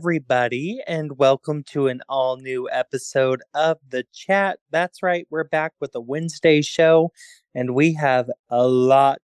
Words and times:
everybody, 0.00 0.80
and 0.86 1.18
welcome 1.18 1.62
to 1.62 1.86
an 1.86 2.00
all 2.08 2.38
new 2.38 2.66
episode 2.72 3.42
of 3.52 3.76
The 3.86 4.02
Chat. 4.14 4.58
That's 4.70 5.02
right, 5.02 5.26
we're 5.28 5.44
back 5.44 5.74
with 5.78 5.94
a 5.94 6.00
Wednesday 6.00 6.62
show, 6.62 7.12
and 7.54 7.74
we 7.74 7.92
have 7.92 8.30
a 8.48 8.66
lot 8.66 9.20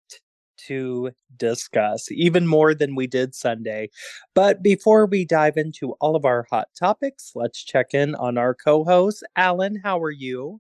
to 0.66 1.12
discuss, 1.38 2.12
even 2.12 2.48
more 2.48 2.74
than 2.74 2.96
we 2.96 3.06
did 3.06 3.36
Sunday. 3.36 3.92
But 4.34 4.64
before 4.64 5.06
we 5.06 5.26
dive 5.26 5.58
into 5.58 5.92
all 6.02 6.16
of 6.16 6.26
our 6.26 6.48
hot 6.50 6.70
topics, 6.76 7.34
let's 7.36 7.64
check 7.64 7.94
in 7.94 8.16
on 8.16 8.40
our 8.40 8.56
co 8.56 8.84
host. 8.84 9.24
Alan, 9.36 9.80
how 9.84 10.02
are 10.02 10.10
you? 10.10 10.60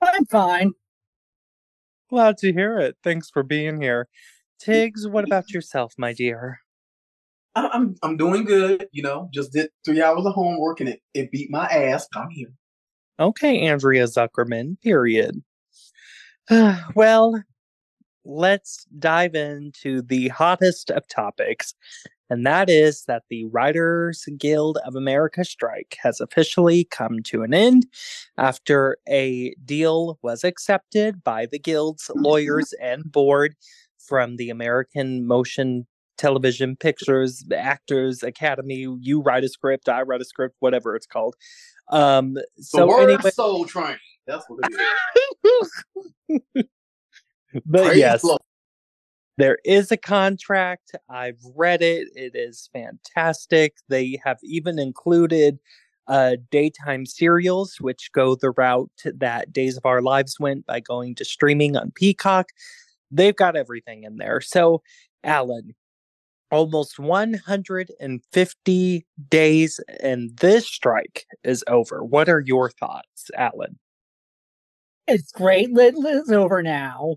I'm 0.00 0.26
fine. 0.26 0.74
Glad 2.08 2.38
to 2.38 2.52
hear 2.52 2.78
it. 2.78 2.98
Thanks 3.02 3.30
for 3.30 3.42
being 3.42 3.82
here. 3.82 4.06
Tiggz, 4.64 5.10
what 5.10 5.24
about 5.24 5.50
yourself, 5.50 5.94
my 5.98 6.12
dear? 6.12 6.60
I'm 7.54 7.96
I'm 8.02 8.16
doing 8.16 8.44
good. 8.44 8.88
You 8.92 9.02
know, 9.02 9.28
just 9.32 9.52
did 9.52 9.70
three 9.84 10.02
hours 10.02 10.26
of 10.26 10.34
homework 10.34 10.80
and 10.80 10.88
it, 10.88 11.00
it 11.14 11.30
beat 11.30 11.50
my 11.50 11.66
ass. 11.66 12.08
I'm 12.14 12.30
here. 12.30 12.52
Okay, 13.20 13.60
Andrea 13.60 14.04
Zuckerman, 14.04 14.80
period. 14.80 15.42
well, 16.94 17.40
let's 18.24 18.84
dive 18.98 19.34
into 19.34 20.02
the 20.02 20.28
hottest 20.28 20.90
of 20.90 21.06
topics, 21.06 21.74
and 22.28 22.44
that 22.44 22.68
is 22.68 23.04
that 23.04 23.22
the 23.30 23.44
Writers 23.46 24.26
Guild 24.36 24.78
of 24.84 24.96
America 24.96 25.44
strike 25.44 25.96
has 26.02 26.20
officially 26.20 26.84
come 26.90 27.20
to 27.24 27.42
an 27.42 27.54
end 27.54 27.86
after 28.36 28.96
a 29.08 29.54
deal 29.64 30.18
was 30.22 30.42
accepted 30.42 31.22
by 31.22 31.46
the 31.46 31.58
Guild's 31.58 32.10
lawyers 32.16 32.74
and 32.80 33.10
board 33.10 33.54
from 33.98 34.36
the 34.36 34.50
American 34.50 35.26
Motion 35.26 35.86
television 36.16 36.76
pictures 36.76 37.44
actors 37.56 38.22
academy 38.22 38.86
you 39.00 39.20
write 39.20 39.44
a 39.44 39.48
script 39.48 39.88
i 39.88 40.02
write 40.02 40.20
a 40.20 40.24
script 40.24 40.56
whatever 40.60 40.94
it's 40.96 41.06
called. 41.06 41.34
Um 41.90 42.36
so 42.58 42.78
the 42.78 42.86
word 42.86 43.10
anyway 43.10 43.30
soul 43.30 43.64
train. 43.64 43.96
That's 44.26 44.48
what 44.48 44.60
it 44.62 44.72
is. 45.44 46.64
But 47.66 47.96
yes. 47.96 48.22
the 48.22 48.36
there 49.36 49.58
is 49.64 49.92
a 49.92 49.96
contract. 49.96 50.92
I've 51.08 51.38
read 51.56 51.82
it. 51.82 52.08
It 52.14 52.32
is 52.34 52.68
fantastic. 52.72 53.76
They 53.88 54.18
have 54.24 54.38
even 54.42 54.78
included 54.78 55.58
uh 56.06 56.36
daytime 56.50 57.06
serials 57.06 57.76
which 57.80 58.10
go 58.12 58.34
the 58.34 58.50
route 58.50 58.90
that 59.04 59.52
days 59.52 59.76
of 59.76 59.86
our 59.86 60.02
lives 60.02 60.38
went 60.38 60.66
by 60.66 60.80
going 60.80 61.14
to 61.16 61.24
streaming 61.24 61.76
on 61.76 61.92
peacock. 61.92 62.48
They've 63.10 63.36
got 63.36 63.56
everything 63.56 64.04
in 64.04 64.16
there. 64.16 64.40
So 64.40 64.82
alan 65.22 65.74
almost 66.54 67.00
150 67.00 69.06
days 69.28 69.80
and 70.00 70.36
this 70.38 70.66
strike 70.66 71.26
is 71.42 71.64
over. 71.66 72.04
What 72.04 72.28
are 72.28 72.40
your 72.40 72.70
thoughts, 72.70 73.30
Alan? 73.36 73.78
It's 75.08 75.32
great. 75.32 75.70
It's 75.72 76.30
over 76.30 76.62
now. 76.62 77.16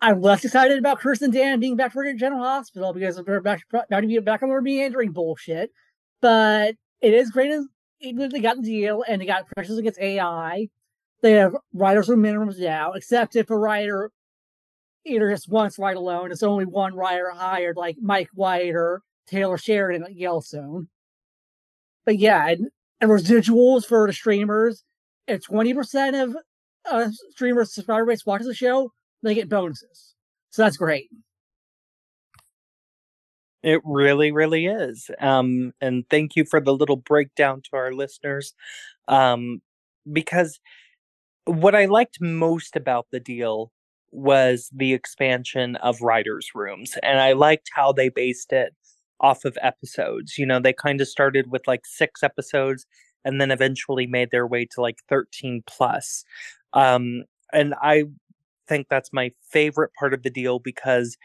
I'm 0.00 0.20
less 0.20 0.44
excited 0.44 0.78
about 0.78 1.00
Chris 1.00 1.20
and 1.20 1.32
Dan 1.32 1.58
being 1.58 1.74
back 1.74 1.92
for 1.92 2.10
General 2.14 2.44
Hospital 2.44 2.92
because 2.92 3.16
they're 3.16 3.40
back, 3.40 3.62
back 3.72 3.88
to 3.88 4.06
be 4.06 4.18
back 4.20 4.42
on 4.42 4.50
their 4.50 4.62
meandering 4.62 5.10
bullshit. 5.10 5.72
But 6.20 6.76
it 7.00 7.12
is 7.12 7.30
great 7.30 7.50
as 7.50 7.66
they 8.00 8.40
got 8.40 8.56
the 8.56 8.62
deal 8.62 9.04
and 9.08 9.20
they 9.20 9.26
got 9.26 9.48
pressures 9.48 9.78
against 9.78 9.98
AI. 9.98 10.68
They 11.22 11.32
have 11.32 11.56
writers 11.74 12.08
with 12.08 12.18
minimums 12.18 12.58
now, 12.58 12.92
except 12.92 13.36
if 13.36 13.50
a 13.50 13.56
writer 13.56 14.10
either 15.06 15.30
just 15.30 15.48
wants 15.48 15.78
write 15.78 15.96
alone, 15.96 16.32
it's 16.32 16.42
only 16.42 16.64
one 16.64 16.94
writer 16.94 17.30
hired, 17.30 17.76
like 17.76 17.96
Mike 18.00 18.28
White 18.34 18.74
or 18.74 19.02
Taylor 19.26 19.58
Sheridan 19.58 20.04
at 20.04 20.16
Yellowstone. 20.16 20.88
But 22.04 22.18
yeah, 22.18 22.48
and, 22.48 22.68
and 23.00 23.10
residuals 23.10 23.86
for 23.86 24.06
the 24.06 24.12
streamers, 24.12 24.84
if 25.26 25.42
20% 25.42 26.22
of 26.22 26.36
uh, 26.90 27.10
streamers 27.30 27.72
subscriber 27.72 28.06
base 28.06 28.26
watches 28.26 28.46
the 28.46 28.54
show, 28.54 28.92
they 29.22 29.34
get 29.34 29.48
bonuses. 29.48 30.14
So 30.50 30.62
that's 30.62 30.76
great. 30.76 31.08
It 33.62 33.80
really, 33.84 34.30
really 34.30 34.66
is. 34.66 35.10
Um, 35.20 35.72
and 35.80 36.04
thank 36.08 36.36
you 36.36 36.44
for 36.44 36.60
the 36.60 36.74
little 36.74 36.96
breakdown 36.96 37.62
to 37.62 37.76
our 37.76 37.92
listeners. 37.92 38.54
Um, 39.08 39.60
because 40.12 40.60
what 41.46 41.74
I 41.74 41.86
liked 41.86 42.20
most 42.20 42.76
about 42.76 43.06
the 43.10 43.18
deal 43.18 43.72
was 44.16 44.70
the 44.74 44.94
expansion 44.94 45.76
of 45.76 46.00
writers' 46.00 46.50
rooms. 46.54 46.94
And 47.02 47.20
I 47.20 47.32
liked 47.32 47.70
how 47.74 47.92
they 47.92 48.08
based 48.08 48.52
it 48.52 48.74
off 49.20 49.44
of 49.44 49.58
episodes. 49.60 50.38
You 50.38 50.46
know, 50.46 50.58
they 50.58 50.72
kind 50.72 51.00
of 51.00 51.08
started 51.08 51.50
with 51.50 51.66
like 51.66 51.84
six 51.84 52.22
episodes 52.22 52.86
and 53.24 53.40
then 53.40 53.50
eventually 53.50 54.06
made 54.06 54.30
their 54.30 54.46
way 54.46 54.66
to 54.72 54.80
like 54.80 54.98
13 55.08 55.62
plus. 55.66 56.24
Um, 56.72 57.24
and 57.52 57.74
I 57.82 58.04
think 58.68 58.86
that's 58.88 59.12
my 59.12 59.32
favorite 59.50 59.92
part 59.98 60.14
of 60.14 60.22
the 60.22 60.30
deal 60.30 60.58
because 60.58 61.16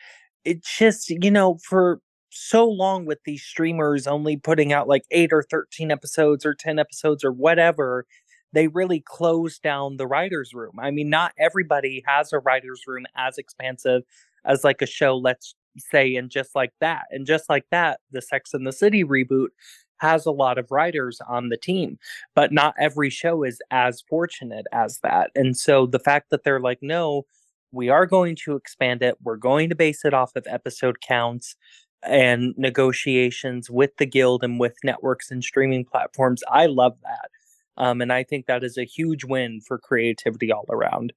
it 0.44 0.64
just, 0.64 1.10
you 1.10 1.32
know, 1.32 1.60
for 1.68 2.02
so 2.30 2.68
long 2.68 3.06
with 3.06 3.20
these 3.26 3.44
streamers 3.44 4.08
only 4.08 4.38
putting 4.38 4.74
out 4.74 4.88
like 4.88 5.04
eight 5.12 5.34
or 5.34 5.44
13 5.44 5.92
episodes 5.92 6.46
or 6.46 6.54
10 6.54 6.80
episodes 6.80 7.24
or 7.24 7.32
whatever, 7.32 8.06
they 8.54 8.68
really 8.68 9.00
closed 9.00 9.62
down 9.62 9.98
the 9.98 10.08
writer's 10.08 10.54
room. 10.54 10.74
I 10.80 10.92
mean, 10.92 11.10
not 11.10 11.34
everybody 11.38 12.04
has 12.06 12.34
a 12.34 12.40
writer's 12.40 12.84
room 12.88 13.06
as 13.16 13.38
expansive 13.38 14.04
as 14.46 14.64
like 14.64 14.82
a 14.82 14.88
show, 14.88 15.18
let's 15.18 15.56
say, 15.78 16.16
and 16.16 16.30
just 16.30 16.56
like 16.56 16.74
that. 16.80 17.04
And 17.12 17.26
just 17.26 17.50
like 17.50 17.66
that, 17.72 18.00
the 18.12 18.22
Sex 18.22 18.54
and 18.54 18.68
the 18.68 18.74
City 18.74 19.04
reboot 19.04 19.50
has 19.98 20.26
a 20.26 20.32
lot 20.32 20.58
of 20.58 20.72
writers 20.72 21.22
on 21.30 21.50
the 21.50 21.58
team, 21.58 22.00
but 22.36 22.52
not 22.52 22.74
every 22.80 23.10
show 23.10 23.44
is 23.44 23.62
as 23.70 24.02
fortunate 24.02 24.66
as 24.74 25.00
that. 25.04 25.30
And 25.36 25.56
so 25.56 25.86
the 25.86 26.00
fact 26.00 26.32
that 26.32 26.44
they're 26.44 26.60
like, 26.60 26.80
no, 26.82 27.26
we 27.72 27.90
are 27.90 28.06
going 28.06 28.36
to 28.44 28.56
expand 28.56 29.02
it, 29.04 29.16
we're 29.24 29.38
going 29.38 29.70
to 29.70 29.76
base 29.76 30.04
it 30.04 30.14
off 30.14 30.36
of 30.36 30.46
episode 30.50 31.02
counts 31.02 31.56
and 32.04 32.56
negotiations 32.58 33.70
with 33.70 33.96
the 33.98 34.08
guild 34.08 34.44
and 34.44 34.60
with 34.60 34.76
networks 34.84 35.30
and 35.30 35.44
streaming 35.44 35.86
platforms. 35.86 36.44
I 36.50 36.66
love 36.66 36.98
that. 37.04 37.30
Um, 37.78 38.02
and 38.02 38.12
I 38.12 38.24
think 38.24 38.46
that 38.46 38.64
is 38.64 38.78
a 38.78 38.86
huge 38.86 39.24
win 39.24 39.62
for 39.66 39.78
creativity 39.78 40.52
all 40.52 40.66
around. 40.70 41.14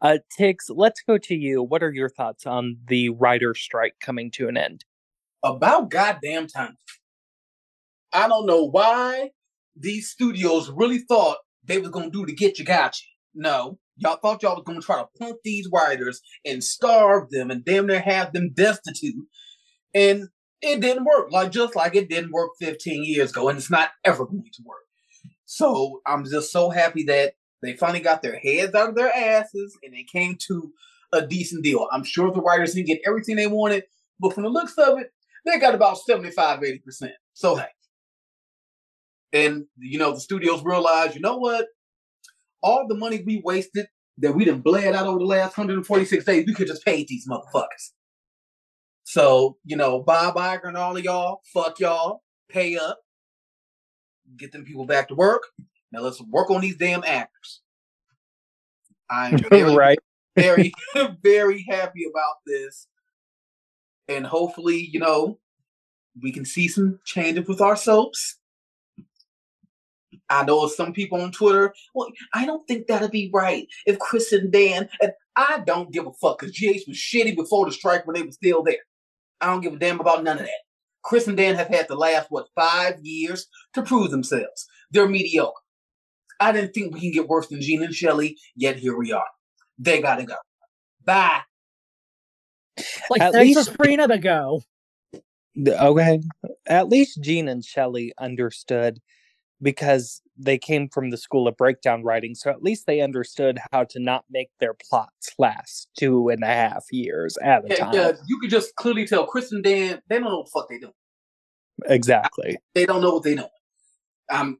Uh, 0.00 0.18
Tiggz, 0.38 0.64
let's 0.68 1.00
go 1.06 1.16
to 1.16 1.34
you. 1.34 1.62
What 1.62 1.82
are 1.82 1.92
your 1.92 2.08
thoughts 2.08 2.44
on 2.44 2.76
the 2.88 3.10
writer 3.10 3.54
strike 3.54 3.94
coming 4.00 4.30
to 4.32 4.48
an 4.48 4.56
end? 4.56 4.84
About 5.44 5.90
goddamn 5.90 6.48
time. 6.48 6.76
I 8.12 8.28
don't 8.28 8.46
know 8.46 8.64
why 8.64 9.30
these 9.76 10.10
studios 10.10 10.70
really 10.70 10.98
thought 10.98 11.38
they 11.64 11.78
was 11.78 11.90
gonna 11.90 12.10
do 12.10 12.26
to 12.26 12.32
get 12.32 12.58
you 12.58 12.64
got 12.64 13.00
you. 13.00 13.08
No, 13.34 13.78
y'all 13.96 14.18
thought 14.20 14.42
y'all 14.42 14.56
was 14.56 14.64
gonna 14.66 14.80
try 14.80 15.00
to 15.00 15.08
pump 15.18 15.38
these 15.44 15.68
writers 15.72 16.20
and 16.44 16.62
starve 16.62 17.30
them 17.30 17.50
and 17.50 17.64
damn 17.64 17.86
near 17.86 18.00
have 18.00 18.32
them 18.32 18.50
destitute. 18.52 19.26
And 19.94 20.28
it 20.60 20.80
didn't 20.80 21.04
work. 21.04 21.30
Like 21.30 21.52
just 21.52 21.76
like 21.76 21.94
it 21.94 22.08
didn't 22.08 22.32
work 22.32 22.50
15 22.60 23.04
years 23.04 23.30
ago, 23.30 23.48
and 23.48 23.58
it's 23.58 23.70
not 23.70 23.90
ever 24.04 24.26
going 24.26 24.50
to 24.52 24.62
work. 24.64 24.82
So 25.52 26.00
I'm 26.06 26.24
just 26.24 26.50
so 26.50 26.70
happy 26.70 27.04
that 27.04 27.34
they 27.60 27.76
finally 27.76 28.00
got 28.00 28.22
their 28.22 28.38
heads 28.38 28.74
out 28.74 28.88
of 28.88 28.94
their 28.94 29.14
asses 29.14 29.76
and 29.82 29.92
they 29.92 30.02
came 30.02 30.38
to 30.48 30.72
a 31.12 31.26
decent 31.26 31.62
deal. 31.62 31.88
I'm 31.92 32.04
sure 32.04 32.32
the 32.32 32.40
writers 32.40 32.72
didn't 32.72 32.86
get 32.86 33.02
everything 33.06 33.36
they 33.36 33.48
wanted, 33.48 33.84
but 34.18 34.32
from 34.32 34.44
the 34.44 34.48
looks 34.48 34.72
of 34.78 34.98
it, 34.98 35.12
they 35.44 35.58
got 35.58 35.74
about 35.74 35.98
75, 35.98 36.60
80%. 36.60 37.10
So 37.34 37.56
hey. 37.56 37.66
And 39.34 39.66
you 39.76 39.98
know, 39.98 40.14
the 40.14 40.20
studios 40.20 40.64
realized, 40.64 41.14
you 41.14 41.20
know 41.20 41.36
what? 41.36 41.66
All 42.62 42.86
the 42.88 42.94
money 42.94 43.22
we 43.26 43.42
wasted 43.44 43.88
that 44.18 44.32
we 44.32 44.46
done 44.46 44.62
bled 44.62 44.94
out 44.94 45.06
over 45.06 45.18
the 45.18 45.26
last 45.26 45.58
146 45.58 46.24
days, 46.24 46.46
we 46.46 46.54
could 46.54 46.66
just 46.66 46.82
pay 46.82 47.04
these 47.06 47.28
motherfuckers. 47.28 47.90
So, 49.04 49.58
you 49.66 49.76
know, 49.76 50.02
Bob 50.02 50.36
Iger 50.36 50.68
and 50.68 50.78
all 50.78 50.96
of 50.96 51.04
y'all, 51.04 51.42
fuck 51.52 51.78
y'all, 51.78 52.22
pay 52.48 52.78
up, 52.78 53.00
get 54.38 54.52
them 54.52 54.64
people 54.64 54.86
back 54.86 55.08
to 55.08 55.14
work. 55.14 55.42
Now 55.90 56.00
let's 56.00 56.22
work 56.22 56.50
on 56.50 56.60
these 56.60 56.76
damn 56.76 57.04
actors. 57.04 57.60
I'm 59.10 59.38
very, 59.50 59.74
right. 59.76 59.98
very, 60.36 60.72
very 61.22 61.64
happy 61.68 62.04
about 62.08 62.36
this. 62.46 62.86
And 64.08 64.26
hopefully, 64.26 64.88
you 64.90 65.00
know, 65.00 65.38
we 66.20 66.32
can 66.32 66.44
see 66.44 66.68
some 66.68 66.98
changes 67.04 67.46
with 67.46 67.60
our 67.60 67.76
soaps. 67.76 68.38
I 70.28 70.44
know 70.44 70.66
some 70.66 70.92
people 70.92 71.20
on 71.20 71.30
Twitter, 71.30 71.74
well, 71.94 72.08
I 72.32 72.46
don't 72.46 72.66
think 72.66 72.86
that'd 72.86 73.10
be 73.10 73.30
right 73.34 73.66
if 73.84 73.98
Chris 73.98 74.32
and 74.32 74.50
Dan, 74.50 74.88
and 75.02 75.12
I 75.36 75.62
don't 75.66 75.92
give 75.92 76.06
a 76.06 76.12
fuck 76.14 76.38
because 76.38 76.56
GH 76.56 76.88
was 76.88 76.96
shitty 76.96 77.36
before 77.36 77.66
the 77.66 77.72
strike 77.72 78.06
when 78.06 78.14
they 78.14 78.22
were 78.22 78.32
still 78.32 78.62
there. 78.62 78.76
I 79.40 79.46
don't 79.46 79.60
give 79.60 79.74
a 79.74 79.78
damn 79.78 80.00
about 80.00 80.24
none 80.24 80.38
of 80.38 80.44
that. 80.44 80.50
Chris 81.02 81.26
and 81.26 81.36
Dan 81.36 81.54
have 81.56 81.68
had 81.68 81.88
the 81.88 81.94
last, 81.96 82.26
what, 82.30 82.46
five 82.54 82.98
years 83.02 83.46
to 83.74 83.82
prove 83.82 84.10
themselves. 84.10 84.66
They're 84.90 85.08
mediocre. 85.08 85.60
I 86.40 86.52
didn't 86.52 86.72
think 86.72 86.92
we 86.94 87.00
can 87.00 87.12
get 87.12 87.28
worse 87.28 87.48
than 87.48 87.60
Jean 87.60 87.82
and 87.82 87.94
Shelly, 87.94 88.38
yet 88.56 88.76
here 88.76 88.96
we 88.96 89.12
are. 89.12 89.26
They 89.78 90.00
gotta 90.00 90.24
go. 90.24 90.34
Bye. 91.04 91.40
Like 93.10 93.20
At 93.20 93.32
thanks 93.32 93.56
least- 93.56 93.70
for 93.70 93.76
freeing 93.84 93.98
to 94.06 94.18
go. 94.18 94.62
Okay. 95.68 96.20
Oh, 96.44 96.48
At 96.66 96.88
least 96.88 97.20
Jean 97.22 97.46
and 97.48 97.64
Shelly 97.64 98.12
understood 98.18 99.00
because 99.62 100.20
they 100.36 100.58
came 100.58 100.88
from 100.88 101.10
the 101.10 101.16
school 101.16 101.46
of 101.46 101.56
breakdown 101.56 102.02
writing. 102.02 102.34
So 102.34 102.50
at 102.50 102.62
least 102.62 102.86
they 102.86 103.00
understood 103.00 103.58
how 103.70 103.84
to 103.84 104.00
not 104.00 104.24
make 104.30 104.50
their 104.58 104.74
plots 104.74 105.30
last 105.38 105.88
two 105.96 106.28
and 106.28 106.42
a 106.42 106.46
half 106.46 106.84
years 106.90 107.36
at 107.42 107.64
a 107.64 107.68
Yeah, 107.68 107.76
time. 107.76 107.94
yeah, 107.94 108.12
you 108.26 108.38
could 108.40 108.50
just 108.50 108.74
clearly 108.76 109.06
tell 109.06 109.26
Chris 109.26 109.52
and 109.52 109.62
Dan, 109.62 110.00
they 110.08 110.16
don't 110.16 110.24
know 110.24 110.38
what 110.38 110.46
the 110.46 110.50
fuck 110.52 110.68
they 110.68 110.78
doing. 110.78 110.92
Exactly. 111.86 112.58
They 112.74 112.86
don't 112.86 113.00
know 113.00 113.14
what 113.14 113.22
they 113.22 113.36
doing. 113.36 113.48
Um, 114.30 114.58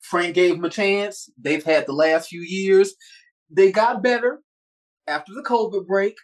Frank 0.00 0.34
gave 0.34 0.56
them 0.56 0.64
a 0.64 0.70
chance. 0.70 1.28
They've 1.38 1.64
had 1.64 1.86
the 1.86 1.92
last 1.92 2.28
few 2.28 2.42
years. 2.42 2.94
They 3.50 3.72
got 3.72 4.02
better 4.02 4.40
after 5.06 5.32
the 5.34 5.42
COVID 5.42 5.86
break, 5.86 6.14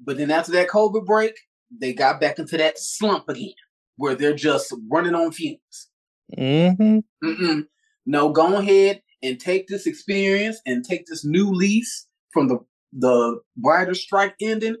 but 0.00 0.16
then 0.16 0.30
after 0.30 0.52
that 0.52 0.68
COVID 0.68 1.04
break, 1.04 1.34
they 1.70 1.92
got 1.92 2.20
back 2.20 2.38
into 2.38 2.56
that 2.56 2.78
slump 2.78 3.28
again, 3.28 3.52
where 3.96 4.14
they're 4.14 4.34
just 4.34 4.74
running 4.90 5.14
on 5.14 5.32
fumes. 5.32 5.88
Hmm 6.34 6.98
Mm-mm. 7.22 7.66
No, 8.04 8.30
go 8.30 8.56
ahead 8.56 9.02
and 9.22 9.40
take 9.40 9.66
this 9.68 9.86
experience 9.86 10.60
and 10.66 10.84
take 10.84 11.06
this 11.06 11.24
new 11.24 11.50
lease 11.50 12.06
from 12.32 12.48
the 12.48 12.58
the 12.92 13.40
writer 13.62 13.94
strike 13.94 14.34
ending. 14.40 14.76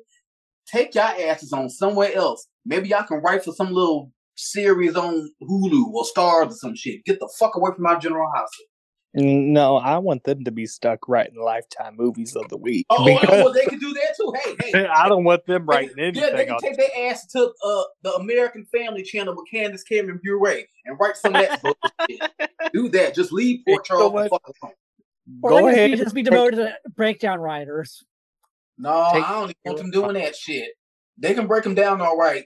Take 0.66 0.94
your 0.94 1.04
asses 1.04 1.52
on 1.52 1.68
somewhere 1.68 2.12
else. 2.14 2.46
Maybe 2.64 2.88
y'all 2.88 3.04
can 3.04 3.18
write 3.18 3.44
for 3.44 3.52
some 3.52 3.72
little 3.72 4.12
series 4.36 4.96
on 4.96 5.30
Hulu 5.42 5.86
or 5.92 6.04
Starz 6.04 6.48
or 6.48 6.52
some 6.52 6.74
shit. 6.74 7.04
Get 7.04 7.20
the 7.20 7.32
fuck 7.38 7.56
away 7.56 7.70
from 7.74 7.84
my 7.84 7.96
General 7.98 8.30
Hospital. 8.34 8.66
No, 9.18 9.76
I 9.76 9.96
want 9.96 10.24
them 10.24 10.44
to 10.44 10.50
be 10.50 10.66
stuck 10.66 11.08
writing 11.08 11.40
Lifetime 11.40 11.96
movies 11.96 12.36
of 12.36 12.48
the 12.50 12.56
week. 12.58 12.84
Oh, 12.90 13.04
because 13.06 13.28
well, 13.28 13.52
they 13.52 13.64
can 13.64 13.78
do 13.78 13.94
that 13.94 14.14
too. 14.14 14.34
Hey, 14.44 14.70
hey. 14.72 14.86
I 14.94 15.08
don't 15.08 15.24
want 15.24 15.46
them 15.46 15.64
writing 15.64 15.98
anything. 15.98 16.22
Yeah, 16.22 16.36
they 16.36 16.44
can 16.44 16.54
on 16.54 16.60
take 16.60 16.76
their 16.76 17.10
ass 17.10 17.26
to 17.28 17.50
uh, 17.64 17.82
the 18.02 18.12
American 18.14 18.66
Family 18.66 19.02
Channel 19.02 19.34
with 19.34 19.46
Candace 19.50 19.84
Cameron 19.84 20.20
Bure 20.22 20.64
and 20.84 20.98
write 21.00 21.16
some 21.16 21.34
of 21.34 21.40
that 21.40 21.62
bullshit. 22.08 22.30
Do 22.74 22.90
that. 22.90 23.14
Just 23.14 23.32
leave 23.32 23.64
Port 23.66 23.88
You 23.88 23.96
know 23.96 24.10
Charles 24.10 24.22
the 24.24 24.28
fuck 24.28 24.42
alone. 24.62 24.74
Or 25.42 25.50
Go 25.50 25.66
they 25.66 25.86
ahead. 25.86 25.98
Just 25.98 26.14
be 26.14 26.22
demoted 26.22 26.58
to 26.58 26.76
breakdown 26.94 27.40
writers. 27.40 28.04
No, 28.76 29.08
Take- 29.12 29.24
I 29.24 29.32
don't 29.32 29.44
even 29.44 29.54
want 29.64 29.78
them 29.78 29.90
doing 29.90 30.14
that 30.14 30.36
shit. 30.36 30.68
They 31.16 31.32
can 31.32 31.46
break 31.46 31.64
them 31.64 31.74
down 31.74 32.02
all 32.02 32.18
right. 32.18 32.44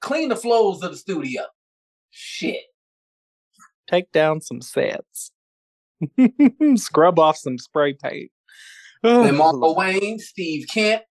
Clean 0.00 0.28
the 0.28 0.36
flows 0.36 0.82
of 0.84 0.92
the 0.92 0.96
studio. 0.96 1.42
Shit. 2.10 2.62
Take 3.88 4.12
down 4.12 4.40
some 4.40 4.60
sets. 4.60 5.32
Scrub 6.76 7.18
off 7.18 7.36
some 7.36 7.58
spray 7.58 7.94
paint. 7.94 8.30
And 9.04 9.36
Marco 9.36 9.74
Wayne, 9.74 10.20
Steve 10.20 10.66
Kent, 10.72 11.02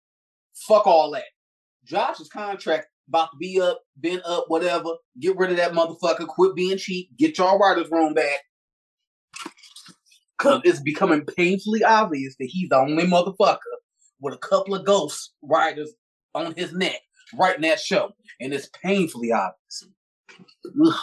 fuck 0.54 0.88
all 0.88 1.12
that. 1.12 1.26
Josh's 1.84 2.30
contract 2.30 2.88
about 3.10 3.32
to 3.32 3.38
be 3.38 3.60
up, 3.60 3.82
been 4.00 4.22
up, 4.26 4.46
whatever. 4.48 4.92
Get 5.20 5.36
rid 5.36 5.52
of 5.52 5.58
that 5.58 5.74
motherfucker. 5.74 6.26
Quit 6.26 6.56
being 6.56 6.78
cheap. 6.78 7.10
Get 7.18 7.38
your 7.38 7.60
writer's 7.60 7.92
room 7.92 8.14
back. 8.14 8.40
Cause 10.38 10.62
it's 10.64 10.80
becoming 10.80 11.26
painfully 11.26 11.84
obvious 11.84 12.36
that 12.40 12.48
he's 12.50 12.70
the 12.70 12.78
only 12.78 13.04
motherfucker 13.06 13.58
with 14.22 14.34
a 14.34 14.38
couple 14.38 14.74
of 14.74 14.86
ghost 14.86 15.34
writers 15.44 15.94
on 16.34 16.56
his 16.56 16.74
neck 16.74 17.02
writing 17.38 17.62
that 17.64 17.80
show. 17.80 18.12
And 18.40 18.54
it's 18.54 18.70
painfully 18.82 19.32
obvious. 19.32 19.88
Ugh. 20.84 21.00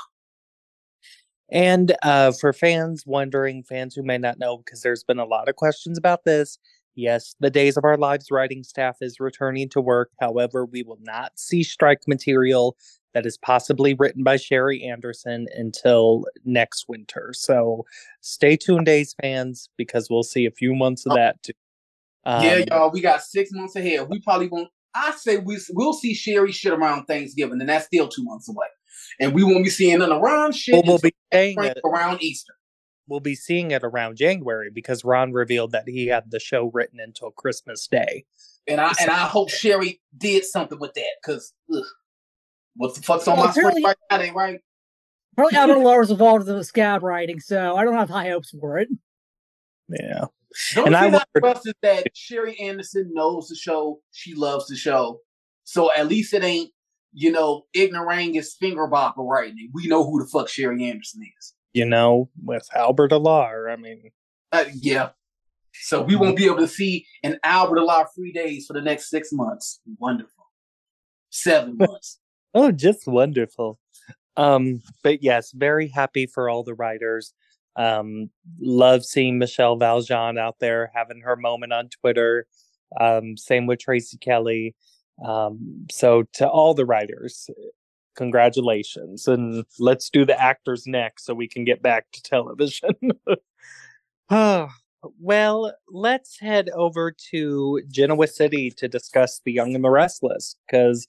And 1.50 1.96
uh, 2.02 2.32
for 2.32 2.52
fans 2.52 3.04
wondering, 3.06 3.62
fans 3.62 3.94
who 3.94 4.02
may 4.02 4.18
not 4.18 4.38
know, 4.38 4.58
because 4.58 4.82
there's 4.82 5.04
been 5.04 5.18
a 5.18 5.24
lot 5.24 5.48
of 5.48 5.56
questions 5.56 5.96
about 5.96 6.24
this, 6.24 6.58
yes, 6.94 7.34
the 7.40 7.50
Days 7.50 7.76
of 7.76 7.84
Our 7.84 7.96
Lives 7.96 8.30
writing 8.30 8.62
staff 8.62 8.98
is 9.00 9.18
returning 9.18 9.68
to 9.70 9.80
work. 9.80 10.10
However, 10.20 10.66
we 10.66 10.82
will 10.82 10.98
not 11.00 11.38
see 11.38 11.62
strike 11.62 12.02
material 12.06 12.76
that 13.14 13.24
is 13.24 13.38
possibly 13.38 13.94
written 13.94 14.22
by 14.22 14.36
Sheri 14.36 14.86
Anderson 14.86 15.46
until 15.56 16.24
next 16.44 16.84
winter. 16.88 17.32
So 17.32 17.86
stay 18.20 18.56
tuned, 18.56 18.84
Days 18.86 19.14
fans, 19.22 19.70
because 19.78 20.08
we'll 20.10 20.22
see 20.22 20.44
a 20.44 20.50
few 20.50 20.74
months 20.74 21.06
of 21.06 21.12
Oh. 21.12 21.16
that 21.16 21.42
too. 21.42 21.52
Um, 22.24 22.44
yeah, 22.44 22.64
y'all, 22.68 22.90
we 22.90 23.00
got 23.00 23.22
six 23.22 23.50
months 23.52 23.74
ahead. 23.74 24.06
We 24.10 24.20
probably 24.20 24.48
won't. 24.48 24.68
I 24.94 25.12
say 25.12 25.38
we 25.38 25.58
we'll 25.70 25.94
see 25.94 26.14
Sheri 26.14 26.52
shit 26.52 26.72
around 26.72 27.06
Thanksgiving, 27.06 27.60
and 27.60 27.68
that's 27.68 27.86
still 27.86 28.08
two 28.08 28.24
months 28.24 28.48
away. 28.48 28.66
And 29.20 29.34
we 29.34 29.42
won't 29.44 29.64
be 29.64 29.70
seeing 29.70 29.98
none 29.98 30.12
of 30.12 30.20
Ron 30.20 30.52
shit 30.52 30.72
Well, 30.74 30.82
we'll 30.84 30.94
until 30.96 31.10
be 31.10 31.16
saying 31.32 31.56
it. 31.62 31.78
around 31.84 32.22
Easter. 32.22 32.52
We'll 33.08 33.20
be 33.20 33.34
seeing 33.34 33.70
it 33.70 33.82
around 33.84 34.16
January 34.16 34.70
because 34.72 35.02
Ron 35.04 35.32
revealed 35.32 35.72
that 35.72 35.88
he 35.88 36.08
had 36.08 36.30
the 36.30 36.38
show 36.38 36.70
written 36.74 37.00
until 37.00 37.30
Christmas 37.30 37.86
Day. 37.86 38.24
And 38.66 38.80
I 38.82 38.92
and 39.00 39.10
I 39.10 39.26
hope 39.26 39.48
Sheri 39.50 39.98
did 40.16 40.44
something 40.44 40.78
with 40.78 40.92
that 40.94 41.12
because 41.22 41.54
what 42.76 42.94
the 42.94 43.00
fuck's 43.02 43.26
on 43.26 43.36
Well, 43.38 43.46
my 43.46 43.52
screen 43.52 43.82
right 43.82 43.96
now? 44.10 44.20
Ain't 44.20 44.36
right. 44.36 44.60
Probably 45.36 45.56
Albert 45.56 45.76
Alarr's 45.76 46.10
involved 46.10 46.48
in 46.48 46.56
the 46.56 46.64
scab 46.64 47.02
writing, 47.02 47.40
so 47.40 47.76
I 47.76 47.84
don't 47.84 47.94
have 47.94 48.10
high 48.10 48.28
hopes 48.28 48.50
for 48.60 48.78
it. 48.78 48.88
Yeah. 49.88 50.26
The 50.74 50.84
And 50.84 50.94
only 50.94 50.96
I 50.96 51.00
thing 51.00 51.14
I 51.14 51.24
wondered- 51.34 51.40
trust 51.54 51.66
is 51.68 51.74
that 51.82 52.06
Sheri 52.14 52.60
Anderson 52.60 53.10
knows 53.14 53.48
the 53.48 53.54
show. 53.54 54.00
She 54.12 54.34
loves 54.34 54.66
the 54.66 54.76
show. 54.76 55.20
So 55.64 55.90
at 55.94 56.08
least 56.08 56.34
it 56.34 56.42
ain't, 56.44 56.70
you 57.12 57.32
know, 57.32 57.64
ignorangus 57.76 58.56
finger 58.58 58.86
bopper 58.88 59.26
writing. 59.28 59.70
We 59.72 59.86
know 59.86 60.04
who 60.04 60.22
the 60.22 60.28
fuck 60.28 60.48
Sheri 60.48 60.82
Anderson 60.88 61.22
is. 61.38 61.54
You 61.72 61.84
know, 61.84 62.28
with 62.42 62.66
Albert 62.74 63.12
Alarr, 63.12 63.70
I 63.72 63.76
mean, 63.76 64.10
Uh, 64.52 64.64
yeah. 64.74 65.10
So 65.82 66.02
we 66.02 66.16
won't 66.16 66.36
be 66.36 66.46
able 66.46 66.56
to 66.58 66.68
see 66.68 67.06
an 67.22 67.38
Albert 67.44 67.76
Alarr 67.78 68.06
free 68.14 68.32
days 68.32 68.66
for 68.66 68.72
the 68.72 68.80
next 68.82 69.10
six 69.10 69.30
months. 69.32 69.80
Wonderful. 69.98 70.46
Seven 71.30 71.76
months. 71.78 72.18
oh, 72.54 72.72
just 72.72 73.06
wonderful. 73.06 73.78
Um, 74.36 74.82
but 75.04 75.22
yes, 75.22 75.52
very 75.52 75.88
happy 75.88 76.26
for 76.26 76.48
all 76.48 76.62
the 76.64 76.74
writers. 76.74 77.32
Um, 77.76 78.30
love 78.60 79.04
seeing 79.04 79.38
Michele 79.38 79.76
Val 79.76 80.00
Jean 80.00 80.36
out 80.38 80.56
there 80.58 80.90
having 80.94 81.20
her 81.20 81.36
moment 81.36 81.72
on 81.72 81.88
Twitter. 81.88 82.46
Um, 82.98 83.36
same 83.36 83.66
with 83.66 83.78
Tracy 83.78 84.16
Kelly. 84.18 84.74
Um, 85.24 85.86
so 85.90 86.24
to 86.34 86.48
all 86.48 86.74
the 86.74 86.86
writers, 86.86 87.48
congratulations. 88.16 89.26
And 89.26 89.64
let's 89.78 90.10
do 90.10 90.24
the 90.24 90.40
actors 90.40 90.86
next 90.86 91.24
so 91.24 91.34
we 91.34 91.48
can 91.48 91.64
get 91.64 91.82
back 91.82 92.06
to 92.12 92.22
television. 92.22 92.90
Ah, 94.30 94.68
well, 95.18 95.72
let's 95.90 96.38
head 96.38 96.68
over 96.74 97.14
to 97.30 97.80
Genoa 97.88 98.26
City 98.26 98.70
to 98.72 98.86
discuss 98.86 99.40
The 99.42 99.52
Young 99.52 99.74
and 99.74 99.82
the 99.82 99.88
Restless 99.88 100.56
because 100.66 101.08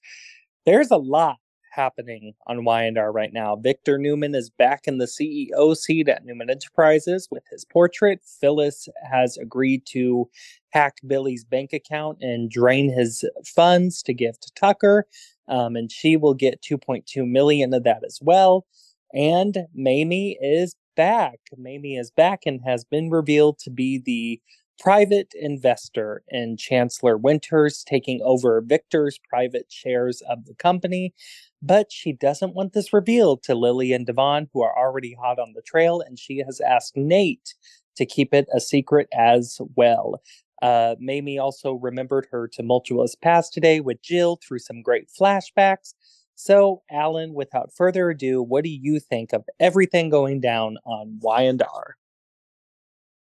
there's 0.65 0.89
a 0.89 0.95
lot 0.95 1.35
happening 1.71 2.33
on 2.47 2.63
Y&R 2.63 3.11
right 3.11 3.33
now. 3.33 3.55
Victor 3.55 3.97
Newman 3.97 4.35
is 4.35 4.49
back 4.49 4.87
in 4.87 4.97
the 4.97 5.05
CEO 5.05 5.75
seat 5.75 6.09
at 6.09 6.25
Newman 6.25 6.49
Enterprises 6.49 7.27
with 7.31 7.43
his 7.49 7.65
portrait. 7.65 8.21
Phyllis 8.23 8.87
has 9.09 9.37
agreed 9.37 9.85
to 9.87 10.29
hack 10.71 10.97
Billy's 11.05 11.43
bank 11.43 11.73
account 11.73 12.19
and 12.21 12.49
drain 12.49 12.91
his 12.91 13.23
funds 13.45 14.03
to 14.03 14.13
give 14.13 14.39
to 14.39 14.51
Tucker. 14.55 15.07
Um, 15.47 15.75
and 15.75 15.91
she 15.91 16.15
will 16.15 16.35
get 16.35 16.61
2.2 16.61 17.27
million 17.27 17.73
of 17.73 17.83
that 17.83 18.03
as 18.05 18.19
well. 18.21 18.65
And 19.13 19.57
Mamie 19.73 20.37
is 20.41 20.75
back. 20.95 21.39
Mamie 21.57 21.95
is 21.95 22.11
back 22.11 22.41
and 22.45 22.61
has 22.65 22.83
been 22.83 23.09
revealed 23.09 23.57
to 23.59 23.71
be 23.71 23.97
the 23.97 24.39
private 24.79 25.33
investor 25.35 26.23
in 26.29 26.57
Chancellor 26.57 27.17
Winters, 27.17 27.83
taking 27.83 28.21
over 28.23 28.61
Victor's 28.61 29.19
private 29.29 29.65
shares 29.69 30.21
of 30.29 30.45
the 30.45 30.53
company. 30.55 31.13
But 31.61 31.91
she 31.91 32.13
doesn't 32.13 32.55
want 32.55 32.73
this 32.73 32.93
revealed 32.93 33.43
to 33.43 33.55
Lily 33.55 33.91
and 33.91 34.05
Devon, 34.05 34.49
who 34.53 34.61
are 34.61 34.77
already 34.77 35.15
hot 35.19 35.39
on 35.39 35.53
the 35.53 35.61
trail, 35.61 36.01
and 36.01 36.17
she 36.17 36.37
has 36.39 36.61
asked 36.61 36.95
Nate 36.95 37.53
to 37.97 38.05
keep 38.05 38.33
it 38.33 38.47
a 38.53 38.61
secret 38.61 39.07
as 39.13 39.59
well. 39.75 40.21
Uh, 40.61 40.95
Mamie 40.99 41.39
also 41.39 41.73
remembered 41.73 42.27
her 42.31 42.47
tumultuous 42.47 43.15
past 43.15 43.53
today 43.53 43.79
with 43.79 44.01
Jill 44.01 44.37
through 44.37 44.59
some 44.59 44.81
great 44.81 45.09
flashbacks. 45.09 45.93
So, 46.35 46.83
Alan, 46.89 47.33
without 47.33 47.73
further 47.75 48.09
ado, 48.09 48.41
what 48.41 48.63
do 48.63 48.69
you 48.69 48.99
think 48.99 49.33
of 49.33 49.43
everything 49.59 50.09
going 50.09 50.39
down 50.39 50.77
on 50.85 51.19
Y 51.21 51.41
and 51.41 51.61
R? 51.61 51.97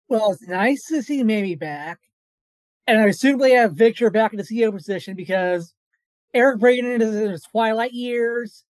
Well, 0.10 0.34
it's 0.34 0.48
nice 0.48 0.86
to 0.88 1.02
see 1.02 1.24
Mamie 1.24 1.56
back. 1.56 2.00
And 2.86 3.00
I 3.00 3.08
assume 3.08 3.40
they 3.40 3.52
have 3.52 3.74
Victor 3.74 4.10
back 4.10 4.34
in 4.34 4.38
the 4.38 4.44
CEO 4.44 4.74
position 4.74 5.16
because 5.16 5.74
Eric 6.38 6.60
Braeden 6.60 7.02
is 7.02 7.16
in 7.16 7.32
his 7.32 7.42
twilight 7.42 7.94
years. 7.94 8.64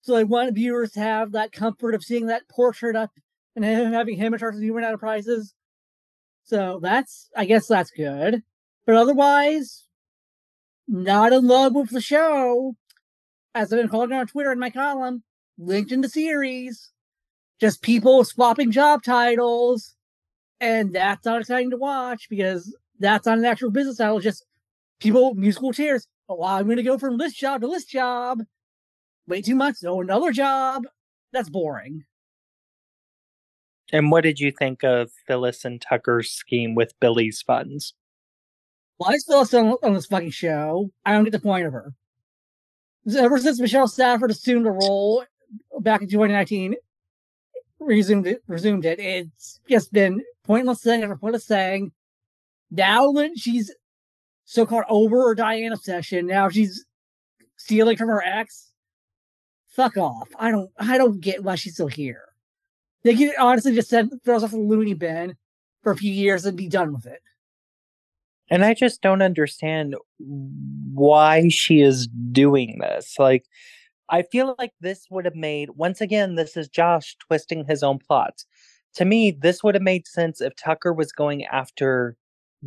So 0.00 0.14
they 0.14 0.24
want 0.24 0.54
viewers 0.54 0.92
to 0.92 1.00
have 1.00 1.32
that 1.32 1.52
comfort 1.52 1.94
of 1.94 2.02
seeing 2.02 2.26
that 2.26 2.48
portrait 2.48 2.96
up 2.96 3.10
and 3.54 3.64
him 3.64 3.92
having 3.92 4.16
him 4.16 4.32
in 4.32 4.40
charge 4.40 4.54
of 4.54 4.62
Newman 4.62 4.82
Enterprises. 4.82 5.54
So 6.44 6.80
that's 6.82 7.28
I 7.36 7.44
guess 7.44 7.66
that's 7.66 7.90
good. 7.90 8.42
But 8.86 8.96
otherwise, 8.96 9.86
not 10.88 11.32
in 11.32 11.46
love 11.46 11.74
with 11.74 11.90
the 11.90 12.00
show. 12.00 12.76
As 13.54 13.70
I've 13.70 13.78
been 13.78 13.90
calling 13.90 14.12
on 14.12 14.26
Twitter 14.26 14.50
in 14.50 14.58
my 14.58 14.70
column, 14.70 15.22
linked 15.58 15.92
in 15.92 16.00
the 16.00 16.08
series. 16.08 16.90
Just 17.60 17.82
people 17.82 18.24
swapping 18.24 18.72
job 18.72 19.02
titles 19.04 19.94
and 20.60 20.94
that's 20.94 21.26
not 21.26 21.40
exciting 21.40 21.70
to 21.70 21.76
watch 21.76 22.28
because 22.30 22.74
that's 22.98 23.26
not 23.26 23.36
an 23.36 23.44
actual 23.44 23.70
business 23.70 23.98
title. 23.98 24.18
Just 24.18 24.46
people 24.98 25.34
musical 25.34 25.72
chairs. 25.72 26.08
Oh, 26.28 26.42
I'm 26.42 26.64
going 26.64 26.76
to 26.76 26.82
go 26.82 26.98
from 26.98 27.18
this 27.18 27.34
job 27.34 27.60
to 27.60 27.68
this 27.68 27.84
job. 27.84 28.40
wait 29.26 29.44
two 29.44 29.54
months, 29.54 29.82
no 29.82 30.00
another 30.00 30.32
job. 30.32 30.84
That's 31.32 31.50
boring. 31.50 32.04
And 33.92 34.10
what 34.10 34.22
did 34.22 34.40
you 34.40 34.50
think 34.50 34.82
of 34.82 35.10
Phyllis 35.26 35.64
and 35.64 35.80
Tucker's 35.80 36.30
scheme 36.30 36.74
with 36.74 36.98
Billy's 37.00 37.42
funds? 37.42 37.94
Why 38.96 39.12
is 39.12 39.24
Phyllis 39.26 39.52
on, 39.52 39.76
on 39.82 39.94
this 39.94 40.06
fucking 40.06 40.30
show? 40.30 40.90
I 41.04 41.12
don't 41.12 41.24
get 41.24 41.32
the 41.32 41.40
point 41.40 41.66
of 41.66 41.72
her. 41.72 41.92
Ever 43.16 43.38
since 43.38 43.60
Michelle 43.60 43.88
Stafford 43.88 44.30
assumed 44.30 44.64
the 44.64 44.70
role 44.70 45.24
back 45.80 46.02
in 46.02 46.08
2019, 46.08 46.76
resumed 47.80 48.26
it, 48.26 48.42
resumed 48.46 48.84
it, 48.84 49.00
it's 49.00 49.60
just 49.68 49.92
been 49.92 50.22
pointless 50.44 50.82
thing 50.82 51.02
after 51.02 51.16
pointless 51.16 51.46
thing. 51.46 51.92
Now 52.70 53.12
that 53.12 53.32
she's 53.36 53.74
so-called 54.44 54.84
over 54.88 55.28
her 55.28 55.34
Diane 55.34 55.72
obsession, 55.72 56.26
now 56.26 56.48
she's 56.48 56.84
stealing 57.56 57.96
from 57.96 58.08
her 58.08 58.22
ex. 58.22 58.70
Fuck 59.68 59.96
off! 59.96 60.28
I 60.38 60.50
don't, 60.50 60.70
I 60.78 60.98
don't 60.98 61.20
get 61.20 61.42
why 61.42 61.54
she's 61.54 61.74
still 61.74 61.86
here. 61.86 62.24
They 63.04 63.16
could 63.16 63.32
honestly 63.38 63.74
just 63.74 63.88
send 63.88 64.12
throws 64.24 64.44
off 64.44 64.50
the 64.50 64.58
loony 64.58 64.94
bin 64.94 65.36
for 65.82 65.92
a 65.92 65.96
few 65.96 66.12
years 66.12 66.44
and 66.44 66.56
be 66.56 66.68
done 66.68 66.92
with 66.92 67.06
it. 67.06 67.20
And 68.50 68.64
I 68.64 68.74
just 68.74 69.00
don't 69.00 69.22
understand 69.22 69.96
why 70.18 71.48
she 71.48 71.80
is 71.80 72.06
doing 72.32 72.78
this. 72.80 73.14
Like, 73.18 73.46
I 74.10 74.22
feel 74.22 74.54
like 74.58 74.72
this 74.80 75.06
would 75.10 75.24
have 75.24 75.34
made, 75.34 75.70
once 75.70 76.02
again, 76.02 76.34
this 76.34 76.56
is 76.56 76.68
Josh 76.68 77.16
twisting 77.18 77.64
his 77.64 77.82
own 77.82 77.98
plots. 77.98 78.44
To 78.96 79.06
me, 79.06 79.30
this 79.30 79.64
would 79.64 79.74
have 79.74 79.82
made 79.82 80.06
sense 80.06 80.42
if 80.42 80.54
Tucker 80.54 80.92
was 80.92 81.12
going 81.12 81.46
after 81.46 82.16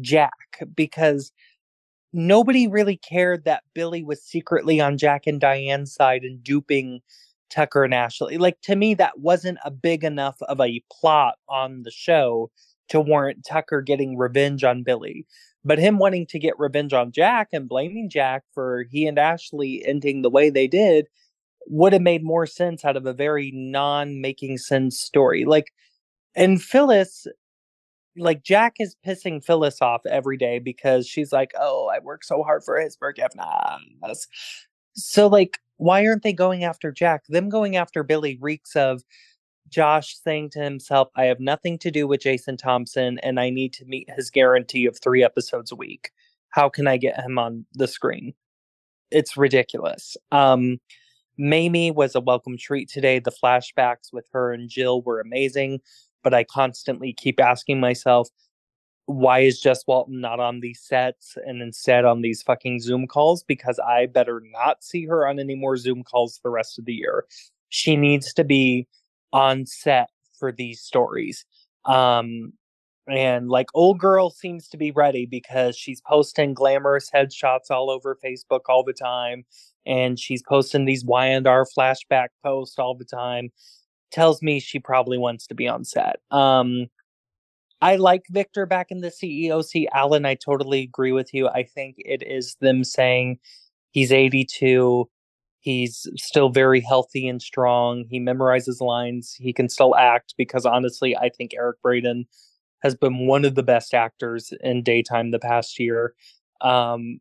Jack 0.02 0.34
because 0.76 1.32
nobody 2.16 2.66
really 2.66 2.98
cared 2.98 3.44
that 3.44 3.64
Billy 3.74 4.04
was 4.04 4.24
secretly 4.24 4.80
on 4.80 4.98
Jack 4.98 5.28
and 5.28 5.40
Diane's 5.40 5.94
side 5.94 6.24
and 6.24 6.42
duping 6.42 7.02
Tucker 7.50 7.84
and 7.84 7.94
Ashley. 7.94 8.38
Like 8.38 8.60
to 8.62 8.76
me, 8.76 8.94
that 8.96 9.20
wasn't 9.20 9.60
a 9.66 9.70
big 9.70 10.04
enough 10.04 10.42
of 10.44 10.60
a 10.62 10.82
plot 10.92 11.36
on 11.50 11.84
the 11.84 11.92
show 11.92 12.50
to 12.90 13.02
warrant 13.02 13.46
Tucker 13.46 13.82
getting 13.82 14.18
revenge 14.18 14.64
on 14.64 14.84
Billy. 14.84 15.26
But 15.66 15.80
him 15.80 15.98
wanting 15.98 16.28
to 16.28 16.40
get 16.40 16.58
revenge 16.58 16.94
on 16.94 17.12
Jack 17.12 17.50
and 17.52 17.68
blaming 17.68 18.10
Jack 18.10 18.44
for 18.54 18.86
he 18.90 19.08
and 19.08 19.20
Ashley 19.20 19.84
ending 19.86 20.22
the 20.22 20.30
way 20.30 20.50
they 20.50 20.68
did 20.68 21.08
would 21.68 21.94
have 21.94 22.02
made 22.02 22.24
more 22.24 22.46
sense 22.46 22.86
out 22.86 22.96
of 22.96 23.06
a 23.06 23.14
very 23.14 23.52
non 23.54 24.22
making 24.22 24.58
sense 24.58 25.00
story. 25.00 25.44
Like, 25.44 25.74
and 26.36 26.62
Phyllis, 26.62 27.28
like 28.18 28.44
Jack 28.44 28.76
is 28.80 28.96
pissing 29.06 29.44
Phyllis 29.44 29.82
off 29.82 30.06
every 30.06 30.38
day 30.38 30.60
because 30.60 31.08
she's 31.08 31.32
like, 31.32 31.52
"Oh, 31.60 31.88
I 31.88 32.00
work 32.00 32.24
so 32.24 32.44
hard 32.44 32.64
for 32.64 32.80
his 32.80 32.96
forgiveness." 32.96 34.28
So, 34.94 35.28
like, 35.28 35.60
why 35.78 36.06
aren't 36.06 36.24
they 36.24 36.34
going 36.34 36.64
after 36.64 36.92
Jack? 36.92 37.26
Them 37.28 37.50
going 37.50 37.76
after 37.76 38.04
Billy 38.04 38.38
reeks 38.42 38.76
of 38.76 39.04
Josh 39.70 40.18
saying 40.18 40.52
to 40.52 40.64
himself, 40.64 41.10
"I 41.16 41.26
have 41.26 41.40
nothing 41.40 41.78
to 41.80 41.92
do 41.92 42.08
with 42.08 42.22
Jason 42.22 42.58
Thompson, 42.58 43.20
and 43.20 43.40
I 43.40 43.50
need 43.50 43.74
to 43.74 43.86
meet 43.86 44.10
his 44.16 44.30
guarantee 44.30 44.86
of 44.86 45.00
three 45.00 45.24
episodes 45.24 45.72
a 45.72 45.76
week. 45.76 46.12
How 46.50 46.70
can 46.70 46.88
I 46.88 46.98
get 46.98 47.20
him 47.20 47.38
on 47.40 47.66
the 47.74 47.88
screen?" 47.88 48.34
It's 49.12 49.38
ridiculous. 49.38 50.18
Um, 50.32 50.80
Mamie 51.38 51.92
was 51.92 52.16
a 52.16 52.22
welcome 52.22 52.58
treat 52.58 52.90
today. 52.90 53.20
The 53.20 53.32
flashbacks 53.32 54.14
with 54.14 54.28
her 54.34 54.54
and 54.54 54.70
Jill 54.70 55.02
were 55.02 55.20
amazing 55.20 55.82
but 56.26 56.34
I 56.34 56.44
constantly 56.44 57.14
keep 57.14 57.40
asking 57.40 57.80
myself, 57.80 58.30
why 59.06 59.42
is 59.42 59.62
Jess 59.62 59.84
Walton 59.86 60.20
not 60.20 60.40
on 60.40 60.60
these 60.60 60.82
sets 60.82 61.38
and 61.46 61.62
instead 61.62 62.04
on 62.04 62.22
these 62.22 62.42
fucking 62.42 62.80
Zoom 62.82 63.06
calls? 63.06 63.44
Because 63.44 63.78
I 63.78 64.08
better 64.08 64.42
not 64.52 64.84
see 64.84 65.06
her 65.06 65.28
on 65.28 65.40
any 65.40 65.54
more 65.54 65.78
Zoom 65.78 66.04
calls 66.04 66.40
the 66.44 66.50
rest 66.50 66.80
of 66.80 66.86
the 66.86 66.94
year. 66.96 67.26
She 67.70 67.96
needs 67.96 68.34
to 68.34 68.44
be 68.44 68.88
on 69.32 69.68
set 69.68 70.10
for 70.40 70.52
these 70.52 70.82
stories. 70.82 71.46
Um, 71.86 72.54
and 73.08 73.48
like 73.48 73.68
old 73.76 74.00
girl 74.00 74.32
seems 74.32 74.68
to 74.70 74.78
be 74.78 74.90
ready 74.90 75.28
because 75.28 75.78
she's 75.78 76.02
posting 76.02 76.56
glamorous 76.56 77.12
headshots 77.14 77.70
all 77.70 77.92
over 77.92 78.18
Facebook 78.26 78.62
all 78.68 78.84
the 78.84 78.94
time, 78.94 79.46
and 79.86 80.20
she's 80.20 80.42
posting 80.42 80.86
these 80.86 81.06
Y 81.06 81.28
and 81.28 81.46
R 81.46 81.68
flashback 81.78 82.30
posts 82.44 82.80
all 82.80 82.96
the 82.96 83.06
time 83.06 83.52
tells 84.16 84.42
me 84.42 84.60
she 84.60 84.80
probably 84.80 85.18
wants 85.18 85.46
to 85.48 85.54
be 85.54 85.68
on 85.68 85.84
set. 85.84 86.20
Um, 86.32 86.88
I 87.82 87.98
like 87.98 88.24
Victor 88.30 88.66
back 88.66 88.88
in 88.90 89.02
the 89.02 89.10
CEOC. 89.10 89.88
Alan, 89.94 90.26
I 90.26 90.36
totally 90.36 90.84
agree 90.84 91.12
with 91.12 91.34
you. 91.34 91.50
I 91.50 91.64
think 91.64 91.98
it 92.00 92.24
is 92.26 92.56
them 92.62 92.86
saying 92.86 93.40
he's 93.92 94.14
82. 94.14 95.10
He's 95.60 96.08
still 96.16 96.50
very 96.50 96.80
healthy 96.80 97.28
and 97.28 97.42
strong. 97.42 98.06
He 98.10 98.20
memorizes 98.20 98.82
lines. 98.82 99.36
He 99.38 99.52
can 99.52 99.68
still 99.68 99.96
act 99.96 100.34
because 100.38 100.66
honestly, 100.66 101.18
I 101.18 101.30
think 101.30 101.52
Eric 101.54 101.82
Braeden 101.84 102.26
has 102.82 102.96
been 102.96 103.28
one 103.28 103.44
of 103.44 103.56
the 103.56 103.64
best 103.64 103.94
actors 103.94 104.54
in 104.62 104.82
daytime 104.82 105.32
the 105.32 105.40
past 105.40 105.78
year. 105.78 106.14
Um, 106.62 107.20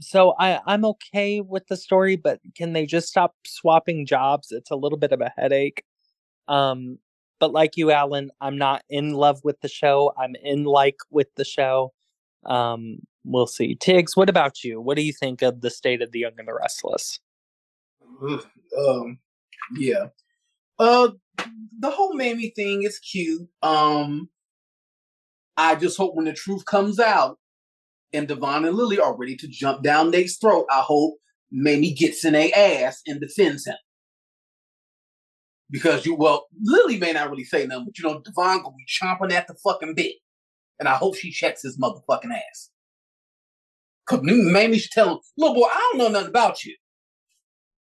so 0.00 0.34
I 0.38 0.60
I'm 0.66 0.84
okay 0.84 1.40
with 1.40 1.66
the 1.68 1.76
story, 1.76 2.16
but 2.16 2.40
can 2.56 2.72
they 2.72 2.86
just 2.86 3.08
stop 3.08 3.34
swapping 3.46 4.06
jobs? 4.06 4.50
It's 4.50 4.70
a 4.70 4.76
little 4.76 4.98
bit 4.98 5.12
of 5.12 5.20
a 5.20 5.32
headache. 5.36 5.84
Um, 6.48 6.98
but 7.40 7.52
like 7.52 7.76
you, 7.76 7.90
Alan, 7.90 8.30
I'm 8.40 8.58
not 8.58 8.82
in 8.88 9.12
love 9.12 9.40
with 9.44 9.60
the 9.60 9.68
show. 9.68 10.12
I'm 10.18 10.34
in 10.42 10.64
like 10.64 10.96
with 11.10 11.28
the 11.36 11.44
show. 11.44 11.92
Um, 12.46 12.98
we'll 13.24 13.46
see. 13.46 13.76
Tiggz, 13.76 14.16
what 14.16 14.28
about 14.28 14.64
you? 14.64 14.80
What 14.80 14.96
do 14.96 15.02
you 15.02 15.12
think 15.12 15.42
of 15.42 15.60
the 15.60 15.70
state 15.70 16.02
of 16.02 16.12
the 16.12 16.20
young 16.20 16.32
and 16.38 16.48
the 16.48 16.54
restless? 16.54 17.20
Um, 18.78 19.18
yeah. 19.76 20.06
Uh, 20.78 21.10
the 21.78 21.90
whole 21.90 22.14
Mamie 22.14 22.52
thing 22.54 22.82
is 22.82 22.98
cute. 22.98 23.48
Um, 23.62 24.28
I 25.56 25.74
just 25.74 25.96
hope 25.96 26.14
when 26.14 26.26
the 26.26 26.32
truth 26.32 26.64
comes 26.64 26.98
out, 26.98 27.38
and 28.14 28.28
Devon 28.28 28.64
and 28.64 28.76
Lily 28.76 28.98
are 28.98 29.16
ready 29.16 29.36
to 29.36 29.48
jump 29.48 29.82
down 29.82 30.10
Nate's 30.10 30.36
throat, 30.36 30.66
I 30.70 30.80
hope 30.80 31.16
Mamie 31.50 31.92
gets 31.92 32.24
in 32.24 32.34
a 32.34 32.50
ass 32.52 33.02
and 33.06 33.20
defends 33.20 33.66
him. 33.66 33.76
Because 35.70 36.06
you, 36.06 36.14
well, 36.14 36.46
Lily 36.62 36.98
may 36.98 37.12
not 37.12 37.30
really 37.30 37.44
say 37.44 37.66
nothing, 37.66 37.86
but 37.86 37.98
you 37.98 38.04
know, 38.04 38.20
Devon 38.20 38.62
gonna 38.62 38.76
be 38.76 38.86
chomping 38.86 39.32
at 39.32 39.46
the 39.46 39.54
fucking 39.54 39.94
bit. 39.94 40.16
And 40.78 40.88
I 40.88 40.94
hope 40.94 41.16
she 41.16 41.30
checks 41.30 41.62
his 41.62 41.78
motherfucking 41.78 42.32
ass. 42.32 42.70
Cause 44.06 44.20
Mamie 44.22 44.78
should 44.78 44.90
tell 44.90 45.12
him, 45.12 45.18
little 45.36 45.54
boy, 45.54 45.66
I 45.66 45.90
don't 45.92 45.98
know 45.98 46.08
nothing 46.08 46.28
about 46.28 46.64
you. 46.64 46.76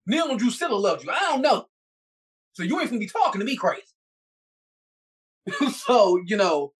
Neil 0.06 0.30
and 0.30 0.38
Drusilla 0.38 0.75
loved 0.75 1.04
you. 1.04 1.11
I 1.11 1.18
don't 1.21 1.42
know. 1.42 1.66
So 2.54 2.62
you 2.62 2.80
ain't 2.80 2.88
gonna 2.88 3.00
be 3.00 3.06
talking 3.06 3.40
to 3.40 3.45
me 3.45 3.56
crazy. 3.56 3.83
so, 5.75 6.21
you 6.25 6.37
know, 6.37 6.73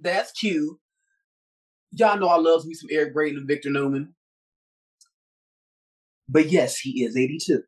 that's 0.00 0.32
cute. 0.32 0.76
Y'all 1.92 2.18
know 2.18 2.28
I 2.28 2.36
love 2.36 2.66
me 2.66 2.74
some 2.74 2.88
Eric 2.90 3.14
Braeden 3.14 3.38
and 3.38 3.48
Victor 3.48 3.70
Newman. 3.70 4.14
But 6.28 6.50
yes, 6.50 6.78
he 6.78 7.04
is 7.04 7.16
82. 7.16 7.62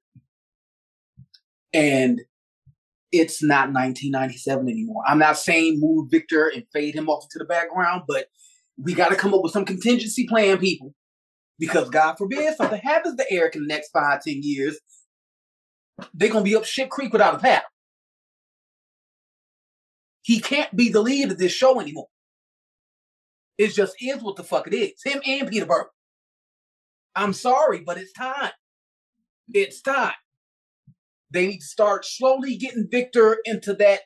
And 1.72 2.20
it's 3.12 3.42
not 3.42 3.72
1997 3.72 4.68
anymore. 4.68 5.02
I'm 5.06 5.18
not 5.18 5.38
saying 5.38 5.78
move 5.80 6.10
Victor 6.10 6.48
and 6.48 6.64
fade 6.72 6.94
him 6.94 7.08
off 7.08 7.24
into 7.24 7.38
the 7.38 7.44
background, 7.44 8.02
but 8.06 8.26
we 8.76 8.94
got 8.94 9.08
to 9.08 9.16
come 9.16 9.34
up 9.34 9.42
with 9.42 9.52
some 9.52 9.64
contingency 9.64 10.26
plan, 10.26 10.58
people. 10.58 10.94
Because 11.58 11.90
God 11.90 12.16
forbid 12.16 12.56
something 12.56 12.80
happens 12.80 13.16
to 13.16 13.32
Eric 13.32 13.56
in 13.56 13.62
the 13.62 13.68
next 13.68 13.90
five, 13.90 14.22
ten 14.22 14.40
years, 14.42 14.78
they're 16.14 16.30
to 16.44 16.48
be 16.48 16.54
up 16.54 16.64
shit 16.64 16.90
creek 16.90 17.12
without 17.12 17.34
a 17.34 17.38
paddle. 17.38 17.68
He 20.22 20.40
can't 20.40 20.74
be 20.76 20.88
the 20.90 21.00
lead 21.00 21.32
of 21.32 21.38
this 21.38 21.52
show 21.52 21.80
anymore. 21.80 22.08
It 23.58 23.74
just 23.74 23.94
is 24.00 24.22
what 24.22 24.36
the 24.36 24.44
fuck 24.44 24.66
it 24.68 24.74
is. 24.74 25.02
Him 25.04 25.20
and 25.26 25.48
Peter 25.48 25.66
Burke. 25.66 25.90
I'm 27.14 27.32
sorry, 27.32 27.80
but 27.80 27.98
it's 27.98 28.12
time. 28.12 28.52
It's 29.52 29.82
time. 29.82 30.14
They 31.30 31.48
need 31.48 31.58
to 31.58 31.66
start 31.66 32.04
slowly 32.04 32.56
getting 32.56 32.88
Victor 32.90 33.38
into 33.44 33.74
that 33.74 34.00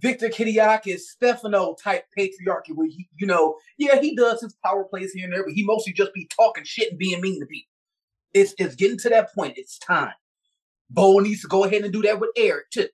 Victor 0.00 0.28
Kiriakis, 0.28 1.00
Stefano 1.00 1.74
type 1.82 2.04
patriarchy 2.16 2.74
where 2.74 2.86
he, 2.86 3.08
you 3.16 3.26
know, 3.26 3.56
yeah, 3.78 4.00
he 4.00 4.14
does 4.14 4.40
his 4.40 4.54
power 4.64 4.84
plays 4.84 5.12
here 5.12 5.24
and 5.24 5.32
there, 5.32 5.44
but 5.44 5.54
he 5.54 5.64
mostly 5.64 5.92
just 5.92 6.14
be 6.14 6.28
talking 6.34 6.64
shit 6.64 6.90
and 6.90 6.98
being 6.98 7.20
mean 7.20 7.40
to 7.40 7.46
people. 7.46 7.70
It's 8.34 8.54
it's 8.58 8.74
getting 8.74 8.98
to 8.98 9.08
that 9.08 9.34
point. 9.34 9.54
It's 9.56 9.78
time. 9.78 10.12
Bo 10.90 11.18
needs 11.18 11.42
to 11.42 11.48
go 11.48 11.64
ahead 11.64 11.82
and 11.82 11.92
do 11.92 12.02
that 12.02 12.20
with 12.20 12.30
Eric 12.36 12.70
too. 12.70 12.88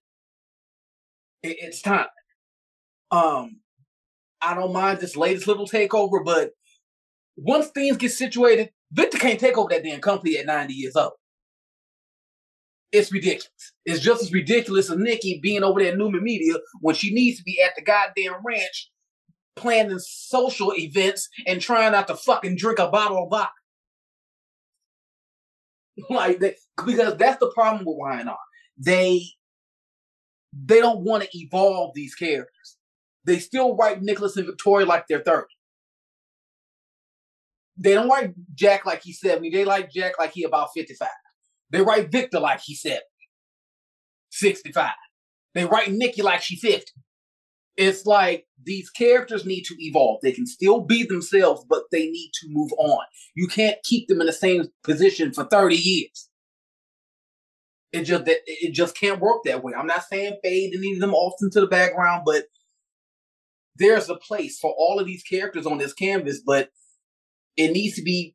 It, 1.42 1.56
it's 1.60 1.82
time. 1.82 2.06
Um, 3.10 3.60
I 4.44 4.54
don't 4.54 4.72
mind 4.72 5.00
this 5.00 5.16
latest 5.16 5.46
little 5.46 5.66
takeover, 5.66 6.24
but 6.24 6.50
once 7.36 7.68
things 7.68 7.96
get 7.96 8.12
situated, 8.12 8.70
Victor 8.92 9.18
can't 9.18 9.40
take 9.40 9.58
over 9.58 9.68
that 9.70 9.82
damn 9.82 10.00
company 10.00 10.36
at 10.36 10.46
90 10.46 10.74
years 10.74 10.96
old. 10.96 11.12
It's 12.92 13.10
ridiculous. 13.12 13.72
It's 13.84 14.00
just 14.00 14.22
as 14.22 14.32
ridiculous 14.32 14.90
as 14.90 14.96
Nikki 14.96 15.40
being 15.42 15.64
over 15.64 15.80
there 15.80 15.92
at 15.92 15.98
Newman 15.98 16.22
Media 16.22 16.54
when 16.80 16.94
she 16.94 17.12
needs 17.12 17.38
to 17.38 17.44
be 17.44 17.60
at 17.60 17.74
the 17.74 17.82
goddamn 17.82 18.44
ranch 18.44 18.90
planning 19.56 19.98
social 19.98 20.72
events 20.74 21.28
and 21.46 21.60
trying 21.60 21.92
not 21.92 22.06
to 22.08 22.16
fucking 22.16 22.56
drink 22.56 22.78
a 22.78 22.88
bottle 22.88 23.24
of 23.24 23.30
vodka. 23.30 23.52
like 26.10 26.38
they, 26.38 26.54
because 26.84 27.16
that's 27.16 27.38
the 27.40 27.50
problem 27.52 27.84
with 27.84 27.96
Y&R. 27.96 28.38
They 28.78 29.22
they 30.52 30.80
don't 30.80 31.00
want 31.00 31.24
to 31.24 31.38
evolve 31.38 31.94
these 31.94 32.14
characters. 32.14 32.53
They 33.24 33.38
still 33.38 33.76
write 33.76 34.02
Nicholas 34.02 34.36
and 34.36 34.46
Victoria 34.46 34.86
like 34.86 35.06
they're 35.08 35.22
30. 35.22 35.46
They 37.76 37.94
don't 37.94 38.08
write 38.08 38.34
Jack 38.54 38.86
like 38.86 39.02
he's 39.02 39.20
70. 39.20 39.50
They 39.50 39.64
like 39.64 39.90
Jack 39.90 40.14
like 40.18 40.32
he 40.32 40.44
about 40.44 40.68
55. 40.74 41.08
They 41.70 41.80
write 41.82 42.12
Victor 42.12 42.40
like 42.40 42.60
he's 42.60 42.82
70. 42.82 43.00
65. 44.30 44.92
They 45.54 45.64
write 45.64 45.90
Nikki 45.90 46.22
like 46.22 46.42
she's 46.42 46.60
50. 46.60 46.84
It's 47.76 48.06
like 48.06 48.46
these 48.62 48.88
characters 48.90 49.44
need 49.44 49.62
to 49.62 49.74
evolve. 49.78 50.20
They 50.22 50.32
can 50.32 50.46
still 50.46 50.80
be 50.80 51.04
themselves, 51.04 51.64
but 51.68 51.84
they 51.90 52.06
need 52.06 52.30
to 52.34 52.48
move 52.48 52.72
on. 52.78 53.04
You 53.34 53.48
can't 53.48 53.78
keep 53.82 54.06
them 54.06 54.20
in 54.20 54.26
the 54.26 54.32
same 54.32 54.68
position 54.84 55.32
for 55.32 55.44
30 55.44 55.74
years. 55.74 56.28
It 57.92 58.04
just 58.04 58.24
it 58.26 58.72
just 58.72 58.96
can't 58.96 59.20
work 59.20 59.42
that 59.44 59.62
way. 59.62 59.72
I'm 59.72 59.86
not 59.86 60.04
saying 60.04 60.38
fade 60.42 60.74
any 60.74 60.94
of 60.94 61.00
them 61.00 61.14
off 61.14 61.34
into 61.40 61.60
the 61.60 61.66
background, 61.66 62.22
but 62.26 62.44
there's 63.76 64.08
a 64.08 64.16
place 64.16 64.58
for 64.58 64.74
all 64.76 65.00
of 65.00 65.06
these 65.06 65.22
characters 65.22 65.66
on 65.66 65.78
this 65.78 65.92
canvas, 65.92 66.40
but 66.44 66.70
it 67.56 67.72
needs 67.72 67.96
to 67.96 68.02
be 68.02 68.34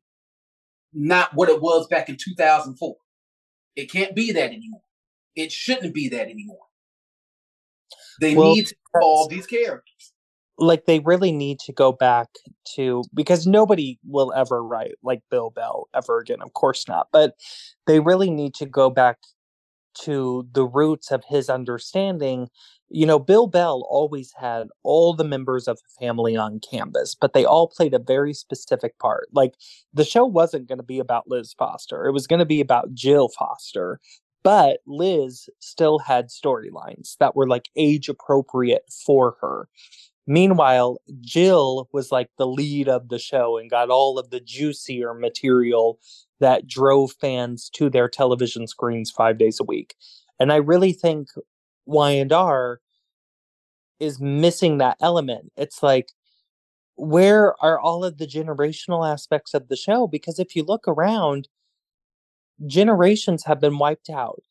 not 0.92 1.30
what 1.34 1.48
it 1.48 1.60
was 1.60 1.86
back 1.88 2.08
in 2.08 2.16
2004. 2.16 2.94
It 3.76 3.90
can't 3.90 4.14
be 4.14 4.32
that 4.32 4.52
anymore. 4.52 4.82
It 5.36 5.52
shouldn't 5.52 5.94
be 5.94 6.08
that 6.08 6.28
anymore. 6.28 6.58
They 8.20 8.34
well, 8.34 8.54
need 8.54 8.66
to 8.66 8.74
all 9.00 9.28
these 9.28 9.46
characters. 9.46 10.12
Like 10.58 10.84
they 10.84 10.98
really 10.98 11.32
need 11.32 11.58
to 11.60 11.72
go 11.72 11.92
back 11.92 12.28
to 12.76 13.02
because 13.14 13.46
nobody 13.46 13.98
will 14.06 14.32
ever 14.34 14.62
write 14.62 14.92
like 15.02 15.20
Bill 15.30 15.50
Bell 15.50 15.88
ever 15.94 16.18
again, 16.18 16.42
of 16.42 16.52
course 16.52 16.86
not. 16.86 17.08
But 17.12 17.34
they 17.86 18.00
really 18.00 18.30
need 18.30 18.54
to 18.54 18.66
go 18.66 18.90
back 18.90 19.18
to 20.02 20.46
the 20.52 20.64
roots 20.64 21.10
of 21.10 21.24
his 21.28 21.48
understanding. 21.48 22.48
You 22.88 23.06
know, 23.06 23.18
Bill 23.18 23.46
Bell 23.46 23.86
always 23.88 24.32
had 24.38 24.68
all 24.82 25.14
the 25.14 25.24
members 25.24 25.68
of 25.68 25.78
the 25.78 26.04
family 26.04 26.36
on 26.36 26.60
canvas, 26.60 27.14
but 27.14 27.32
they 27.32 27.44
all 27.44 27.68
played 27.68 27.94
a 27.94 27.98
very 27.98 28.34
specific 28.34 28.98
part. 28.98 29.28
Like 29.32 29.54
the 29.94 30.04
show 30.04 30.24
wasn't 30.24 30.68
going 30.68 30.78
to 30.78 30.84
be 30.84 30.98
about 30.98 31.28
Liz 31.28 31.54
Foster, 31.58 32.06
it 32.06 32.12
was 32.12 32.26
going 32.26 32.40
to 32.40 32.46
be 32.46 32.60
about 32.60 32.94
Jill 32.94 33.28
Foster. 33.28 34.00
But 34.42 34.80
Liz 34.86 35.50
still 35.58 35.98
had 35.98 36.28
storylines 36.28 37.16
that 37.18 37.36
were 37.36 37.46
like 37.46 37.68
age 37.76 38.08
appropriate 38.08 38.84
for 39.04 39.36
her. 39.42 39.68
Meanwhile, 40.30 41.00
Jill 41.22 41.88
was 41.92 42.12
like 42.12 42.30
the 42.38 42.46
lead 42.46 42.88
of 42.88 43.08
the 43.08 43.18
show 43.18 43.58
and 43.58 43.68
got 43.68 43.90
all 43.90 44.16
of 44.16 44.30
the 44.30 44.38
juicier 44.38 45.12
material 45.12 45.98
that 46.38 46.68
drove 46.68 47.10
fans 47.20 47.68
to 47.70 47.90
their 47.90 48.08
television 48.08 48.68
screens 48.68 49.10
five 49.10 49.38
days 49.38 49.58
a 49.58 49.64
week. 49.64 49.96
And 50.38 50.52
I 50.52 50.56
really 50.56 50.92
think 50.92 51.30
Y&R 51.86 52.80
is 53.98 54.20
missing 54.20 54.78
that 54.78 54.98
element. 55.00 55.50
It's 55.56 55.82
like, 55.82 56.12
where 56.94 57.60
are 57.60 57.80
all 57.80 58.04
of 58.04 58.18
the 58.18 58.26
generational 58.28 59.12
aspects 59.12 59.52
of 59.52 59.66
the 59.66 59.74
show? 59.74 60.06
Because 60.06 60.38
if 60.38 60.54
you 60.54 60.62
look 60.62 60.86
around, 60.86 61.48
generations 62.68 63.42
have 63.46 63.60
been 63.60 63.78
wiped 63.78 64.08
out. 64.08 64.44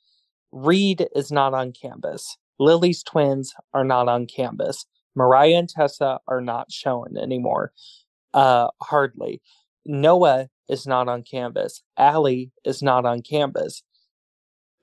Reed 0.52 1.08
is 1.16 1.32
not 1.32 1.54
on 1.54 1.72
canvas. 1.72 2.36
Lily's 2.60 3.02
twins 3.02 3.54
are 3.74 3.86
not 3.86 4.10
on 4.10 4.26
canvas. 4.28 4.86
Mariah 5.16 5.58
and 5.58 5.70
Tessa 5.70 6.20
are 6.28 6.42
not 6.42 6.72
shown 6.72 7.18
anymore. 7.18 7.72
Uh, 8.34 8.68
hardly. 8.82 9.42
Noah 9.86 10.50
is 10.70 10.86
not 10.86 11.08
on 11.08 11.24
canvas. 11.24 11.84
Allie 11.98 12.52
is 12.64 12.82
not 12.82 13.06
on 13.06 13.22
canvas. 13.22 13.84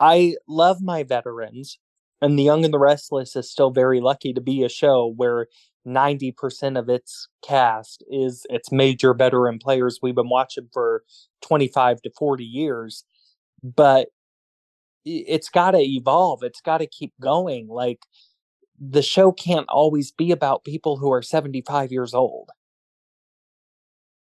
I 0.01 0.37
love 0.49 0.83
my 0.83 1.05
veterans, 1.05 1.79
and 2.21 2.39
The 2.39 2.43
Young 2.43 2.65
and 2.65 2.75
the 2.75 2.79
Restless 2.79 3.37
is 3.37 3.51
still 3.51 3.71
very 3.71 4.01
lucky 4.01 4.33
to 4.33 4.41
be 4.41 4.63
a 4.63 4.69
show 4.69 5.13
where 5.17 5.47
90% 5.87 6.79
of 6.79 6.89
its 6.89 7.29
cast 7.47 8.05
is 8.11 8.45
its 8.51 8.73
major 8.73 9.15
veteran 9.15 9.59
players 9.59 10.01
we've 10.03 10.17
been 10.17 10.29
watching 10.29 10.69
for 10.73 11.05
25 11.43 12.03
to 12.03 12.11
40 12.19 12.45
years. 12.45 13.05
But 13.63 14.09
it's 15.05 15.49
got 15.49 15.71
to 15.73 15.81
evolve, 15.81 16.43
it's 16.43 16.61
got 16.61 16.79
to 16.79 16.87
keep 16.87 17.13
going. 17.21 17.69
Like, 17.69 18.01
the 18.81 19.03
show 19.03 19.33
can't 19.33 19.69
always 19.69 20.13
be 20.13 20.31
about 20.31 20.65
people 20.65 20.97
who 20.97 21.13
are 21.13 21.23
75 21.23 21.93
years 21.93 22.15
old. 22.15 22.51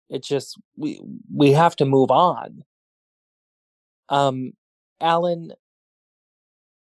It 0.09 0.23
just 0.23 0.61
we 0.77 1.01
we 1.35 1.53
have 1.53 1.77
to 1.77 1.85
move 1.85 2.11
on. 2.11 2.65
Um, 4.09 4.53
Alan, 5.01 5.53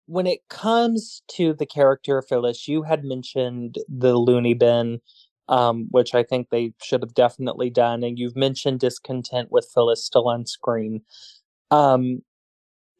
when 0.07 0.27
it 0.27 0.39
comes 0.49 1.21
to 1.29 1.53
the 1.53 1.65
character 1.65 2.17
of 2.17 2.27
Phyllis, 2.27 2.67
you 2.67 2.83
had 2.83 3.03
mentioned 3.03 3.77
the 3.87 4.17
loony 4.17 4.53
bin, 4.53 5.01
um, 5.47 5.87
which 5.91 6.15
I 6.15 6.23
think 6.23 6.49
they 6.49 6.73
should 6.81 7.03
have 7.03 7.13
definitely 7.13 7.69
done, 7.69 8.03
and 8.03 8.17
you've 8.17 8.35
mentioned 8.35 8.79
discontent 8.79 9.51
with 9.51 9.69
Phyllis 9.73 10.03
still 10.03 10.27
on 10.27 10.45
screen. 10.45 11.01
Um, 11.69 12.23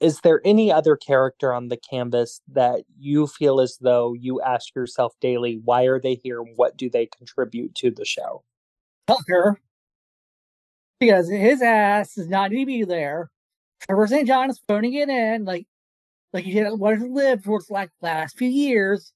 is 0.02 0.20
there 0.22 0.42
any 0.44 0.72
other 0.72 0.96
character 0.96 1.54
on 1.54 1.68
the 1.68 1.78
canvas 1.78 2.42
that 2.52 2.82
you 2.98 3.28
feel 3.28 3.62
as 3.62 3.78
though 3.80 4.14
you 4.14 4.42
ask 4.42 4.76
yourself 4.76 5.14
daily, 5.22 5.62
why 5.64 5.84
are 5.84 6.00
they 6.00 6.16
here? 6.16 6.42
What 6.42 6.76
do 6.76 6.90
they 6.90 7.06
contribute 7.06 7.76
to 7.76 7.92
the 7.92 8.04
show? 8.04 8.44
Tucker, 9.08 9.60
because 11.00 11.30
his 11.30 11.62
ass 11.62 12.16
does 12.16 12.28
not 12.28 12.52
need 12.52 12.62
to 12.62 12.66
be 12.66 12.84
there. 12.84 13.30
Trevor 13.82 14.08
St. 14.08 14.28
John 14.28 14.50
is 14.50 14.62
phoning 14.68 14.94
it 14.94 15.10
in, 15.10 15.46
like 15.46 15.68
like 16.34 16.46
he 16.46 16.54
didn't 16.54 16.80
want 16.80 17.00
to 17.00 17.08
live 17.08 17.44
for 17.44 17.62
like 17.70 17.92
the 18.02 18.08
last 18.08 18.38
few 18.38 18.50
years. 18.50 19.14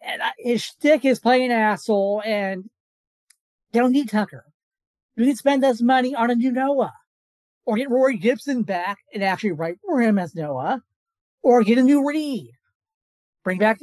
And 0.00 0.20
his 0.38 0.62
shtick 0.62 1.04
is 1.04 1.20
playing 1.20 1.52
asshole, 1.52 2.22
and 2.24 2.68
they 3.72 3.78
don't 3.78 3.92
need 3.92 4.08
Tucker. 4.08 4.44
You 5.16 5.26
can 5.26 5.36
spend 5.36 5.62
this 5.62 5.80
money 5.80 6.14
on 6.14 6.30
a 6.30 6.34
new 6.34 6.50
Noah, 6.50 6.94
or 7.64 7.76
get 7.76 7.90
Rory 7.90 8.16
Gibson 8.16 8.62
back 8.62 8.98
and 9.14 9.22
actually 9.22 9.52
write 9.52 9.78
for 9.84 10.00
him 10.00 10.18
as 10.18 10.34
Noah, 10.34 10.82
or 11.42 11.62
get 11.62 11.78
a 11.78 11.82
new 11.82 12.06
Reed. 12.06 12.50
Bring 13.44 13.58
back 13.58 13.80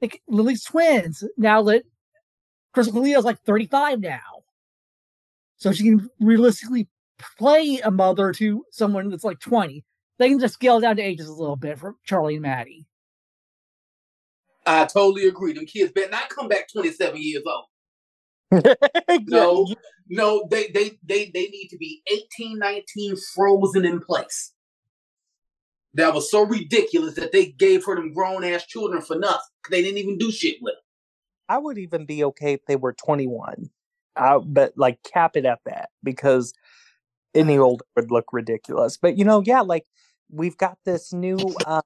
like 0.00 0.22
Lily's 0.28 0.64
twins. 0.64 1.24
Now 1.36 1.62
that 1.64 1.84
Christel 2.74 2.94
Khalil's 2.94 3.24
like 3.24 3.40
35 3.40 4.00
now 4.00 4.40
so 5.60 5.72
she 5.72 5.84
can 5.84 6.10
realistically 6.18 6.88
play 7.38 7.80
a 7.84 7.90
mother 7.90 8.32
to 8.32 8.64
someone 8.72 9.10
that's 9.10 9.24
like 9.24 9.38
20. 9.40 9.84
They 10.18 10.28
can 10.28 10.40
just 10.40 10.54
scale 10.54 10.80
down 10.80 10.96
to 10.96 11.02
ages 11.02 11.28
a 11.28 11.34
little 11.34 11.56
bit 11.56 11.78
for 11.78 11.94
Charlie 12.04 12.34
and 12.34 12.42
Maddie. 12.42 12.86
I 14.66 14.86
totally 14.86 15.28
agree. 15.28 15.52
Them 15.52 15.66
kids 15.66 15.92
better 15.92 16.10
not 16.10 16.30
come 16.30 16.48
back 16.48 16.70
27 16.72 17.20
years 17.20 17.42
old. 17.46 17.66
no, 19.28 19.66
no, 20.08 20.46
they, 20.50 20.68
they 20.68 20.98
they 21.06 21.30
they 21.32 21.46
need 21.46 21.68
to 21.68 21.78
be 21.78 22.02
18, 22.10 22.58
19 22.58 23.16
frozen 23.34 23.84
in 23.84 24.00
place. 24.00 24.52
That 25.94 26.14
was 26.14 26.30
so 26.30 26.42
ridiculous 26.42 27.14
that 27.14 27.32
they 27.32 27.46
gave 27.46 27.84
her 27.84 27.96
them 27.96 28.12
grown 28.12 28.44
ass 28.44 28.64
children 28.66 29.02
for 29.02 29.16
nothing. 29.16 29.40
They 29.70 29.82
didn't 29.82 29.98
even 29.98 30.18
do 30.18 30.30
shit 30.30 30.56
with 30.60 30.74
them. 30.74 30.82
I 31.48 31.58
would 31.58 31.78
even 31.78 32.06
be 32.06 32.22
okay 32.24 32.52
if 32.52 32.64
they 32.66 32.76
were 32.76 32.92
21. 32.92 33.70
Uh, 34.16 34.38
but 34.40 34.72
like 34.76 35.02
cap 35.02 35.36
it 35.36 35.44
at 35.44 35.60
that 35.64 35.90
because 36.04 36.52
any 37.34 37.58
older 37.58 37.84
would 37.96 38.10
look 38.10 38.32
ridiculous. 38.32 38.96
But 38.96 39.18
you 39.18 39.24
know, 39.24 39.42
yeah, 39.44 39.60
like 39.60 39.86
we've 40.30 40.56
got 40.56 40.78
this 40.84 41.12
new 41.12 41.38
uh, 41.66 41.82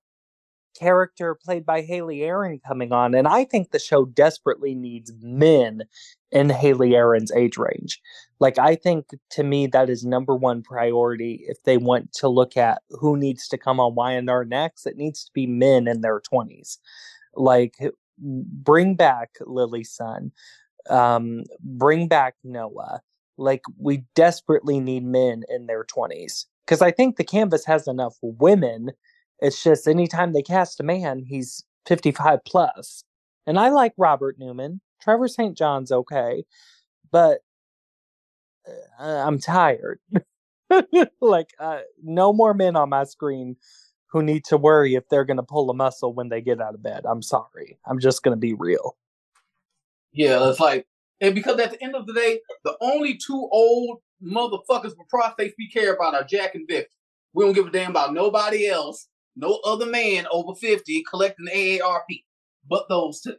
character 0.79 1.35
played 1.35 1.67
by 1.67 1.83
Haley 1.83 2.23
Erin 2.23 2.61
coming 2.67 2.93
on, 2.93 3.15
and 3.15 3.29
I 3.29 3.45
think 3.45 3.71
the 3.71 3.79
show 3.79 4.05
desperately 4.05 4.75
needs 4.75 5.13
men 5.21 5.85
in 6.33 6.51
Haley 6.51 6.97
Erin's 6.97 7.33
age 7.33 7.57
range. 7.59 8.01
Like, 8.41 8.59
I 8.59 8.77
think 8.77 9.07
to 9.31 9.45
me 9.45 9.67
that 9.69 9.91
is 9.91 10.05
number 10.05 10.35
one 10.35 10.63
priority 10.63 11.45
if 11.47 11.63
they 11.65 11.79
want 11.79 12.13
to 12.15 12.29
look 12.29 12.57
at 12.57 12.83
who 12.91 13.17
needs 13.17 13.49
to 13.49 13.59
come 13.59 13.81
on 13.81 13.95
Y&R 13.95 14.45
next. 14.45 14.87
It 14.87 14.97
needs 14.97 15.25
to 15.25 15.31
be 15.35 15.47
men 15.47 15.89
in 15.89 16.03
their 16.03 16.21
twenties. 16.21 16.79
Like, 17.35 17.77
bring 18.19 18.97
back 18.97 19.31
Lily's 19.47 19.93
son 19.93 20.31
um, 20.91 21.45
bring 21.61 22.09
back 22.09 22.37
Noah. 22.45 23.01
Like 23.37 23.63
we 23.79 24.05
desperately 24.15 24.81
need 24.81 25.05
men 25.05 25.43
in 25.49 25.67
their 25.67 25.85
20s 25.85 26.47
because 26.67 26.83
I 26.83 26.91
think 26.93 27.17
the 27.17 27.25
canvas 27.25 27.65
has 27.67 27.89
enough 27.89 28.17
women. 28.23 28.93
It's 29.41 29.63
just 29.63 29.89
anytime 29.89 30.33
they 30.33 30.43
cast 30.43 30.81
a 30.81 30.85
man, 30.85 31.25
he's 31.27 31.65
55 31.87 32.41
plus. 32.45 33.05
And 33.47 33.59
I 33.59 33.69
like 33.69 33.93
Robert 33.97 34.37
Newman. 34.39 34.81
Trevor 35.03 35.29
St. 35.29 35.57
John's 35.57 35.93
okay, 35.93 36.45
but 37.11 37.41
uh, 38.99 39.23
I'm 39.27 39.39
tired. 39.39 40.01
like 41.21 41.51
uh, 41.59 41.81
no 42.03 42.33
more 42.33 42.55
men 42.55 42.75
on 42.75 42.89
my 42.89 43.05
screen 43.05 43.57
who 44.15 44.23
need 44.23 44.45
to 44.45 44.57
worry 44.57 44.95
if 44.95 45.09
they're 45.09 45.25
going 45.25 45.37
to 45.37 45.43
pull 45.43 45.69
a 45.71 45.75
muscle 45.75 46.15
when 46.15 46.29
they 46.29 46.41
get 46.41 46.61
out 46.61 46.75
of 46.75 46.83
bed. 46.83 47.05
I'm 47.05 47.21
sorry. 47.21 47.79
I'm 47.85 47.99
just 47.99 48.23
going 48.23 48.35
to 48.35 48.41
be 48.41 48.55
real. 48.55 48.97
Yeah, 50.13 50.49
it's 50.49 50.61
like, 50.61 50.87
and 51.21 51.35
because 51.35 51.59
at 51.59 51.73
the 51.73 51.83
end 51.83 51.97
of 51.97 52.07
the 52.07 52.15
day, 52.15 52.41
the 52.63 52.77
only 52.81 53.19
two 53.19 53.49
old 53.51 53.99
motherfuckers 54.23 54.93
with 54.97 55.09
prostates 55.13 55.53
we 55.59 55.69
care 55.69 55.95
about 55.95 56.15
are 56.15 56.23
Jack 56.23 56.55
and 56.55 56.67
Victor. 56.69 56.95
We 57.33 57.45
don't 57.45 57.55
give 57.55 57.67
a 57.67 57.71
damn 57.71 57.91
about 57.91 58.15
nobody 58.15 58.69
else, 58.69 59.09
no 59.37 59.61
other 59.65 59.87
man 59.87 60.27
over 60.31 60.55
50 60.55 61.05
collecting 61.09 61.47
AARP, 61.47 62.25
but 62.69 62.89
those 62.89 63.21
two. 63.21 63.37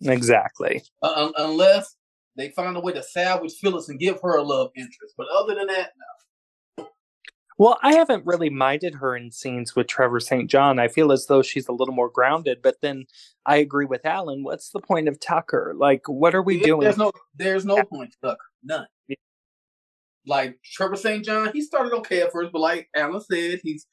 Exactly. 0.00 0.82
Uh, 1.02 1.30
unless 1.36 1.96
they 2.36 2.50
find 2.50 2.76
a 2.76 2.80
way 2.80 2.92
to 2.92 3.02
salvage 3.02 3.54
Phyllis 3.54 3.88
and 3.88 3.98
give 3.98 4.20
her 4.22 4.36
a 4.36 4.42
love 4.42 4.70
interest. 4.76 5.14
But 5.16 5.26
other 5.28 5.54
than 5.56 5.66
that, 5.66 5.92
no. 5.98 6.86
Well, 7.58 7.76
I 7.82 7.94
haven't 7.94 8.24
really 8.24 8.50
minded 8.50 8.94
her 8.94 9.16
in 9.16 9.32
scenes 9.32 9.74
with 9.74 9.88
Trevor 9.88 10.20
St. 10.20 10.48
John. 10.48 10.78
I 10.78 10.86
feel 10.86 11.10
as 11.10 11.26
though 11.26 11.42
she's 11.42 11.66
a 11.66 11.72
little 11.72 11.92
more 11.92 12.08
grounded, 12.08 12.58
but 12.62 12.76
then 12.80 13.06
I 13.44 13.56
agree 13.56 13.84
with 13.84 14.06
Alan. 14.06 14.44
What's 14.44 14.70
the 14.70 14.78
point 14.78 15.08
of 15.08 15.18
Tucker? 15.18 15.74
Like, 15.76 16.02
what 16.06 16.36
are 16.36 16.42
we 16.42 16.60
doing? 16.60 16.82
There's 16.82 16.96
no 16.96 17.10
there's 17.34 17.64
no 17.64 17.82
point 17.82 18.12
to 18.12 18.18
Tucker. 18.28 18.46
None. 18.62 18.86
Like 20.28 20.58
Trevor 20.64 20.96
St. 20.96 21.24
John, 21.24 21.50
he 21.52 21.62
started 21.62 21.92
okay 21.94 22.20
at 22.22 22.32
first, 22.32 22.52
but 22.52 22.60
like 22.60 22.88
Alan 22.94 23.20
said, 23.20 23.60
he's 23.62 23.86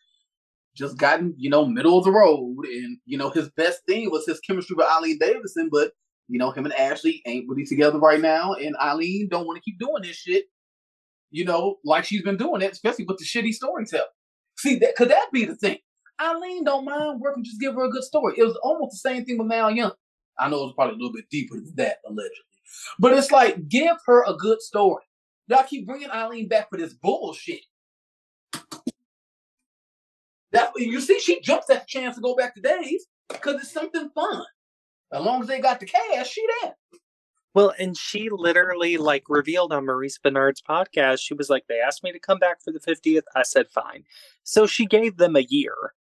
just 0.76 0.98
gotten, 0.98 1.34
you 1.38 1.50
know, 1.50 1.66
middle 1.66 1.98
of 1.98 2.04
the 2.04 2.12
road. 2.12 2.66
And, 2.66 2.98
you 3.06 3.18
know, 3.18 3.30
his 3.30 3.50
best 3.52 3.80
thing 3.88 4.12
was 4.12 4.26
his 4.26 4.42
chemistry 4.42 4.76
with 4.76 4.88
Eileen 4.88 5.18
Davidson, 5.20 5.70
but 5.72 5.92
you 6.28 6.40
know, 6.40 6.52
him 6.52 6.66
and 6.66 6.74
Ashley 6.74 7.22
ain't 7.26 7.48
really 7.48 7.66
together 7.66 8.00
right 8.00 8.20
now, 8.20 8.54
and 8.54 8.76
Eileen 8.82 9.28
don't 9.30 9.46
want 9.46 9.58
to 9.58 9.62
keep 9.62 9.80
doing 9.80 10.02
this 10.02 10.16
shit, 10.16 10.46
you 11.32 11.46
know, 11.46 11.76
like 11.86 12.06
she's 12.06 12.24
been 12.24 12.38
doing 12.38 12.62
it, 12.62 12.72
especially 12.72 13.06
with 13.06 13.18
the 13.18 13.26
shitty 13.26 13.54
storytelling. 13.54 14.08
See, 14.58 14.78
that 14.78 14.96
could 14.96 15.10
that 15.10 15.28
be 15.32 15.46
the 15.46 15.56
thing? 15.56 15.78
Eileen 16.20 16.64
don't 16.64 16.86
mind 16.86 17.20
working, 17.20 17.44
just 17.44 17.60
give 17.60 17.76
her 17.76 17.84
a 17.84 17.90
good 17.90 18.04
story. 18.04 18.36
It 18.38 18.44
was 18.44 18.58
almost 18.64 18.94
the 18.94 19.10
same 19.10 19.26
thing 19.26 19.38
with 19.38 19.48
Mal 19.48 19.72
Young. 19.72 19.92
I 20.40 20.50
know 20.50 20.64
it 20.64 20.66
was 20.66 20.74
probably 20.76 20.96
a 20.96 20.98
little 20.98 21.14
bit 21.14 21.30
deeper 21.30 21.56
than 21.56 21.74
that, 21.76 21.98
allegedly. 22.08 22.32
But 23.00 23.14
it's 23.14 23.32
like, 23.32 23.70
give 23.70 23.98
her 24.06 24.24
a 24.26 24.34
good 24.34 24.62
story. 24.62 25.04
Y'all 25.48 25.64
keep 25.64 25.86
bringing 25.86 26.10
Eileen 26.10 26.48
back 26.48 26.70
for 26.70 26.78
this 26.78 26.94
bullshit. 26.94 27.62
That 30.52 30.72
you 30.78 31.02
see, 31.02 31.20
she 31.20 31.42
jumps 31.42 31.70
at 31.70 31.82
the 31.82 31.88
chance 31.88 32.16
to 32.16 32.22
go 32.22 32.36
back 32.36 32.56
to 32.56 32.62
Days 32.62 33.06
because 33.30 33.56
it's 33.56 33.72
something 33.72 34.10
fun. 34.16 34.46
As 35.12 35.22
long 35.22 35.42
as 35.42 35.48
they 35.48 35.60
got 35.60 35.80
the 35.80 35.86
cash, 35.86 36.30
she 36.30 36.46
there. 36.62 36.76
Well, 37.54 37.74
and 37.80 37.96
she 37.96 38.30
literally 38.30 38.98
like 38.98 39.24
revealed 39.30 39.72
on 39.72 39.86
Maurice 39.86 40.20
Benard's 40.24 40.62
podcast, 40.62 41.22
she 41.22 41.34
was 41.34 41.50
like, 41.50 41.64
they 41.68 41.80
asked 41.80 42.04
me 42.04 42.12
to 42.12 42.20
come 42.20 42.38
back 42.38 42.62
for 42.62 42.72
the 42.72 42.82
50th. 42.82 43.24
I 43.34 43.44
said, 43.44 43.70
fine. 43.70 44.04
So 44.44 44.68
she 44.68 44.86
gave 44.86 45.18
them 45.18 45.38
a 45.38 45.46
year. 45.48 45.94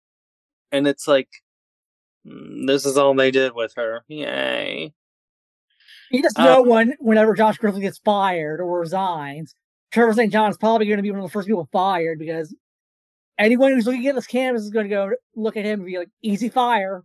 And 0.72 0.88
it's 0.88 1.08
like, 1.08 1.30
mm, 2.28 2.66
this 2.66 2.88
is 2.88 2.98
all 2.98 3.14
they 3.14 3.30
did 3.30 3.54
with 3.54 3.74
her. 3.76 4.04
Yay. 4.08 4.94
You 6.14 6.22
just 6.22 6.38
know 6.38 6.62
um, 6.62 6.70
when, 6.70 6.94
whenever 7.00 7.34
Josh 7.34 7.58
Griffith 7.58 7.82
gets 7.82 7.98
fired 7.98 8.62
or 8.62 8.80
resigns, 8.80 9.56
Trevor 9.92 10.14
St. 10.14 10.32
John 10.32 10.52
is 10.52 10.58
probably 10.58 10.86
going 10.86 10.98
to 10.98 11.04
be 11.04 11.10
one 11.10 11.20
of 11.20 11.26
the 11.26 11.32
first 11.32 11.48
people 11.48 11.68
fired 11.72 12.20
because 12.20 12.56
anyone 13.40 13.72
who's 13.72 13.88
looking 13.88 14.06
at 14.06 14.14
this 14.14 14.28
canvas 14.28 14.62
is 14.62 14.70
going 14.70 14.88
to 14.88 14.96
go 14.96 15.10
look 15.36 15.58
at 15.58 15.66
him 15.66 15.80
and 15.80 15.88
be 15.88 15.98
like, 15.98 16.10
easy 16.22 16.50
fire. 16.50 17.04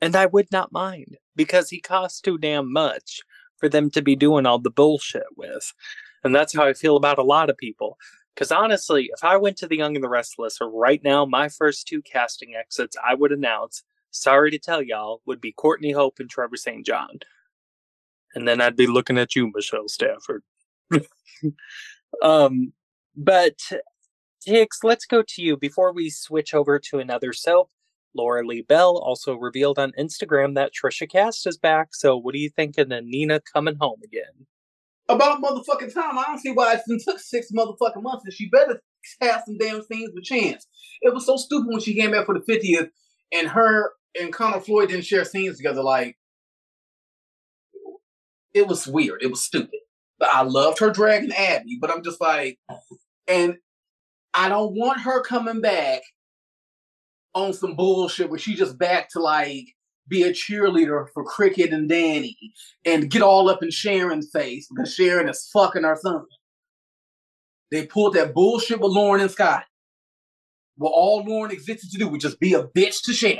And 0.00 0.14
I 0.14 0.26
would 0.26 0.52
not 0.52 0.70
mind 0.70 1.16
because 1.34 1.70
he 1.70 1.80
costs 1.80 2.20
too 2.20 2.38
damn 2.38 2.72
much 2.72 3.22
for 3.56 3.68
them 3.68 3.90
to 3.90 4.02
be 4.02 4.14
doing 4.14 4.46
all 4.46 4.60
the 4.60 4.70
bullshit 4.70 5.26
with. 5.36 5.72
And 6.22 6.32
that's 6.32 6.54
how 6.54 6.64
I 6.64 6.74
feel 6.74 6.96
about 6.96 7.18
a 7.18 7.24
lot 7.24 7.50
of 7.50 7.58
people. 7.58 7.98
Because 8.36 8.52
honestly, 8.52 9.10
if 9.12 9.24
I 9.24 9.36
went 9.36 9.56
to 9.58 9.66
The 9.66 9.76
Young 9.76 9.96
and 9.96 10.04
the 10.04 10.08
Restless, 10.08 10.58
right 10.62 11.02
now, 11.02 11.26
my 11.26 11.48
first 11.48 11.88
two 11.88 12.02
casting 12.02 12.54
exits 12.54 12.96
I 13.04 13.14
would 13.14 13.32
announce, 13.32 13.82
sorry 14.12 14.52
to 14.52 14.60
tell 14.60 14.80
y'all, 14.80 15.22
would 15.26 15.40
be 15.40 15.50
Courtney 15.50 15.90
Hope 15.90 16.20
and 16.20 16.30
Trevor 16.30 16.56
St. 16.56 16.86
John. 16.86 17.18
And 18.34 18.46
then 18.46 18.60
I'd 18.60 18.76
be 18.76 18.86
looking 18.86 19.18
at 19.18 19.34
you, 19.34 19.50
Michelle 19.54 19.88
Stafford. 19.88 20.42
um, 22.22 22.72
but 23.16 23.56
Tiggz, 24.46 24.82
let's 24.82 25.04
go 25.04 25.22
to 25.26 25.42
you 25.42 25.56
before 25.56 25.92
we 25.92 26.10
switch 26.10 26.54
over 26.54 26.78
to 26.78 26.98
another 26.98 27.32
soap. 27.32 27.70
Lauralee 28.16 28.66
Bell 28.66 28.98
also 28.98 29.34
revealed 29.34 29.78
on 29.78 29.92
Instagram 29.98 30.54
that 30.54 30.72
Tricia 30.72 31.08
Cast 31.08 31.46
is 31.46 31.58
back. 31.58 31.88
So, 31.92 32.16
what 32.16 32.34
are 32.34 32.38
you 32.38 32.50
thinking 32.50 32.92
of 32.92 33.04
Nina 33.04 33.40
coming 33.40 33.76
home 33.80 34.00
again? 34.02 34.46
About 35.08 35.42
motherfucking 35.42 35.92
time. 35.92 36.18
I 36.18 36.24
don't 36.26 36.38
see 36.38 36.52
why 36.52 36.74
it 36.74 37.00
took 37.04 37.20
six 37.20 37.52
motherfucking 37.52 38.02
months, 38.02 38.24
and 38.24 38.32
she 38.32 38.48
better 38.48 38.80
have 39.20 39.42
some 39.46 39.58
damn 39.58 39.82
scenes 39.82 40.10
with 40.14 40.24
Chance. 40.24 40.66
It 41.02 41.14
was 41.14 41.26
so 41.26 41.36
stupid 41.36 41.68
when 41.68 41.80
she 41.80 41.94
came 41.94 42.12
back 42.12 42.26
for 42.26 42.34
the 42.34 42.40
50th, 42.40 42.90
and 43.32 43.48
her 43.48 43.92
and 44.18 44.32
Conner 44.32 44.60
Floyd 44.60 44.88
didn't 44.88 45.04
share 45.04 45.24
scenes 45.24 45.56
together. 45.56 45.82
Like, 45.82 46.16
it 48.54 48.66
was 48.66 48.86
weird. 48.86 49.22
It 49.22 49.30
was 49.30 49.44
stupid. 49.44 49.80
But 50.18 50.30
I 50.32 50.42
loved 50.42 50.78
her 50.80 50.90
dragging 50.90 51.32
Abby, 51.32 51.78
but 51.80 51.90
I'm 51.90 52.02
just 52.02 52.20
like, 52.20 52.58
and 53.26 53.56
I 54.34 54.48
don't 54.48 54.74
want 54.74 55.00
her 55.00 55.22
coming 55.22 55.60
back 55.60 56.02
on 57.34 57.52
some 57.52 57.74
bullshit 57.74 58.28
where 58.28 58.38
she 58.38 58.54
just 58.54 58.78
back 58.78 59.08
to 59.10 59.20
like 59.20 59.66
be 60.08 60.24
a 60.24 60.32
cheerleader 60.32 61.06
for 61.14 61.24
Cricket 61.24 61.72
and 61.72 61.88
Danny 61.88 62.36
and 62.84 63.10
get 63.10 63.22
all 63.22 63.48
up 63.48 63.62
in 63.62 63.70
Sharon's 63.70 64.28
face 64.30 64.68
because 64.68 64.92
Sharon 64.92 65.28
is 65.28 65.48
fucking 65.52 65.84
our 65.84 65.96
son. 65.96 66.24
They 67.70 67.86
pulled 67.86 68.14
that 68.14 68.34
bullshit 68.34 68.80
with 68.80 68.90
Lauren 68.90 69.20
and 69.20 69.30
Scott. 69.30 69.64
Well, 70.76 70.92
all 70.92 71.24
Lauren 71.24 71.52
existed 71.52 71.90
to 71.92 71.98
do 71.98 72.08
was 72.08 72.22
just 72.22 72.40
be 72.40 72.54
a 72.54 72.64
bitch 72.64 73.02
to 73.04 73.12
Sharon. 73.12 73.38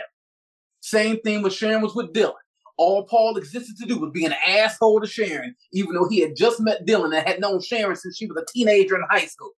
Same 0.80 1.20
thing 1.20 1.42
with 1.42 1.52
Sharon 1.52 1.82
was 1.82 1.94
with 1.94 2.12
Dylan. 2.12 2.34
All 2.80 3.04
Paul 3.04 3.36
existed 3.36 3.76
to 3.76 3.86
do 3.86 3.98
was 3.98 4.10
be 4.10 4.24
an 4.24 4.34
asshole 4.46 5.02
to 5.02 5.06
Sharon, 5.06 5.54
even 5.70 5.92
though 5.92 6.08
he 6.08 6.20
had 6.20 6.34
just 6.34 6.60
met 6.60 6.86
Dylan 6.86 7.14
and 7.14 7.28
had 7.28 7.38
known 7.38 7.60
Sharon 7.60 7.94
since 7.94 8.16
she 8.16 8.24
was 8.24 8.42
a 8.42 8.50
teenager 8.50 8.96
in 8.96 9.02
high 9.10 9.26
school. 9.26 9.50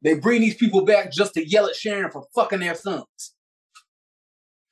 They 0.00 0.14
bring 0.14 0.40
these 0.40 0.54
people 0.54 0.86
back 0.86 1.12
just 1.12 1.34
to 1.34 1.46
yell 1.46 1.66
at 1.66 1.76
Sharon 1.76 2.10
for 2.10 2.24
fucking 2.34 2.60
their 2.60 2.74
sons. 2.74 3.34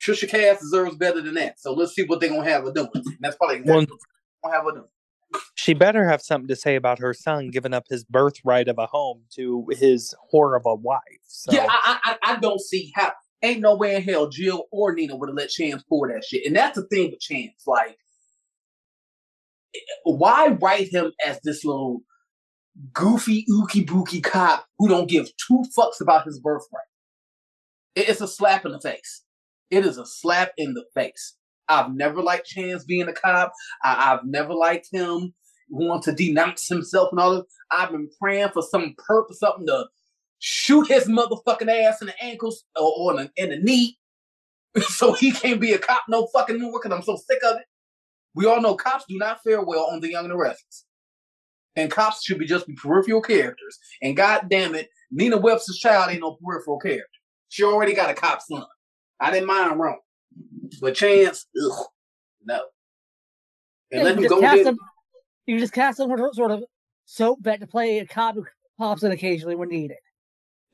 Tricia 0.03 0.27
Cast 0.27 0.61
deserves 0.61 0.95
better 0.95 1.21
than 1.21 1.35
that. 1.35 1.59
So 1.59 1.71
let's 1.71 1.93
see 1.93 2.03
what 2.03 2.19
they're 2.19 2.29
gonna 2.29 2.49
have 2.49 2.63
her 2.63 2.71
doing. 2.71 2.89
And 2.95 3.05
that's 3.19 3.35
probably 3.35 3.57
exactly 3.57 3.85
well, 3.85 3.99
what 4.41 4.53
have 4.55 4.65
her 4.65 4.71
doing. 4.71 5.43
She 5.53 5.75
better 5.75 6.09
have 6.09 6.23
something 6.23 6.47
to 6.47 6.55
say 6.55 6.75
about 6.75 6.97
her 6.97 7.13
son 7.13 7.51
giving 7.51 7.75
up 7.75 7.85
his 7.91 8.03
birthright 8.05 8.67
of 8.67 8.79
a 8.79 8.87
home 8.87 9.21
to 9.35 9.67
his 9.69 10.15
whore 10.33 10.57
of 10.57 10.63
a 10.65 10.73
wife. 10.73 10.99
So. 11.27 11.51
Yeah, 11.51 11.67
I, 11.69 11.99
I 12.03 12.17
I 12.23 12.35
don't 12.37 12.59
see 12.59 12.91
how. 12.95 13.11
Ain't 13.41 13.61
no 13.61 13.75
way 13.75 13.95
in 13.95 14.03
hell 14.03 14.27
Jill 14.27 14.65
or 14.71 14.93
Nina 14.93 15.15
would 15.15 15.29
have 15.29 15.35
let 15.35 15.49
Chance 15.49 15.83
pour 15.87 16.09
that 16.09 16.25
shit. 16.25 16.45
And 16.45 16.55
that's 16.55 16.75
the 16.77 16.85
thing 16.87 17.11
with 17.11 17.21
Chance. 17.21 17.63
Like, 17.65 17.97
eh, 19.75 19.79
why 20.03 20.49
write 20.61 20.93
him 20.93 21.11
as 21.25 21.39
this 21.43 21.63
little 21.63 22.03
goofy, 22.93 23.45
ookie 23.51 23.85
bookie 23.85 24.21
cop 24.21 24.65
who 24.77 24.87
don't 24.87 25.09
give 25.09 25.29
two 25.47 25.63
fucks 25.77 26.01
about 26.01 26.25
his 26.25 26.39
birthright. 26.39 26.83
It's 27.95 28.21
a 28.21 28.27
slap 28.27 28.65
in 28.65 28.71
the 28.71 28.79
face. 28.79 29.23
It 29.69 29.85
is 29.85 29.97
a 29.97 30.05
slap 30.05 30.51
in 30.57 30.73
the 30.73 30.85
face. 30.93 31.35
I've 31.67 31.93
never 31.93 32.21
liked 32.21 32.47
Chance 32.47 32.85
being 32.85 33.07
a 33.07 33.13
cop. 33.13 33.53
I, 33.83 34.05
have 34.05 34.25
never 34.25 34.53
liked 34.53 34.87
him 34.91 35.33
wanting 35.69 36.15
to 36.15 36.23
denounce 36.23 36.67
himself 36.67 37.09
and 37.11 37.19
all 37.19 37.35
this. 37.35 37.45
I've 37.71 37.91
been 37.91 38.09
praying 38.19 38.49
for 38.49 38.63
some 38.63 38.95
purpose, 38.97 39.39
something 39.39 39.67
to 39.67 39.85
shoot 40.39 40.87
his 40.87 41.07
motherfucking 41.07 41.69
ass 41.69 42.01
in 42.01 42.07
the 42.07 42.23
ankles 42.23 42.63
or, 42.75 42.93
or 42.97 43.11
in, 43.11 43.29
the, 43.35 43.43
in 43.43 43.49
the 43.49 43.57
knee 43.57 43.97
so 44.87 45.13
he 45.13 45.31
can't 45.31 45.59
be 45.59 45.73
a 45.73 45.77
cop 45.77 46.03
no 46.07 46.27
fucking 46.27 46.59
more 46.59 46.79
because 46.81 46.95
I'm 46.95 47.03
so 47.03 47.15
sick 47.15 47.39
of 47.43 47.57
it. 47.57 47.65
We 48.35 48.45
all 48.45 48.61
know 48.61 48.75
cops 48.75 49.05
do 49.09 49.17
not 49.17 49.41
fare 49.43 49.61
well 49.63 49.89
on 49.91 49.99
the 49.99 50.09
young 50.09 50.25
and 50.25 50.31
the 50.31 50.37
restless 50.37 50.85
and 51.75 51.91
cops 51.91 52.23
should 52.23 52.39
be 52.39 52.45
just 52.45 52.67
be 52.67 52.73
peripheral 52.73 53.21
characters. 53.21 53.79
And 54.01 54.15
god 54.15 54.47
damn 54.49 54.75
it, 54.75 54.89
Nina 55.11 55.37
Webster's 55.37 55.77
child 55.77 56.11
ain't 56.11 56.21
no 56.21 56.37
peripheral 56.43 56.79
character. 56.79 57.05
She 57.49 57.63
already 57.63 57.93
got 57.93 58.09
a 58.09 58.13
cop 58.13 58.41
son. 58.41 58.65
I 59.19 59.31
didn't 59.31 59.47
mind 59.47 59.79
wrong. 59.79 59.99
But 60.81 60.95
Chance, 60.95 61.47
ugh, 61.61 61.85
no. 62.45 62.61
And 63.91 63.99
yeah, 63.99 64.03
let 64.03 64.17
him 64.17 64.27
go 64.27 64.41
get 64.41 64.67
him, 64.67 64.77
You 65.47 65.59
just 65.59 65.73
cast 65.73 65.97
some 65.97 66.15
sort 66.33 66.51
of 66.51 66.63
soap 67.05 67.41
bet 67.41 67.59
to 67.61 67.67
play 67.67 67.99
a 67.99 68.05
cop 68.05 68.35
who 68.35 68.45
pops 68.77 69.03
in 69.03 69.11
occasionally 69.11 69.55
when 69.55 69.69
needed. 69.69 69.97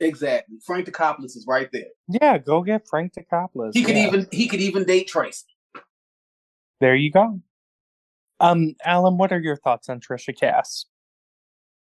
Exactly. 0.00 0.58
Frank 0.64 0.86
Dicopoulos 0.86 1.36
is 1.36 1.44
right 1.48 1.68
there. 1.72 1.86
Yeah, 2.08 2.38
go 2.38 2.62
get 2.62 2.86
Frank 2.86 3.14
Dicopoulos. 3.14 3.72
He 3.72 3.82
could 3.82 3.96
yeah. 3.96 4.06
even 4.06 4.26
he 4.30 4.46
could 4.46 4.60
even 4.60 4.84
date 4.84 5.08
Tracy. 5.08 5.46
There 6.80 6.94
you 6.94 7.10
go. 7.10 7.40
Um, 8.40 8.74
Alan, 8.84 9.16
what 9.16 9.32
are 9.32 9.40
your 9.40 9.56
thoughts 9.56 9.88
on 9.88 10.00
Tricia 10.00 10.38
Cast? 10.38 10.88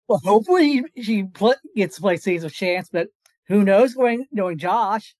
Well, 0.07 0.21
hopefully 0.23 0.83
she 1.01 1.23
pl- 1.23 1.55
gets 1.75 1.95
to 1.95 2.01
play 2.01 2.17
scenes 2.17 2.43
with 2.43 2.53
Chance, 2.53 2.89
but 2.91 3.09
who 3.47 3.63
knows? 3.63 3.93
Going 3.93 4.27
knowing 4.31 4.57
Josh, 4.57 5.15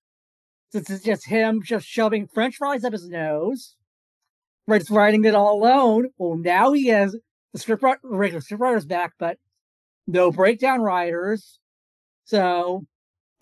since 0.71 0.89
it's 0.89 1.03
just 1.03 1.25
him 1.25 1.61
just 1.63 1.87
shoving 1.87 2.27
French 2.27 2.57
fries 2.57 2.83
up 2.83 2.93
his 2.93 3.09
nose, 3.09 3.75
right? 4.67 4.79
Just 4.79 4.91
writing 4.91 5.25
it 5.25 5.35
all 5.35 5.59
alone. 5.59 6.09
Well, 6.17 6.37
now 6.37 6.71
he 6.73 6.87
has 6.87 7.17
the 7.53 7.59
script 7.59 7.83
regular 8.03 8.41
script 8.41 8.61
writers 8.61 8.85
back, 8.85 9.13
but 9.17 9.39
no 10.05 10.31
breakdown 10.31 10.81
writers. 10.81 11.59
So 12.27 12.85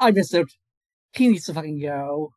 I 0.00 0.10
miss 0.12 0.32
him. 0.32 0.46
He 1.14 1.28
needs 1.28 1.46
to 1.46 1.54
fucking 1.54 1.80
go. 1.80 2.32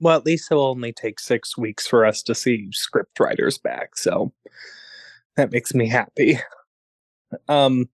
Well, 0.00 0.16
at 0.16 0.24
least 0.24 0.50
it'll 0.50 0.66
only 0.66 0.92
take 0.92 1.18
six 1.18 1.58
weeks 1.58 1.88
for 1.88 2.06
us 2.06 2.22
to 2.22 2.34
see 2.34 2.68
script 2.70 3.18
writers 3.18 3.58
back, 3.58 3.96
so 3.96 4.32
that 5.36 5.50
makes 5.50 5.74
me 5.74 5.88
happy. 5.88 6.38
Um, 7.48 7.88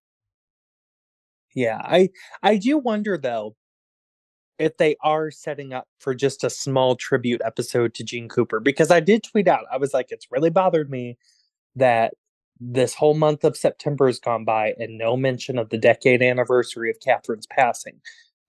yeah, 1.54 1.78
I 1.82 2.10
I 2.42 2.58
do 2.58 2.76
wonder 2.76 3.16
though 3.16 3.56
if 4.58 4.76
they 4.76 4.96
are 5.02 5.30
setting 5.30 5.72
up 5.72 5.88
for 5.98 6.14
just 6.14 6.44
a 6.44 6.50
small 6.50 6.94
tribute 6.94 7.40
episode 7.44 7.94
to 7.94 8.04
Jeanne 8.04 8.28
Cooper 8.28 8.60
because 8.60 8.90
I 8.90 9.00
did 9.00 9.24
tweet 9.24 9.48
out 9.48 9.64
I 9.72 9.78
was 9.78 9.92
like 9.92 10.08
it's 10.10 10.30
really 10.30 10.50
bothered 10.50 10.90
me 10.90 11.18
that 11.74 12.14
this 12.72 12.94
whole 12.94 13.14
month 13.14 13.44
of 13.44 13.56
September 13.56 14.06
has 14.06 14.20
gone 14.20 14.44
by 14.44 14.74
and 14.78 14.98
no 14.98 15.16
mention 15.16 15.58
of 15.58 15.70
the 15.70 15.78
decade 15.78 16.22
anniversary 16.22 16.90
of 16.90 17.00
Catherine's 17.00 17.46
passing. 17.46 18.00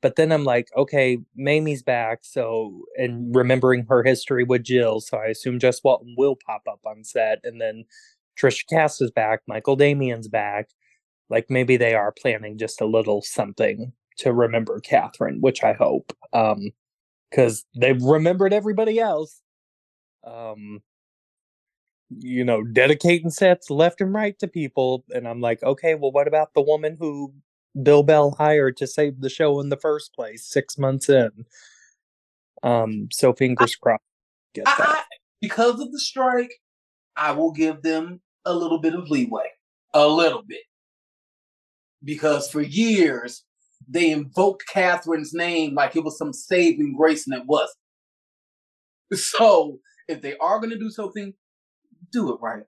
But 0.01 0.15
then 0.17 0.31
I'm 0.31 0.45
like, 0.45 0.69
okay, 0.77 1.19
Mamie's 1.35 1.83
back, 1.83 2.19
so 2.23 2.83
and 2.97 3.35
remembering 3.35 3.85
her 3.89 4.03
history 4.03 4.43
with 4.45 4.63
Jill, 4.63 5.01
so 5.01 5.17
I 5.17 5.27
assume 5.27 5.59
Jess 5.59 5.83
Walton 5.83 6.15
will 6.17 6.37
pop 6.45 6.63
up 6.71 6.81
on 6.85 7.03
set, 7.03 7.39
and 7.43 7.59
then 7.61 7.85
Tricia 8.41 8.67
Cast 8.69 9.01
is 9.01 9.11
back, 9.11 9.41
Michael 9.47 9.75
Damian's 9.77 10.27
back. 10.29 10.69
Like 11.29 11.47
maybe 11.49 11.77
they 11.77 11.95
are 11.95 12.13
planning 12.13 12.57
just 12.57 12.81
a 12.81 12.85
little 12.85 13.21
something 13.23 13.93
to 14.19 14.33
remember 14.33 14.79
Catherine, 14.81 15.41
which 15.41 15.63
I 15.63 15.73
hope. 15.73 16.13
Um 16.33 16.71
because 17.31 17.65
they've 17.79 18.01
remembered 18.01 18.53
everybody 18.53 18.99
else. 18.99 19.41
Um 20.25 20.81
you 22.09 22.43
know, 22.43 22.63
dedicating 22.63 23.29
sets 23.29 23.69
left 23.69 24.01
and 24.01 24.13
right 24.13 24.37
to 24.39 24.47
people. 24.47 25.03
And 25.13 25.27
I'm 25.27 25.41
like, 25.41 25.63
okay, 25.63 25.95
well, 25.95 26.11
what 26.11 26.27
about 26.27 26.53
the 26.53 26.61
woman 26.61 26.97
who 26.99 27.33
Bill 27.81 28.03
Bell 28.03 28.31
hired 28.37 28.77
to 28.77 28.87
save 28.87 29.21
the 29.21 29.29
show 29.29 29.59
in 29.59 29.69
the 29.69 29.77
first 29.77 30.13
place 30.13 30.45
six 30.45 30.77
months 30.77 31.09
in? 31.09 31.45
Um, 32.63 33.09
so 33.11 33.33
fingers 33.33 33.75
crossed. 33.75 34.03
Get 34.53 34.65
that. 34.65 34.79
I, 34.79 35.03
because 35.41 35.79
of 35.79 35.91
the 35.91 35.99
strike, 35.99 36.53
I 37.15 37.31
will 37.31 37.51
give 37.51 37.81
them 37.81 38.21
a 38.45 38.53
little 38.53 38.79
bit 38.79 38.95
of 38.95 39.09
leeway. 39.09 39.49
A 39.93 40.07
little 40.07 40.43
bit. 40.47 40.63
Because 42.03 42.49
for 42.49 42.61
years, 42.61 43.43
they 43.87 44.11
invoked 44.11 44.63
Catherine's 44.71 45.33
name 45.33 45.75
like 45.75 45.95
it 45.95 46.03
was 46.03 46.17
some 46.17 46.33
saving 46.33 46.95
grace, 46.95 47.27
and 47.27 47.35
it 47.35 47.45
wasn't. 47.45 47.77
So, 49.13 49.79
if 50.07 50.21
they 50.21 50.35
are 50.37 50.59
going 50.59 50.71
to 50.71 50.79
do 50.79 50.89
something, 50.89 51.33
do 52.11 52.33
it 52.33 52.39
right. 52.41 52.63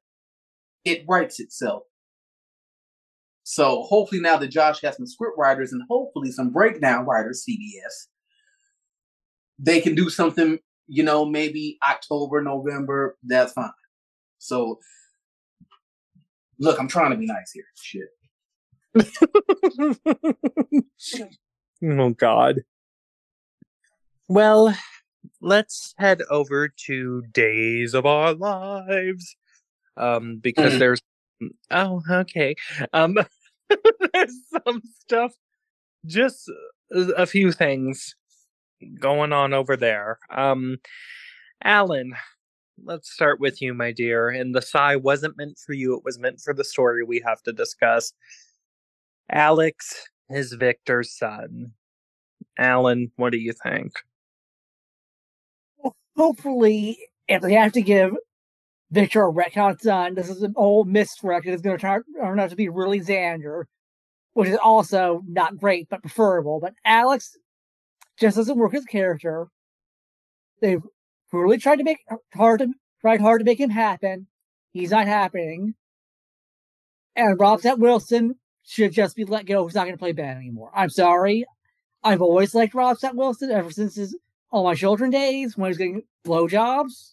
It 0.86 1.04
writes 1.08 1.39
itself. 1.39 1.84
So 3.43 3.84
hopefully 3.84 4.19
now 4.21 4.38
that 4.38 4.47
Josh 4.47 4.82
has 4.82 4.97
some 4.97 5.08
script 5.08 5.38
writers 5.38 5.71
and 5.71 5.82
hopefully 5.89 6.32
some 6.32 6.52
breakdown 6.52 7.06
writers, 7.06 7.45
CBS, 7.50 8.08
they 9.58 9.80
can 9.80 9.95
do 9.95 10.10
something, 10.10 10.60
you 10.88 11.04
know, 11.04 11.26
maybe 11.26 11.78
October, 11.88 12.41
November, 12.41 13.17
that's 13.23 13.54
fine. 13.54 13.71
So 14.38 14.80
look, 16.60 16.80
I'm 16.80 16.88
trying 16.88 17.12
to 17.12 17.17
be 17.17 17.26
nice 17.26 17.54
here. 17.54 17.63
Shit. 17.82 18.10
oh 21.84 22.10
God. 22.10 22.63
Well, 24.28 24.76
let's 25.42 25.94
head 25.98 26.22
over 26.30 26.70
to 26.86 27.24
Days 27.32 27.94
of 27.94 28.06
Our 28.06 28.34
Lives. 28.34 29.36
Um, 29.96 30.38
because 30.38 30.74
mm. 30.74 30.80
there's 30.80 31.02
oh, 31.72 32.02
okay. 32.10 32.56
Um 32.94 33.18
there's 34.13 34.36
some 34.66 34.82
stuff 35.00 35.34
just 36.06 36.52
a 36.92 37.26
few 37.26 37.52
things 37.52 38.16
going 39.00 39.34
on 39.34 39.54
over 39.54 39.76
there. 39.76 40.20
Um 40.30 40.78
Alan, 41.63 42.13
let's 42.84 43.12
start 43.12 43.40
with 43.40 43.62
you, 43.62 43.74
my 43.74 43.92
dear. 43.92 44.30
And 44.30 44.54
the 44.54 44.62
sigh 44.62 44.96
wasn't 44.96 45.38
meant 45.38 45.58
for 45.66 45.74
you, 45.74 45.96
it 45.96 46.04
was 46.04 46.20
meant 46.20 46.42
for 46.42 46.54
the 46.54 46.63
story 46.63 47.04
we 47.04 47.22
have 47.26 47.42
to 47.44 47.54
discuss. 47.54 48.13
Alex 49.30 50.08
is 50.30 50.54
Victor's 50.54 51.18
son. 51.18 51.72
Alan, 52.58 53.12
what 53.18 53.32
do 53.32 53.38
you 53.38 53.54
think? 53.63 53.94
Hopefully, 56.17 56.97
if 57.27 57.41
they 57.41 57.53
have 57.53 57.73
to 57.73 57.82
give 57.82 58.12
Victor 58.89 59.27
a 59.27 59.32
retcon 59.32 59.80
son, 59.80 60.15
this 60.15 60.30
is 60.30 60.41
an 60.41 60.53
old 60.56 60.88
misdirect. 60.88 61.45
It's 61.45 61.62
going 61.62 61.77
to 61.77 62.03
turn 62.19 62.39
out 62.39 62.49
to 62.49 62.56
be 62.56 62.69
really 62.69 62.99
Xander, 62.99 63.65
which 64.34 64.49
is 64.49 64.58
also 64.58 65.21
not 65.27 65.58
great, 65.58 65.88
but 65.89 66.01
preferable. 66.01 66.60
But 66.60 66.73
Alex 66.84 67.38
just 68.19 68.38
doesn't 68.38 68.58
work 68.58 68.73
as 68.73 68.84
a 68.84 68.88
character. 68.88 69.47
They've 70.62 70.82
really 71.32 71.58
tried 71.60 71.77
to 71.77 71.84
make 71.84 71.99
hard 72.34 72.60
to 72.60 72.73
tried 73.01 73.21
hard 73.21 73.41
to 73.41 73.45
make 73.45 73.60
him 73.60 73.69
happen. 73.69 74.25
He's 74.71 74.91
not 74.91 75.06
happening. 75.06 75.75
And 77.15 77.39
Robert 77.39 77.62
Scott 77.62 77.80
Wilson 77.80 78.36
should 78.63 78.91
just 78.91 79.15
be 79.15 79.23
let 79.23 79.45
go. 79.45 79.65
He's 79.65 79.75
not 79.75 79.84
going 79.84 79.93
to 79.93 79.99
play 79.99 80.13
Ben 80.13 80.38
anymore. 80.38 80.71
I'm 80.73 80.89
sorry. 80.89 81.45
I've 82.03 82.21
always 82.21 82.56
liked 82.56 82.73
Robert 82.73 82.99
Scott 82.99 83.15
Wilson 83.15 83.51
ever 83.51 83.71
since 83.71 83.95
his 83.95 84.17
all 84.51 84.63
my 84.63 84.75
children 84.75 85.10
days 85.10 85.57
when 85.57 85.65
I 85.65 85.67
was 85.69 85.77
getting 85.77 86.03
blowjobs, 86.25 87.12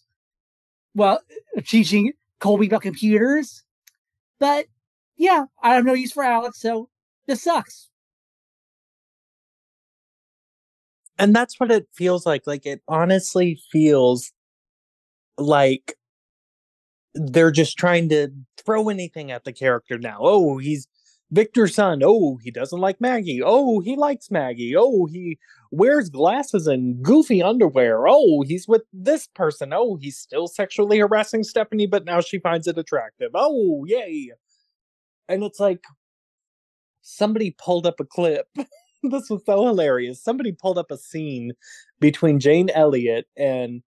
well, 0.93 1.21
uh, 1.57 1.61
teaching 1.65 2.13
Colby 2.39 2.67
about 2.67 2.81
computers. 2.81 3.63
But 4.39 4.67
yeah, 5.17 5.45
I 5.61 5.75
have 5.75 5.85
no 5.85 5.93
use 5.93 6.11
for 6.11 6.23
Alex, 6.23 6.59
so 6.59 6.89
this 7.27 7.43
sucks. 7.43 7.89
And 11.17 11.33
that's 11.35 11.59
what 11.59 11.71
it 11.71 11.87
feels 11.93 12.25
like. 12.25 12.45
Like 12.45 12.65
it 12.65 12.81
honestly 12.87 13.59
feels 13.71 14.31
like 15.37 15.95
they're 17.13 17.51
just 17.51 17.77
trying 17.77 18.09
to 18.09 18.29
throw 18.57 18.89
anything 18.89 19.31
at 19.31 19.45
the 19.45 19.53
character 19.53 19.97
now. 19.97 20.17
Oh, 20.19 20.57
he's 20.57 20.87
Victor's 21.31 21.75
son. 21.75 22.01
Oh, 22.03 22.37
he 22.43 22.51
doesn't 22.51 22.79
like 22.79 22.99
Maggie. 22.99 23.41
Oh, 23.43 23.79
he 23.79 23.95
likes 23.95 24.29
Maggie. 24.29 24.75
Oh, 24.77 25.05
he 25.05 25.39
wears 25.75 26.09
glasses 26.09 26.67
and 26.67 27.01
goofy 27.03 27.41
underwear. 27.43 28.07
Oh, 28.07 28.43
he's 28.45 28.67
with 28.67 28.83
this 28.93 29.27
person. 29.27 29.73
Oh, 29.73 29.97
he's 29.99 30.17
still 30.17 30.47
sexually 30.47 30.99
harassing 30.99 31.43
Stephanie, 31.43 31.87
but 31.87 32.05
now 32.05 32.21
she 32.21 32.39
finds 32.39 32.67
it 32.67 32.77
attractive. 32.77 33.31
Oh, 33.33 33.85
yay. 33.85 34.31
And 35.27 35.43
it's 35.43 35.59
like 35.59 35.83
somebody 37.01 37.55
pulled 37.57 37.85
up 37.85 37.99
a 37.99 38.05
clip. 38.05 38.47
this 39.03 39.29
was 39.29 39.41
so 39.45 39.65
hilarious. 39.65 40.23
Somebody 40.23 40.51
pulled 40.51 40.77
up 40.77 40.91
a 40.91 40.97
scene 40.97 41.53
between 41.99 42.39
Jane 42.39 42.69
Elliott 42.69 43.25
and 43.37 43.81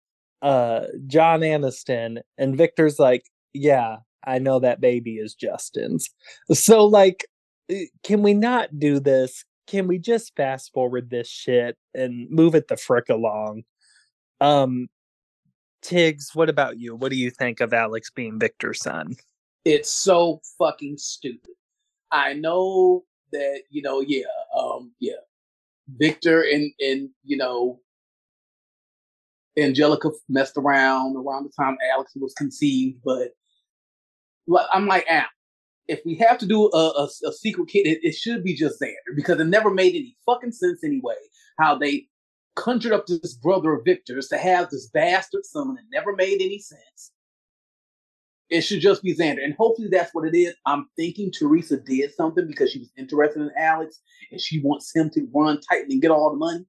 uh 0.42 0.86
John 1.06 1.40
Aniston 1.40 2.18
and 2.36 2.56
Victor's 2.56 2.98
like, 2.98 3.24
"Yeah, 3.54 3.96
I 4.24 4.38
know 4.38 4.60
that 4.60 4.80
baby 4.80 5.16
is 5.16 5.34
Justin's." 5.34 6.10
So 6.52 6.84
like 6.84 7.26
eh, 7.70 7.86
can 8.02 8.22
we 8.22 8.34
not 8.34 8.78
do 8.78 9.00
this? 9.00 9.44
Can 9.66 9.86
we 9.86 9.98
just 9.98 10.34
fast 10.36 10.72
forward 10.72 11.10
this 11.10 11.28
shit 11.28 11.76
and 11.94 12.30
move 12.30 12.54
it 12.54 12.68
the 12.68 12.76
frick 12.76 13.08
along? 13.08 13.64
Um, 14.40 14.88
Tiggz, 15.82 16.34
what 16.34 16.48
about 16.48 16.78
you? 16.78 16.96
What 16.96 17.10
do 17.10 17.16
you 17.16 17.30
think 17.30 17.60
of 17.60 17.72
Alex 17.72 18.10
being 18.10 18.38
Victor's 18.38 18.80
son? 18.80 19.16
It's 19.64 19.90
so 19.90 20.40
fucking 20.58 20.98
stupid. 20.98 21.54
I 22.10 22.32
know 22.34 23.04
that 23.32 23.62
you 23.70 23.82
know, 23.82 24.00
yeah, 24.00 24.24
um, 24.56 24.92
yeah, 25.00 25.14
Victor 25.96 26.42
and 26.42 26.72
and 26.80 27.10
you 27.24 27.36
know, 27.36 27.80
Angelica 29.58 30.10
messed 30.28 30.56
around 30.56 31.16
around 31.16 31.44
the 31.44 31.50
time 31.50 31.76
Alex 31.92 32.12
was 32.16 32.34
conceived, 32.34 32.98
but 33.04 33.32
I'm 34.72 34.86
like, 34.86 35.06
ah, 35.10 35.26
if 35.88 36.00
we 36.04 36.16
have 36.16 36.38
to 36.38 36.46
do 36.46 36.70
a, 36.72 36.76
a, 36.76 37.08
a 37.26 37.32
kid, 37.66 37.86
it, 37.86 38.00
it, 38.02 38.14
should 38.14 38.42
be 38.42 38.54
just 38.54 38.80
Xander 38.80 39.14
because 39.14 39.38
it 39.38 39.46
never 39.46 39.70
made 39.70 39.94
any 39.94 40.16
fucking 40.26 40.52
sense 40.52 40.82
anyway. 40.82 41.14
How 41.58 41.76
they 41.76 42.08
conjured 42.56 42.92
up 42.92 43.06
this 43.06 43.34
brother 43.34 43.72
of 43.74 43.84
Victor's 43.84 44.28
to 44.28 44.38
have 44.38 44.70
this 44.70 44.88
bastard 44.88 45.44
son. 45.44 45.76
It 45.78 45.84
never 45.92 46.14
made 46.14 46.40
any 46.40 46.58
sense. 46.58 47.12
It 48.48 48.60
should 48.62 48.80
just 48.80 49.02
be 49.02 49.14
Xander, 49.14 49.42
and 49.42 49.54
hopefully 49.54 49.88
that's 49.90 50.14
what 50.14 50.26
it 50.26 50.36
is. 50.36 50.54
I'm 50.66 50.88
thinking 50.96 51.32
Teresa 51.32 51.78
did 51.78 52.14
something 52.14 52.46
because 52.46 52.70
she 52.70 52.78
was 52.78 52.92
interested 52.96 53.42
in 53.42 53.50
Alex 53.58 54.00
and 54.30 54.40
she 54.40 54.60
wants 54.60 54.94
him 54.94 55.10
to 55.10 55.26
run 55.34 55.60
tight 55.60 55.88
and 55.88 56.00
get 56.00 56.12
all 56.12 56.30
the 56.30 56.36
money. 56.36 56.64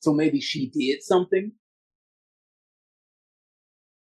So 0.00 0.12
maybe 0.12 0.40
she 0.40 0.70
did 0.70 1.02
something. 1.02 1.52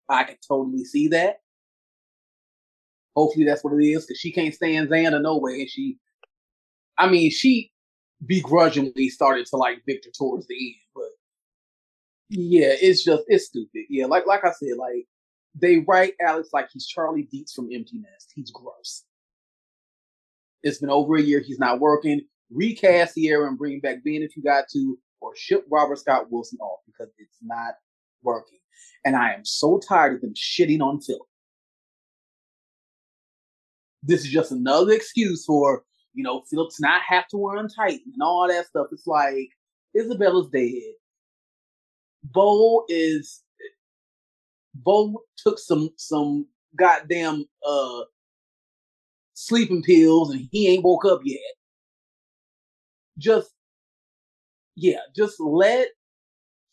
I 0.10 0.23
can 0.23 0.38
totally 0.45 0.84
see 0.84 1.08
that. 1.10 1.38
Hopefully 3.19 3.45
that's 3.45 3.63
what 3.63 3.73
it 3.73 3.86
is, 3.86 4.05
because 4.05 4.19
she 4.19 4.32
can't 4.32 4.53
stand 4.53 4.89
Xander 4.89 5.21
no 5.21 5.38
way. 5.38 5.60
And 5.62 5.69
she, 5.69 5.97
I 6.97 7.10
mean, 7.10 7.29
she 7.32 7.71
begrudgingly 8.25 9.10
started 9.10 9.45
to 9.47 9.58
like 9.58 9.82
Victor 9.86 10.10
towards 10.17 10.47
the 10.47 10.55
end, 10.55 10.75
but 10.95 11.03
yeah, 12.29 12.71
it's 12.79 13.03
just 13.03 13.23
it's 13.27 13.47
stupid. 13.47 13.84
Yeah, 13.89 14.05
like 14.05 14.25
like 14.25 14.45
I 14.45 14.51
said, 14.51 14.77
like 14.77 15.05
they 15.53 15.84
write 15.88 16.13
Alex 16.25 16.49
like 16.53 16.69
he's 16.71 16.88
Charley 16.88 17.23
Dietz 17.23 17.53
from 17.53 17.69
Empty 17.73 17.97
Nest. 17.99 18.32
He's 18.36 18.51
gross. 18.51 19.03
It's 20.63 20.77
been 20.77 20.89
over 20.89 21.15
a 21.17 21.21
year. 21.21 21.39
He's 21.39 21.60
not 21.60 21.79
working. 21.79 22.21
Recast 22.51 23.15
Sierra 23.15 23.47
and 23.47 23.58
bring 23.58 23.79
back 23.82 24.03
Ben 24.05 24.21
if 24.21 24.38
you 24.38 24.43
got 24.43 24.65
to, 24.73 24.97
or 25.21 25.36
ship 25.36 25.65
Robert 25.69 25.99
Scott 25.99 26.32
Wilson 26.32 26.60
off 26.62 26.79
because 26.86 27.12
it's 27.17 27.38
not 27.41 27.73
working. 28.23 28.60
And 29.05 29.15
I 29.15 29.34
am 29.34 29.43
so 29.43 29.79
tired 29.79 30.15
of 30.15 30.21
them 30.21 30.34
shitting 30.36 30.82
on 30.82 31.01
Philip. 31.01 31.27
This 34.03 34.21
is 34.21 34.31
just 34.31 34.51
another 34.51 34.93
excuse 34.93 35.45
for, 35.45 35.83
you 36.13 36.23
know, 36.23 36.43
Philip's 36.49 36.79
not 36.79 37.01
have 37.07 37.27
to 37.29 37.38
run 37.38 37.67
Titan 37.67 38.01
and 38.13 38.21
all 38.21 38.47
that 38.47 38.67
stuff. 38.67 38.88
It's 38.91 39.07
like 39.07 39.49
Isabella's 39.95 40.49
dead. 40.49 40.93
Bo 42.23 42.85
is 42.88 43.43
Bo 44.73 45.21
took 45.38 45.59
some 45.59 45.89
some 45.97 46.47
goddamn 46.77 47.45
uh 47.65 48.01
sleeping 49.33 49.81
pills 49.81 50.31
and 50.31 50.47
he 50.51 50.67
ain't 50.67 50.83
woke 50.83 51.05
up 51.05 51.21
yet. 51.23 51.39
Just 53.17 53.51
yeah, 54.75 54.99
just 55.15 55.39
let 55.39 55.89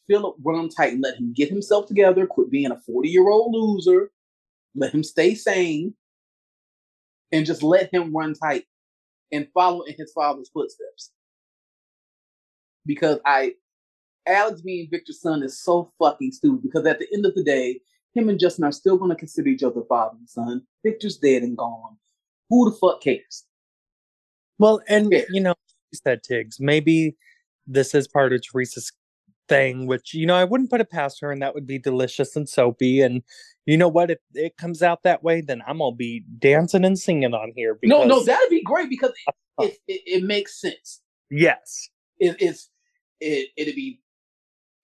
Philip 0.09 0.37
run 0.45 0.69
Titan 0.69 0.95
and 0.95 1.03
let 1.03 1.17
him 1.17 1.33
get 1.33 1.49
himself 1.49 1.87
together, 1.87 2.27
quit 2.27 2.51
being 2.51 2.71
a 2.71 2.81
40 2.81 3.09
year 3.09 3.29
old 3.29 3.53
loser, 3.53 4.11
let 4.75 4.95
him 4.95 5.03
stay 5.03 5.35
sane, 5.35 5.95
and 7.33 7.47
just 7.47 7.63
let 7.63 7.93
him 7.93 8.17
run 8.17 8.35
Titan 8.35 8.67
and 9.33 9.49
follow 9.53 9.83
in 9.83 9.95
his 9.99 10.13
father's 10.13 10.49
footsteps. 10.49 11.11
Because 12.85 13.19
I, 13.25 13.55
Alex 14.27 14.61
being 14.61 14.89
Victor's 14.91 15.21
son 15.21 15.43
is 15.43 15.61
so 15.61 15.93
fucking 15.99 16.33
stupid 16.33 16.63
because 16.63 16.87
at 16.87 16.99
the 16.99 17.09
end 17.13 17.27
of 17.27 17.35
the 17.35 17.43
day, 17.43 17.81
him 18.15 18.29
and 18.29 18.41
Justin 18.41 18.65
are 18.65 18.73
still 18.73 18.97
going 18.97 19.11
to 19.11 19.17
consider 19.17 19.49
each 19.49 19.63
other 19.63 19.83
father 19.89 20.17
and 20.19 20.29
son. 20.29 20.63
Victor's 20.85 21.19
dead 21.19 21.43
and 21.43 21.57
gone. 21.57 21.97
Who 22.49 22.71
the 22.71 22.77
fuck 22.77 23.03
cares? 23.03 23.45
Well, 24.59 24.81
and 24.89 25.13
yeah. 25.13 25.25
you 25.31 25.41
know, 25.41 25.55
you 25.93 25.99
said 26.03 26.23
Tiggz, 26.23 26.61
maybe 26.61 27.17
this 27.67 27.95
is 27.95 28.09
part 28.09 28.33
of 28.33 28.41
Teresa's 28.41 28.93
thing, 29.49 29.87
which 29.87 30.15
you 30.15 30.27
know 30.27 30.35
I 30.35 30.45
wouldn't 30.45 30.71
put 30.71 30.81
it 30.81 30.91
past 30.91 31.21
her, 31.21 31.33
and 31.33 31.43
that 31.43 31.55
would 31.55 31.67
be 31.67 31.79
delicious 31.79 32.37
and 32.37 32.49
soapy. 32.49 33.01
And 33.01 33.23
you 33.65 33.77
know 33.77 33.89
what? 33.89 34.11
If 34.11 34.19
it 34.35 34.57
comes 34.57 34.83
out 34.83 35.03
that 35.03 35.23
way, 35.23 35.41
then 35.41 35.63
I'm 35.67 35.79
gonna 35.79 35.95
be 35.95 36.25
dancing 36.39 36.85
and 36.85 36.99
singing 36.99 37.35
on 37.35 37.53
here. 37.55 37.75
Because... 37.75 37.89
No, 37.89 38.05
no, 38.05 38.25
that'd 38.25 38.51
be 38.51 38.63
great 38.63 38.91
because 38.91 39.13
it, 39.27 39.35
it, 39.65 39.79
it, 39.89 40.03
it 40.07 40.25
makes 40.25 40.61
sense. 40.61 41.01
Yes, 41.31 41.89
it, 42.19 42.37
it's 42.39 42.71
it 43.21 43.49
it'd 43.57 43.75
be 43.75 44.01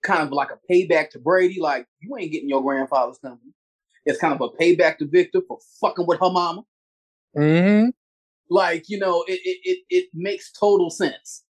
kind 0.03 0.23
of 0.23 0.33
like 0.33 0.49
a 0.51 0.73
payback 0.73 1.11
to 1.11 1.19
Brady. 1.19 1.61
Like 1.61 1.87
you 2.01 2.17
ain't 2.17 2.33
getting 2.33 2.49
your 2.49 2.63
grandfather's 2.63 3.19
company. 3.19 3.53
It's 4.05 4.19
kind 4.19 4.35
of 4.35 4.41
a 4.41 4.49
payback 4.49 4.99
to 4.99 5.07
Victor 5.07 5.41
for 5.47 5.59
fucking 5.81 6.07
with 6.07 6.19
her 6.21 6.31
mama. 6.31 6.63
Mm-hmm. 7.37 7.91
Like 8.51 8.89
you 8.89 8.99
know, 8.99 9.25
it 9.29 9.41
it 9.45 9.59
it, 9.65 9.79
it 9.91 10.09
makes 10.13 10.53
total 10.53 10.91
sense 10.91 11.45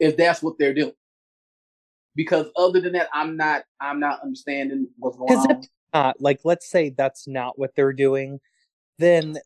if 0.00 0.16
that's 0.16 0.42
what 0.42 0.58
they're 0.58 0.74
doing 0.74 0.92
because 2.14 2.46
other 2.56 2.80
than 2.80 2.92
that, 2.92 3.08
I'm 3.12 3.36
not 3.36 3.62
I'm 3.80 4.00
not 4.00 4.20
understanding 4.22 4.88
what's 4.98 5.16
going 5.16 5.32
on. 5.32 5.62
Not, 5.94 6.20
like 6.20 6.40
let's 6.44 6.70
say 6.70 6.90
that's 6.90 7.28
not 7.28 7.58
what 7.58 7.74
they're 7.76 7.92
doing, 7.92 8.40
then 8.98 9.38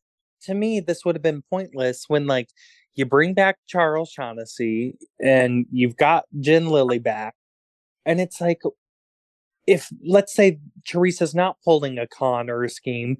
to 0.42 0.54
me 0.54 0.80
this 0.80 1.04
would 1.04 1.16
have 1.16 1.22
been 1.22 1.42
pointless 1.50 2.04
when 2.08 2.26
like 2.26 2.48
you 2.94 3.04
bring 3.04 3.34
back 3.34 3.58
Charles 3.66 4.10
Shaughnessy 4.10 4.96
and 5.20 5.66
you've 5.70 5.96
got 5.96 6.24
Jen 6.40 6.68
Lilly 6.68 6.98
back, 6.98 7.34
and 8.04 8.20
it's 8.20 8.40
like 8.40 8.62
if 9.66 9.90
let's 10.04 10.34
say 10.34 10.58
Teresa's 10.84 11.34
not 11.34 11.56
pulling 11.64 11.98
a 11.98 12.06
con 12.06 12.48
or 12.48 12.62
a 12.62 12.70
scheme, 12.70 13.18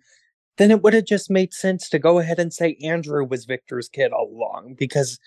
then 0.58 0.70
it 0.70 0.82
would 0.82 0.94
have 0.94 1.04
just 1.04 1.30
made 1.30 1.52
sense 1.52 1.88
to 1.88 1.98
go 1.98 2.18
ahead 2.18 2.38
and 2.38 2.52
say 2.52 2.76
Andrew 2.82 3.24
was 3.24 3.44
Victor's 3.44 3.88
kid 3.88 4.12
all 4.12 4.30
along 4.32 4.76
because 4.78 5.18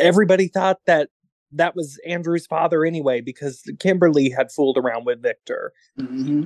everybody 0.00 0.48
thought 0.48 0.78
that 0.86 1.08
that 1.52 1.74
was 1.74 1.98
Andrew's 2.06 2.46
father 2.46 2.84
anyway, 2.84 3.20
because 3.20 3.62
Kimberly 3.78 4.30
had 4.30 4.52
fooled 4.52 4.78
around 4.78 5.06
with 5.06 5.22
Victor. 5.22 5.72
Mm-hmm. 5.98 6.44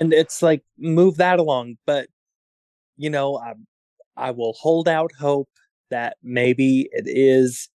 And 0.00 0.12
it's 0.12 0.42
like, 0.42 0.62
move 0.78 1.16
that 1.16 1.38
along. 1.38 1.76
But, 1.86 2.08
you 2.96 3.10
know, 3.10 3.38
I, 3.38 3.54
I 4.16 4.30
will 4.30 4.54
hold 4.54 4.88
out 4.88 5.12
hope 5.18 5.48
that 5.90 6.16
maybe 6.22 6.88
it 6.92 7.04
is 7.06 7.68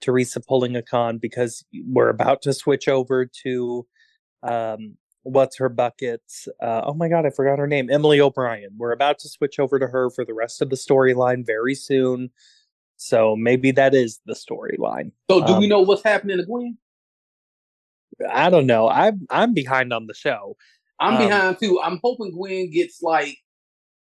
Teresa 0.00 0.40
pulling 0.40 0.76
a 0.76 0.82
con 0.82 1.18
because 1.18 1.64
we're 1.86 2.10
about 2.10 2.42
to 2.42 2.52
switch 2.52 2.86
over 2.86 3.26
to 3.44 3.86
um, 4.42 4.96
what's 5.22 5.56
her 5.56 5.68
buckets. 5.68 6.46
Uh, 6.62 6.82
oh 6.84 6.94
my 6.94 7.08
God, 7.08 7.26
I 7.26 7.30
forgot 7.30 7.58
her 7.58 7.66
name. 7.66 7.90
Emily 7.90 8.20
O'Brien. 8.20 8.70
We're 8.76 8.92
about 8.92 9.18
to 9.20 9.28
switch 9.28 9.58
over 9.58 9.78
to 9.78 9.86
her 9.88 10.10
for 10.10 10.24
the 10.24 10.34
rest 10.34 10.62
of 10.62 10.70
the 10.70 10.76
storyline 10.76 11.44
very 11.44 11.74
soon. 11.74 12.30
So 12.96 13.36
maybe 13.36 13.70
that 13.72 13.94
is 13.94 14.20
the 14.26 14.34
storyline. 14.34 15.12
So 15.30 15.44
do 15.44 15.54
um, 15.54 15.60
we 15.60 15.68
know 15.68 15.80
what's 15.80 16.02
happening 16.02 16.38
to 16.38 16.44
Gwen? 16.44 16.78
I 18.30 18.50
don't 18.50 18.66
know. 18.66 18.88
I'm 18.88 19.26
I'm 19.30 19.52
behind 19.52 19.92
on 19.92 20.06
the 20.06 20.14
show. 20.14 20.56
I'm 20.98 21.14
um, 21.14 21.28
behind 21.28 21.58
too. 21.58 21.80
I'm 21.82 22.00
hoping 22.02 22.32
Gwen 22.32 22.70
gets 22.70 23.02
like 23.02 23.36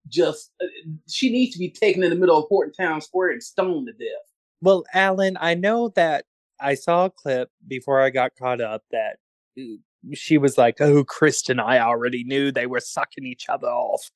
just 0.08 0.52
uh, 0.62 0.68
she 1.10 1.32
needs 1.32 1.54
to 1.54 1.60
be 1.60 1.70
taken 1.70 2.04
in 2.04 2.12
the 2.12 2.16
middle 2.16 2.38
of 2.38 2.46
Horton 2.48 2.74
Town 2.74 3.02
Square 3.02 3.32
and 3.32 3.44
stoned 3.44 3.88
to 3.88 3.94
death. 3.94 4.22
Well, 4.62 4.84
Alan, 4.94 5.38
I 5.40 5.56
know 5.56 5.90
that 5.90 6.26
I 6.60 6.76
saw 6.76 7.06
a 7.06 7.10
clip 7.10 7.50
before 7.68 8.02
I 8.02 8.10
got 8.10 8.36
caught 8.38 8.62
up 8.62 8.84
that 8.92 9.18
uh, 9.60 9.64
she 10.14 10.38
was 10.38 10.58
like, 10.58 10.80
"Oh, 10.80 11.04
Chris 11.04 11.50
and 11.50 11.60
I 11.60 11.80
already 11.80 12.24
knew 12.24 12.52
they 12.52 12.68
were 12.68 12.80
sucking 12.80 13.26
each 13.26 13.50
other 13.50 13.68
off." 13.68 14.12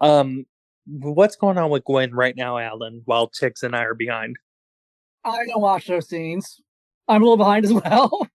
Um, 0.00 0.46
what's 0.86 1.36
going 1.36 1.58
on 1.58 1.70
with 1.70 1.84
Gwen 1.84 2.12
right 2.12 2.36
now, 2.36 2.58
Alan, 2.58 3.02
while 3.04 3.28
Tiggz 3.28 3.62
and 3.62 3.74
I 3.74 3.84
are 3.84 3.94
behind? 3.94 4.36
I 5.24 5.46
don't 5.46 5.60
watch 5.60 5.86
those 5.86 6.08
scenes. 6.08 6.60
I'm 7.08 7.22
a 7.22 7.24
little 7.24 7.36
behind 7.36 7.64
as 7.64 7.72
well. 7.84 8.26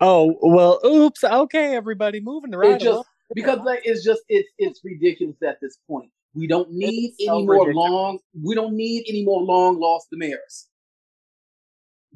Oh 0.00 0.36
well, 0.42 0.80
oops. 0.84 1.24
Okay, 1.24 1.74
everybody, 1.74 2.20
moving 2.20 2.54
around. 2.54 2.80
just, 2.80 3.08
because 3.34 3.58
like 3.64 3.80
it's 3.84 4.04
just 4.04 4.22
it's 4.28 4.48
it's 4.58 4.80
ridiculous 4.84 5.36
at 5.42 5.58
this 5.60 5.78
point. 5.86 6.10
We 6.34 6.46
don't 6.46 6.70
need 6.70 7.10
it's 7.10 7.16
any 7.20 7.26
so 7.26 7.44
more 7.44 7.66
ridiculous. 7.66 7.90
long. 7.90 8.18
We 8.42 8.54
don't 8.54 8.74
need 8.74 9.06
any 9.08 9.24
more 9.24 9.42
long 9.42 9.80
lost 9.80 10.08
DiMeras. 10.14 10.66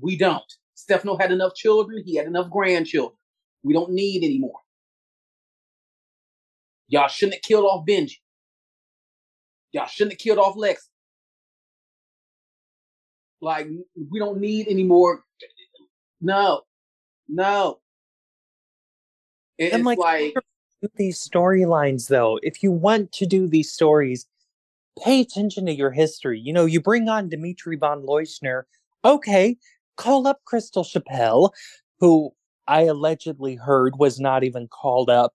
We 0.00 0.16
don't. 0.16 0.44
Stefano 0.74 1.16
had 1.16 1.32
enough 1.32 1.54
children. 1.54 2.02
He 2.04 2.16
had 2.16 2.26
enough 2.26 2.50
grandchildren. 2.50 3.16
We 3.62 3.72
don't 3.72 3.92
need 3.92 4.24
any 4.24 4.38
more. 4.38 4.58
Y'all 6.88 7.08
shouldn't 7.08 7.37
have 7.37 7.42
killed 7.42 7.64
off 7.64 7.87
Benji. 7.87 8.16
Y'all 9.72 9.87
shouldn't 9.87 10.12
have 10.12 10.18
killed 10.18 10.38
off 10.38 10.56
Lex. 10.56 10.88
Like 13.40 13.68
we 14.11 14.18
don't 14.18 14.38
need 14.38 14.68
any 14.68 14.85
more. 14.85 15.24
No, 16.20 16.62
no. 17.28 17.80
It's 19.58 19.74
and 19.74 19.85
like, 19.85 19.98
like 19.98 20.35
these 20.96 21.18
storylines, 21.18 22.08
though. 22.08 22.38
If 22.42 22.62
you 22.62 22.70
want 22.70 23.12
to 23.12 23.26
do 23.26 23.48
these 23.48 23.70
stories, 23.72 24.26
pay 25.02 25.20
attention 25.20 25.66
to 25.66 25.74
your 25.74 25.90
history. 25.90 26.40
You 26.40 26.52
know, 26.52 26.66
you 26.66 26.80
bring 26.80 27.08
on 27.08 27.28
Dimitri 27.28 27.76
von 27.76 28.02
Leuschner. 28.02 28.64
Okay, 29.04 29.56
call 29.96 30.26
up 30.26 30.40
Crystal 30.44 30.85
Chappell, 30.85 31.52
who 31.98 32.32
I 32.68 32.82
allegedly 32.82 33.56
heard 33.56 33.98
was 33.98 34.20
not 34.20 34.44
even 34.44 34.68
called 34.68 35.11
up 35.11 35.35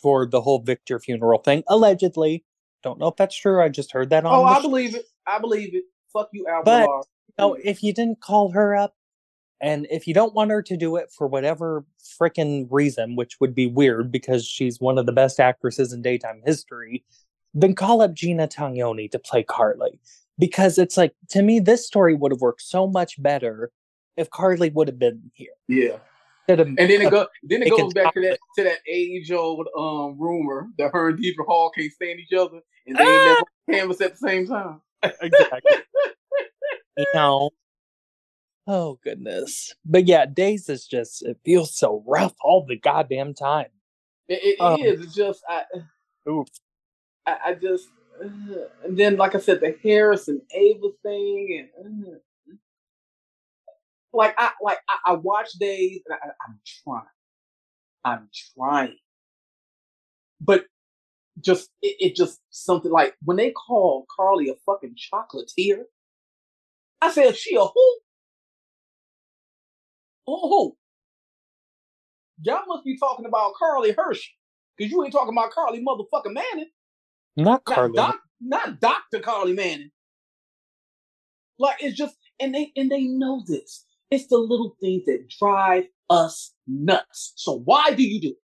for 0.00 0.26
the 0.26 0.40
whole 0.40 0.60
Victor 0.60 0.98
funeral 0.98 1.38
thing. 1.40 1.62
Allegedly, 1.68 2.44
don't 2.82 2.98
know 2.98 3.08
if 3.08 3.16
that's 3.16 3.36
true. 3.36 3.62
I 3.62 3.68
just 3.68 3.92
heard 3.92 4.10
that 4.10 4.24
on. 4.24 4.34
Oh, 4.34 4.44
I 4.44 4.60
believe 4.60 4.94
it. 4.94 5.06
I 5.26 5.38
believe 5.38 5.74
it. 5.74 5.84
Fuck 6.12 6.28
you, 6.32 6.46
Al. 6.48 6.62
But 6.64 6.88
you 6.88 7.02
know, 7.38 7.54
if 7.54 7.82
you 7.82 7.92
didn't 7.92 8.20
call 8.20 8.50
her 8.52 8.76
up, 8.76 8.94
and 9.60 9.86
if 9.90 10.08
you 10.08 10.14
don't 10.14 10.34
want 10.34 10.50
her 10.50 10.60
to 10.60 10.76
do 10.76 10.96
it 10.96 11.10
for 11.16 11.28
whatever 11.28 11.86
freaking 12.20 12.66
reason, 12.70 13.14
which 13.14 13.38
would 13.40 13.54
be 13.54 13.68
weird 13.68 14.10
because 14.10 14.44
she's 14.44 14.80
one 14.80 14.98
of 14.98 15.06
the 15.06 15.12
best 15.12 15.38
actresses 15.38 15.92
in 15.92 16.02
daytime 16.02 16.42
history, 16.44 17.04
then 17.54 17.74
call 17.74 18.02
up 18.02 18.12
Gina 18.12 18.48
Tognoni 18.48 19.10
to 19.12 19.18
play 19.20 19.44
Carly. 19.44 20.00
Because 20.38 20.78
it's 20.78 20.96
like 20.96 21.14
to 21.28 21.42
me, 21.42 21.60
this 21.60 21.86
story 21.86 22.14
would 22.14 22.32
have 22.32 22.40
worked 22.40 22.62
so 22.62 22.88
much 22.88 23.22
better 23.22 23.70
if 24.16 24.30
Carly 24.30 24.70
would 24.70 24.88
have 24.88 24.98
been 24.98 25.30
here. 25.32 25.52
Yeah. 25.68 25.98
And 26.48 26.76
then 26.76 26.90
it 26.90 27.10
go 27.10 27.26
then 27.44 27.62
it 27.62 27.70
goes 27.70 27.94
back 27.94 28.14
to 28.14 28.20
that 28.22 28.38
to 28.56 28.64
that 28.64 28.78
age 28.88 29.30
old 29.30 29.68
um 29.78 30.18
rumor 30.18 30.68
that 30.78 30.90
her 30.92 31.10
and 31.10 31.18
Deidre 31.18 31.46
Hall 31.46 31.70
can't 31.70 31.92
stand 31.92 32.18
each 32.18 32.32
other 32.32 32.60
and 32.86 32.96
they 32.96 33.04
ah! 33.04 33.24
never 33.24 33.78
canvas 33.78 34.00
at 34.00 34.12
the 34.12 34.28
same 34.28 34.46
time. 34.46 34.80
exactly. 35.02 35.60
you 36.96 37.06
know. 37.14 37.50
Oh 38.66 38.98
goodness. 39.02 39.74
But 39.84 40.06
yeah, 40.06 40.26
Days 40.26 40.68
is 40.68 40.86
just 40.86 41.22
it 41.22 41.38
feels 41.44 41.74
so 41.76 42.02
rough 42.06 42.34
all 42.42 42.64
the 42.66 42.76
goddamn 42.76 43.34
time. 43.34 43.70
It, 44.28 44.58
it 44.58 44.60
um, 44.60 44.80
is. 44.80 45.00
It's 45.00 45.14
just 45.14 45.42
I 45.48 45.62
oof. 46.28 46.48
I, 47.26 47.36
I 47.46 47.54
just 47.54 47.88
uh, 48.22 48.26
and 48.84 48.96
then 48.96 49.16
like 49.16 49.34
I 49.34 49.38
said, 49.38 49.60
the 49.60 49.76
Harris 49.82 50.28
and 50.28 50.40
Ava 50.54 50.88
thing 51.02 51.68
and 51.78 52.06
uh, 52.06 52.18
like 54.12 54.34
I 54.38 54.50
like 54.62 54.78
I, 54.88 55.12
I 55.12 55.12
watch 55.14 55.52
Days 55.52 56.02
and 56.06 56.18
I, 56.22 56.26
I'm 56.46 56.60
trying. 56.84 57.04
I'm 58.04 58.28
trying. 58.56 58.96
But 60.40 60.64
just 61.40 61.70
it, 61.82 61.96
it, 62.00 62.16
just 62.16 62.40
something 62.50 62.90
like 62.90 63.14
when 63.24 63.36
they 63.36 63.52
call 63.52 64.06
Carly 64.14 64.48
a 64.50 64.54
fucking 64.66 64.94
chocolatier. 64.96 65.84
I 67.00 67.10
said, 67.10 67.36
she 67.36 67.56
a 67.56 67.60
who? 67.64 67.98
Oh, 70.28 70.48
who? 70.48 70.76
Y'all 72.42 72.62
must 72.68 72.84
be 72.84 72.96
talking 72.96 73.26
about 73.26 73.54
Carly 73.58 73.92
Hershey. 73.92 74.30
Because 74.76 74.90
you 74.92 75.02
ain't 75.04 75.12
talking 75.12 75.34
about 75.34 75.50
Carly 75.50 75.84
motherfucking 75.84 76.32
Manning. 76.32 76.70
Not 77.36 77.62
Not, 77.68 77.74
Carly. 77.74 77.92
doc, 77.94 78.20
not 78.40 78.80
Dr. 78.80 79.20
Carly 79.20 79.52
Manning. 79.52 79.90
Like 81.58 81.76
it's 81.80 81.96
just 81.96 82.16
and 82.40 82.54
they 82.54 82.72
and 82.76 82.90
they 82.90 83.02
know 83.02 83.42
this. 83.46 83.84
It's 84.12 84.26
the 84.26 84.36
little 84.36 84.76
things 84.78 85.06
that 85.06 85.30
drive 85.40 85.84
us 86.10 86.52
nuts. 86.66 87.32
So 87.36 87.62
why 87.64 87.92
do 87.94 88.02
you 88.02 88.20
do 88.20 88.28
it? 88.28 88.42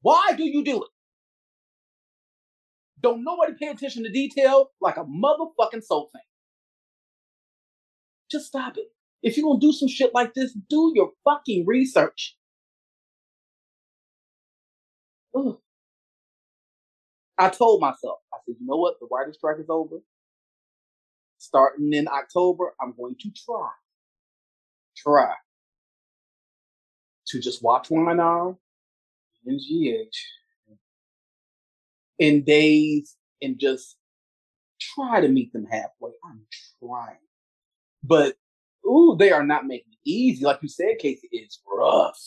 Why 0.00 0.32
do 0.34 0.44
you 0.44 0.64
do 0.64 0.82
it? 0.84 0.88
Don't 3.02 3.22
nobody 3.22 3.52
pay 3.60 3.68
attention 3.68 4.04
to 4.04 4.10
detail 4.10 4.70
like 4.80 4.96
a 4.96 5.04
motherfucking 5.04 5.82
soul 5.82 6.08
thing. 6.14 6.22
Just 8.30 8.46
stop 8.46 8.78
it. 8.78 8.86
If 9.22 9.36
you're 9.36 9.44
gonna 9.44 9.60
do 9.60 9.70
some 9.70 9.86
shit 9.86 10.14
like 10.14 10.32
this, 10.32 10.54
do 10.70 10.92
your 10.94 11.10
fucking 11.24 11.66
research. 11.66 12.34
Ugh. 15.36 15.58
I 17.36 17.50
told 17.50 17.82
myself, 17.82 18.20
I 18.32 18.38
said, 18.46 18.56
you 18.58 18.66
know 18.66 18.78
what? 18.78 18.98
The 18.98 19.08
writer's 19.10 19.36
strike 19.36 19.58
is 19.60 19.68
over. 19.68 19.96
Starting 21.36 21.92
in 21.92 22.08
October, 22.08 22.74
I'm 22.80 22.94
going 22.96 23.16
to 23.20 23.30
try, 23.44 23.68
try 24.96 25.32
to 27.28 27.40
just 27.40 27.62
watch 27.62 27.90
one 27.90 28.20
on 28.20 28.56
and 29.44 29.60
GH 29.60 30.16
in 32.18 32.42
days 32.44 33.16
and 33.42 33.58
just 33.58 33.96
try 34.80 35.20
to 35.20 35.28
meet 35.28 35.52
them 35.52 35.66
halfway. 35.66 36.12
I'm 36.24 36.46
trying. 36.80 37.18
But 38.02 38.36
ooh, 38.86 39.16
they 39.18 39.30
are 39.32 39.44
not 39.44 39.66
making 39.66 39.92
it 39.92 40.10
easy. 40.10 40.44
Like 40.44 40.60
you 40.62 40.68
said, 40.68 40.98
Casey, 40.98 41.28
it's 41.32 41.60
rough. 41.66 42.18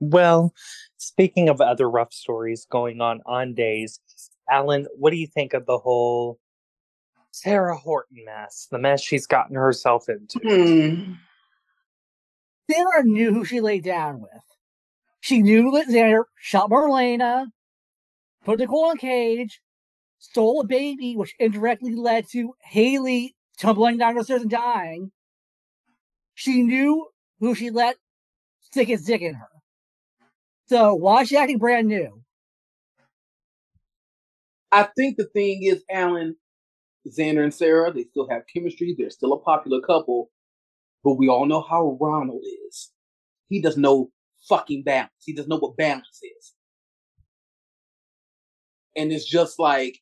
Well, 0.00 0.54
speaking 0.96 1.48
of 1.48 1.60
other 1.60 1.88
rough 1.88 2.12
stories 2.12 2.66
going 2.70 3.00
on 3.00 3.20
on 3.26 3.54
days, 3.54 4.00
Alan, 4.50 4.86
what 4.96 5.10
do 5.10 5.16
you 5.16 5.26
think 5.26 5.52
of 5.52 5.66
the 5.66 5.78
whole 5.78 6.39
Sarah 7.30 7.76
Horton 7.76 8.24
mess? 8.24 8.66
The 8.70 8.78
mess 8.78 9.02
she's 9.02 9.26
gotten 9.26 9.56
herself 9.56 10.08
into. 10.08 10.38
Hmm. 10.42 11.12
Sarah 12.70 13.04
knew 13.04 13.32
who 13.32 13.44
she 13.44 13.60
laid 13.60 13.84
down 13.84 14.20
with. 14.20 14.30
She 15.20 15.42
knew 15.42 15.70
that 15.72 15.88
Xander 15.88 16.24
shot 16.38 16.70
Marlena, 16.70 17.46
put 18.44 18.58
Nicole 18.58 18.90
in 18.90 18.96
a 18.96 19.00
cage, 19.00 19.60
stole 20.18 20.60
a 20.60 20.66
baby, 20.66 21.14
which 21.16 21.34
indirectly 21.38 21.94
led 21.94 22.26
to 22.30 22.54
Haley 22.62 23.34
tumbling 23.58 23.98
down 23.98 24.14
the 24.14 24.24
stairs 24.24 24.42
and 24.42 24.50
dying. 24.50 25.12
She 26.34 26.62
knew 26.62 27.08
who 27.40 27.54
she 27.54 27.70
let 27.70 27.96
stick 28.60 28.88
his 28.88 29.04
dick 29.04 29.20
in 29.20 29.34
her. 29.34 29.48
So 30.66 30.94
why 30.94 31.22
is 31.22 31.28
she 31.28 31.36
acting 31.36 31.58
brand 31.58 31.88
new? 31.88 32.22
I 34.72 34.88
think 34.96 35.16
the 35.16 35.26
thing 35.26 35.64
is, 35.64 35.82
Alan, 35.90 36.36
Xander 37.08 37.42
and 37.42 37.54
Sarah, 37.54 37.92
they 37.92 38.04
still 38.04 38.28
have 38.28 38.42
chemistry. 38.52 38.94
They're 38.96 39.10
still 39.10 39.32
a 39.32 39.40
popular 39.40 39.80
couple. 39.80 40.30
But 41.02 41.14
we 41.14 41.28
all 41.28 41.46
know 41.46 41.62
how 41.62 41.96
Ronald 42.00 42.42
is. 42.68 42.90
He 43.48 43.60
does 43.60 43.76
no 43.76 44.10
fucking 44.48 44.82
balance. 44.84 45.10
He 45.24 45.34
doesn't 45.34 45.48
know 45.48 45.58
what 45.58 45.76
balance 45.76 46.20
is. 46.22 46.54
And 48.96 49.12
it's 49.12 49.28
just 49.28 49.58
like, 49.58 49.98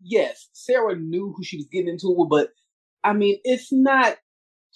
yes, 0.00 0.48
Sarah 0.52 0.96
knew 0.96 1.34
who 1.36 1.42
she 1.42 1.56
was 1.56 1.66
getting 1.66 1.88
into 1.88 2.10
with, 2.10 2.28
but 2.28 2.50
I 3.04 3.12
mean, 3.12 3.38
it's 3.44 3.72
not 3.72 4.16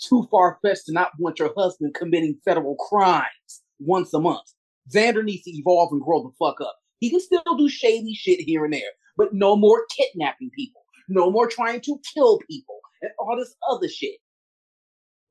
too 0.01 0.27
far 0.31 0.59
fetched 0.63 0.87
to 0.87 0.93
not 0.93 1.11
want 1.19 1.39
your 1.39 1.53
husband 1.57 1.95
committing 1.95 2.39
federal 2.45 2.77
crimes 2.77 3.63
once 3.79 4.15
a 4.15 4.21
month. 4.21 4.47
Xander 4.93 5.25
needs 5.25 5.45
to 5.45 5.51
evolve 5.51 5.93
and 5.93 6.01
grow 6.01 6.23
the 6.23 6.31
fuck 6.39 6.61
up. 6.61 6.77
He 7.01 7.11
can 7.11 7.21
still 7.21 7.43
do 7.57 7.69
shady 7.69 8.15
shit 8.15 8.41
here 8.41 8.65
and 8.65 8.73
there, 8.73 8.93
but 9.17 9.33
no 9.33 9.57
more 9.57 9.85
kidnapping 9.97 10.51
people, 10.57 10.80
no 11.11 11.31
more 11.31 11.47
trying 11.49 11.81
to 11.83 12.01
kill 12.15 12.39
people, 12.49 12.81
and 13.03 13.11
all 13.19 13.37
this 13.37 13.55
other 13.69 13.89
shit. 13.89 14.17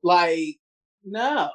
Like, 0.02 0.58
no. 1.04 1.50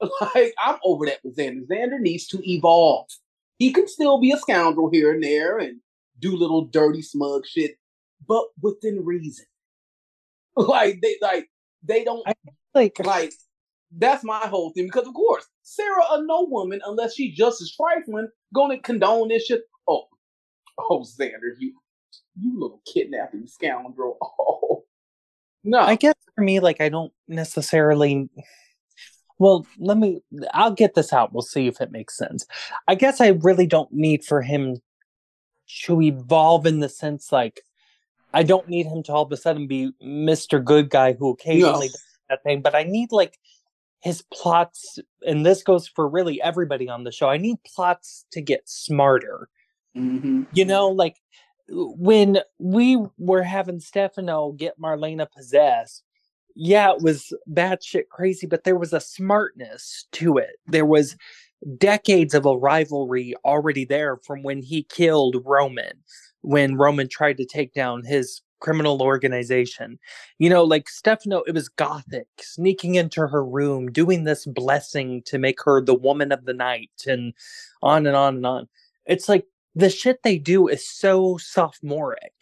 Like, 0.34 0.52
I'm 0.60 0.78
over 0.84 1.06
that 1.06 1.20
with 1.22 1.36
Xander. 1.36 1.64
Xander 1.68 2.00
needs 2.00 2.26
to 2.28 2.42
evolve. 2.50 3.06
He 3.58 3.72
can 3.72 3.86
still 3.86 4.20
be 4.20 4.32
a 4.32 4.36
scoundrel 4.36 4.90
here 4.90 5.12
and 5.12 5.22
there 5.22 5.58
and 5.58 5.78
do 6.18 6.36
little 6.36 6.64
dirty, 6.64 7.02
smug 7.02 7.46
shit, 7.46 7.76
but 8.26 8.44
within 8.60 9.04
reason. 9.04 9.46
Like, 10.56 11.00
they 11.00 11.16
like 11.22 11.48
they 11.82 12.04
don't 12.04 12.26
Like, 12.74 12.98
like 13.04 13.32
that's 13.98 14.24
my 14.24 14.46
whole 14.46 14.70
thing 14.70 14.86
because 14.86 15.06
of 15.06 15.14
course 15.14 15.46
Sarah 15.62 16.04
a 16.10 16.22
no 16.24 16.46
woman 16.48 16.80
unless 16.86 17.14
she 17.14 17.32
just 17.32 17.60
as 17.60 17.74
trifling 17.74 18.28
gonna 18.54 18.78
condone 18.78 19.28
this 19.28 19.46
shit. 19.46 19.62
Oh, 19.88 20.04
oh 20.78 21.00
Xander, 21.00 21.54
you 21.58 21.74
you 22.40 22.58
little 22.58 22.80
kidnapping 22.92 23.46
scoundrel. 23.46 24.18
Oh 24.38 24.84
no, 25.64 25.78
I 25.78 25.94
guess 25.94 26.16
for 26.34 26.42
me, 26.42 26.58
like, 26.58 26.80
I 26.80 26.88
don't 26.88 27.12
necessarily. 27.28 28.28
Well, 29.38 29.64
let 29.78 29.96
me. 29.96 30.20
I'll 30.52 30.72
get 30.72 30.94
this 30.94 31.12
out. 31.12 31.32
We'll 31.32 31.42
see 31.42 31.68
if 31.68 31.80
it 31.80 31.92
makes 31.92 32.16
sense. 32.16 32.44
I 32.88 32.96
guess 32.96 33.20
I 33.20 33.28
really 33.28 33.66
don't 33.68 33.92
need 33.92 34.24
for 34.24 34.42
him 34.42 34.78
to 35.84 36.02
evolve 36.02 36.66
in 36.66 36.80
the 36.80 36.88
sense, 36.88 37.30
like, 37.30 37.60
I 38.34 38.42
don't 38.42 38.68
need 38.68 38.86
him 38.86 39.04
to 39.04 39.12
all 39.12 39.22
of 39.22 39.30
a 39.30 39.36
sudden 39.36 39.68
be 39.68 39.92
Mr. 40.04 40.62
Good 40.62 40.90
Guy 40.90 41.12
who 41.12 41.30
occasionally 41.30 41.86
No. 41.86 41.92
does 41.92 42.04
that 42.28 42.42
thing, 42.42 42.60
but 42.60 42.74
I 42.74 42.82
need, 42.82 43.12
like, 43.12 43.38
his 44.00 44.22
plots, 44.34 44.98
and 45.24 45.46
this 45.46 45.62
goes 45.62 45.86
for 45.86 46.08
really 46.08 46.42
everybody 46.42 46.88
on 46.88 47.04
the 47.04 47.12
show. 47.12 47.28
I 47.28 47.36
need 47.36 47.58
plots 47.62 48.26
to 48.32 48.40
get 48.40 48.68
smarter. 48.68 49.48
Mhm. 49.96 50.46
You 50.52 50.64
know, 50.64 50.88
like 50.88 51.21
when 51.68 52.38
we 52.58 52.98
were 53.18 53.42
having 53.42 53.80
Stefano 53.80 54.52
get 54.52 54.80
Marlena 54.80 55.30
possessed, 55.30 56.04
yeah, 56.54 56.92
it 56.92 57.02
was 57.02 57.32
batshit 57.50 58.08
crazy, 58.10 58.46
but 58.46 58.64
there 58.64 58.76
was 58.76 58.92
a 58.92 59.00
smartness 59.00 60.06
to 60.12 60.36
it. 60.36 60.56
There 60.66 60.86
was 60.86 61.16
decades 61.78 62.34
of 62.34 62.44
a 62.44 62.56
rivalry 62.56 63.34
already 63.44 63.84
there 63.84 64.18
from 64.18 64.42
when 64.42 64.62
he 64.62 64.82
killed 64.84 65.36
Roman, 65.44 65.92
when 66.42 66.76
Roman 66.76 67.08
tried 67.08 67.36
to 67.38 67.46
take 67.46 67.72
down 67.72 68.04
his 68.04 68.42
criminal 68.60 69.02
organization. 69.02 69.98
You 70.38 70.50
know, 70.50 70.64
like 70.64 70.88
Stefano, 70.88 71.42
it 71.46 71.54
was 71.54 71.68
gothic, 71.68 72.28
sneaking 72.40 72.96
into 72.96 73.26
her 73.26 73.44
room, 73.44 73.90
doing 73.90 74.24
this 74.24 74.46
blessing 74.46 75.22
to 75.26 75.38
make 75.38 75.62
her 75.64 75.80
the 75.80 75.94
woman 75.94 76.32
of 76.32 76.44
the 76.44 76.54
night, 76.54 76.90
and 77.06 77.32
on 77.82 78.06
and 78.06 78.16
on 78.16 78.36
and 78.36 78.46
on. 78.46 78.68
It's 79.06 79.28
like 79.28 79.46
the 79.74 79.90
shit 79.90 80.22
they 80.22 80.38
do 80.38 80.68
is 80.68 80.88
so 80.88 81.36
sophomoric 81.38 82.32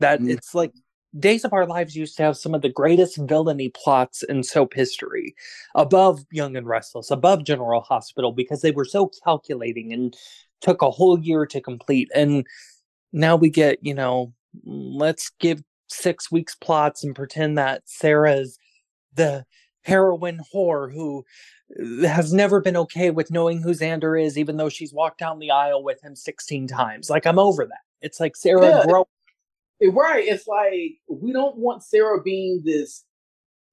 that 0.00 0.20
Mm. 0.20 0.30
it's 0.30 0.54
like 0.54 0.72
Days 1.18 1.44
of 1.44 1.52
Our 1.52 1.66
Lives 1.66 1.94
used 1.94 2.16
to 2.16 2.22
have 2.22 2.36
some 2.38 2.54
of 2.54 2.62
the 2.62 2.70
greatest 2.70 3.18
villainy 3.18 3.68
plots 3.68 4.22
in 4.22 4.42
soap 4.42 4.72
history, 4.74 5.34
above 5.74 6.24
Young 6.30 6.56
and 6.56 6.66
Restless, 6.66 7.10
above 7.10 7.44
General 7.44 7.82
Hospital, 7.82 8.32
because 8.32 8.62
they 8.62 8.70
were 8.70 8.86
so 8.86 9.10
calculating 9.22 9.92
and 9.92 10.16
took 10.62 10.80
a 10.80 10.90
whole 10.90 11.18
year 11.18 11.44
to 11.46 11.60
complete. 11.60 12.10
And 12.14 12.46
now 13.12 13.36
we 13.36 13.50
get, 13.50 13.78
you 13.82 13.94
know, 13.94 14.32
let's 14.64 15.30
give 15.38 15.62
six 15.88 16.32
weeks 16.32 16.54
plots 16.54 17.04
and 17.04 17.14
pretend 17.14 17.58
that 17.58 17.82
Sarah's 17.84 18.58
the 19.14 19.44
heroine 19.82 20.40
whore 20.54 20.90
who 20.92 21.24
has 22.04 22.32
never 22.32 22.60
been 22.60 22.76
okay 22.76 23.10
with 23.10 23.30
knowing 23.30 23.62
who 23.62 23.70
Xander 23.70 24.20
is, 24.22 24.36
even 24.36 24.56
though 24.56 24.68
she's 24.68 24.92
walked 24.92 25.18
down 25.18 25.38
the 25.38 25.50
aisle 25.50 25.82
with 25.82 26.02
him 26.02 26.14
16 26.14 26.66
times. 26.66 27.08
Like, 27.08 27.26
I'm 27.26 27.38
over 27.38 27.64
that. 27.64 27.80
It's 28.00 28.20
like 28.20 28.36
Sarah 28.36 28.68
Yeah. 28.68 28.84
grow 28.86 29.06
Eh, 29.82 29.88
right. 29.92 30.24
It's 30.26 30.46
like 30.46 30.98
we 31.08 31.32
don't 31.32 31.56
want 31.56 31.82
Sarah 31.82 32.22
being 32.22 32.62
this 32.64 33.04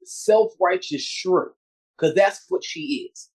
self-righteous 0.03 1.01
shrew 1.01 1.51
because 1.97 2.15
that's 2.15 2.45
what 2.49 2.63
she 2.63 3.09
is. 3.11 3.29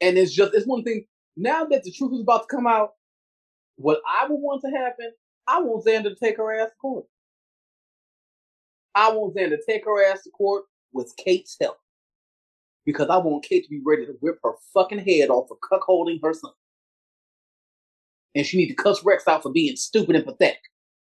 And 0.00 0.18
it's 0.18 0.32
just 0.32 0.54
it's 0.54 0.66
one 0.66 0.84
thing. 0.84 1.06
Now 1.36 1.64
that 1.66 1.84
the 1.84 1.92
truth 1.92 2.12
is 2.14 2.20
about 2.20 2.48
to 2.48 2.56
come 2.56 2.66
out, 2.66 2.90
what 3.76 4.00
I 4.06 4.26
would 4.26 4.40
want 4.40 4.62
to 4.62 4.70
happen, 4.70 5.12
I 5.46 5.60
want 5.60 5.84
Xander 5.84 6.14
to 6.14 6.16
take 6.16 6.36
her 6.36 6.60
ass 6.60 6.70
to 6.70 6.76
court. 6.80 7.06
I 8.94 9.12
want 9.12 9.36
Xander 9.36 9.50
to 9.50 9.62
take 9.66 9.84
her 9.84 10.04
ass 10.04 10.24
to 10.24 10.30
court 10.30 10.64
with 10.92 11.14
Kate's 11.16 11.56
help. 11.60 11.78
Because 12.88 13.10
I 13.10 13.18
want 13.18 13.44
Kate 13.44 13.62
to 13.64 13.68
be 13.68 13.82
ready 13.84 14.06
to 14.06 14.14
rip 14.22 14.38
her 14.42 14.52
fucking 14.72 15.00
head 15.00 15.28
off 15.28 15.48
for 15.48 15.58
cuckolding 15.58 16.20
her 16.22 16.32
son. 16.32 16.52
And 18.34 18.46
she 18.46 18.56
need 18.56 18.68
to 18.68 18.74
cuss 18.74 19.04
Rex 19.04 19.28
out 19.28 19.42
for 19.42 19.52
being 19.52 19.76
stupid 19.76 20.16
and 20.16 20.24
pathetic. 20.24 20.62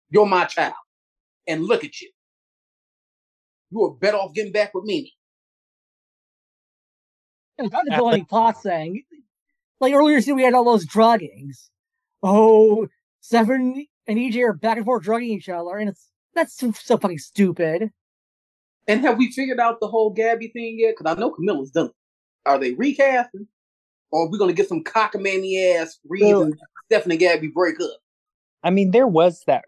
You're 0.09 0.25
my 0.25 0.43
child. 0.43 0.73
And 1.47 1.63
look 1.63 1.85
at 1.85 2.01
you. 2.01 2.09
You 3.71 3.83
are 3.85 3.91
better 3.91 4.17
off 4.17 4.33
getting 4.33 4.51
back 4.51 4.73
with 4.73 4.83
Mimi. 4.83 5.13
It's 7.57 7.71
not 7.71 7.87
a 7.87 7.95
villainy 7.95 8.25
plot 8.25 8.61
thing. 8.61 9.03
Like 9.79 9.93
earlier 9.93 10.17
this 10.17 10.27
we 10.27 10.43
had 10.43 10.55
all 10.55 10.65
those 10.65 10.85
druggings. 10.85 11.69
Oh, 12.21 12.89
Seven 13.21 13.85
and 14.05 14.17
EJ 14.17 14.43
are 14.43 14.53
back 14.53 14.75
and 14.75 14.85
forth 14.85 15.03
drugging 15.03 15.29
each 15.29 15.47
other, 15.47 15.77
and 15.77 15.89
it's 15.89 16.09
that's 16.35 16.57
so, 16.57 16.73
so 16.73 16.97
fucking 16.97 17.19
stupid. 17.19 17.89
And 18.89 19.01
have 19.01 19.19
we 19.19 19.31
figured 19.31 19.59
out 19.59 19.79
the 19.79 19.87
whole 19.87 20.09
Gabby 20.09 20.47
thing 20.47 20.79
yet? 20.79 20.95
Because 20.97 21.15
I 21.15 21.19
know 21.19 21.29
Camila's 21.29 21.69
done. 21.69 21.91
Are 22.47 22.57
they 22.57 22.73
recasting? 22.73 23.47
Or 24.11 24.25
are 24.25 24.29
we 24.29 24.39
gonna 24.39 24.51
get 24.51 24.67
some 24.67 24.83
cockamamie 24.83 25.75
ass 25.75 25.99
reason 26.09 26.29
Well- 26.35 26.51
Stephanie 26.87 27.13
and 27.15 27.19
Gabby 27.19 27.47
break 27.47 27.79
up? 27.79 27.99
I 28.63 28.71
mean, 28.71 28.89
there 28.89 29.07
was 29.07 29.43
that 29.45 29.63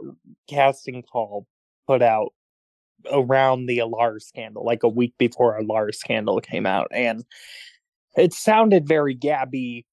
casting 0.50 1.04
call 1.04 1.46
put 1.86 2.02
out 2.02 2.34
around 3.12 3.68
the 3.68 3.78
Alarr 3.78 4.20
scandal, 4.20 4.66
like 4.66 4.82
a 4.82 4.90
week 4.90 5.14
before 5.20 5.58
Alarr 5.58 5.94
scandal 5.94 6.42
came 6.42 6.66
out, 6.66 6.88
and 6.92 7.24
it 8.18 8.34
sounded 8.34 8.88
very 8.88 9.14
Gabby 9.14 9.86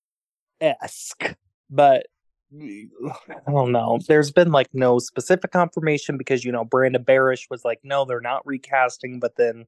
esque, 0.60 1.36
but 1.68 2.06
I 2.52 3.50
don't 3.50 3.72
know. 3.72 3.98
There's 4.06 4.30
been 4.30 4.52
like 4.52 4.68
no 4.72 4.98
specific 4.98 5.50
confirmation 5.52 6.16
because 6.16 6.44
you 6.44 6.52
know 6.52 6.64
Brandon 6.64 7.04
Barash 7.04 7.50
was 7.50 7.64
like, 7.64 7.80
no, 7.82 8.04
they're 8.04 8.20
not 8.20 8.46
recasting, 8.46 9.20
but 9.20 9.36
then 9.36 9.66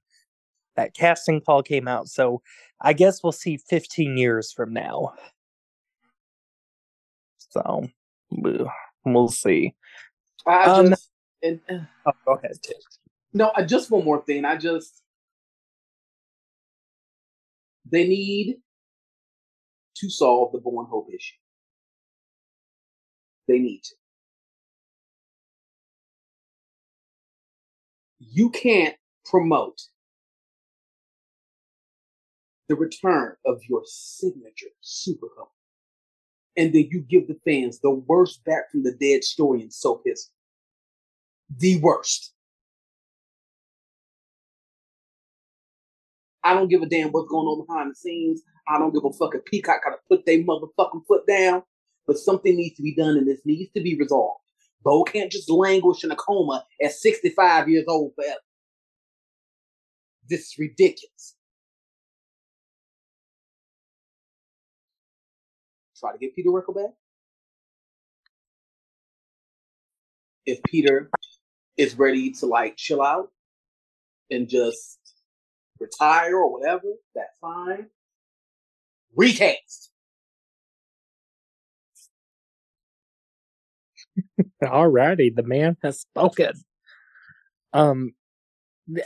that 0.76 0.94
casting 0.94 1.40
call 1.40 1.62
came 1.62 1.88
out, 1.88 2.08
so 2.08 2.42
I 2.80 2.92
guess 2.92 3.22
we'll 3.22 3.32
see 3.32 3.56
15 3.56 4.16
years 4.16 4.52
from 4.52 4.72
now. 4.72 5.12
So 7.38 7.88
we'll 9.04 9.28
see. 9.28 9.74
I 10.46 10.64
Um, 10.64 10.90
just 10.90 11.10
and, 11.42 11.60
uh, 11.68 11.78
Oh, 12.06 12.12
go 12.24 12.32
ahead. 12.34 12.52
No, 13.32 13.52
I 13.54 13.62
just 13.64 13.90
one 13.90 14.04
more 14.04 14.22
thing. 14.22 14.44
I 14.44 14.56
just 14.56 15.02
they 17.90 18.06
need 18.06 18.56
to 19.96 20.08
solve 20.08 20.52
the 20.52 20.58
Bo 20.58 20.80
and 20.80 20.88
Hope 20.88 21.08
issue. 21.12 21.36
They 23.50 23.58
need 23.58 23.82
to. 23.82 23.94
You 28.20 28.50
can't 28.50 28.94
promote 29.24 29.80
the 32.68 32.76
return 32.76 33.34
of 33.44 33.60
your 33.68 33.82
signature 33.84 34.68
super 34.82 35.26
couple. 35.30 35.52
And 36.56 36.72
then 36.72 36.90
you 36.92 37.00
give 37.00 37.26
the 37.26 37.40
fans 37.44 37.80
the 37.80 37.90
worst 37.90 38.44
back 38.44 38.70
from 38.70 38.84
the 38.84 38.92
dead 38.92 39.24
story 39.24 39.62
in 39.62 39.70
soap 39.72 40.02
history. 40.06 40.32
The 41.58 41.80
worst. 41.80 42.32
I 46.44 46.54
don't 46.54 46.68
give 46.68 46.82
a 46.82 46.86
damn 46.86 47.10
what's 47.10 47.28
going 47.28 47.46
on 47.46 47.66
behind 47.66 47.90
the 47.90 47.96
scenes. 47.96 48.42
I 48.68 48.78
don't 48.78 48.94
give 48.94 49.04
a 49.04 49.12
fuck 49.12 49.34
if 49.34 49.44
Peacock 49.44 49.82
gotta 49.82 49.96
put 50.08 50.24
their 50.24 50.38
motherfucking 50.38 51.04
foot 51.08 51.26
down. 51.26 51.64
But 52.10 52.18
something 52.18 52.56
needs 52.56 52.74
to 52.74 52.82
be 52.82 52.92
done 52.92 53.16
and 53.16 53.28
this 53.28 53.38
needs 53.44 53.70
to 53.70 53.80
be 53.80 53.96
resolved. 53.96 54.40
Bo 54.82 55.04
can't 55.04 55.30
just 55.30 55.48
languish 55.48 56.02
in 56.02 56.10
a 56.10 56.16
coma 56.16 56.64
at 56.82 56.90
65 56.90 57.68
years 57.68 57.84
old 57.86 58.16
forever. 58.16 58.40
This 60.28 60.40
is 60.40 60.54
ridiculous. 60.58 61.36
Try 66.00 66.10
to 66.10 66.18
get 66.18 66.34
Peter 66.34 66.48
Reckell 66.48 66.74
back. 66.74 66.94
If 70.46 70.60
Peter 70.64 71.12
is 71.76 71.96
ready 71.96 72.32
to 72.32 72.46
like 72.46 72.76
chill 72.76 73.02
out 73.02 73.30
and 74.32 74.48
just 74.48 74.98
retire 75.78 76.34
or 76.34 76.50
whatever, 76.50 76.88
that's 77.14 77.36
fine. 77.40 77.86
Recast. 79.14 79.89
Alrighty, 84.62 85.34
the 85.34 85.42
man 85.42 85.76
has 85.82 86.00
spoken. 86.00 86.52
Um, 87.72 88.12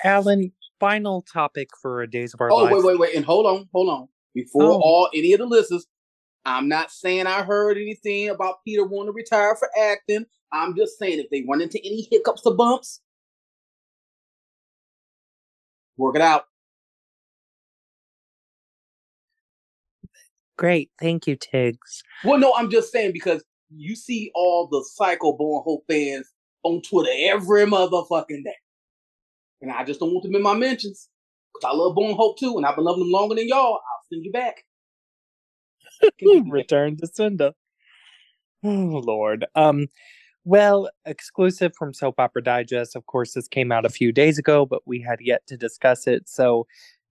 Alan, 0.03 0.53
final 0.81 1.23
topic 1.23 1.69
for 1.81 2.07
Days 2.07 2.35
of 2.35 2.41
Our 2.41 2.53
Oh, 2.53 2.57
Lives. 2.65 2.77
wait, 2.77 2.85
wait, 2.85 2.99
wait. 2.99 3.15
And 3.17 3.25
hold 3.25 3.47
on, 3.47 3.69
hold 3.73 3.89
on. 3.89 4.09
Before 4.35 4.63
Oh. 4.65 4.81
all 4.81 5.09
any 5.15 5.33
of 5.33 5.39
the 5.39 5.47
listeners, 5.47 5.87
I'm 6.45 6.69
not 6.69 6.91
saying 6.91 7.27
I 7.27 7.43
heard 7.43 7.77
anything 7.79 8.29
about 8.29 8.57
Peter 8.65 8.85
wanting 8.85 9.09
to 9.09 9.13
retire 9.13 9.57
for 9.57 9.69
acting. 9.79 10.27
I'm 10.53 10.77
just 10.77 10.99
saying 10.99 11.19
if 11.21 11.31
they 11.31 11.45
run 11.49 11.61
into 11.63 11.79
any 11.85 12.07
hiccups 12.11 12.43
or 12.45 12.55
bumps, 12.55 13.01
work 15.97 16.17
it 16.17 16.23
out. 16.23 16.45
Great, 20.57 20.91
thank 21.01 21.27
you, 21.27 21.37
Tiggz. 21.37 22.03
Well, 22.25 22.39
no, 22.39 22.55
I'm 22.55 22.71
just 22.71 22.93
saying 22.93 23.13
because 23.13 23.43
you 23.77 23.97
see 23.97 24.31
all 24.35 24.69
the 24.71 24.85
Psycho 24.95 25.37
Bo 25.37 25.57
and 25.57 25.65
Hope 25.65 25.85
fans 25.89 26.31
on 26.63 26.83
Twitter 26.83 27.11
every 27.13 27.67
motherfucking 27.67 28.45
day. 28.45 28.57
And 29.61 29.71
I 29.71 29.85
just 29.85 30.01
don't 30.01 30.13
want 30.13 30.25
them 30.25 30.35
in 30.35 30.43
my 30.43 30.55
mentions. 30.55 31.09
Because 31.55 31.73
I 31.73 31.77
love 31.77 31.95
Bo 31.95 32.09
and 32.09 32.17
Hope 32.17 32.39
too, 32.39 32.57
and 32.57 32.67
I've 32.67 32.75
been 32.75 32.85
loving 32.85 33.05
them 33.05 33.13
longer 33.13 33.37
than 33.37 33.49
y'all. 33.49 33.75
I'll 33.75 34.05
send 34.11 34.25
you 34.25 34.33
back. 34.33 34.65
Return 36.51 36.97
to 36.99 37.07
Cinda. 37.07 37.55
Oh 38.67 39.03
Lord. 39.05 39.45
Um, 39.55 39.89
well, 40.47 40.91
exclusive 41.05 41.75
from 41.77 41.93
Soap 41.93 42.19
Opera 42.19 42.43
Digest. 42.43 42.97
Of 42.97 43.05
course, 43.05 43.33
this 43.33 43.47
came 43.47 43.73
out 43.73 43.85
a 43.85 43.91
few 43.91 44.13
days 44.13 44.39
ago, 44.39 44.65
but 44.65 44.81
we 44.87 45.01
had 45.01 45.19
yet 45.21 45.47
to 45.49 45.57
discuss 45.57 46.07
it. 46.07 46.29
So, 46.29 46.67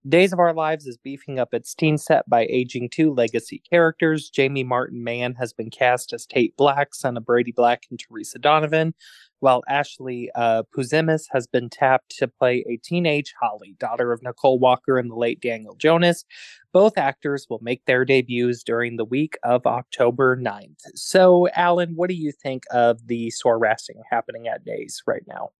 Days 0.06 0.34
of 0.34 0.38
Our 0.38 0.52
Lives 0.52 0.86
is 0.86 0.98
beefing 0.98 1.38
up 1.38 1.54
its 1.54 1.74
teen 1.74 1.96
set 1.96 2.28
by 2.28 2.46
aging 2.50 2.90
two 2.90 3.14
legacy 3.14 3.62
characters. 3.70 4.28
Jamie 4.28 4.62
Martin 4.62 5.02
Mann 5.02 5.34
has 5.36 5.54
been 5.54 5.70
cast 5.70 6.12
as 6.12 6.26
Tate 6.26 6.54
Black, 6.58 6.94
son 6.94 7.16
of 7.16 7.24
Brady 7.24 7.52
Black 7.52 7.86
and 7.88 7.98
Teresa 7.98 8.38
Donovan, 8.38 8.92
while 9.40 9.62
Ashley 9.66 10.30
uh, 10.34 10.64
Puzemis 10.76 11.24
has 11.30 11.46
been 11.46 11.70
tapped 11.70 12.14
to 12.18 12.28
play 12.28 12.62
a 12.68 12.76
teenage 12.76 13.32
Holly, 13.40 13.76
daughter 13.78 14.12
of 14.12 14.22
Nicole 14.22 14.58
Walker 14.58 14.98
and 14.98 15.10
the 15.10 15.14
late 15.14 15.40
Daniel 15.40 15.74
Jonas. 15.74 16.26
Both 16.70 16.98
actors 16.98 17.46
will 17.48 17.60
make 17.62 17.86
their 17.86 18.04
debuts 18.04 18.62
during 18.62 18.98
the 18.98 19.06
week 19.06 19.38
of 19.42 19.66
October 19.66 20.36
9th. 20.36 20.82
So, 20.94 21.48
Alan, 21.54 21.96
what 21.96 22.10
do 22.10 22.14
you 22.14 22.30
think 22.30 22.64
of 22.70 23.06
the 23.06 23.32
SORASing 23.42 24.02
happening 24.10 24.48
at 24.48 24.66
Days 24.66 25.02
right 25.06 25.24
now? 25.26 25.52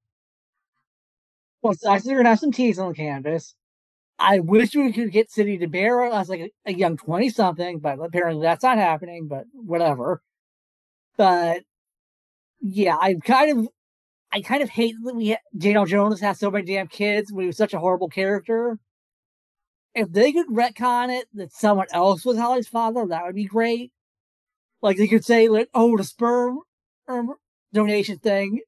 Well, 1.62 1.74
actually 1.88 2.12
we're 2.12 2.18
gonna 2.18 2.28
have 2.28 2.40
some 2.40 2.52
teas 2.52 2.78
on 2.78 2.90
the 2.90 2.94
canvas. 2.94 3.54
I 4.18 4.38
wish 4.38 4.74
we 4.74 4.92
could 4.92 5.10
get 5.12 5.30
City 5.30 5.58
to 5.58 5.66
bear 5.66 6.04
as 6.04 6.28
like 6.28 6.40
a, 6.40 6.50
a 6.66 6.72
young 6.72 6.96
twenty 6.96 7.30
something, 7.30 7.80
but 7.80 7.98
apparently 8.00 8.42
that's 8.42 8.62
not 8.62 8.78
happening. 8.78 9.26
But 9.28 9.44
whatever. 9.52 10.22
But 11.16 11.62
yeah, 12.60 12.96
I 13.00 13.14
kind 13.14 13.58
of, 13.58 13.68
I 14.32 14.40
kind 14.40 14.62
of 14.62 14.70
hate 14.70 14.94
that 15.04 15.14
we 15.14 15.30
ha- 15.30 15.38
Daniel 15.56 15.86
Jonas 15.86 16.20
has 16.20 16.38
so 16.38 16.50
many 16.50 16.64
damn 16.64 16.88
kids 16.88 17.32
when 17.32 17.42
he 17.42 17.46
was 17.48 17.56
such 17.56 17.74
a 17.74 17.78
horrible 17.78 18.08
character. 18.08 18.78
If 19.94 20.10
they 20.10 20.32
could 20.32 20.48
retcon 20.48 21.16
it 21.16 21.26
that 21.34 21.52
someone 21.52 21.86
else 21.92 22.24
was 22.24 22.36
Holly's 22.36 22.66
father, 22.66 23.06
that 23.06 23.24
would 23.24 23.36
be 23.36 23.44
great. 23.44 23.92
Like 24.82 24.96
they 24.96 25.06
could 25.06 25.24
say, 25.24 25.48
like, 25.48 25.68
oh, 25.72 25.96
the 25.96 26.04
sperm 26.04 26.60
um, 27.06 27.34
donation 27.72 28.18
thing 28.18 28.60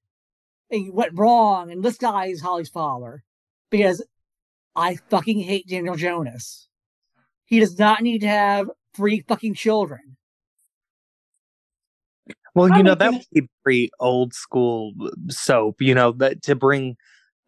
it 0.70 0.94
went 0.94 1.18
wrong, 1.18 1.70
and 1.70 1.82
this 1.82 1.96
guy 1.96 2.26
is 2.26 2.40
Holly's 2.40 2.68
father. 2.68 3.22
Because 3.70 4.04
I 4.76 4.96
fucking 5.10 5.40
hate 5.40 5.66
Daniel 5.66 5.96
Jonas. 5.96 6.68
He 7.46 7.60
does 7.60 7.78
not 7.78 8.02
need 8.02 8.20
to 8.20 8.28
have 8.28 8.70
three 8.94 9.24
fucking 9.26 9.54
children. 9.54 10.16
Well, 12.54 12.74
you 12.76 12.82
know, 12.82 12.94
that 12.94 13.12
would 13.12 13.22
be 13.32 13.48
very 13.64 13.90
old 14.00 14.32
school 14.32 14.94
soap, 15.28 15.82
you 15.82 15.94
know, 15.94 16.12
that 16.12 16.42
to 16.42 16.54
bring 16.54 16.96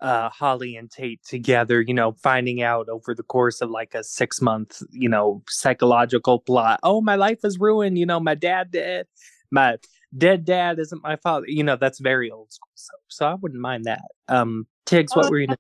uh 0.01 0.29
Holly 0.29 0.77
and 0.77 0.91
Tate 0.91 1.23
together, 1.25 1.81
you 1.81 1.95
know, 1.95 2.13
finding 2.13 2.63
out 2.63 2.89
over 2.89 3.15
the 3.15 3.23
course 3.23 3.61
of 3.61 3.71
like 3.71 3.95
a 3.95 4.05
six 4.05 4.41
month, 4.41 4.83
you 4.91 5.09
know, 5.09 5.43
psychological 5.49 6.39
plot. 6.41 6.79
Oh, 6.83 7.01
my 7.01 7.17
life 7.17 7.41
is 7.43 7.59
ruined, 7.59 7.99
you 7.99 8.07
know, 8.07 8.21
my 8.21 8.35
dad 8.35 8.71
dead. 8.71 9.07
My 9.51 9.79
dead 10.17 10.45
dad 10.45 10.79
isn't 10.79 11.03
my 11.03 11.17
father. 11.17 11.47
You 11.49 11.65
know, 11.65 11.77
that's 11.77 11.99
very 11.99 12.31
old 12.31 12.53
school 12.53 12.71
soap. 12.75 13.01
So 13.09 13.27
I 13.27 13.35
wouldn't 13.35 13.61
mind 13.61 13.87
that. 13.87 14.03
Um 14.29 14.67
Tiggz, 14.87 15.17
what 15.17 15.27
Uh, 15.27 15.31
were 15.31 15.39
you 15.41 15.47
gonna 15.49 15.59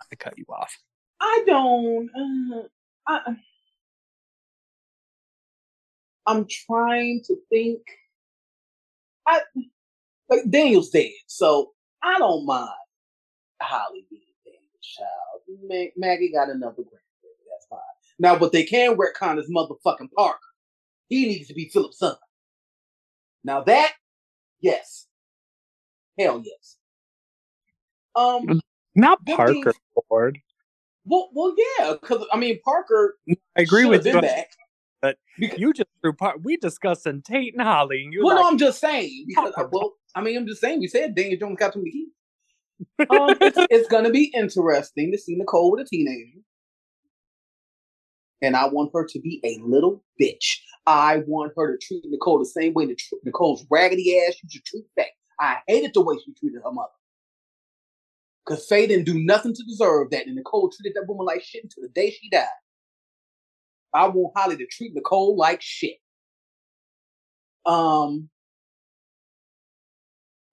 I 0.00 0.14
cut 0.16 0.36
you 0.36 0.44
off. 0.48 0.76
I 1.20 1.42
don't. 1.46 2.10
Uh, 2.14 2.62
I, 3.06 3.36
I'm 6.26 6.46
trying 6.48 7.22
to 7.26 7.36
think. 7.50 7.80
I 9.26 9.42
like 10.28 10.48
Daniel's 10.48 10.90
dead, 10.90 11.10
so 11.26 11.72
I 12.02 12.18
don't 12.18 12.46
mind 12.46 12.70
Holly 13.60 14.06
being 14.10 14.22
Daniel's 14.44 14.62
child. 14.80 15.60
Ma- 15.68 16.08
Maggie 16.08 16.32
got 16.32 16.48
another 16.48 16.82
grandbaby. 16.82 17.44
That's 17.50 17.66
fine. 17.68 17.80
Now, 18.18 18.38
what 18.38 18.52
they 18.52 18.64
can 18.64 18.96
retcon 18.96 19.38
is 19.38 19.50
motherfucking 19.50 20.10
Parker. 20.16 20.38
He 21.08 21.26
needs 21.26 21.48
to 21.48 21.54
be 21.54 21.68
Philip's 21.68 21.98
son. 21.98 22.16
Now 23.44 23.62
that, 23.62 23.92
yes, 24.60 25.06
hell 26.18 26.42
yes. 26.44 26.76
Um. 28.16 28.60
Not 29.00 29.24
Parker 29.26 29.72
Ford. 30.08 30.38
Well, 31.06 31.30
well, 31.32 31.54
yeah, 31.78 31.94
because 32.00 32.26
I 32.32 32.36
mean 32.36 32.60
Parker. 32.62 33.16
I 33.56 33.62
agree 33.62 33.86
with 33.86 34.04
you. 34.06 34.20
back. 34.20 34.50
but 35.00 35.16
Because- 35.38 35.58
You 35.58 35.72
just 35.72 35.88
threw 36.02 36.12
part 36.12 36.42
we 36.44 36.56
discussing 36.58 37.22
Tate 37.22 37.54
and 37.54 37.62
Holly 37.62 38.04
and 38.04 38.12
you're 38.12 38.24
well, 38.24 38.36
like, 38.36 38.44
no, 38.44 38.48
I'm 38.50 38.58
just 38.58 38.80
saying 38.80 39.24
because 39.26 39.52
Parker. 39.54 39.70
well, 39.72 39.94
I 40.14 40.20
mean, 40.20 40.36
I'm 40.36 40.46
just 40.46 40.60
saying. 40.60 40.80
We 40.80 40.88
said 40.88 41.14
Daniel 41.14 41.38
Jonas 41.38 41.58
got 41.58 41.72
too 41.72 41.78
many 41.80 41.92
kids. 41.92 42.10
Um, 43.10 43.36
it's, 43.42 43.58
it's 43.70 43.88
gonna 43.88 44.10
be 44.10 44.32
interesting 44.34 45.12
to 45.12 45.18
see 45.18 45.34
Nicole 45.36 45.70
with 45.72 45.80
a 45.86 45.88
teenager. 45.88 46.38
And 48.42 48.56
I 48.56 48.68
want 48.68 48.90
her 48.94 49.04
to 49.06 49.20
be 49.20 49.40
a 49.44 49.58
little 49.62 50.02
bitch. 50.20 50.58
I 50.86 51.22
want 51.26 51.52
her 51.56 51.76
to 51.76 51.78
treat 51.86 52.04
Nicole 52.06 52.38
the 52.38 52.46
same 52.46 52.72
way 52.72 52.86
that 52.86 52.98
Nicole's 53.22 53.66
raggedy 53.70 54.18
ass 54.26 54.36
used 54.42 54.54
to 54.54 54.60
treat 54.64 54.84
Faye. 54.96 55.10
I 55.38 55.58
hated 55.66 55.92
the 55.94 56.00
way 56.00 56.16
she 56.24 56.32
treated 56.34 56.62
her 56.64 56.72
mother. 56.72 56.88
Because 58.50 58.66
Faye 58.66 58.88
didn't 58.88 59.06
do 59.06 59.16
nothing 59.22 59.54
to 59.54 59.62
deserve 59.62 60.10
that. 60.10 60.26
And 60.26 60.34
Nicole 60.34 60.72
treated 60.72 60.96
that 60.96 61.06
woman 61.06 61.24
like 61.24 61.40
shit 61.40 61.62
until 61.62 61.84
the 61.84 61.88
day 61.88 62.10
she 62.10 62.28
died. 62.30 62.48
I 63.94 64.08
want 64.08 64.32
Holly 64.36 64.56
to 64.56 64.66
treat 64.66 64.92
Nicole 64.92 65.36
like 65.36 65.62
shit. 65.62 65.98
Um, 67.64 68.28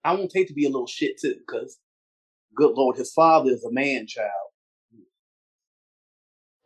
I 0.04 0.14
want 0.14 0.30
Tate 0.30 0.48
to 0.50 0.54
be 0.54 0.66
a 0.66 0.70
little 0.70 0.86
shit 0.86 1.20
too, 1.20 1.38
because 1.40 1.80
good 2.54 2.76
lord, 2.76 2.98
his 2.98 3.12
father 3.14 3.50
is 3.50 3.66
a 3.66 3.72
man 3.72 4.06
child. 4.06 4.30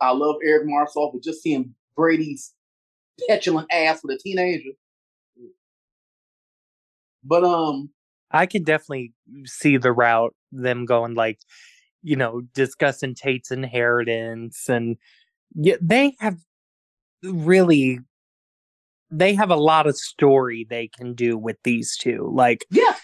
I 0.02 0.10
love 0.10 0.36
Eric 0.44 0.66
Martsolf, 0.66 1.14
but 1.14 1.22
just 1.22 1.40
seeing 1.40 1.74
Brady's 1.96 2.52
petulant 3.26 3.72
ass 3.72 4.00
with 4.04 4.16
a 4.16 4.18
teenager. 4.18 4.72
But 7.24 7.42
um 7.42 7.88
I 8.32 8.46
could 8.46 8.64
definitely 8.64 9.12
see 9.44 9.76
the 9.76 9.92
route 9.92 10.34
them 10.50 10.84
going 10.84 11.14
like, 11.14 11.38
you 12.02 12.16
know, 12.16 12.42
discussing 12.54 13.14
Tate's 13.14 13.50
inheritance 13.50 14.68
and 14.68 14.96
yeah, 15.54 15.76
they 15.80 16.14
have 16.20 16.38
really 17.22 18.00
they 19.10 19.34
have 19.34 19.50
a 19.50 19.56
lot 19.56 19.86
of 19.86 19.96
story 19.96 20.66
they 20.68 20.88
can 20.88 21.14
do 21.14 21.36
with 21.36 21.56
these 21.64 21.96
two. 21.96 22.30
Like 22.32 22.64
yeah, 22.70 22.96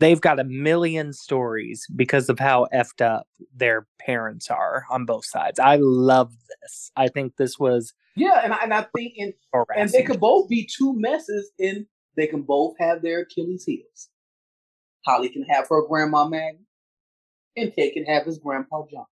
they've 0.00 0.20
got 0.20 0.40
a 0.40 0.44
million 0.44 1.12
stories 1.12 1.86
because 1.94 2.28
of 2.28 2.38
how 2.38 2.66
effed 2.74 3.00
up 3.00 3.26
their 3.54 3.86
parents 4.00 4.50
are 4.50 4.84
on 4.90 5.04
both 5.06 5.24
sides. 5.24 5.60
I 5.60 5.76
love 5.76 6.32
this. 6.62 6.90
I 6.96 7.08
think 7.08 7.36
this 7.36 7.58
was 7.58 7.94
yeah, 8.16 8.40
and 8.44 8.52
I, 8.52 8.58
and 8.62 8.74
I 8.74 8.86
think 8.96 9.14
and 9.18 9.32
and 9.76 9.90
they 9.90 10.02
could 10.02 10.20
both 10.20 10.48
be 10.48 10.68
two 10.70 10.98
messes, 10.98 11.50
and 11.58 11.86
they 12.16 12.26
can 12.26 12.42
both 12.42 12.74
have 12.78 13.02
their 13.02 13.20
Achilles 13.20 13.64
heels. 13.64 14.08
Holly 15.04 15.28
can 15.28 15.42
have 15.44 15.68
her 15.68 15.86
grandma 15.86 16.26
Maggie, 16.26 16.66
and 17.56 17.72
Tate 17.72 17.94
can 17.94 18.04
have 18.04 18.26
his 18.26 18.38
grandpa 18.38 18.84
John. 18.90 19.06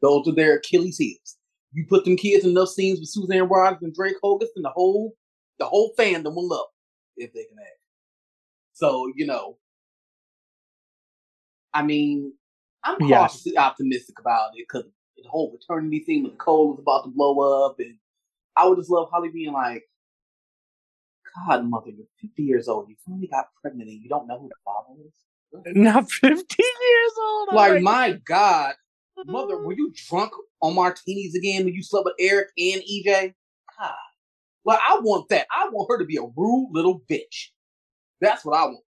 Those 0.00 0.28
are 0.28 0.34
their 0.34 0.56
Achilles 0.56 0.98
heels. 0.98 1.36
You 1.72 1.84
put 1.86 2.04
them 2.04 2.16
kids 2.16 2.44
in 2.44 2.50
enough 2.50 2.70
scenes 2.70 2.98
with 2.98 3.08
Suzanne 3.08 3.48
Rogers 3.48 3.82
and 3.82 3.94
Drake 3.94 4.16
Hogestyn, 4.22 4.56
and 4.56 4.64
the 4.64 4.70
whole 4.70 5.14
the 5.58 5.66
whole 5.66 5.92
fandom 5.98 6.34
will 6.34 6.48
love 6.48 6.68
if 7.16 7.32
they 7.32 7.44
can 7.44 7.58
act. 7.58 7.78
So 8.72 9.12
you 9.14 9.26
know, 9.26 9.58
I 11.74 11.82
mean, 11.82 12.32
I'm 12.84 12.98
cautiously 12.98 13.52
yes. 13.54 13.62
optimistic 13.62 14.18
about 14.18 14.52
it 14.56 14.66
because 14.68 14.88
the 15.16 15.28
whole 15.28 15.56
paternity 15.56 16.00
thing 16.00 16.24
with 16.24 16.38
Cole 16.38 16.70
was 16.70 16.80
about 16.80 17.04
to 17.04 17.10
blow 17.10 17.66
up, 17.66 17.76
and 17.80 17.96
I 18.56 18.66
would 18.66 18.78
just 18.78 18.90
love 18.90 19.08
Holly 19.10 19.28
being 19.28 19.52
like, 19.52 19.84
God, 21.46 21.68
mother, 21.68 21.90
you're 21.90 22.06
50 22.20 22.42
years 22.42 22.68
old. 22.68 22.88
You 22.88 22.96
finally 23.04 23.28
got 23.28 23.46
pregnant 23.60 23.88
and 23.90 24.02
you 24.02 24.08
don't 24.08 24.26
know 24.26 24.38
who 24.38 24.48
the 24.48 24.54
father 24.64 25.00
is? 25.06 25.74
Not 25.74 26.10
15 26.10 26.32
years 26.32 27.12
old. 27.20 27.48
Like, 27.52 27.82
my 27.82 28.12
God. 28.24 28.74
Mother, 29.26 29.54
uh-huh. 29.54 29.64
were 29.64 29.72
you 29.72 29.92
drunk 30.08 30.32
on 30.62 30.74
martinis 30.74 31.34
again 31.34 31.64
when 31.64 31.74
you 31.74 31.82
slept 31.82 32.04
with 32.04 32.14
Eric 32.20 32.48
and 32.56 32.82
EJ? 32.82 33.34
God. 33.78 33.94
Like, 34.64 34.78
I 34.82 34.98
want 35.00 35.28
that. 35.30 35.46
I 35.50 35.68
want 35.70 35.88
her 35.90 35.98
to 35.98 36.04
be 36.04 36.16
a 36.16 36.22
rude 36.36 36.68
little 36.72 37.02
bitch. 37.10 37.48
That's 38.20 38.44
what 38.44 38.56
I 38.56 38.64
want. 38.66 38.84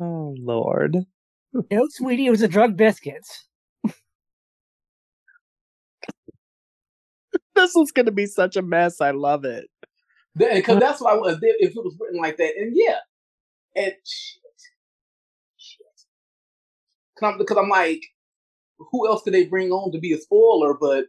Oh, 0.00 0.34
Lord. 0.38 1.06
No, 1.70 1.86
sweetie, 1.90 2.26
it 2.26 2.30
was 2.30 2.42
a 2.42 2.48
drug 2.48 2.76
biscuits. 2.76 3.46
this 7.54 7.74
is 7.76 7.92
going 7.92 8.06
to 8.06 8.12
be 8.12 8.26
such 8.26 8.56
a 8.56 8.62
mess. 8.62 9.00
I 9.00 9.10
love 9.12 9.44
it. 9.44 9.68
Because 10.38 10.80
that's 10.80 11.00
what 11.00 11.12
I 11.12 11.16
would 11.16 11.38
if 11.42 11.70
it 11.70 11.84
was 11.84 11.96
written 12.00 12.20
like 12.20 12.36
that. 12.36 12.52
And 12.58 12.72
yeah, 12.74 12.98
and 13.76 13.92
shit, 14.04 14.42
shit. 15.56 15.86
Cause 17.18 17.32
I'm, 17.32 17.38
because 17.38 17.56
I'm 17.56 17.68
like, 17.68 18.02
who 18.78 19.08
else 19.08 19.22
could 19.22 19.34
they 19.34 19.46
bring 19.46 19.70
on 19.70 19.92
to 19.92 19.98
be 19.98 20.12
a 20.12 20.18
spoiler? 20.18 20.74
But 20.74 21.06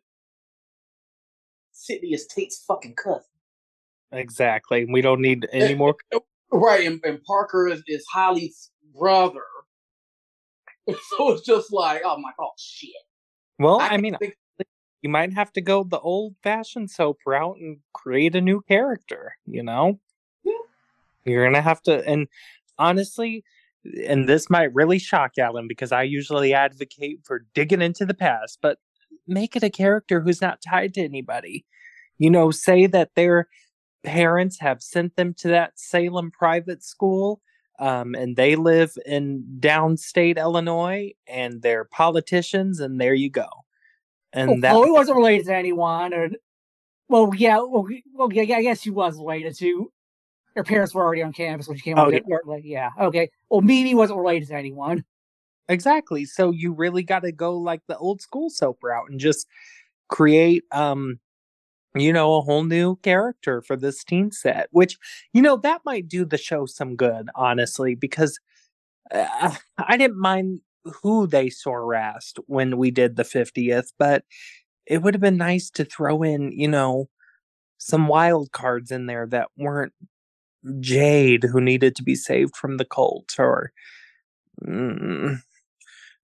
Sydney 1.72 2.10
is 2.10 2.28
Tate's 2.28 2.64
fucking 2.68 2.96
cousin. 2.96 3.24
Exactly. 4.12 4.86
We 4.86 5.02
don't 5.02 5.22
need 5.22 5.48
any 5.52 5.76
more. 5.76 5.96
Right, 6.52 6.88
and, 6.88 7.00
and 7.04 7.24
Parker 7.26 7.68
is, 7.68 7.84
is 7.86 8.04
Holly's 8.12 8.72
brother. 8.98 9.44
So 11.16 11.34
it's 11.34 11.46
just 11.46 11.72
like, 11.72 12.02
oh 12.04 12.18
my 12.18 12.32
god, 12.40 12.50
shit. 12.58 12.90
Well, 13.60 13.80
I, 13.80 13.90
I 13.90 13.98
mean, 13.98 14.18
think, 14.18 14.34
you 15.02 15.10
might 15.10 15.34
have 15.34 15.52
to 15.54 15.62
go 15.62 15.84
the 15.84 16.00
old 16.00 16.36
fashioned 16.44 16.92
soap 16.92 17.20
route 17.26 17.58
and 17.60 17.78
create 17.94 18.36
a 18.36 18.42
new 18.42 18.62
character, 18.62 19.38
you 19.46 19.64
know? 19.64 20.00
Yeah. 20.44 20.54
You're 21.26 21.46
gonna 21.46 21.62
have 21.62 21.82
to 21.84 22.06
and 22.08 22.28
honestly, 22.78 23.44
and 24.06 24.28
this 24.28 24.50
might 24.50 24.74
really 24.74 25.00
shock 25.00 25.34
Alan 25.38 25.68
because 25.68 25.92
I 25.92 26.04
usually 26.04 26.54
advocate 26.54 27.20
for 27.24 27.46
digging 27.54 27.82
into 27.82 28.06
the 28.06 28.14
past, 28.14 28.60
but 28.62 28.80
make 29.28 29.56
it 29.56 29.64
a 29.64 29.70
character 29.70 30.22
who's 30.22 30.42
not 30.42 30.62
tied 30.62 30.94
to 30.96 31.02
anybody. 31.02 31.66
You 32.18 32.30
know, 32.30 32.52
say 32.52 32.88
that 32.88 33.16
their 33.16 33.48
parents 34.04 34.60
have 34.60 34.82
sent 34.82 35.16
them 35.16 35.34
to 35.36 35.50
that 35.50 35.80
Salem 35.80 36.32
private 36.32 36.84
school 36.84 37.42
um, 37.80 38.14
and 38.14 38.36
they 38.36 38.56
live 38.56 38.98
in 39.06 39.44
downstate 39.60 40.38
Illinois 40.38 41.14
and 41.28 41.62
they're 41.62 41.86
politicians, 41.86 42.80
and 42.80 43.00
there 43.00 43.14
you 43.14 43.30
go. 43.30 43.48
And 44.34 44.50
well, 44.50 44.60
that 44.62 44.72
Chloe 44.72 44.92
wasn't 44.92 45.18
related 45.18 45.48
to 45.48 45.56
anyone, 45.56 46.14
or 46.14 46.30
well, 47.08 47.32
yeah, 47.36 47.58
well, 47.58 47.88
well, 48.14 48.32
yeah, 48.32 48.58
I 48.58 48.62
guess 48.62 48.82
she 48.82 48.92
was 48.92 49.18
related 49.18 49.58
to. 49.58 49.92
Her 50.56 50.64
parents 50.64 50.94
were 50.94 51.04
already 51.04 51.24
on 51.24 51.34
campus 51.34 51.68
when 51.68 51.78
she 51.78 51.84
came. 51.84 51.98
Oh, 51.98 52.10
yeah. 52.10 52.20
Like, 52.46 52.64
yeah, 52.66 52.90
okay. 53.00 53.30
Well, 53.50 53.62
Mimi 53.62 53.96
wasn't 53.96 54.20
related 54.20 54.50
to 54.50 54.56
anyone. 54.56 55.04
Exactly. 55.68 56.26
So 56.26 56.52
you 56.52 56.74
really 56.74 57.04
got 57.04 57.22
to 57.22 57.32
go 57.32 57.56
like 57.58 57.82
the 57.88 57.98
old 57.98 58.22
school 58.22 58.50
soap 58.50 58.80
route 58.84 59.10
and 59.10 59.20
just 59.20 59.48
create, 60.08 60.64
um, 60.72 61.20
you 61.96 62.12
know, 62.12 62.36
a 62.36 62.42
whole 62.42 62.64
new 62.64 62.98
character 62.98 63.62
for 63.62 63.76
this 63.76 64.04
teen 64.04 64.32
set. 64.32 64.68
Which 64.72 64.98
you 65.34 65.42
know 65.42 65.58
that 65.58 65.82
might 65.86 66.08
do 66.08 66.26
the 66.26 66.38
show 66.38 66.66
some 66.66 66.96
good, 66.96 67.30
honestly, 67.36 67.96
because 67.96 68.40
uh, 69.12 69.56
I 69.78 69.98
didn't 69.98 70.20
mind 70.20 70.62
who 71.02 71.28
they 71.28 71.52
harassed 71.66 72.40
when 72.48 72.78
we 72.78 72.92
did 72.92 73.16
the 73.16 73.24
50th, 73.24 73.94
but 73.98 74.24
it 74.86 75.02
would 75.02 75.14
have 75.14 75.22
been 75.22 75.38
nice 75.38 75.70
to 75.72 75.86
throw 75.86 76.24
in, 76.24 76.52
you 76.52 76.68
know, 76.68 77.10
some 77.78 78.08
wild 78.08 78.52
cards 78.52 78.92
in 78.92 79.06
there 79.06 79.26
that 79.28 79.50
weren't 79.58 79.94
Jade 80.80 81.44
who 81.44 81.62
needed 81.62 81.96
to 81.96 82.04
be 82.04 82.16
saved 82.16 82.56
from 82.56 82.78
the 82.78 82.86
cult 82.86 83.36
or 83.40 83.72
mm. 84.62 85.42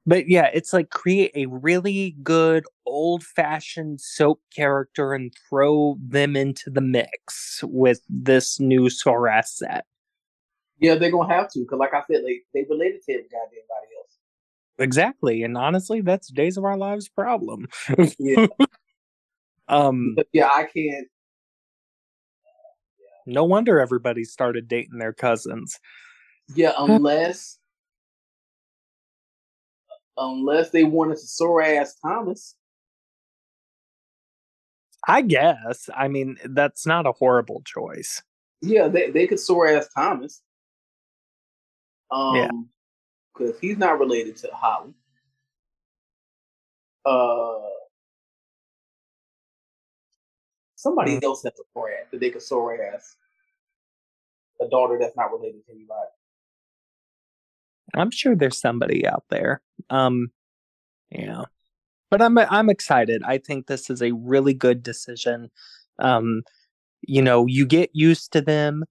but 0.05 0.27
yeah, 0.27 0.49
it's 0.53 0.73
like 0.73 0.89
create 0.89 1.31
a 1.35 1.45
really 1.45 2.15
good 2.21 2.65
old 2.85 3.23
fashioned 3.23 4.01
soap 4.01 4.41
character 4.53 5.13
and 5.13 5.33
throw 5.49 5.97
them 6.01 6.35
into 6.35 6.69
the 6.69 6.81
mix 6.81 7.63
with 7.63 8.01
this 8.09 8.59
new 8.59 8.83
Soras 8.83 9.45
set. 9.45 9.85
Yeah, 10.79 10.95
they're 10.95 11.11
gonna 11.11 11.33
have 11.33 11.49
to 11.51 11.59
because, 11.59 11.79
like 11.79 11.93
I 11.93 12.03
said, 12.11 12.21
they 12.25 12.41
they 12.53 12.65
related 12.69 13.01
to 13.03 13.13
every 13.13 13.23
goddamn 13.23 13.63
body 13.69 13.87
else. 13.97 14.14
Exactly. 14.77 15.43
And 15.43 15.57
honestly, 15.57 16.01
that's 16.01 16.27
Days 16.27 16.57
of 16.57 16.65
Our 16.65 16.77
Lives 16.77 17.07
problem. 17.07 17.67
yeah. 18.19 18.47
um 19.67 20.15
yeah, 20.31 20.49
I 20.51 20.65
can't 20.65 21.07
no 23.25 23.43
wonder 23.43 23.79
everybody 23.79 24.23
started 24.23 24.67
dating 24.67 24.99
their 24.99 25.13
cousins. 25.13 25.79
Yeah, 26.53 26.73
unless 26.77 27.57
unless 30.17 30.69
they 30.69 30.83
wanted 30.83 31.17
to 31.17 31.27
SORAS 31.27 31.95
Thomas. 32.01 32.55
I 35.07 35.21
guess. 35.21 35.89
I 35.95 36.07
mean, 36.07 36.37
that's 36.45 36.85
not 36.85 37.05
a 37.05 37.11
horrible 37.11 37.61
choice. 37.65 38.21
Yeah, 38.61 38.87
they 38.87 39.09
they 39.09 39.25
could 39.25 39.39
SORAS 39.39 39.89
Thomas. 39.95 40.41
Um 42.11 42.35
yeah 42.35 42.49
because 43.35 43.59
he's 43.59 43.77
not 43.77 43.99
related 43.99 44.37
to 44.37 44.49
Holly. 44.53 44.93
Uh, 47.05 47.69
somebody 50.75 51.17
mm. 51.17 51.23
else 51.23 51.43
has 51.43 51.53
a 51.59 51.79
friend 51.79 52.05
that 52.11 52.19
they 52.19 52.29
could 52.29 52.41
SORAS 52.41 53.17
a 54.61 54.67
daughter 54.69 54.97
that's 54.99 55.15
not 55.15 55.31
related 55.31 55.65
to 55.65 55.71
anybody. 55.71 56.09
I'm 57.93 58.11
sure 58.11 58.35
there's 58.35 58.59
somebody 58.59 59.07
out 59.07 59.23
there. 59.29 59.61
Um, 59.89 60.31
yeah, 61.09 61.43
but 62.09 62.21
I'm 62.21 62.37
I'm 62.37 62.69
excited. 62.69 63.21
I 63.23 63.37
think 63.37 63.67
this 63.67 63.89
is 63.89 64.01
a 64.01 64.11
really 64.11 64.53
good 64.53 64.83
decision. 64.83 65.49
Um, 65.99 66.43
you 67.01 67.21
know, 67.21 67.45
you 67.45 67.65
get 67.65 67.89
used 67.93 68.33
to 68.33 68.41
them. 68.41 68.85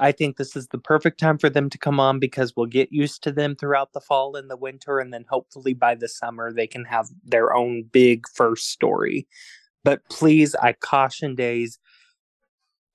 I 0.00 0.12
think 0.12 0.36
this 0.36 0.54
is 0.54 0.68
the 0.68 0.78
perfect 0.78 1.18
time 1.18 1.38
for 1.38 1.50
them 1.50 1.68
to 1.70 1.78
come 1.78 1.98
on 1.98 2.20
because 2.20 2.54
we'll 2.56 2.66
get 2.66 2.92
used 2.92 3.22
to 3.24 3.32
them 3.32 3.56
throughout 3.56 3.92
the 3.92 4.00
fall 4.00 4.36
and 4.36 4.48
the 4.48 4.56
winter, 4.56 5.00
and 5.00 5.12
then 5.12 5.24
hopefully 5.28 5.74
by 5.74 5.94
the 5.94 6.08
summer 6.08 6.52
they 6.52 6.66
can 6.66 6.84
have 6.84 7.08
their 7.24 7.54
own 7.54 7.82
big 7.82 8.28
first 8.28 8.70
story. 8.70 9.26
But 9.84 10.02
please, 10.08 10.54
I 10.54 10.72
caution 10.72 11.34
days. 11.34 11.78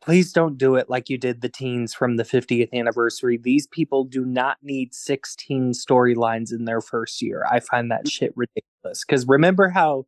Please 0.01 0.33
don't 0.33 0.57
do 0.57 0.75
it 0.75 0.89
like 0.89 1.09
you 1.09 1.17
did 1.17 1.41
the 1.41 1.49
teens 1.49 1.93
from 1.93 2.17
the 2.17 2.23
50th 2.23 2.71
anniversary. 2.73 3.37
These 3.37 3.67
people 3.67 4.03
do 4.03 4.25
not 4.25 4.57
need 4.61 4.93
16 4.93 5.71
storylines 5.71 6.51
in 6.51 6.65
their 6.65 6.81
first 6.81 7.21
year. 7.21 7.45
I 7.49 7.61
find 7.61 7.89
that 7.91 8.07
shit 8.09 8.33
ridiculous. 8.35 9.05
Because 9.05 9.25
remember 9.27 9.69
how 9.69 10.05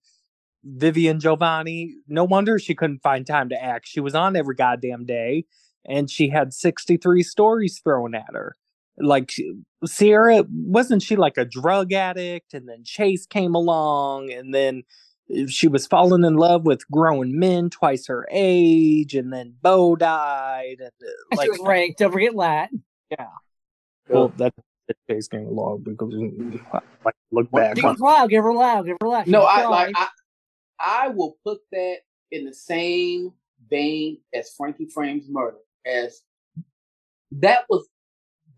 Vivian 0.66 1.20
Jovanni, 1.20 1.96
no 2.08 2.26
wonder 2.26 2.60
she 2.60 2.76
couldn't 2.76 3.04
find 3.04 3.26
time 3.26 3.50
to 3.50 3.64
act. 3.64 3.88
She 3.88 4.02
was 4.02 4.16
on 4.16 4.36
every 4.36 4.56
goddamn 4.56 5.06
day 5.06 5.46
and 5.88 6.10
she 6.10 6.30
had 6.30 6.54
63 6.54 7.24
stories 7.24 7.80
thrown 7.80 8.16
at 8.16 8.34
her. 8.34 8.56
Like 8.98 9.34
Ciara, 9.88 10.46
wasn't 10.50 11.04
she 11.04 11.16
like 11.16 11.38
a 11.38 11.46
drug 11.46 11.92
addict? 11.92 12.54
And 12.54 12.68
then 12.68 12.84
Chase 12.84 13.26
came 13.26 13.54
along 13.54 14.32
and 14.32 14.54
then 14.54 14.84
she 15.48 15.68
was 15.68 15.88
falling 15.88 16.24
in 16.24 16.36
love 16.36 16.66
with 16.66 16.90
grown 16.90 17.38
men 17.38 17.70
twice 17.70 18.08
her 18.08 18.28
age, 18.32 19.16
and 19.16 19.34
then 19.34 19.56
Bo 19.62 19.96
died, 19.96 20.78
and 20.80 20.92
uh, 21.02 21.36
like, 21.36 21.46
she 21.46 21.50
was 21.50 21.60
raped. 21.64 22.00
Don't 22.00 22.12
forget 22.12 22.36
that. 22.38 22.70
Yeah. 23.10 23.28
Well, 24.08 24.30
that 24.38 24.54
case 25.10 25.28
came 25.28 25.48
along 25.48 25.84
because 25.84 26.14
like 27.04 27.16
look 27.32 27.50
back. 27.52 27.76
Give 27.76 27.86
her 27.86 27.96
loud, 27.96 28.30
give 28.30 28.44
her 28.44 28.54
loud, 28.54 28.86
give 28.86 28.98
her 29.02 29.08
loud. 29.08 29.28
No, 29.28 29.42
I 29.42 29.66
like 29.68 29.96
I, 29.98 30.08
I 30.80 31.08
will 31.10 31.38
put 31.44 31.60
that 31.72 31.98
in 32.32 32.46
the 32.46 32.54
same 32.54 33.34
vein 33.70 34.20
as 34.34 34.52
Frankie 34.56 34.90
Frame's 34.94 35.28
murder. 35.28 35.58
As 35.86 36.22
that 37.32 37.66
was 37.70 37.88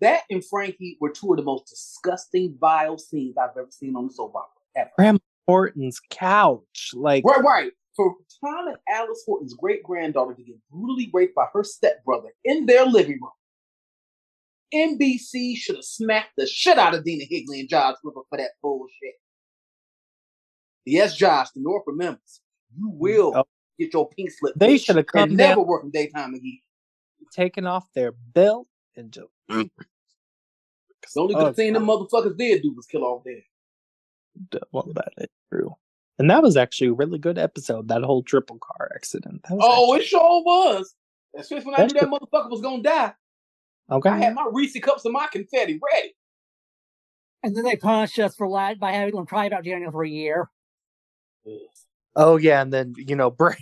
that 0.01 0.21
and 0.29 0.43
Frankie 0.45 0.97
were 1.01 1.09
two 1.09 1.31
of 1.31 1.37
the 1.37 1.43
most 1.43 1.67
disgusting, 1.67 2.55
vile 2.59 2.97
scenes 2.97 3.35
I've 3.37 3.57
ever 3.57 3.67
seen 3.71 3.95
on 3.95 4.07
the 4.07 4.13
soap 4.13 4.35
opera. 4.35 4.49
Ever. 4.75 4.91
Grandma 4.97 5.19
Horton's 5.47 5.99
couch. 6.09 6.91
Like 6.93 7.23
right, 7.25 7.43
right. 7.43 7.71
For 7.95 8.13
Tom 8.43 8.67
and 8.67 8.77
Alice 8.87 9.23
Horton's 9.25 9.55
great 9.55 9.81
granddaughter 9.81 10.35
to 10.35 10.43
get 10.43 10.55
brutally 10.69 11.09
raped 11.13 11.33
by 11.33 11.47
her 11.51 11.63
stepbrother 11.63 12.29
in 12.43 12.67
their 12.67 12.85
living 12.85 13.19
room. 13.19 13.31
NBC 14.73 15.55
should 15.57 15.77
have 15.77 15.85
smacked 15.85 16.33
the 16.37 16.45
shit 16.45 16.77
out 16.77 16.93
of 16.93 17.03
Dena 17.03 17.23
Higley 17.27 17.61
and 17.61 17.69
Josh 17.69 17.95
River 18.03 18.21
for 18.29 18.37
that 18.37 18.51
bullshit. 18.61 19.15
Yes, 20.85 21.15
Josh, 21.15 21.49
the 21.55 21.61
North 21.61 21.83
remembers. 21.87 22.41
You 22.77 22.89
mm, 22.89 22.97
will 22.97 23.33
oh. 23.35 23.43
get 23.79 23.93
your 23.93 24.09
pink 24.09 24.31
slip. 24.31 24.53
They 24.55 24.77
should 24.77 24.97
have 24.97 25.07
come 25.07 25.29
and 25.29 25.37
never 25.37 25.61
work 25.61 25.83
in 25.83 25.89
daytime 25.89 26.33
again. 26.33 26.59
Taken 27.31 27.65
off 27.65 27.85
their 27.93 28.11
belt 28.11 28.67
and 28.95 29.11
just. 29.11 29.27
Mm. 29.49 29.69
the 29.77 31.21
only 31.21 31.35
good 31.35 31.43
oh, 31.43 31.53
thing 31.53 31.73
them 31.73 31.85
motherfuckers 31.85 32.37
did 32.37 32.61
do 32.61 32.73
was 32.73 32.85
kill 32.85 33.05
off 33.05 33.23
there 33.23 33.43
well, 34.71 34.87
that 34.95 35.13
is 35.17 35.27
true. 35.51 35.75
And 36.19 36.29
that 36.31 36.41
was 36.41 36.57
actually 36.57 36.87
a 36.87 36.93
really 36.93 37.19
good 37.19 37.37
episode. 37.37 37.87
That 37.87 38.03
whole 38.03 38.23
triple 38.23 38.57
car 38.59 38.91
accident. 38.95 39.41
oh, 39.51 39.93
actually... 39.93 40.03
it 40.03 40.07
sure 40.07 40.43
was. 40.43 40.95
Especially 41.37 41.65
when 41.65 41.79
I 41.79 41.85
knew 41.85 41.93
that 41.99 42.09
motherfucker 42.09 42.49
was 42.49 42.61
gonna 42.61 42.81
die. 42.81 43.13
Okay. 43.91 44.09
I 44.09 44.17
had 44.17 44.33
my 44.33 44.49
Reese 44.51 44.79
cups 44.79 45.05
and 45.05 45.13
my 45.13 45.27
confetti 45.31 45.79
ready. 45.93 46.15
And 47.43 47.55
then 47.55 47.63
they 47.63 47.75
punished 47.75 48.17
us 48.19 48.35
for 48.35 48.51
that 48.53 48.79
by 48.79 48.91
having 48.91 49.15
them 49.15 49.27
cry 49.27 49.45
about 49.45 49.63
Daniel 49.63 49.91
for 49.91 50.03
a 50.03 50.09
year. 50.09 50.49
Oh 52.15 52.37
yeah, 52.37 52.61
and 52.61 52.73
then 52.73 52.93
you 52.97 53.15
know 53.15 53.29
Brady, 53.31 53.61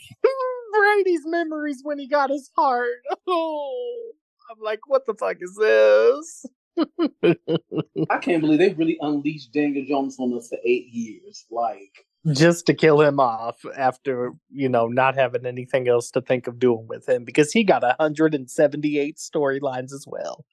Brady's 0.95 1.25
memories 1.25 1.81
when 1.83 1.99
he 1.99 2.07
got 2.07 2.29
his 2.29 2.49
heart. 2.55 2.89
Oh, 3.27 4.11
I'm 4.51 4.63
like, 4.63 4.81
what 4.87 5.05
the 5.07 5.15
fuck 5.15 5.37
is 5.41 5.55
this? 5.55 6.45
I 8.09 8.17
can't 8.19 8.41
believe 8.41 8.59
they 8.59 8.73
really 8.73 8.97
unleashed 9.01 9.51
Daniel 9.51 9.83
Jonas 9.87 10.17
on 10.19 10.37
us 10.37 10.49
for 10.49 10.59
eight 10.63 10.87
years. 10.89 11.45
Like 11.49 12.05
just 12.31 12.67
to 12.67 12.73
kill 12.73 13.01
him 13.01 13.19
off 13.19 13.57
after 13.75 14.33
you 14.51 14.69
know 14.69 14.87
not 14.87 15.15
having 15.15 15.45
anything 15.45 15.87
else 15.87 16.11
to 16.11 16.21
think 16.21 16.45
of 16.47 16.59
doing 16.59 16.85
with 16.87 17.09
him 17.09 17.23
because 17.23 17.51
he 17.51 17.63
got 17.63 17.81
178 17.81 19.17
storylines 19.17 19.91
as 19.91 20.05
well. 20.07 20.45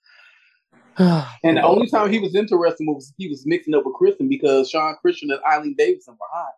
and 0.97 1.59
the 1.59 1.63
only 1.63 1.89
time 1.89 2.11
he 2.11 2.21
was 2.21 2.35
interesting 2.35 2.87
was 2.87 3.13
he 3.19 3.29
was 3.29 3.45
mixing 3.45 3.75
up 3.75 3.85
with 3.85 3.95
Kristen 3.95 4.29
because 4.29 4.71
Shawn 4.71 4.97
Christian 5.03 5.31
and 5.31 5.41
Eileen 5.47 5.75
Davidson 5.77 6.15
were 6.15 6.27
hot. 6.33 6.53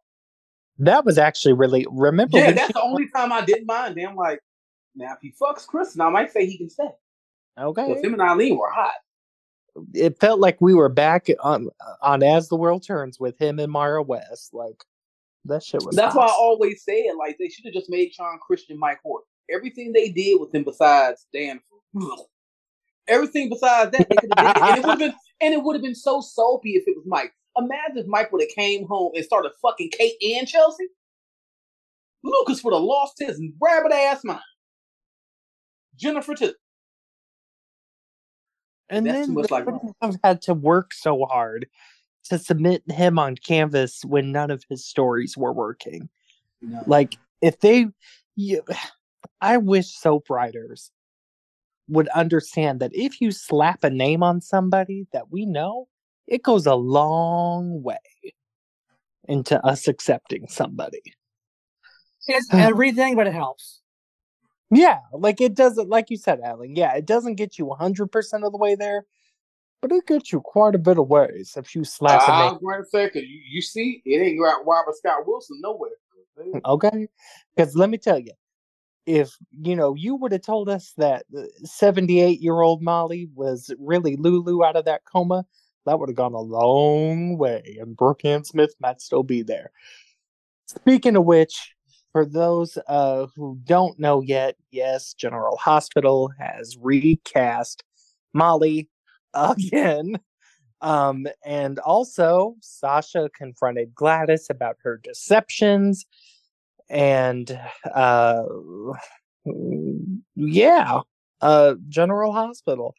That 0.78 1.04
was 1.04 1.18
actually 1.18 1.54
really 1.54 1.86
remember. 1.90 2.38
Yeah, 2.38 2.52
that's 2.52 2.72
the 2.72 2.82
only 2.82 3.08
time 3.14 3.32
I 3.32 3.44
didn't 3.44 3.66
mind. 3.66 3.96
Damn, 3.96 4.16
like 4.16 4.40
now 4.94 5.12
if 5.12 5.18
he 5.22 5.32
fucks 5.40 5.66
Kristen, 5.66 6.00
I 6.00 6.10
might 6.10 6.32
say 6.32 6.46
he 6.46 6.58
can 6.58 6.68
stay. 6.68 6.90
Okay, 7.56 7.86
because 7.86 8.04
him 8.04 8.14
and 8.14 8.22
Eileen 8.22 8.56
were 8.56 8.70
hot 8.70 8.94
it 9.92 10.18
felt 10.20 10.40
like 10.40 10.60
we 10.60 10.74
were 10.74 10.88
back 10.88 11.28
on 11.40 11.68
on 12.02 12.22
As 12.22 12.48
the 12.48 12.56
World 12.56 12.84
Turns 12.86 13.18
with 13.18 13.38
him 13.38 13.58
and 13.58 13.70
Mara 13.70 14.02
West. 14.02 14.54
Like 14.54 14.84
that 15.44 15.62
shit 15.62 15.82
was. 15.84 15.96
That's 15.96 16.14
why 16.14 16.26
I 16.26 16.34
always 16.38 16.82
say 16.84 17.00
it. 17.00 17.16
Like 17.16 17.36
they 17.38 17.48
should 17.48 17.64
have 17.64 17.74
just 17.74 17.90
made 17.90 18.12
Shawn 18.12 18.38
Christian 18.46 18.78
Mike 18.78 19.00
Horton. 19.02 19.26
Everything 19.50 19.92
they 19.92 20.10
did 20.10 20.40
with 20.40 20.54
him 20.54 20.64
besides 20.64 21.26
Dan, 21.32 21.60
everything 23.08 23.50
besides 23.50 23.90
that 23.92 24.08
they 24.08 24.16
could 24.16 24.30
have 24.36 24.54
did, 24.54 24.62
and 24.62 24.78
it 24.78 24.82
would 24.82 24.90
have 24.90 24.98
been 24.98 25.14
and 25.40 25.54
it 25.54 25.62
would 25.62 25.74
have 25.74 25.82
been 25.82 25.94
so 25.94 26.20
soapy 26.20 26.72
if 26.72 26.84
it 26.86 26.96
was 26.96 27.04
Mike. 27.06 27.32
Imagine 27.56 27.98
if 27.98 28.06
Mike 28.06 28.32
would 28.32 28.42
have 28.42 28.50
came 28.54 28.86
home 28.86 29.12
and 29.14 29.24
started 29.24 29.52
fucking 29.62 29.90
Kate 29.90 30.16
and 30.36 30.48
Chelsea. 30.48 30.88
Lucas 32.22 32.64
would 32.64 32.74
have 32.74 32.82
lost 32.82 33.14
his 33.18 33.40
rabbit 33.60 33.92
ass 33.92 34.24
mind. 34.24 34.40
Jennifer 35.96 36.34
too. 36.34 36.54
And 38.88 39.06
That's 39.06 39.26
then 39.26 39.34
like 39.34 39.66
I've 40.00 40.18
had 40.22 40.42
to 40.42 40.54
work 40.54 40.92
so 40.92 41.24
hard 41.26 41.66
to 42.24 42.38
submit 42.38 42.82
him 42.90 43.18
on 43.18 43.36
canvas 43.36 44.02
when 44.04 44.32
none 44.32 44.50
of 44.50 44.64
his 44.68 44.84
stories 44.84 45.36
were 45.36 45.52
working. 45.52 46.08
No. 46.60 46.82
Like 46.86 47.16
if 47.40 47.60
they, 47.60 47.86
you, 48.36 48.62
I 49.40 49.58
wish 49.58 49.88
soap 49.88 50.30
writers 50.30 50.90
would 51.88 52.08
understand 52.08 52.80
that 52.80 52.94
if 52.94 53.20
you 53.20 53.30
slap 53.30 53.84
a 53.84 53.90
name 53.90 54.22
on 54.22 54.40
somebody 54.40 55.06
that 55.12 55.30
we 55.30 55.44
know, 55.44 55.88
it 56.26 56.42
goes 56.42 56.66
a 56.66 56.74
long 56.74 57.82
way 57.82 57.96
into 59.28 59.64
us 59.64 59.88
accepting 59.88 60.46
somebody. 60.48 61.02
It's 62.26 62.48
everything, 62.52 63.16
but 63.16 63.26
it 63.26 63.34
helps. 63.34 63.80
Yeah, 64.70 64.98
like 65.12 65.40
it 65.40 65.54
doesn't, 65.54 65.88
like 65.88 66.10
you 66.10 66.16
said, 66.16 66.40
Alan. 66.40 66.74
Yeah, 66.74 66.94
it 66.94 67.06
doesn't 67.06 67.36
get 67.36 67.58
you 67.58 67.66
100% 67.66 68.44
of 68.44 68.52
the 68.52 68.58
way 68.58 68.74
there, 68.74 69.04
but 69.80 69.92
it 69.92 70.06
gets 70.06 70.32
you 70.32 70.40
quite 70.40 70.74
a 70.74 70.78
bit 70.78 70.98
of 70.98 71.08
ways 71.08 71.54
if 71.56 71.74
you 71.74 71.84
slap 71.84 72.28
uh, 72.28 72.32
I 72.32 72.52
was 72.52 72.60
going 72.60 72.82
to 72.82 72.88
say, 72.88 73.06
because 73.06 73.22
you, 73.22 73.40
you 73.48 73.62
see, 73.62 74.02
it 74.04 74.16
ain't 74.16 74.40
got 74.40 74.66
Robert 74.66 74.96
Scott 74.96 75.26
Wilson 75.26 75.60
nowhere. 75.62 75.90
Okay, 76.64 77.06
because 77.54 77.76
let 77.76 77.90
me 77.90 77.98
tell 77.98 78.18
you, 78.18 78.32
if 79.06 79.36
you 79.52 79.76
know 79.76 79.94
you 79.94 80.16
would 80.16 80.32
have 80.32 80.42
told 80.42 80.68
us 80.68 80.92
that 80.96 81.24
78 81.62 82.40
year 82.40 82.60
old 82.60 82.82
Molly 82.82 83.28
was 83.34 83.70
really 83.78 84.16
Lulu 84.16 84.64
out 84.64 84.74
of 84.74 84.86
that 84.86 85.04
coma, 85.04 85.46
that 85.86 85.98
would 85.98 86.08
have 86.08 86.16
gone 86.16 86.34
a 86.34 86.40
long 86.40 87.38
way, 87.38 87.76
and 87.80 87.96
Brooke 87.96 88.24
and 88.24 88.46
Smith 88.46 88.74
might 88.80 89.00
still 89.00 89.22
be 89.22 89.42
there. 89.42 89.70
Speaking 90.66 91.16
of 91.16 91.24
which, 91.24 91.74
for 92.12 92.24
those 92.24 92.78
uh, 92.88 93.26
who 93.34 93.58
don't 93.64 93.98
know 93.98 94.20
yet, 94.20 94.56
yes, 94.70 95.14
General 95.14 95.56
Hospital 95.56 96.30
has 96.38 96.76
recast 96.80 97.82
Molly 98.32 98.88
again. 99.34 100.18
Um, 100.80 101.26
and 101.44 101.78
also, 101.80 102.56
Sasha 102.60 103.30
confronted 103.36 103.94
Gladys 103.94 104.48
about 104.50 104.76
her 104.82 105.00
deceptions. 105.02 106.06
And 106.88 107.58
uh, 107.94 108.44
yeah, 110.36 111.00
uh, 111.40 111.74
General 111.88 112.32
Hospital. 112.32 112.94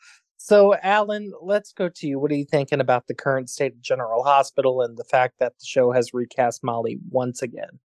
So, 0.45 0.75
Alan, 0.75 1.33
let's 1.41 1.73
go 1.73 1.89
to 1.89 2.07
you. 2.07 2.19
What 2.19 2.31
are 2.31 2.35
you 2.35 2.45
thinking 2.45 2.79
about 2.79 3.07
the 3.07 3.15
current 3.15 3.49
state 3.49 3.73
of 3.73 3.81
General 3.81 4.23
Hospital 4.23 4.81
and 4.81 4.95
the 4.95 5.03
fact 5.03 5.39
that 5.39 5.57
the 5.57 5.65
show 5.65 5.91
has 5.91 6.13
recast 6.13 6.63
Molly 6.63 6.99
once 7.09 7.41
again? 7.41 7.79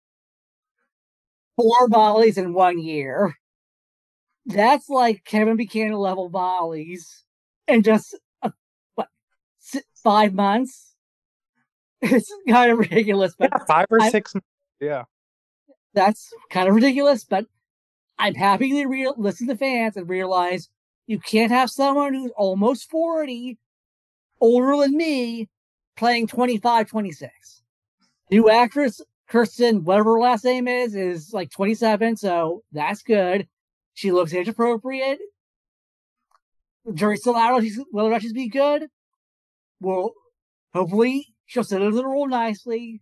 four 1.60 1.90
volleys 1.90 2.38
in 2.38 2.54
one 2.54 2.80
year. 2.80 3.36
That's 4.46 4.90
like 4.90 5.26
Kevin 5.26 5.58
Buchanan 5.58 5.94
level 5.94 6.30
volleys 6.30 7.26
in 7.68 7.84
just 7.84 8.18
uh, 8.42 8.52
what 8.96 9.10
five 10.04 10.34
months. 10.34 10.86
It's 12.02 12.34
kind 12.48 12.72
of 12.72 12.80
ridiculous, 12.80 13.36
but 13.38 13.50
yeah, 13.52 13.66
five 13.68 13.88
or 13.90 14.02
I, 14.02 14.10
six. 14.10 14.34
Yeah, 14.80 15.04
that's 15.94 16.32
kind 16.50 16.70
of 16.70 16.76
ridiculous. 16.76 17.26
But 17.26 17.46
I'm 18.18 18.36
happy 18.36 18.70
to 18.70 18.86
re- 18.86 19.14
listen 19.18 19.50
to 19.50 19.58
fans 19.58 19.98
and 19.98 20.08
realize 20.08 20.70
you 21.10 21.18
can't 21.18 21.52
have 21.52 21.72
someone 21.72 22.14
who's 22.14 22.30
almost 22.38 22.88
40, 22.92 23.58
older 24.40 24.78
than 24.78 24.96
me, 24.96 25.50
playing 25.98 26.28
25, 26.28 26.88
26. 26.88 27.64
New 28.30 28.48
actress 28.52 29.02
Kirsten, 29.28 29.84
whatever 29.84 30.14
her 30.14 30.20
last 30.20 30.46
name 30.46 30.68
is, 30.68 30.94
is 30.94 31.34
like 31.34 31.50
27, 31.50 32.16
so 32.16 32.64
that's 32.72 33.02
good. 33.02 33.48
She 33.96 34.12
looks 34.12 34.36
age 34.36 34.50
appropriate. 34.50 35.18
The 36.86 37.16
still 37.16 37.36
out 37.36 37.64
she's, 37.64 37.80
whether 37.90 38.10
or 38.10 38.12
be 38.32 38.48
good. 38.48 38.86
Well, 39.82 40.14
hopefully 40.76 41.34
she'll 41.48 41.64
sit 41.64 41.82
into 41.82 41.96
the 41.96 42.06
role 42.06 42.28
nicely, 42.28 43.02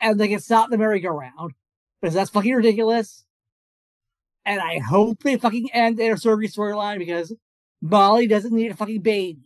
and 0.00 0.18
they 0.18 0.28
can 0.28 0.38
stop 0.38 0.70
the 0.70 0.78
merry-go-round. 0.78 1.54
because 2.00 2.14
that's 2.14 2.30
fucking 2.30 2.54
ridiculous. 2.54 3.24
And 4.44 4.60
I 4.60 4.78
hope 4.78 5.22
they 5.22 5.36
fucking 5.36 5.70
end 5.72 5.98
their 5.98 6.16
surgery 6.16 6.48
storyline 6.48 6.98
because 6.98 7.32
Molly 7.82 8.26
doesn't 8.26 8.52
need 8.52 8.70
a 8.70 8.76
fucking 8.76 9.02
baby. 9.02 9.38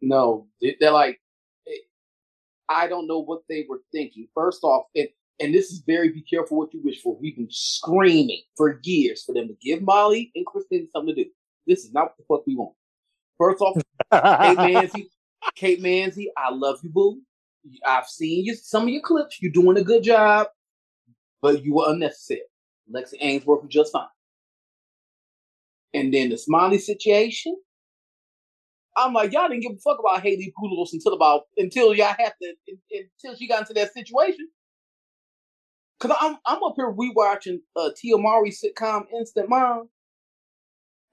No, 0.00 0.46
they're 0.60 0.90
like, 0.90 1.20
eh, 1.68 1.72
I 2.68 2.86
don't 2.86 3.06
know 3.06 3.20
what 3.20 3.42
they 3.48 3.66
were 3.68 3.82
thinking. 3.92 4.28
First 4.34 4.64
off, 4.64 4.86
and, 4.96 5.08
and 5.40 5.54
this 5.54 5.70
is 5.70 5.82
very 5.86 6.08
be 6.10 6.22
careful 6.22 6.58
what 6.58 6.72
you 6.72 6.80
wish 6.82 7.02
for. 7.02 7.16
We've 7.20 7.36
been 7.36 7.48
screaming 7.50 8.42
for 8.56 8.80
years 8.82 9.22
for 9.24 9.34
them 9.34 9.48
to 9.48 9.54
give 9.60 9.82
Molly 9.82 10.30
and 10.34 10.46
Kristen 10.46 10.88
something 10.90 11.14
to 11.14 11.24
do. 11.24 11.30
This 11.66 11.84
is 11.84 11.92
not 11.92 12.04
what 12.04 12.16
the 12.16 12.24
fuck 12.28 12.46
we 12.46 12.56
want. 12.56 12.74
First 13.38 13.60
off, 13.60 13.74
Kate 13.76 14.58
Mansi, 14.58 15.08
Kate 15.54 15.82
Mansi, 15.82 16.26
I 16.36 16.50
love 16.50 16.80
you, 16.82 16.90
boo. 16.90 17.20
I've 17.86 18.06
seen 18.06 18.44
you 18.44 18.54
some 18.54 18.84
of 18.84 18.88
your 18.88 19.02
clips. 19.02 19.40
You're 19.40 19.52
doing 19.52 19.76
a 19.76 19.84
good 19.84 20.02
job, 20.02 20.48
but 21.42 21.62
you 21.62 21.74
were 21.74 21.84
unnecessary. 21.88 22.40
Lexi 22.94 23.14
Ainsworth 23.20 23.62
was 23.62 23.70
just 23.70 23.92
fine. 23.92 24.06
And 25.94 26.12
then 26.12 26.30
the 26.30 26.38
Smiley 26.38 26.78
situation. 26.78 27.56
I'm 28.96 29.12
like, 29.12 29.32
y'all 29.32 29.48
didn't 29.48 29.62
give 29.62 29.72
a 29.72 29.76
fuck 29.76 29.98
about 29.98 30.22
Haley 30.22 30.52
Pullos 30.60 30.92
until 30.92 31.14
about 31.14 31.42
until 31.56 31.94
y'all 31.94 32.14
had 32.18 32.32
to 32.42 32.54
until 32.90 33.36
she 33.36 33.48
got 33.48 33.60
into 33.60 33.72
that 33.74 33.92
situation. 33.92 34.48
Cause 36.00 36.12
I'm 36.20 36.36
I'm 36.46 36.62
up 36.62 36.74
here 36.76 36.92
rewatching 36.92 37.58
uh 37.76 37.90
Tia 37.96 38.18
Mowry 38.18 38.50
sitcom 38.50 39.04
Instant 39.12 39.48
Mom, 39.48 39.88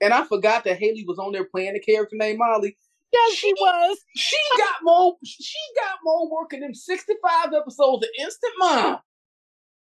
and 0.02 0.14
I 0.14 0.26
forgot 0.26 0.64
that 0.64 0.80
Haley 0.80 1.06
was 1.08 1.20
on 1.20 1.34
there 1.34 1.44
playing 1.46 1.74
the 1.74 1.80
character 1.80 2.16
named 2.16 2.40
Molly. 2.40 2.78
Yes, 3.14 3.34
she, 3.34 3.48
she 3.48 3.54
was. 3.54 3.98
She 4.16 4.38
got 4.58 4.76
more. 4.84 5.18
She 5.24 5.58
got 5.76 5.98
more 6.04 6.30
work 6.30 6.54
in 6.54 6.62
them 6.62 6.74
65 6.74 7.54
episodes 7.54 8.06
of 8.06 8.10
Instant 8.20 8.54
Mom 8.58 9.00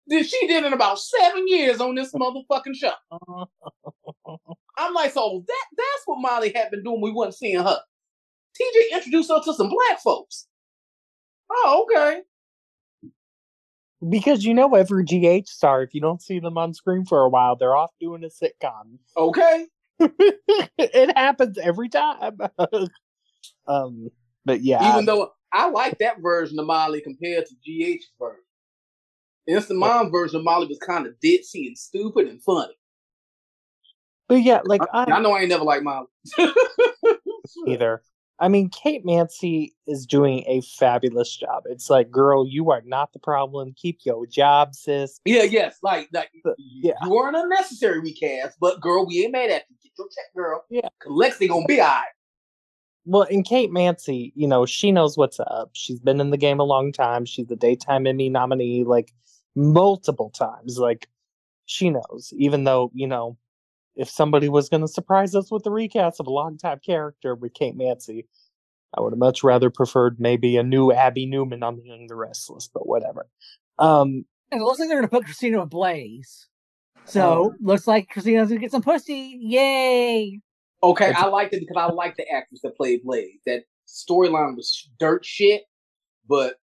than 0.06 0.24
she 0.24 0.46
did 0.46 0.64
in 0.64 0.72
about 0.72 0.98
seven 0.98 1.46
years 1.48 1.80
on 1.80 1.94
this 1.94 2.12
motherfucking 2.12 2.74
show. 2.74 2.92
I'm 4.76 4.94
like, 4.94 5.12
so 5.12 5.44
that 5.46 5.66
that's 5.76 6.02
what 6.06 6.20
Molly 6.20 6.52
had 6.54 6.70
been 6.70 6.82
doing. 6.82 7.00
We 7.00 7.12
wasn't 7.12 7.36
seeing 7.36 7.60
her. 7.60 7.80
TJ 8.60 8.96
introduced 8.96 9.30
her 9.30 9.40
to 9.44 9.54
some 9.54 9.68
black 9.68 10.00
folks. 10.02 10.46
Oh, 11.50 11.84
okay. 11.84 12.22
Because 14.08 14.44
you 14.44 14.54
know, 14.54 14.74
every 14.74 15.04
GH 15.04 15.48
star, 15.48 15.82
if 15.82 15.94
you 15.94 16.00
don't 16.00 16.22
see 16.22 16.38
them 16.38 16.58
on 16.58 16.74
screen 16.74 17.04
for 17.04 17.20
a 17.20 17.28
while, 17.28 17.56
they're 17.56 17.76
off 17.76 17.90
doing 18.00 18.24
a 18.24 18.28
sitcom. 18.28 18.98
Okay. 19.16 19.66
it 20.78 21.16
happens 21.16 21.58
every 21.58 21.88
time. 21.88 22.38
um, 23.66 24.10
but 24.44 24.60
yeah. 24.60 24.92
Even 24.92 25.06
though 25.06 25.32
I 25.52 25.70
like 25.70 25.98
that 25.98 26.20
version 26.20 26.58
of 26.58 26.66
Molly 26.66 27.00
compared 27.00 27.46
to 27.46 27.54
GH's 27.64 28.10
version. 28.18 28.42
Instant 29.46 29.78
Mom 29.78 30.10
version 30.10 30.38
of 30.38 30.44
Molly 30.44 30.66
was 30.66 30.78
kind 30.78 31.06
of 31.06 31.14
ditzy 31.24 31.66
and 31.66 31.78
stupid 31.78 32.28
and 32.28 32.42
funny. 32.42 32.74
But 34.28 34.42
yeah, 34.42 34.60
like 34.64 34.80
I, 34.92 35.04
I 35.04 35.20
know 35.20 35.32
I 35.32 35.40
ain't 35.40 35.50
never 35.50 35.64
liked 35.64 35.84
Molly 35.84 36.06
either. 37.66 38.02
I 38.40 38.48
mean, 38.48 38.68
Kate 38.68 39.04
Mansi 39.04 39.72
is 39.86 40.06
doing 40.06 40.44
a 40.48 40.60
fabulous 40.62 41.36
job. 41.36 41.64
It's 41.66 41.88
like, 41.88 42.10
girl, 42.10 42.46
you 42.46 42.70
are 42.70 42.82
not 42.84 43.12
the 43.12 43.20
problem. 43.20 43.74
Keep 43.76 44.00
your 44.04 44.26
job, 44.26 44.74
sis. 44.74 45.20
Yeah, 45.24 45.44
yes, 45.44 45.78
like, 45.82 46.08
like 46.12 46.30
but, 46.42 46.56
yeah. 46.58 46.94
you 47.04 47.16
are 47.16 47.28
an 47.28 47.36
unnecessary 47.36 48.00
recast, 48.00 48.56
but 48.60 48.80
girl, 48.80 49.06
we 49.06 49.22
ain't 49.22 49.32
mad 49.32 49.50
at 49.50 49.64
you. 49.70 49.76
Get 49.82 49.92
your 49.96 50.08
check, 50.08 50.34
girl. 50.34 50.64
Yeah, 50.68 50.88
Lexi 51.06 51.48
gonna 51.48 51.66
be 51.66 51.80
alright. 51.80 52.06
Well, 53.06 53.26
and 53.30 53.44
Kate 53.44 53.70
Mansi, 53.70 54.32
you 54.34 54.48
know, 54.48 54.66
she 54.66 54.90
knows 54.90 55.16
what's 55.16 55.38
up. 55.38 55.70
She's 55.74 56.00
been 56.00 56.20
in 56.20 56.30
the 56.30 56.38
game 56.38 56.58
a 56.58 56.64
long 56.64 56.90
time. 56.90 57.26
She's 57.26 57.50
a 57.50 57.56
daytime 57.56 58.06
Emmy 58.06 58.30
nominee 58.30 58.82
like 58.82 59.12
multiple 59.54 60.30
times. 60.30 60.78
Like 60.78 61.08
she 61.66 61.90
knows, 61.90 62.32
even 62.36 62.64
though 62.64 62.90
you 62.94 63.06
know 63.06 63.38
if 63.96 64.08
somebody 64.08 64.48
was 64.48 64.68
going 64.68 64.80
to 64.80 64.88
surprise 64.88 65.34
us 65.34 65.50
with 65.50 65.62
the 65.62 65.70
recast 65.70 66.20
of 66.20 66.26
a 66.26 66.30
longtime 66.30 66.80
character 66.84 67.34
with 67.34 67.54
Kate 67.54 67.76
Mansi, 67.76 68.26
I 68.96 69.00
would 69.00 69.12
have 69.12 69.18
much 69.18 69.42
rather 69.42 69.70
preferred 69.70 70.18
maybe 70.18 70.56
a 70.56 70.62
new 70.62 70.92
Abby 70.92 71.26
Newman 71.26 71.62
on 71.62 71.76
the 71.76 71.82
Young 71.84 72.06
the 72.06 72.14
Restless, 72.14 72.68
but 72.72 72.86
whatever. 72.86 73.28
Um, 73.78 74.24
and 74.50 74.60
it 74.60 74.64
looks 74.64 74.78
like 74.78 74.88
they're 74.88 74.98
going 74.98 75.08
to 75.08 75.16
put 75.16 75.24
Christina 75.24 75.60
ablaze. 75.60 76.48
So 77.06 77.46
um, 77.46 77.56
looks 77.60 77.86
like 77.86 78.08
Christina's 78.08 78.48
going 78.48 78.60
to 78.60 78.64
get 78.64 78.70
some 78.70 78.82
pussy. 78.82 79.38
Yay! 79.40 80.40
Okay, 80.82 81.12
I 81.12 81.26
liked 81.26 81.54
it 81.54 81.60
because 81.60 81.76
I 81.76 81.92
liked 81.92 82.18
the 82.18 82.30
actress 82.30 82.60
that 82.62 82.76
played 82.76 83.02
Blaze. 83.04 83.40
That 83.46 83.64
storyline 83.86 84.56
was 84.56 84.88
dirt 84.98 85.24
shit, 85.24 85.62
but 86.28 86.56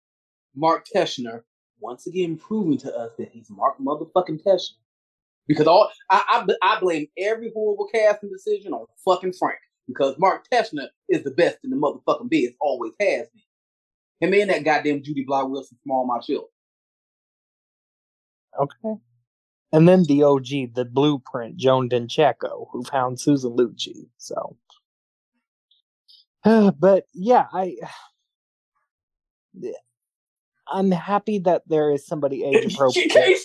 Mark 0.55 0.85
Teschner 0.93 1.41
once 1.79 2.07
again 2.07 2.37
proving 2.37 2.77
to 2.79 2.95
us 2.95 3.11
that 3.17 3.29
he's 3.31 3.49
Mark 3.49 3.77
motherfucking 3.79 4.43
Teschner 4.43 4.77
because 5.47 5.67
all 5.67 5.89
I, 6.09 6.45
I, 6.61 6.75
I 6.75 6.79
blame 6.79 7.07
every 7.17 7.51
horrible 7.53 7.89
casting 7.93 8.29
decision 8.29 8.71
on 8.71 8.85
fucking 9.03 9.33
Frank 9.33 9.59
because 9.87 10.17
Mark 10.17 10.45
Teschner 10.49 10.87
is 11.09 11.23
the 11.23 11.31
best 11.31 11.57
in 11.63 11.71
the 11.71 11.75
motherfucking 11.75 12.29
biz, 12.29 12.51
always 12.61 12.93
has 12.99 13.27
been. 13.33 13.43
Him 14.21 14.33
and 14.39 14.49
that 14.51 14.63
goddamn 14.63 15.01
Judy 15.01 15.23
Bly 15.23 15.43
Wilson 15.43 15.77
from 15.81 15.91
All 15.91 16.05
My 16.05 16.19
Children. 16.19 16.49
Okay. 18.59 19.01
And 19.71 19.87
then 19.87 20.03
the 20.03 20.23
OG, 20.23 20.75
the 20.75 20.85
blueprint, 20.85 21.57
Joan 21.57 21.87
D'Incecco, 21.87 22.69
who 22.71 22.83
found 22.83 23.19
Susan 23.19 23.55
Lucci. 23.55 24.07
So, 24.17 24.57
but 26.79 27.07
yeah, 27.13 27.45
I, 27.51 27.75
I'm 30.71 30.91
happy 30.91 31.39
that 31.39 31.63
there 31.67 31.91
is 31.91 32.05
somebody 32.05 32.43
age 32.45 32.73
appropriate. 32.73 33.39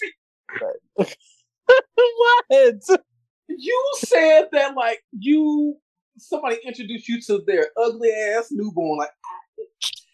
but, 0.97 1.16
what? 1.95 3.01
You 3.49 3.93
said 3.99 4.49
that 4.53 4.75
like 4.75 5.01
you 5.18 5.77
somebody 6.16 6.57
introduced 6.64 7.09
you 7.09 7.20
to 7.22 7.43
their 7.47 7.68
ugly 7.77 8.11
ass 8.11 8.49
newborn. 8.51 8.99
Like, 8.99 9.11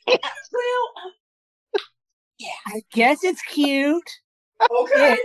well, 0.06 1.12
yeah, 2.38 2.48
I 2.66 2.82
guess 2.92 3.22
it's 3.22 3.42
cute. 3.42 4.11
Okay. 4.62 5.16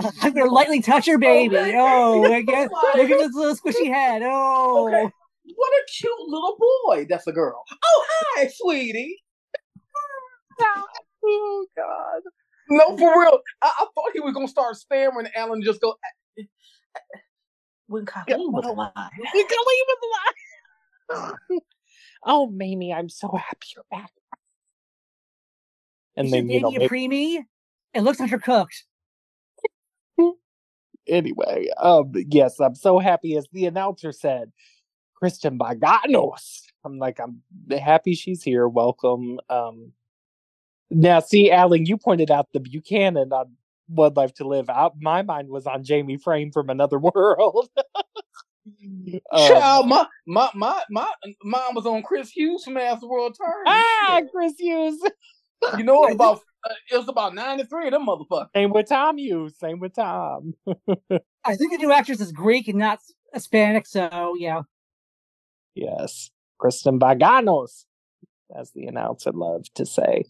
I'm 0.00 0.32
gonna 0.32 0.50
lightly 0.50 0.80
touch 0.80 1.06
her 1.06 1.18
baby. 1.18 1.56
Okay. 1.56 1.74
Oh, 1.76 2.24
I 2.32 2.42
guess 2.42 2.70
look 2.70 3.10
at 3.10 3.18
this 3.18 3.34
little 3.34 3.56
squishy 3.56 3.86
head. 3.92 4.22
Oh, 4.24 4.88
okay. 4.88 5.02
what 5.02 5.72
a 5.72 5.84
cute 5.98 6.12
little 6.28 6.56
boy. 6.84 7.06
That's 7.08 7.26
a 7.26 7.32
girl. 7.32 7.62
Oh, 7.70 8.06
hi, 8.08 8.48
sweetie. 8.52 9.22
Oh 10.60 11.66
God. 11.76 12.22
No, 12.70 12.96
for 12.96 13.20
real. 13.20 13.40
I, 13.62 13.72
I, 13.78 13.86
thought 13.94 14.10
he 14.12 14.20
was 14.20 14.34
gonna 14.34 14.48
start 14.48 14.76
stammering. 14.76 15.28
Alan 15.34 15.62
just 15.62 15.80
go. 15.80 15.94
When 17.86 18.04
Colleen 18.04 18.52
was 18.52 18.66
alive. 18.66 18.92
When 18.96 19.46
Colleen 19.48 19.84
was 19.88 19.98
alive. 21.10 21.60
oh, 22.24 22.46
Mamie, 22.48 22.92
I'm 22.92 23.08
so 23.08 23.28
happy 23.28 23.66
you're 23.74 23.84
back. 23.90 24.10
And 26.16 26.32
then 26.32 26.50
you 26.50 26.60
know, 26.60 26.68
a 26.68 26.88
preemie. 26.88 27.44
It 27.94 28.02
looks 28.02 28.20
undercooked. 28.20 28.82
anyway, 31.08 31.68
um, 31.78 32.12
yes, 32.14 32.60
I'm 32.60 32.74
so 32.74 32.98
happy 32.98 33.36
as 33.36 33.46
the 33.52 33.66
announcer 33.66 34.12
said, 34.12 34.52
Kristen 35.14 35.58
Vaganos. 35.58 36.62
I'm 36.84 36.98
like, 36.98 37.18
I'm 37.20 37.42
happy 37.70 38.14
she's 38.14 38.42
here. 38.42 38.68
Welcome. 38.68 39.38
Um, 39.48 39.92
now, 40.90 41.20
see, 41.20 41.50
Alan, 41.50 41.86
you 41.86 41.96
pointed 41.96 42.30
out 42.30 42.48
the 42.52 42.60
Buchanan 42.60 43.32
on 43.32 43.52
One 43.88 44.14
Life 44.14 44.34
to 44.34 44.44
Live. 44.46 44.68
Out, 44.70 44.94
my 45.00 45.22
mind 45.22 45.48
was 45.48 45.66
on 45.66 45.84
Jamie 45.84 46.16
Frame 46.16 46.50
from 46.50 46.70
Another 46.70 46.98
World. 47.14 47.68
um, 47.76 49.20
Child, 49.36 49.88
my, 49.88 50.06
my 50.26 50.50
my 50.54 50.82
my 50.90 51.08
mom 51.42 51.74
was 51.74 51.86
on 51.86 52.02
Chris 52.02 52.30
Hughes 52.30 52.64
from 52.64 52.76
As 52.76 53.00
the 53.00 53.08
World 53.08 53.36
Turns. 53.38 53.64
Ah, 53.66 54.20
Chris 54.32 54.54
Hughes. 54.58 55.00
you 55.76 55.84
know 55.84 56.04
it 56.06 56.12
about 56.14 56.40
uh, 56.68 56.74
it 56.90 56.96
was 56.96 57.08
about 57.08 57.34
ninety 57.34 57.64
three 57.64 57.86
of 57.86 57.92
them 57.92 58.06
motherfuckers. 58.06 58.48
Same 58.54 58.70
with 58.72 58.88
Tom 58.88 59.18
Hughes. 59.18 59.58
Same 59.58 59.78
with 59.80 59.94
Tom. 59.94 60.54
I 61.44 61.56
think 61.56 61.72
the 61.72 61.78
new 61.78 61.92
actress 61.92 62.20
is 62.20 62.32
Greek 62.32 62.68
and 62.68 62.78
not 62.78 62.98
Hispanic, 63.32 63.86
so 63.86 64.34
yeah. 64.38 64.62
Yes, 65.74 66.30
Kristen 66.58 66.98
Vaganos, 66.98 67.84
as 68.54 68.72
the 68.72 68.86
announcer 68.86 69.32
loved 69.32 69.74
to 69.76 69.86
say. 69.86 70.24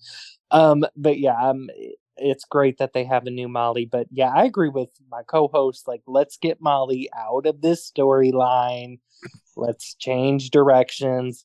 Um, 0.50 0.84
but 0.96 1.18
yeah, 1.18 1.36
um, 1.40 1.68
it's 2.16 2.44
great 2.44 2.78
that 2.78 2.92
they 2.92 3.04
have 3.04 3.26
a 3.26 3.30
new 3.30 3.48
Molly. 3.48 3.86
But 3.86 4.06
yeah, 4.10 4.30
I 4.34 4.44
agree 4.44 4.68
with 4.68 4.90
my 5.10 5.22
co-host. 5.22 5.86
Like, 5.88 6.02
let's 6.06 6.36
get 6.36 6.60
Molly 6.60 7.08
out 7.16 7.46
of 7.46 7.60
this 7.60 7.90
storyline. 7.90 8.98
Let's 9.56 9.94
change 9.94 10.50
directions. 10.50 11.44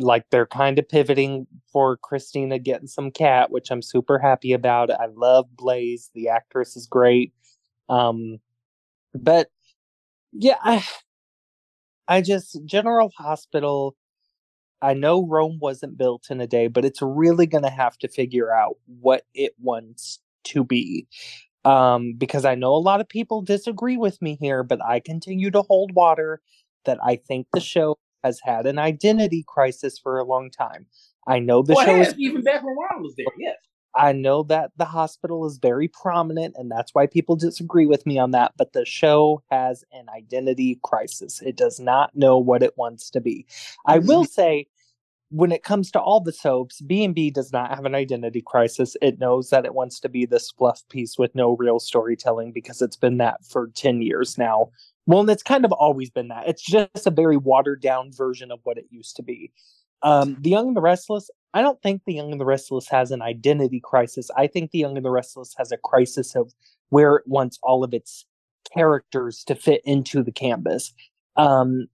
Like 0.00 0.26
they're 0.30 0.46
kind 0.46 0.78
of 0.78 0.88
pivoting 0.88 1.46
for 1.72 1.96
Christina 1.96 2.58
getting 2.58 2.88
some 2.88 3.10
cat, 3.10 3.50
which 3.50 3.70
I'm 3.70 3.82
super 3.82 4.18
happy 4.18 4.52
about. 4.52 4.90
I 4.90 5.06
love 5.14 5.46
Blaze. 5.56 6.10
The 6.14 6.28
actress 6.28 6.76
is 6.76 6.86
great. 6.86 7.32
Um, 7.88 8.38
but 9.14 9.50
yeah, 10.32 10.58
I, 10.62 10.84
I 12.08 12.20
just 12.22 12.58
General 12.64 13.10
Hospital 13.18 13.96
I 14.80 14.94
know 14.94 15.26
Rome 15.26 15.58
wasn't 15.60 15.98
built 15.98 16.26
in 16.30 16.40
a 16.40 16.46
day, 16.46 16.68
but 16.68 16.84
it's 16.84 17.02
really 17.02 17.46
going 17.46 17.64
to 17.64 17.70
have 17.70 17.98
to 17.98 18.08
figure 18.08 18.52
out 18.52 18.76
what 19.00 19.24
it 19.34 19.54
wants 19.60 20.20
to 20.44 20.64
be. 20.64 21.06
Um, 21.64 22.14
because 22.14 22.44
I 22.44 22.54
know 22.54 22.74
a 22.74 22.78
lot 22.78 23.00
of 23.00 23.08
people 23.08 23.42
disagree 23.42 23.96
with 23.96 24.22
me 24.22 24.36
here, 24.40 24.62
but 24.62 24.82
I 24.84 25.00
continue 25.00 25.50
to 25.50 25.62
hold 25.62 25.94
water 25.94 26.40
that 26.84 26.98
I 27.04 27.16
think 27.16 27.48
the 27.52 27.60
show 27.60 27.98
has 28.24 28.40
had 28.42 28.66
an 28.66 28.78
identity 28.78 29.44
crisis 29.46 29.98
for 29.98 30.18
a 30.18 30.24
long 30.24 30.50
time. 30.50 30.86
I 31.26 31.40
know 31.40 31.62
the 31.62 31.74
well, 31.74 31.84
show 31.84 32.00
is 32.00 32.14
even 32.18 32.42
back 32.42 32.62
when 32.62 32.74
Ron 32.74 33.02
was 33.02 33.14
there. 33.16 33.26
Yes. 33.38 33.56
I 33.94 34.12
know 34.12 34.42
that 34.44 34.70
the 34.76 34.84
hospital 34.84 35.46
is 35.46 35.58
very 35.58 35.88
prominent, 35.88 36.54
and 36.56 36.70
that's 36.70 36.94
why 36.94 37.06
people 37.06 37.36
disagree 37.36 37.86
with 37.86 38.06
me 38.06 38.18
on 38.18 38.32
that. 38.32 38.52
But 38.56 38.72
the 38.72 38.84
show 38.84 39.42
has 39.50 39.84
an 39.92 40.06
identity 40.14 40.78
crisis. 40.82 41.40
It 41.42 41.56
does 41.56 41.80
not 41.80 42.14
know 42.14 42.38
what 42.38 42.62
it 42.62 42.76
wants 42.76 43.10
to 43.10 43.20
be. 43.20 43.46
I 43.86 43.98
will 43.98 44.24
say, 44.26 44.66
when 45.30 45.52
it 45.52 45.62
comes 45.62 45.90
to 45.90 46.00
all 46.00 46.20
the 46.20 46.32
soaps, 46.32 46.80
B 46.80 47.04
and 47.04 47.14
B 47.14 47.30
does 47.30 47.52
not 47.52 47.74
have 47.74 47.84
an 47.84 47.94
identity 47.94 48.42
crisis. 48.44 48.96
It 49.02 49.18
knows 49.18 49.50
that 49.50 49.66
it 49.66 49.74
wants 49.74 50.00
to 50.00 50.08
be 50.08 50.26
this 50.26 50.50
fluff 50.50 50.82
piece 50.88 51.18
with 51.18 51.34
no 51.34 51.56
real 51.56 51.80
storytelling 51.80 52.52
because 52.52 52.80
it's 52.80 52.96
been 52.96 53.18
that 53.18 53.44
for 53.44 53.70
ten 53.74 54.00
years 54.02 54.38
now. 54.38 54.70
Well, 55.06 55.20
and 55.20 55.30
it's 55.30 55.42
kind 55.42 55.64
of 55.64 55.72
always 55.72 56.10
been 56.10 56.28
that. 56.28 56.48
It's 56.48 56.62
just 56.62 57.06
a 57.06 57.10
very 57.10 57.38
watered 57.38 57.80
down 57.80 58.12
version 58.12 58.50
of 58.50 58.60
what 58.64 58.76
it 58.76 58.86
used 58.90 59.16
to 59.16 59.22
be. 59.22 59.52
Um, 60.02 60.36
the 60.40 60.50
Young 60.50 60.68
and 60.68 60.76
the 60.76 60.80
Restless, 60.80 61.30
I 61.54 61.62
don't 61.62 61.80
think 61.82 62.02
The 62.06 62.14
Young 62.14 62.30
and 62.32 62.40
the 62.40 62.44
Restless 62.44 62.88
has 62.88 63.10
an 63.10 63.22
identity 63.22 63.80
crisis. 63.82 64.30
I 64.36 64.46
think 64.46 64.70
The 64.70 64.78
Young 64.78 64.96
and 64.96 65.04
the 65.04 65.10
Restless 65.10 65.54
has 65.58 65.72
a 65.72 65.76
crisis 65.76 66.36
of 66.36 66.52
where 66.90 67.16
it 67.16 67.24
wants 67.26 67.58
all 67.62 67.84
of 67.84 67.92
its 67.94 68.24
characters 68.72 69.44
to 69.44 69.54
fit 69.54 69.80
into 69.84 70.22
the 70.22 70.32
canvas. 70.32 70.92
Um, 71.36 71.86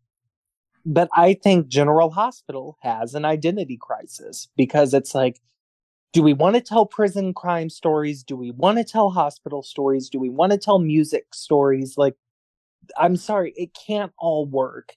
but 0.87 1.09
I 1.15 1.35
think 1.35 1.69
General 1.69 2.11
Hospital 2.11 2.77
has 2.83 3.15
an 3.15 3.25
identity 3.25 3.79
crisis 3.81 4.49
because 4.57 4.93
it's 4.93 5.15
like, 5.15 5.41
do 6.13 6.23
we 6.23 6.33
want 6.33 6.55
to 6.55 6.61
tell 6.61 6.87
prison 6.87 7.33
crime 7.35 7.71
stories? 7.71 8.23
Do 8.23 8.37
we 8.37 8.51
want 8.51 8.79
to 8.79 8.85
tell 8.85 9.11
hospital 9.11 9.63
stories? 9.63 10.09
Do 10.09 10.19
we 10.19 10.29
want 10.29 10.53
to 10.53 10.59
tell 10.59 10.79
music 10.79 11.35
stories? 11.35 11.95
Like, 11.97 12.15
I'm 12.97 13.17
sorry, 13.17 13.53
it 13.57 13.71
can't 13.87 14.13
all 14.19 14.47
work 14.47 14.95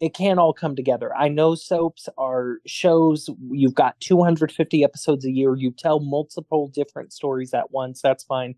it 0.00 0.14
can't 0.14 0.38
all 0.38 0.52
come 0.52 0.76
together. 0.76 1.14
I 1.14 1.28
know 1.28 1.54
soaps 1.54 2.08
are 2.18 2.58
shows, 2.66 3.30
you've 3.50 3.74
got 3.74 3.98
250 4.00 4.84
episodes 4.84 5.24
a 5.24 5.30
year, 5.30 5.56
you 5.56 5.70
tell 5.70 6.00
multiple 6.00 6.68
different 6.68 7.12
stories 7.12 7.54
at 7.54 7.70
once, 7.70 8.02
that's 8.02 8.24
fine. 8.24 8.56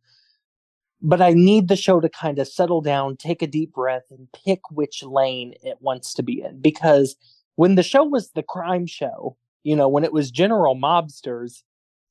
But 1.01 1.23
I 1.23 1.33
need 1.33 1.69
the 1.69 1.77
show 1.77 2.01
to 2.01 2.09
kind 2.09 2.41
of 2.41 2.49
settle 2.49 2.81
down, 2.81 3.17
take 3.17 3.41
a 3.41 3.47
deep 3.47 3.73
breath, 3.73 4.03
and 4.11 4.27
pick 4.45 4.61
which 4.71 5.05
lane 5.05 5.55
it 5.63 5.77
wants 5.81 6.13
to 6.15 6.25
be 6.25 6.43
in. 6.43 6.61
Because 6.61 7.15
when 7.55 7.77
the 7.77 7.85
show 7.85 8.03
was 8.03 8.31
the 8.31 8.43
crime 8.43 8.87
show, 8.87 9.37
you 9.63 9.77
know, 9.77 9.89
when 9.89 10.03
it 10.03 10.13
was 10.13 10.33
general 10.33 10.75
mobsters, 10.75 11.63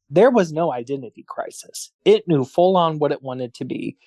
there 0.09 0.29
was 0.29 0.53
no 0.53 0.71
identity 0.71 1.25
crisis. 1.27 1.91
It 2.05 2.29
knew 2.29 2.45
full 2.45 2.77
on 2.77 2.99
what 2.99 3.11
it 3.11 3.21
wanted 3.21 3.53
to 3.55 3.65
be. 3.65 3.97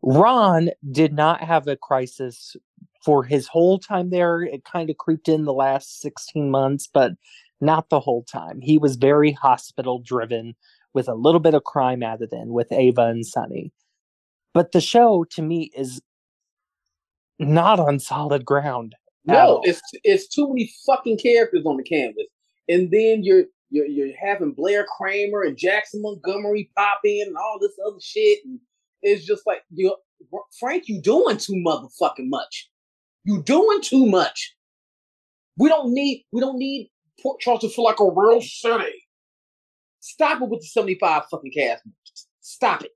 Ron 0.00 0.70
did 0.90 1.12
not 1.12 1.42
have 1.42 1.68
a 1.68 1.76
crisis 1.76 2.56
for 3.04 3.24
his 3.24 3.48
whole 3.48 3.78
time 3.78 4.10
there. 4.10 4.42
It 4.42 4.64
kind 4.64 4.90
of 4.90 4.96
creeped 4.96 5.28
in 5.28 5.44
the 5.44 5.52
last 5.52 6.00
16 6.00 6.50
months, 6.50 6.88
but 6.92 7.12
not 7.60 7.88
the 7.88 8.00
whole 8.00 8.24
time. 8.24 8.60
He 8.60 8.78
was 8.78 8.96
very 8.96 9.32
hospital 9.32 9.98
driven 9.98 10.54
with 10.94 11.08
a 11.08 11.14
little 11.14 11.40
bit 11.40 11.54
of 11.54 11.64
crime 11.64 12.02
added 12.02 12.32
in 12.32 12.52
with 12.52 12.72
Ava 12.72 13.06
and 13.06 13.26
Sonny. 13.26 13.72
But 14.54 14.72
the 14.72 14.80
show 14.80 15.24
to 15.30 15.42
me 15.42 15.70
is 15.74 16.00
not 17.38 17.80
on 17.80 17.98
solid 17.98 18.44
ground. 18.44 18.94
No, 19.24 19.60
it's 19.64 19.80
it's 20.02 20.28
too 20.28 20.48
many 20.48 20.72
fucking 20.84 21.18
characters 21.18 21.64
on 21.64 21.76
the 21.76 21.84
canvas. 21.84 22.26
And 22.68 22.90
then 22.90 23.22
you're 23.22 23.44
you're 23.70 23.86
you're 23.86 24.16
having 24.20 24.52
Blair 24.52 24.84
Kramer 24.98 25.42
and 25.42 25.56
Jackson 25.56 26.02
Montgomery 26.02 26.70
pop 26.76 27.00
in 27.04 27.28
and 27.28 27.36
all 27.36 27.58
this 27.60 27.72
other 27.86 28.00
shit. 28.00 28.40
And 28.44 28.58
it's 29.00 29.24
just 29.24 29.46
like 29.46 29.62
you 29.70 29.94
Frank, 30.58 30.88
you 30.88 31.00
doing 31.00 31.36
too 31.38 31.54
motherfucking 31.54 32.28
much. 32.28 32.68
You 33.24 33.42
doing 33.42 33.80
too 33.82 34.06
much. 34.06 34.54
We 35.56 35.68
don't 35.68 35.92
need 35.92 36.24
we 36.32 36.40
don't 36.40 36.58
need 36.58 36.90
Port 37.20 37.40
Charles 37.40 37.60
to 37.60 37.68
feel 37.68 37.84
like 37.84 38.00
a 38.00 38.10
real 38.10 38.40
city. 38.40 39.06
Stop 40.00 40.42
it 40.42 40.48
with 40.48 40.60
the 40.60 40.66
75 40.66 41.22
fucking 41.30 41.52
cast 41.52 41.86
members. 41.86 42.26
Stop 42.40 42.82
it. 42.82 42.90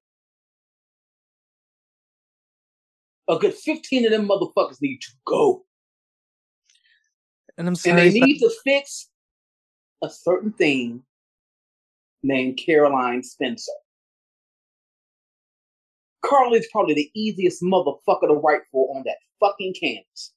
A 3.29 3.39
good 3.39 3.55
15 3.55 4.07
of 4.07 4.11
them 4.11 4.29
motherfuckers 4.29 4.81
need 4.81 4.99
to 5.03 5.13
go. 5.25 5.65
And 7.59 7.69
I'm 7.69 7.75
sorry. 7.75 8.07
And 8.07 8.15
they 8.15 8.21
need 8.21 8.39
to 8.39 8.51
fix 8.65 9.09
a 10.03 10.11
certain 10.11 10.53
thing 10.53 11.03
named 12.23 12.61
Caroline 12.65 13.23
Spencer. 13.23 13.73
Carly's 16.27 16.69
probably 16.73 16.95
the 16.95 17.11
easiest 17.15 17.63
motherfucker 17.63 18.29
to 18.29 18.35
write 18.35 18.63
for 18.73 18.95
on 18.97 19.03
that 19.05 19.17
fucking 19.41 19.75
canvas. 19.81 20.33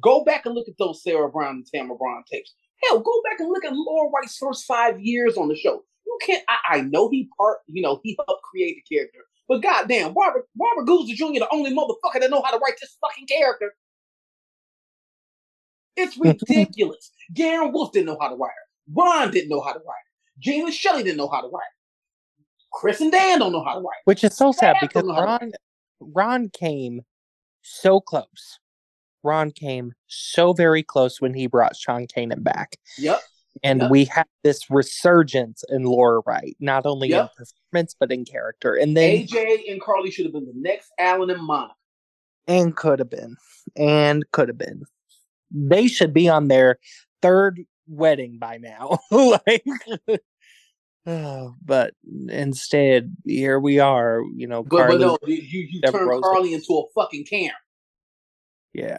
Go 0.00 0.24
back 0.24 0.46
and 0.46 0.54
look 0.54 0.68
at 0.68 0.78
those 0.78 1.02
Sarah 1.02 1.30
Brown 1.30 1.56
and 1.56 1.66
Tamara 1.66 1.96
Braun 1.96 2.22
tapes. 2.30 2.54
Hell, 2.84 3.00
go 3.00 3.22
back 3.24 3.40
and 3.40 3.48
look 3.48 3.64
at 3.64 3.72
Laura 3.72 4.10
Wright's 4.10 4.36
first 4.36 4.64
five 4.66 5.00
years 5.00 5.36
on 5.36 5.48
the 5.48 5.56
show. 5.56 5.82
You 6.06 6.18
can't. 6.22 6.44
I, 6.48 6.76
I 6.76 6.80
know 6.82 7.08
he 7.08 7.28
part. 7.38 7.58
You 7.66 7.82
know 7.82 8.00
he 8.02 8.18
helped 8.26 8.42
create 8.42 8.76
the 8.76 8.96
character, 8.96 9.20
but 9.48 9.62
goddamn, 9.62 10.14
Robert 10.14 10.46
Robert 10.60 10.88
Guza 10.88 11.14
Jr. 11.14 11.40
the 11.40 11.48
only 11.50 11.74
motherfucker 11.74 12.20
that 12.20 12.30
know 12.30 12.42
how 12.42 12.52
to 12.52 12.58
write 12.58 12.74
this 12.80 12.96
fucking 13.00 13.26
character. 13.26 13.72
It's 15.96 16.18
ridiculous. 16.50 17.10
Garin 17.32 17.72
Wolf 17.72 17.92
didn't 17.92 18.06
know 18.06 18.18
how 18.20 18.28
to 18.28 18.36
write 18.36 18.50
her. 18.50 18.94
Ron 18.94 19.30
didn't 19.30 19.48
know 19.48 19.62
how 19.62 19.72
to 19.72 19.78
write 19.78 19.86
her. 19.86 20.40
Jean 20.40 20.66
and 20.66 20.74
Shelly 20.74 21.02
didn't 21.02 21.16
know 21.16 21.28
how 21.28 21.40
to 21.40 21.48
write. 21.48 21.62
Chris 22.76 23.00
and 23.00 23.10
Dan 23.10 23.38
don't 23.38 23.52
know 23.52 23.64
how 23.64 23.74
to 23.74 23.80
write. 23.80 24.02
Which 24.04 24.22
is 24.22 24.36
so 24.36 24.52
sad 24.52 24.76
because 24.82 25.04
Ron 25.04 25.52
Ron 25.98 26.50
came 26.50 27.00
so 27.62 28.00
close. 28.00 28.58
Ron 29.22 29.50
came 29.50 29.92
so 30.06 30.52
very 30.52 30.82
close 30.82 31.20
when 31.20 31.32
he 31.32 31.46
brought 31.46 31.74
Sean 31.74 32.06
Kanan 32.06 32.44
back. 32.44 32.76
Yep. 32.98 33.20
And 33.62 33.80
yep. 33.80 33.90
we 33.90 34.04
have 34.04 34.26
this 34.44 34.68
resurgence 34.68 35.64
in 35.70 35.84
Laura 35.84 36.20
Wright, 36.26 36.54
not 36.60 36.84
only 36.84 37.08
yep. 37.08 37.30
in 37.38 37.46
performance 37.46 37.96
but 37.98 38.12
in 38.12 38.26
character. 38.26 38.74
And 38.74 38.94
then 38.94 39.26
AJ 39.26 39.70
and 39.70 39.80
Carly 39.80 40.10
should 40.10 40.26
have 40.26 40.34
been 40.34 40.44
the 40.44 40.52
next 40.54 40.92
Alan 40.98 41.30
and 41.30 41.42
Monica. 41.42 41.74
And 42.46 42.76
could 42.76 42.98
have 42.98 43.10
been. 43.10 43.36
And 43.74 44.22
could 44.32 44.48
have 44.48 44.58
been. 44.58 44.82
They 45.50 45.88
should 45.88 46.12
be 46.12 46.28
on 46.28 46.48
their 46.48 46.78
third 47.22 47.62
wedding 47.88 48.38
by 48.38 48.58
now. 48.58 48.98
like 49.10 49.64
Oh, 51.06 51.54
but 51.64 51.94
instead, 52.28 53.14
here 53.24 53.60
we 53.60 53.78
are. 53.78 54.22
You 54.34 54.48
know, 54.48 54.64
but, 54.64 54.88
but 54.88 55.00
no, 55.00 55.18
you 55.24 55.68
you 55.70 55.80
turn 55.82 56.20
Carly 56.20 56.52
into 56.52 56.74
a 56.74 56.82
fucking 56.94 57.24
Karen. 57.26 57.52
Yeah, 58.74 58.98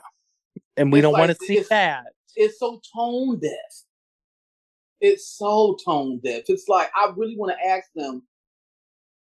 and 0.77 0.91
we 0.91 0.99
it's 0.99 1.03
don't 1.03 1.13
like, 1.13 1.27
want 1.27 1.37
to 1.37 1.45
see 1.45 1.59
that. 1.69 2.13
It's 2.35 2.59
so 2.59 2.79
tone 2.95 3.39
deaf. 3.39 3.51
It's 5.01 5.27
so 5.27 5.77
tone 5.83 6.19
deaf. 6.23 6.43
It's 6.47 6.67
like 6.67 6.89
I 6.95 7.11
really 7.15 7.35
want 7.35 7.51
to 7.57 7.69
ask 7.69 7.89
them, 7.93 8.23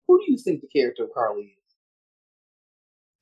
who 0.09 0.18
do 0.18 0.33
you 0.33 0.39
think 0.39 0.61
the 0.61 0.66
character 0.66 1.05
of 1.05 1.14
Carly 1.14 1.45
is? 1.45 1.51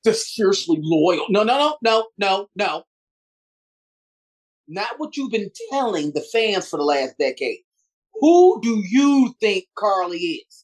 Just 0.03 0.33
fiercely 0.33 0.79
loyal. 0.81 1.27
No, 1.29 1.43
no, 1.43 1.57
no, 1.57 1.77
no, 1.83 2.07
no, 2.17 2.47
no. 2.55 2.83
Not 4.67 4.97
what 4.97 5.15
you've 5.15 5.31
been 5.31 5.51
telling 5.69 6.11
the 6.11 6.21
fans 6.21 6.67
for 6.69 6.77
the 6.77 6.83
last 6.83 7.17
decade. 7.19 7.59
Who 8.23 8.61
do 8.61 8.81
you 8.89 9.35
think 9.41 9.65
Carly 9.77 10.17
is? 10.17 10.63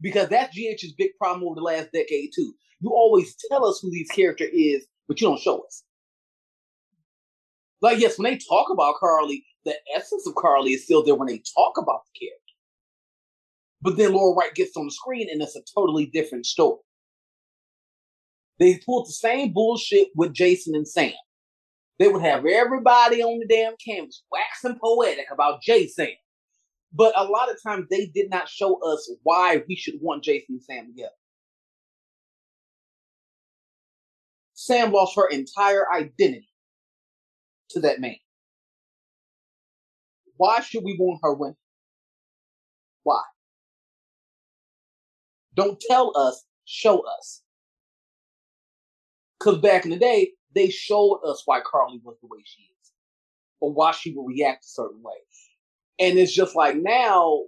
Because 0.00 0.28
that's 0.28 0.52
GH's 0.52 0.94
big 0.98 1.12
problem 1.16 1.44
over 1.44 1.54
the 1.54 1.60
last 1.60 1.92
decade 1.92 2.30
too. 2.34 2.52
You 2.80 2.90
always 2.90 3.36
tell 3.48 3.64
us 3.64 3.78
who 3.80 3.92
these 3.92 4.08
character 4.08 4.46
is, 4.52 4.84
but 5.06 5.20
you 5.20 5.28
don't 5.28 5.38
show 5.38 5.60
us. 5.60 5.84
Like 7.80 8.00
yes, 8.00 8.18
when 8.18 8.32
they 8.32 8.38
talk 8.38 8.66
about 8.72 8.96
Carly, 8.98 9.44
the 9.64 9.76
essence 9.94 10.26
of 10.26 10.34
Carly 10.34 10.72
is 10.72 10.82
still 10.82 11.04
there 11.04 11.14
when 11.14 11.28
they 11.28 11.40
talk 11.54 11.78
about 11.78 12.00
the 12.04 12.26
character. 12.26 12.42
But 13.80 13.96
then 13.98 14.14
Laura 14.14 14.34
Wright 14.34 14.54
gets 14.56 14.76
on 14.76 14.86
the 14.86 14.90
screen 14.92 15.28
and 15.30 15.40
it's 15.40 15.54
a 15.54 15.62
totally 15.72 16.06
different 16.06 16.46
story. 16.46 16.80
They 18.58 18.80
pulled 18.84 19.06
the 19.06 19.12
same 19.12 19.52
bullshit 19.52 20.08
with 20.16 20.34
Jason 20.34 20.74
and 20.74 20.88
Sam. 20.88 21.12
They 21.98 22.08
would 22.08 22.22
have 22.22 22.44
everybody 22.46 23.22
on 23.22 23.38
the 23.38 23.46
damn 23.46 23.74
canvas 23.84 24.22
waxing 24.30 24.78
poetic 24.82 25.26
about 25.32 25.62
Jason. 25.62 26.08
But 26.92 27.14
a 27.16 27.24
lot 27.24 27.50
of 27.50 27.62
times 27.62 27.86
they 27.90 28.06
did 28.06 28.28
not 28.30 28.48
show 28.48 28.78
us 28.82 29.10
why 29.22 29.62
we 29.68 29.76
should 29.76 29.94
want 30.00 30.24
Jason 30.24 30.56
and 30.56 30.62
Sam 30.62 30.86
together. 30.88 31.10
Sam 34.54 34.92
lost 34.92 35.16
her 35.16 35.28
entire 35.28 35.90
identity 35.92 36.48
to 37.70 37.80
that 37.80 38.00
man. 38.00 38.16
Why 40.36 40.60
should 40.60 40.84
we 40.84 40.96
want 40.98 41.20
her 41.22 41.34
winning? 41.34 41.56
Why? 43.02 43.20
Don't 45.54 45.80
tell 45.80 46.16
us, 46.16 46.44
show 46.64 47.00
us. 47.00 47.42
Because 49.38 49.58
back 49.58 49.84
in 49.84 49.90
the 49.90 49.98
day, 49.98 50.32
they 50.54 50.70
showed 50.70 51.20
us 51.26 51.42
why 51.46 51.60
Carly 51.60 52.00
was 52.04 52.16
the 52.20 52.28
way 52.28 52.40
she 52.44 52.62
is. 52.62 52.92
or 53.60 53.72
why 53.72 53.92
she 53.92 54.12
would 54.12 54.26
react 54.26 54.64
a 54.64 54.68
certain 54.68 55.02
way. 55.02 55.14
And 55.98 56.18
it's 56.18 56.34
just 56.34 56.56
like 56.56 56.76
now 56.76 57.42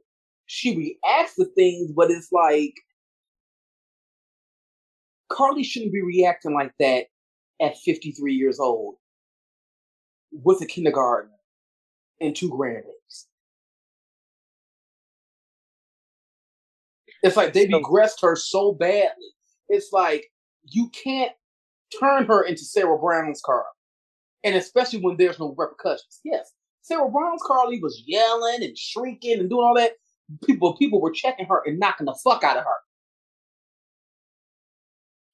she 0.47 0.77
reacts 0.77 1.37
to 1.37 1.47
things, 1.57 1.93
but 1.93 2.11
it's 2.11 2.33
like 2.33 2.75
Carly 5.31 5.65
shouldn't 5.65 5.93
be 5.93 6.03
reacting 6.03 6.55
like 6.55 6.73
that 6.81 7.07
at 7.61 7.79
53 7.79 8.35
years 8.35 8.61
old 8.61 8.97
with 10.33 10.63
a 10.63 10.67
kindergarten 10.67 11.33
and 12.21 12.37
two 12.37 12.51
grandbabies. 12.51 13.27
It's 17.23 17.37
like 17.37 17.53
they 17.53 17.67
regressed 17.69 18.23
her 18.23 18.37
so 18.37 18.73
badly. 18.73 19.35
It's 19.69 19.93
like 19.93 20.27
you 20.65 20.91
can't 20.91 21.33
turn 22.01 22.27
her 22.27 22.45
into 22.45 22.65
Sarah 22.65 22.99
Brown's 22.99 23.41
Carly. 23.45 23.65
And 24.43 24.55
especially 24.57 25.01
when 25.01 25.17
there's 25.17 25.39
no 25.39 25.55
repercussions. 25.57 26.21
Yes, 26.25 26.53
Sarah 26.83 27.09
Brown's 27.11 27.43
Carly 27.47 27.81
was 27.81 28.03
yelling 28.07 28.63
and 28.63 28.77
shrieking 28.77 29.41
and 29.41 29.49
doing 29.49 29.65
all 29.65 29.75
that. 29.77 29.93
People 30.47 30.77
people 30.77 31.01
were 31.01 31.13
checking 31.13 31.47
her 31.47 31.63
and 31.67 31.79
knocking 31.79 32.07
the 32.07 32.19
fuck 32.25 32.45
out 32.45 32.57
of 32.57 32.65
her. 32.65 32.77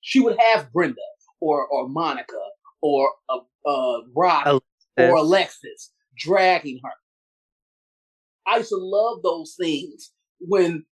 She 0.00 0.20
would 0.20 0.36
have 0.38 0.72
Brenda 0.72 0.96
or 1.40 1.66
or 1.66 1.88
Monica 1.88 2.38
or 2.82 3.10
uh, 3.28 3.38
uh 3.68 4.00
Rock 4.14 4.46
Alexis. 4.46 4.64
or 4.98 5.16
Alexis 5.16 5.92
dragging 6.16 6.80
her. 6.84 6.92
I 8.46 8.58
used 8.58 8.70
to 8.70 8.76
love 8.76 9.22
those 9.22 9.54
things 9.58 10.12
when 10.40 10.84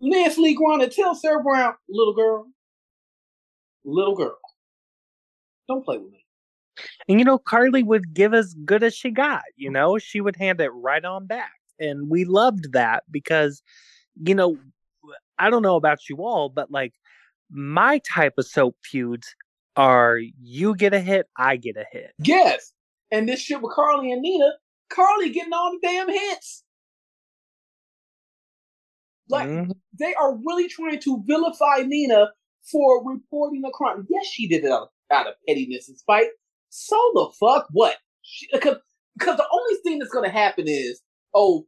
Nancy 0.00 0.40
Lee 0.40 0.54
Grahn 0.54 0.88
tell 0.90 1.14
Sarah 1.14 1.42
Brown, 1.42 1.74
little 1.88 2.14
girl, 2.14 2.46
little 3.84 4.16
girl, 4.16 4.36
don't 5.68 5.84
play 5.84 5.98
with 5.98 6.12
me. 6.12 6.24
And 7.08 7.18
you 7.18 7.24
know, 7.24 7.38
Carly 7.38 7.82
would 7.82 8.14
give 8.14 8.34
as 8.34 8.54
good 8.64 8.82
as 8.82 8.94
she 8.94 9.10
got, 9.10 9.42
you 9.56 9.70
know, 9.70 9.98
she 9.98 10.20
would 10.20 10.36
hand 10.36 10.60
it 10.60 10.70
right 10.70 11.04
on 11.04 11.26
back. 11.26 11.52
And 11.78 12.08
we 12.08 12.24
loved 12.24 12.72
that 12.72 13.04
because, 13.10 13.62
you 14.22 14.34
know, 14.34 14.56
I 15.38 15.50
don't 15.50 15.62
know 15.62 15.76
about 15.76 16.08
you 16.08 16.18
all, 16.18 16.48
but 16.48 16.70
like 16.70 16.94
my 17.50 17.98
type 17.98 18.34
of 18.38 18.46
soap 18.46 18.76
feuds 18.82 19.34
are 19.76 20.18
you 20.40 20.74
get 20.74 20.94
a 20.94 21.00
hit, 21.00 21.26
I 21.36 21.56
get 21.56 21.76
a 21.76 21.84
hit. 21.90 22.12
Yes. 22.18 22.72
And 23.10 23.28
this 23.28 23.40
shit 23.40 23.60
with 23.60 23.72
Carly 23.72 24.12
and 24.12 24.22
Nina, 24.22 24.52
Carly 24.88 25.30
getting 25.30 25.52
all 25.52 25.72
the 25.72 25.86
damn 25.86 26.08
hits. 26.08 26.62
Like 29.28 29.48
mm-hmm. 29.48 29.72
they 29.98 30.14
are 30.14 30.36
really 30.36 30.68
trying 30.68 31.00
to 31.00 31.22
vilify 31.26 31.82
Nina 31.86 32.30
for 32.70 33.04
reporting 33.04 33.62
a 33.66 33.70
crime. 33.70 34.06
Yes, 34.08 34.26
she 34.26 34.46
did 34.46 34.64
it 34.64 34.70
out 35.12 35.26
of 35.26 35.34
pettiness 35.46 35.88
and 35.88 35.98
spite. 35.98 36.28
So 36.70 36.96
the 37.14 37.30
fuck 37.38 37.68
what? 37.70 37.96
Because 38.52 38.78
the 39.18 39.46
only 39.52 39.74
thing 39.82 39.98
that's 39.98 40.12
gonna 40.12 40.30
happen 40.30 40.64
is, 40.66 41.00
oh, 41.34 41.66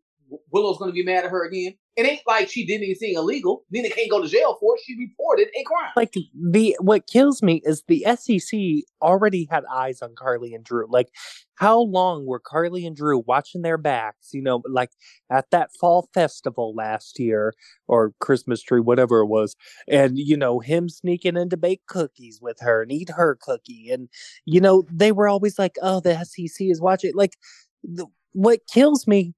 Willow's 0.50 0.78
gonna 0.78 0.92
be 0.92 1.04
mad 1.04 1.24
at 1.24 1.30
her 1.30 1.44
again. 1.46 1.74
It 1.96 2.06
ain't 2.06 2.22
like 2.26 2.48
she 2.48 2.66
did 2.66 2.82
anything 2.82 3.14
illegal. 3.14 3.64
Nina 3.70 3.88
can't 3.88 4.10
go 4.10 4.20
to 4.20 4.28
jail 4.28 4.56
for 4.58 4.74
it. 4.74 4.82
She 4.84 4.96
reported 4.98 5.48
a 5.56 5.62
crime. 5.62 5.92
Like 5.94 6.12
the 6.12 6.76
what 6.80 7.06
kills 7.06 7.42
me 7.42 7.62
is 7.64 7.84
the 7.86 8.04
SEC 8.18 8.84
already 9.00 9.46
had 9.48 9.64
eyes 9.72 10.02
on 10.02 10.14
Carly 10.16 10.54
and 10.54 10.64
Drew. 10.64 10.86
Like 10.90 11.08
how 11.56 11.78
long 11.78 12.26
were 12.26 12.40
Carly 12.40 12.84
and 12.84 12.96
Drew 12.96 13.22
watching 13.26 13.62
their 13.62 13.78
backs? 13.78 14.30
You 14.32 14.42
know, 14.42 14.62
like 14.68 14.90
at 15.30 15.50
that 15.52 15.70
fall 15.80 16.08
festival 16.12 16.74
last 16.74 17.18
year 17.20 17.54
or 17.86 18.12
Christmas 18.18 18.60
tree, 18.60 18.80
whatever 18.80 19.20
it 19.20 19.26
was, 19.26 19.54
and 19.88 20.18
you 20.18 20.36
know 20.36 20.58
him 20.58 20.88
sneaking 20.88 21.36
in 21.36 21.48
to 21.50 21.56
bake 21.56 21.82
cookies 21.86 22.40
with 22.42 22.58
her 22.60 22.82
and 22.82 22.90
eat 22.90 23.10
her 23.10 23.38
cookie, 23.40 23.90
and 23.90 24.08
you 24.46 24.60
know 24.60 24.84
they 24.92 25.12
were 25.12 25.28
always 25.28 25.60
like, 25.60 25.76
"Oh, 25.80 26.00
the 26.00 26.24
SEC 26.24 26.66
is 26.68 26.80
watching." 26.80 27.12
Like, 27.14 27.36
the, 27.84 28.06
what 28.32 28.60
kills 28.72 29.06
me 29.06 29.34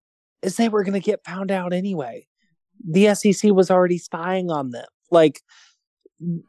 is 0.47 0.57
they 0.57 0.69
were 0.69 0.85
going 0.85 0.95
to 0.95 1.01
get 1.01 1.25
found 1.25 1.51
out 1.51 1.73
anyway 1.73 2.27
the 2.85 3.15
SEC 3.15 3.53
was 3.53 3.71
already 3.71 3.99
spying 3.99 4.51
on 4.51 4.71
them. 4.71 4.87
Like 5.11 5.41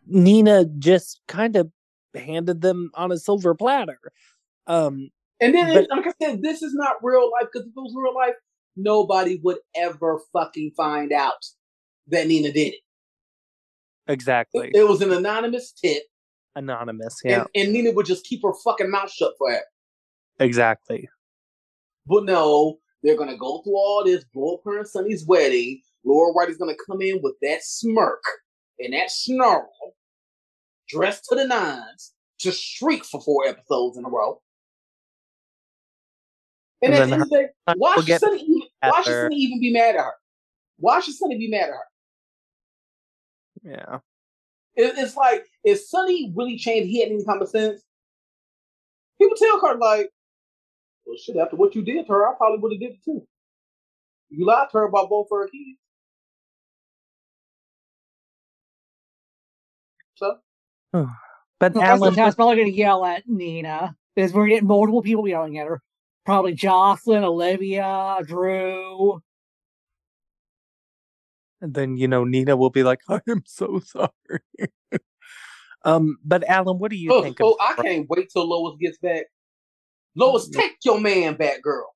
Nina 0.08 0.66
just 0.80 1.22
kind 1.28 1.56
of 1.56 1.72
handed 2.16 2.62
them 2.62 2.92
on 2.96 3.12
a 3.12 3.18
silver 3.18 3.54
platter. 3.56 4.00
Um, 4.66 5.10
and 5.40 5.54
then, 5.54 5.74
but, 5.74 5.88
like 5.96 6.08
I 6.08 6.26
said, 6.26 6.42
this 6.42 6.62
is 6.62 6.74
not 6.74 6.96
real 7.04 7.30
life 7.32 7.48
because 7.52 7.68
if 7.68 7.72
it 7.72 7.80
was 7.80 7.94
real 7.96 8.16
life, 8.16 8.36
nobody 8.76 9.40
would 9.44 9.58
ever 9.76 10.20
fucking 10.34 10.72
find 10.76 11.12
out 11.12 11.46
that 12.08 12.28
Nina 12.28 12.52
did 12.52 12.74
it. 12.74 12.80
Exactly. 14.08 14.70
It, 14.70 14.78
it 14.78 14.88
was 14.88 15.02
an 15.02 15.12
anonymous 15.12 15.72
tip. 15.72 16.04
Anonymous, 16.56 17.20
yeah. 17.24 17.46
And, 17.54 17.66
and, 17.66 17.74
Nina 17.74 17.92
would 17.92 18.06
just 18.06 18.26
keep 18.26 18.42
her 18.44 18.54
fucking 18.64 18.90
mouth 18.90 19.12
shut 19.12 19.34
forever. 19.38 19.64
Exactly. 20.40 21.08
But 22.08 22.24
no, 22.24 22.80
they're 23.08 23.18
gonna 23.18 23.38
go 23.38 23.62
through 23.62 23.78
all 23.78 24.04
this, 24.04 24.26
blow 24.34 24.56
up 24.56 24.62
her 24.66 24.78
and 24.78 24.88
Sonny's 24.88 25.26
wedding, 25.26 25.82
Laura 26.08 26.34
Wright 26.34 26.50
is 26.50 26.58
going 26.58 26.74
to 26.74 26.84
come 26.88 27.02
in 27.02 27.20
with 27.22 27.36
that 27.42 27.64
smirk 27.64 28.24
and 28.80 28.94
that 28.94 29.12
snarl, 29.12 29.70
dressed 30.88 31.26
to 31.26 31.36
the 31.36 31.46
nines, 31.46 32.14
to 32.40 32.52
shriek 32.52 33.04
for 33.04 33.20
four 33.22 33.46
episodes 33.46 33.98
in 33.98 34.06
a 34.06 34.10
row. 34.10 34.42
And, 36.82 36.94
and 36.94 37.04
at 37.04 37.08
the 37.08 37.14
end 37.14 37.24
of 37.24 37.30
the 37.30 37.36
day, 37.36 37.48
why 37.76 37.96
should, 37.98 38.20
Sonny 38.20 38.42
even, 38.42 38.62
why 38.80 39.02
should 39.02 39.14
Sonny 39.14 39.36
even 39.36 39.60
be 39.60 39.74
mad 39.74 39.96
at 39.96 40.02
her? 40.02 40.14
Why 40.78 41.00
should 41.02 41.16
Sonny 41.16 41.38
be 41.38 41.50
mad 41.50 41.64
at 41.64 41.70
her? 41.70 41.80
Yeah. 43.64 44.00
It, 44.76 44.94
it's 44.98 45.16
like, 45.16 45.46
if 45.64 45.82
Sonny 45.82 46.32
really 46.36 46.58
changed, 46.58 46.90
he 46.90 47.02
had 47.02 47.12
any 47.12 47.26
common 47.26 47.48
sense, 47.48 47.82
he 49.18 49.26
would 49.26 49.38
tell 49.38 49.60
her, 49.60 49.76
like, 49.76 50.12
well, 51.08 51.18
shit, 51.18 51.38
after 51.38 51.56
what 51.56 51.74
you 51.74 51.84
did 51.84 52.06
to 52.06 52.12
her, 52.14 52.28
I 52.28 52.34
probably 52.36 52.60
would 52.60 52.74
have 52.74 52.82
did 52.82 52.92
it 52.92 53.04
too. 53.04 53.26
You 54.30 54.46
lied 54.46 54.68
to 54.72 54.80
her 54.80 54.84
about 54.84 55.10
both 55.10 55.28
her 55.32 55.48
kids. 55.48 55.80
So, 60.16 60.40
but 61.60 61.74
well, 61.74 61.84
Alan, 61.84 62.14
that's 62.14 62.36
probably 62.36 62.56
going 62.58 62.72
to 62.72 62.78
yell 62.78 63.06
at 63.06 63.24
Nina 63.28 63.96
because 64.16 64.34
we're 64.34 64.48
getting 64.48 64.68
multiple 64.68 65.02
people 65.02 65.28
yelling 65.28 65.58
at 65.60 65.68
her. 65.68 65.82
Probably 66.26 66.54
Jocelyn, 66.54 67.24
Olivia, 67.24 68.18
Drew. 68.26 69.22
And 71.62 71.74
then 71.74 71.98
you 71.98 72.08
know 72.08 72.24
Nina 72.24 72.58
will 72.58 72.70
be 72.70 72.84
like, 72.84 73.00
"I 73.10 73.22
am 73.30 73.44
so 73.46 73.80
sorry." 73.80 74.42
um, 75.86 76.18
but 76.26 76.44
Alan, 76.50 76.80
what 76.80 76.92
do 76.92 76.98
you 76.98 77.14
oh, 77.14 77.22
think? 77.22 77.38
Oh, 77.40 77.56
I 77.62 77.82
can't 77.82 78.10
wait 78.10 78.30
till 78.32 78.48
Lois 78.48 78.76
gets 78.80 78.98
back. 78.98 79.26
Lois, 80.18 80.50
mm-hmm. 80.50 80.60
take 80.60 80.78
your 80.84 81.00
man 81.00 81.36
back, 81.36 81.62
girl. 81.62 81.94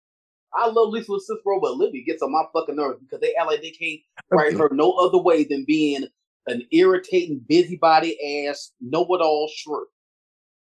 I 0.54 0.68
love 0.68 0.90
Lisa 0.90 1.14
Cicero, 1.20 1.60
but 1.60 1.72
Olivia 1.72 2.04
gets 2.04 2.22
on 2.22 2.32
my 2.32 2.44
fucking 2.54 2.76
nerves 2.76 3.00
because 3.00 3.20
they 3.20 3.34
act 3.36 3.48
like 3.48 3.62
they 3.62 3.72
can't 3.72 4.00
write 4.30 4.58
her 4.58 4.70
no 4.72 4.92
other 4.92 5.18
way 5.18 5.44
than 5.44 5.66
being 5.66 6.06
an 6.48 6.62
irritating, 6.72 7.42
busybody 7.48 8.46
ass, 8.48 8.72
know 8.80 9.04
it 9.04 9.22
all 9.22 9.50
shrew. 9.54 9.86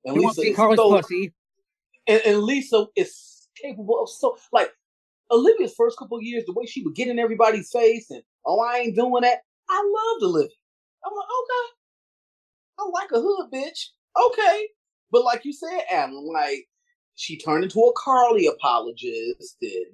And 0.06 0.16
you 0.16 0.28
Lisa 0.28 0.42
is 0.42 0.56
so. 0.56 1.02
And, 2.08 2.22
and, 2.26 2.40
Lisa 2.40 2.86
is 2.96 3.48
capable 3.62 4.02
of 4.02 4.10
so 4.10 4.38
like 4.54 4.72
Olivia's 5.32 5.74
first 5.76 5.98
couple 5.98 6.22
years, 6.22 6.46
the 6.46 6.54
way 6.54 6.66
she 6.66 6.82
would 6.84 6.96
get 6.96 7.08
in 7.08 7.20
everybody's 7.20 7.70
face 7.70 8.10
and 8.10 8.24
oh, 8.46 8.62
I 8.62 8.78
ain't 8.78 8.96
doing 8.96 9.22
that. 9.24 9.40
I 9.70 10.12
loved 10.14 10.24
Olivia. 10.24 10.50
I'm 11.06 11.14
like, 11.14 11.28
okay. 11.42 11.76
I 12.80 12.90
like 12.90 13.12
a 13.12 13.22
hood 13.22 13.52
bitch. 13.52 13.88
Okay. 14.30 14.68
But 15.12 15.24
like 15.24 15.44
you 15.44 15.52
said, 15.52 15.82
Adam, 15.92 16.16
like 16.16 16.69
she 17.20 17.38
turned 17.38 17.66
into 17.66 17.82
a 17.82 17.92
Carly 17.98 18.48
apologist 18.48 19.58
and 19.62 19.86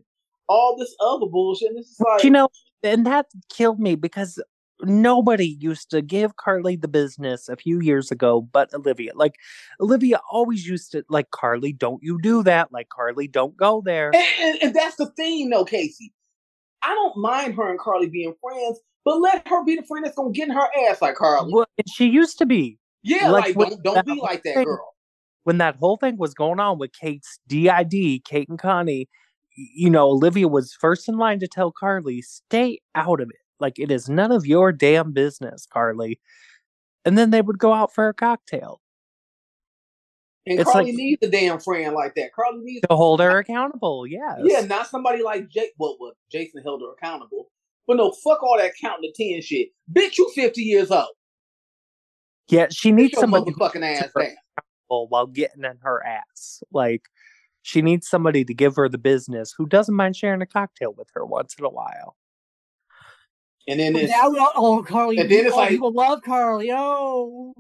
all 0.47 0.77
this 0.77 0.95
other 0.99 1.26
bullshit. 1.26 1.69
And 1.69 1.80
it's 1.80 1.99
like 1.99 2.23
you 2.23 2.30
know, 2.30 2.49
and 2.84 3.06
that 3.07 3.26
killed 3.49 3.80
me 3.80 3.95
because 3.95 4.41
nobody 4.81 5.57
used 5.60 5.89
to 5.89 6.02
give 6.03 6.35
Carly 6.35 6.76
the 6.76 6.88
business 6.88 7.49
a 7.49 7.56
few 7.56 7.80
years 7.80 8.11
ago 8.11 8.41
but 8.41 8.72
Olivia. 8.76 9.11
Like 9.15 9.35
Olivia 9.81 10.19
always 10.31 10.68
used 10.68 10.91
to 10.91 11.03
like 11.10 11.31
Carly, 11.31 11.73
don't 11.73 12.03
you 12.03 12.19
do 12.22 12.43
that. 12.43 12.72
Like 12.72 12.89
Carly, 12.89 13.27
don't 13.27 13.57
go 13.57 13.81
there. 13.84 14.11
And, 14.14 14.27
and, 14.39 14.64
and 14.64 14.76
that's 14.76 14.97
the 14.97 15.07
thing 15.07 15.49
though, 15.49 15.65
Casey. 15.65 16.14
I 16.84 16.89
don't 16.89 17.18
mind 17.18 17.56
her 17.56 17.72
and 17.72 17.80
Carly 17.80 18.07
being 18.07 18.35
friends, 18.39 18.80
but 19.03 19.19
let 19.19 19.47
her 19.47 19.64
be 19.64 19.76
the 19.77 19.84
friend 19.84 20.06
that's 20.06 20.15
gonna 20.15 20.30
get 20.30 20.49
in 20.49 20.53
her 20.53 20.68
ass 20.88 21.02
like 21.02 21.15
Carly. 21.15 21.52
Well, 21.52 21.65
she 21.91 22.07
used 22.07 22.38
to 22.38 22.45
be. 22.45 22.77
Yeah, 23.02 23.30
like, 23.30 23.56
like 23.56 23.69
don't, 23.69 23.84
don't 23.84 24.06
be 24.06 24.19
like 24.22 24.43
that 24.43 24.64
girl. 24.64 24.95
When 25.46 25.58
that 25.60 25.78
whole 25.78 25.98
thing 25.98 26.18
was 26.18 26.34
going 26.34 26.60
on 26.60 26.78
with 26.78 26.92
Kate's 26.94 27.40
DID, 27.48 28.26
Kate 28.26 28.50
and 28.50 28.60
Connie, 28.60 29.08
you 29.56 29.90
know, 29.90 30.10
Olivia 30.10 30.48
was 30.48 30.74
first 30.74 31.08
in 31.08 31.18
line 31.18 31.40
to 31.40 31.48
tell 31.48 31.72
Carly, 31.72 32.22
stay 32.22 32.80
out 32.94 33.22
of 33.22 33.30
it 33.30 33.46
like 33.60 33.80
it 33.80 33.92
is 33.92 34.10
none 34.10 34.32
of 34.32 34.46
your 34.46 34.72
damn 34.72 35.12
business, 35.12 35.66
Carly. 35.72 36.20
And 37.04 37.18
then 37.18 37.30
they 37.30 37.42
would 37.42 37.60
go 37.60 37.74
out 37.74 37.94
for 37.94 38.08
a 38.08 38.14
cocktail. 38.14 38.82
And 40.48 40.60
it's 40.60 40.72
Carly 40.72 40.92
like, 40.92 40.96
needs 40.96 41.24
a 41.24 41.30
damn 41.30 41.60
friend 41.60 41.94
like 41.96 42.16
that. 42.16 42.34
Carly 42.34 42.64
needs 42.64 42.86
to 42.88 42.96
hold 42.96 43.20
her 43.20 43.38
accountable. 43.40 44.06
Yes. 44.06 44.40
Yeah, 44.44 44.62
not 44.62 44.88
somebody 44.88 45.24
like 45.24 45.50
Jake. 45.50 45.74
Well, 45.78 45.98
well, 46.00 46.14
Jason 46.32 46.62
held 46.64 46.82
her 46.82 46.94
accountable. 46.94 47.50
But 47.88 47.98
no, 47.98 48.12
fuck 48.12 48.42
all 48.44 48.58
that 48.58 48.74
counting 48.80 49.12
to 49.16 49.24
ten 49.24 49.42
shit. 49.42 49.70
Bitch, 49.92 50.18
you 50.18 50.32
fifty 50.34 50.62
years 50.62 50.92
old. 50.92 51.08
Yeah, 52.48 52.68
she 52.72 52.92
needs 52.92 53.18
some 53.18 53.32
motherfucking 53.32 53.84
ass 53.84 54.10
down. 54.18 54.36
While 54.88 55.28
getting 55.28 55.64
in 55.64 55.78
her 55.82 56.06
ass, 56.06 56.64
like 56.72 57.03
She 57.64 57.82
needs 57.82 58.07
somebody 58.07 58.45
to 58.45 58.53
give 58.53 58.76
her 58.76 58.88
the 58.88 58.99
business 58.99 59.52
who 59.57 59.66
doesn't 59.66 59.95
mind 59.95 60.16
sharing 60.16 60.41
a 60.41 60.45
cocktail 60.45 60.94
with 60.95 61.07
her 61.16 61.26
once 61.26 61.56
in 61.57 61.66
a 61.66 61.70
while. 61.70 62.16
And 63.68 63.80
then 63.80 63.95
it's 63.95 64.12
now, 64.12 64.32
oh, 64.56 64.86
Carly, 64.88 65.18
and 65.18 65.32
then 65.32 65.48
it's 65.48 65.56
oh, 65.56 65.57
like- 65.57 65.70
people 65.70 65.91
love 65.91 66.22
Carly. 66.22 66.70
Oh, 66.72 67.56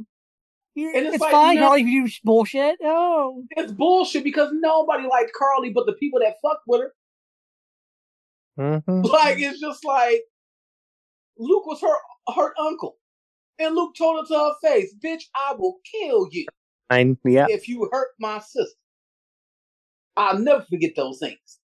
You- 0.75 0.89
And 0.95 1.07
it's 1.07 1.15
it's, 1.15 1.21
like, 1.21 1.31
fine, 1.31 1.55
you 1.55 1.61
Carly, 1.63 1.81
if 1.81 1.87
you 1.87 2.07
do 2.07 2.13
bullshit. 2.23 2.77
Oh, 2.83 3.43
it's 3.51 3.71
bullshit 3.71 4.23
because 4.23 4.51
nobody 4.53 5.07
liked 5.07 5.31
Carly 5.33 5.71
but 5.71 5.87
the 5.87 5.93
people 5.93 6.19
that 6.19 6.35
fucked 6.43 6.65
with 6.67 6.81
her. 6.81 6.93
Mhm. 8.59 9.05
Like 9.11 9.39
it's 9.39 9.59
just 9.59 9.83
like 9.83 10.21
Luke 11.37 11.65
was 11.65 11.81
her 11.81 11.95
her 12.35 12.53
uncle. 12.59 12.97
And 13.57 13.73
Luke 13.73 13.95
told 13.97 14.19
her 14.19 14.27
to 14.27 14.39
her 14.39 14.53
face, 14.61 14.93
bitch, 15.03 15.23
I 15.33 15.53
will 15.57 15.79
kill 15.89 16.27
you 16.31 16.45
Yeah. 16.91 17.47
if 17.49 17.67
you 17.67 17.89
hurt 17.91 18.09
my 18.19 18.39
sister. 18.39 18.77
I'll 20.17 20.39
never 20.39 20.63
forget 20.69 20.91
those 20.95 21.19
things. 21.19 21.59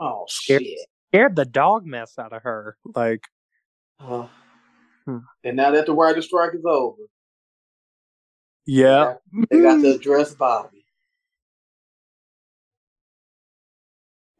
Oh 0.00 0.24
Scared- 0.28 0.62
shit. 0.62 0.78
Scared 1.12 1.36
the 1.36 1.44
dog 1.44 1.86
mess 1.86 2.18
out 2.18 2.32
of 2.32 2.42
her. 2.42 2.76
Like, 2.94 3.24
Uh, 4.00 4.28
Hmm. 5.06 5.18
And 5.42 5.56
now 5.56 5.70
that 5.70 5.86
the 5.86 5.94
writer 5.94 6.20
strike 6.20 6.54
is 6.54 6.64
over, 6.66 7.02
yeah. 8.66 9.14
they 9.50 9.60
got 9.62 9.80
to 9.80 9.94
address 9.94 10.34
Bobby. 10.34 10.84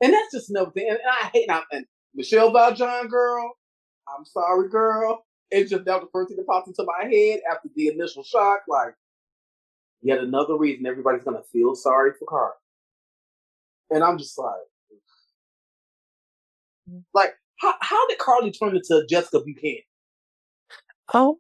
And 0.03 0.13
that's 0.13 0.31
just 0.33 0.51
another 0.51 0.71
thing. 0.71 0.89
And, 0.91 0.99
I 1.11 1.31
hate 1.33 1.49
and 1.73 1.87
Michele 2.15 2.53
Val 2.53 2.75
Jean 2.75 3.09
girl, 3.09 3.51
I'm 4.07 4.25
sorry, 4.27 4.69
girl. 4.69 5.25
It's 5.51 5.71
just 5.71 5.85
that 5.85 5.95
was 5.95 6.05
the 6.05 6.11
first 6.13 6.29
thing 6.29 6.37
that 6.37 6.47
popped 6.47 6.69
into 6.69 6.85
my 6.85 7.09
head 7.09 7.41
after 7.51 7.69
the 7.75 7.89
initial 7.89 8.23
shock. 8.23 8.61
Like, 8.69 8.95
yet 10.03 10.19
another 10.19 10.57
reason 10.57 10.87
everybody's 10.87 11.25
gonna 11.25 11.43
feel 11.53 11.75
sorry 11.75 12.13
for 12.19 12.27
Carl. 12.27 12.55
And 13.91 14.05
I'm 14.05 14.19
just 14.19 14.39
like, 14.39 14.53
mm. 16.91 17.03
like, 17.15 17.35
how 17.61 17.75
how 17.81 18.07
did 18.09 18.19
Carly 18.19 18.51
turn 18.51 18.77
into 18.77 19.07
Jessica 19.09 19.41
Buchanan? 19.41 19.83
Oh, 21.15 21.39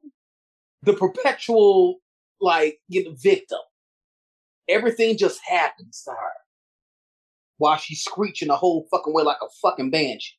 the 0.82 0.94
perpetual 0.94 1.98
like 2.40 2.78
you 2.89 3.05
know 3.05 3.14
victim. 3.20 3.59
Everything 4.68 5.16
just 5.16 5.40
happens 5.47 6.02
to 6.05 6.10
her 6.10 6.32
while 7.59 7.76
she's 7.76 8.02
screeching 8.02 8.48
the 8.48 8.56
whole 8.56 8.86
fucking 8.90 9.12
way 9.12 9.22
like 9.22 9.39
a 9.43 9.48
fucking 9.62 9.90
banshee. 9.90 10.36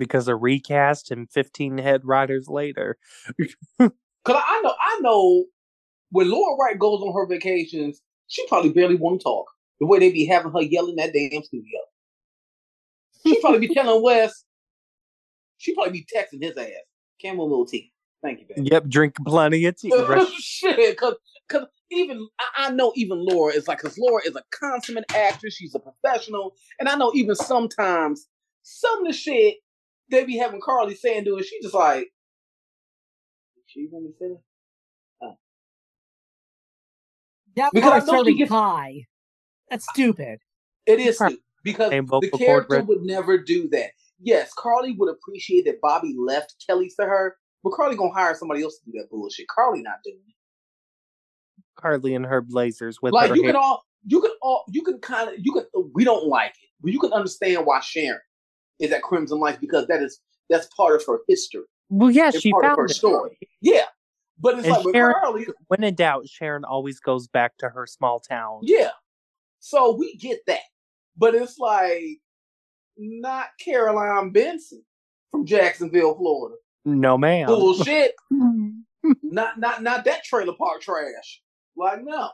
Because 0.00 0.26
a 0.26 0.34
recast 0.34 1.12
and 1.12 1.30
15 1.30 1.78
head 1.78 2.00
riders 2.04 2.48
later. 2.48 2.98
Cause 3.78 3.90
I 4.26 4.60
know, 4.64 4.74
I 4.80 4.98
know, 5.00 5.44
when 6.10 6.28
Laura 6.28 6.56
Wright 6.56 6.78
goes 6.78 7.00
on 7.02 7.14
her 7.14 7.26
vacations, 7.26 8.00
she 8.26 8.44
probably 8.48 8.70
barely 8.72 8.96
want 8.96 9.20
to 9.20 9.24
talk. 9.24 9.46
The 9.78 9.86
way 9.86 10.00
they 10.00 10.10
be 10.10 10.26
having 10.26 10.52
her 10.52 10.62
yelling 10.62 10.96
that 10.96 11.12
damn 11.12 11.42
studio. 11.42 11.78
She 13.24 13.40
probably 13.40 13.66
be 13.66 13.72
telling 13.72 14.02
Wes. 14.04 14.44
She 15.58 15.74
probably 15.74 15.92
be 15.92 16.06
texting 16.14 16.42
his 16.42 16.56
ass. 16.56 16.68
Camel 17.20 17.48
little 17.48 17.66
tea. 17.66 17.92
Thank 18.22 18.40
you, 18.40 18.46
baby. 18.48 18.68
Yep, 18.70 18.88
drink 18.88 19.14
plenty 19.24 19.64
of 19.66 19.76
tea. 19.76 19.92
Right. 20.08 20.26
Shit, 20.38 20.96
cause, 20.98 21.14
cause 21.48 21.66
even 21.90 22.26
I, 22.38 22.66
I 22.66 22.70
know 22.70 22.92
even 22.96 23.24
Laura 23.24 23.54
is 23.54 23.68
like, 23.68 23.78
cause 23.78 23.96
Laura 23.98 24.22
is 24.26 24.36
a 24.36 24.42
consummate 24.50 25.04
actress. 25.14 25.54
She's 25.54 25.74
a 25.74 25.78
professional, 25.78 26.54
and 26.78 26.88
I 26.88 26.96
know 26.96 27.12
even 27.14 27.34
sometimes 27.34 28.26
some 28.62 29.00
of 29.00 29.06
the 29.06 29.12
shit 29.12 29.56
they 30.10 30.24
be 30.24 30.36
having 30.36 30.60
Carly 30.60 30.94
saying 30.94 31.24
to 31.24 31.36
her, 31.36 31.42
she 31.42 31.60
just 31.62 31.74
like, 31.74 32.08
she 33.66 33.88
want 33.90 34.04
me 34.06 34.10
to 34.12 34.16
say 34.18 34.28
that? 34.28 34.40
Oh. 35.22 35.36
that 37.56 37.70
Because 37.72 37.88
I 37.88 37.90
part's 37.92 38.06
know 38.06 38.12
she 38.12 38.16
really 38.18 38.34
gets- 38.34 38.50
high. 38.50 39.06
That's 39.70 39.88
stupid. 39.88 40.40
It 40.86 40.98
is 40.98 41.16
stupid, 41.16 41.38
because 41.62 41.90
the 41.90 42.30
character 42.36 42.76
reg- 42.76 42.88
would 42.88 43.02
never 43.02 43.38
do 43.38 43.68
that. 43.68 43.90
Yes, 44.20 44.52
Carly 44.58 44.96
would 44.98 45.08
appreciate 45.10 45.64
that 45.66 45.80
Bobby 45.80 46.14
left 46.18 46.56
Kelly's 46.66 46.96
to 46.96 47.04
her, 47.06 47.36
but 47.62 47.70
Carly 47.70 47.94
gonna 47.96 48.12
hire 48.12 48.34
somebody 48.34 48.62
else 48.62 48.78
to 48.80 48.90
do 48.90 48.98
that 48.98 49.08
bullshit. 49.10 49.46
Carly 49.48 49.80
not 49.82 49.98
doing 50.04 50.18
it. 50.26 50.34
Carly 51.80 52.14
and 52.14 52.26
her 52.26 52.40
blazers 52.40 53.00
with 53.00 53.12
like 53.12 53.30
her 53.30 53.36
you 53.36 53.44
hair. 53.44 53.52
can 53.52 53.60
all 53.62 53.84
you 54.04 54.20
can 54.20 54.32
all 54.42 54.64
you 54.68 54.82
can 54.82 54.98
kind 54.98 55.28
of 55.30 55.34
you 55.38 55.52
can 55.52 55.64
we 55.94 56.04
don't 56.04 56.26
like 56.26 56.50
it 56.62 56.68
but 56.82 56.92
you 56.92 56.98
can 56.98 57.12
understand 57.12 57.64
why 57.64 57.80
sharon 57.80 58.20
is 58.80 58.90
at 58.92 59.02
crimson 59.02 59.38
lights 59.38 59.58
because 59.60 59.86
that 59.86 60.02
is 60.02 60.20
that's 60.48 60.66
part 60.76 60.96
of 60.96 61.04
her 61.06 61.18
history. 61.28 61.62
Well, 61.90 62.10
yeah, 62.10 62.28
it's 62.28 62.40
she 62.40 62.50
part 62.52 62.64
of 62.64 62.76
her 62.78 62.84
it. 62.86 62.90
story. 62.90 63.38
Yeah. 63.60 63.84
But 64.38 64.58
it's 64.58 64.66
And 64.66 64.84
like 64.84 64.94
Sharon- 64.94 65.14
carly 65.20 65.46
When 65.68 65.84
in 65.84 65.94
doubt, 65.94 66.26
Sharon 66.28 66.64
always 66.64 66.98
goes 66.98 67.28
back 67.28 67.56
to 67.58 67.68
her 67.68 67.86
small 67.86 68.18
town. 68.20 68.60
yeah. 68.62 68.90
So 69.58 69.94
we 69.94 70.16
get 70.16 70.38
that. 70.46 70.60
But 71.16 71.34
it's 71.34 71.58
like 71.58 72.20
not 72.96 73.48
caroline 73.62 74.30
benson 74.30 74.82
from 75.30 75.44
jacksonville 75.46 76.14
florida. 76.16 76.56
No, 76.86 77.18
ma'am. 77.18 77.46
bullshit. 77.46 78.14
Not 79.22 79.58
not 79.58 79.82
not 79.82 80.04
that 80.04 80.24
trailer 80.24 80.52
park 80.54 80.80
trash. 80.82 81.40
Like 81.76 82.02
no. 82.04 82.30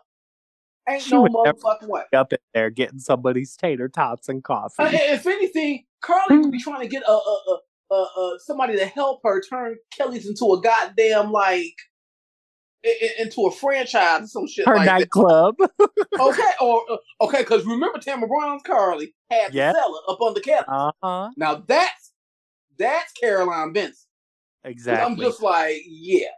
Ain't 0.88 1.02
She 1.02 1.14
no 1.14 1.24
motherfucking 1.24 1.88
way. 1.88 2.02
Up 2.12 2.32
in 2.32 2.38
there 2.54 2.70
getting 2.70 2.98
somebody's 2.98 3.56
tater 3.56 3.88
tots 3.88 4.28
and 4.28 4.42
coffee. 4.42 4.74
Uh, 4.82 4.90
if 4.92 5.26
anything, 5.26 5.84
Carly 6.02 6.38
would 6.38 6.52
be 6.52 6.60
trying 6.60 6.80
to 6.82 6.88
get 6.88 7.02
a, 7.02 7.10
a, 7.10 7.60
a, 7.90 7.94
a, 7.94 7.96
a 7.96 8.38
somebody 8.44 8.76
to 8.76 8.86
help 8.86 9.20
her 9.24 9.40
turn 9.42 9.76
Kelly's 9.96 10.26
into 10.28 10.52
a 10.52 10.60
goddamn 10.60 11.32
like 11.32 11.74
into 13.18 13.46
a 13.46 13.50
franchise 13.50 14.22
or 14.22 14.26
some 14.26 14.46
shit 14.46 14.66
her 14.66 14.76
like 14.76 14.86
nightclub. 14.86 15.56
Okay, 16.20 16.42
or 16.60 16.82
uh, 16.90 16.96
okay, 17.24 17.38
because 17.42 17.64
remember 17.66 17.98
Tamara 17.98 18.28
Braun's 18.28 18.62
Carly 18.64 19.14
had 19.30 19.52
Yeah. 19.52 19.72
the 19.72 19.78
cellar 19.78 20.00
up 20.08 20.20
on 20.20 20.34
the 20.34 20.40
Kelly. 20.40 20.64
uh 20.68 20.92
huh. 21.02 21.30
now 21.36 21.62
that's 21.66 22.12
that's 22.78 23.12
Caroline 23.12 23.72
Benson. 23.72 24.06
Exactly. 24.64 25.04
I'm 25.04 25.18
just 25.18 25.42
like, 25.42 25.76
yeah, 25.86 26.28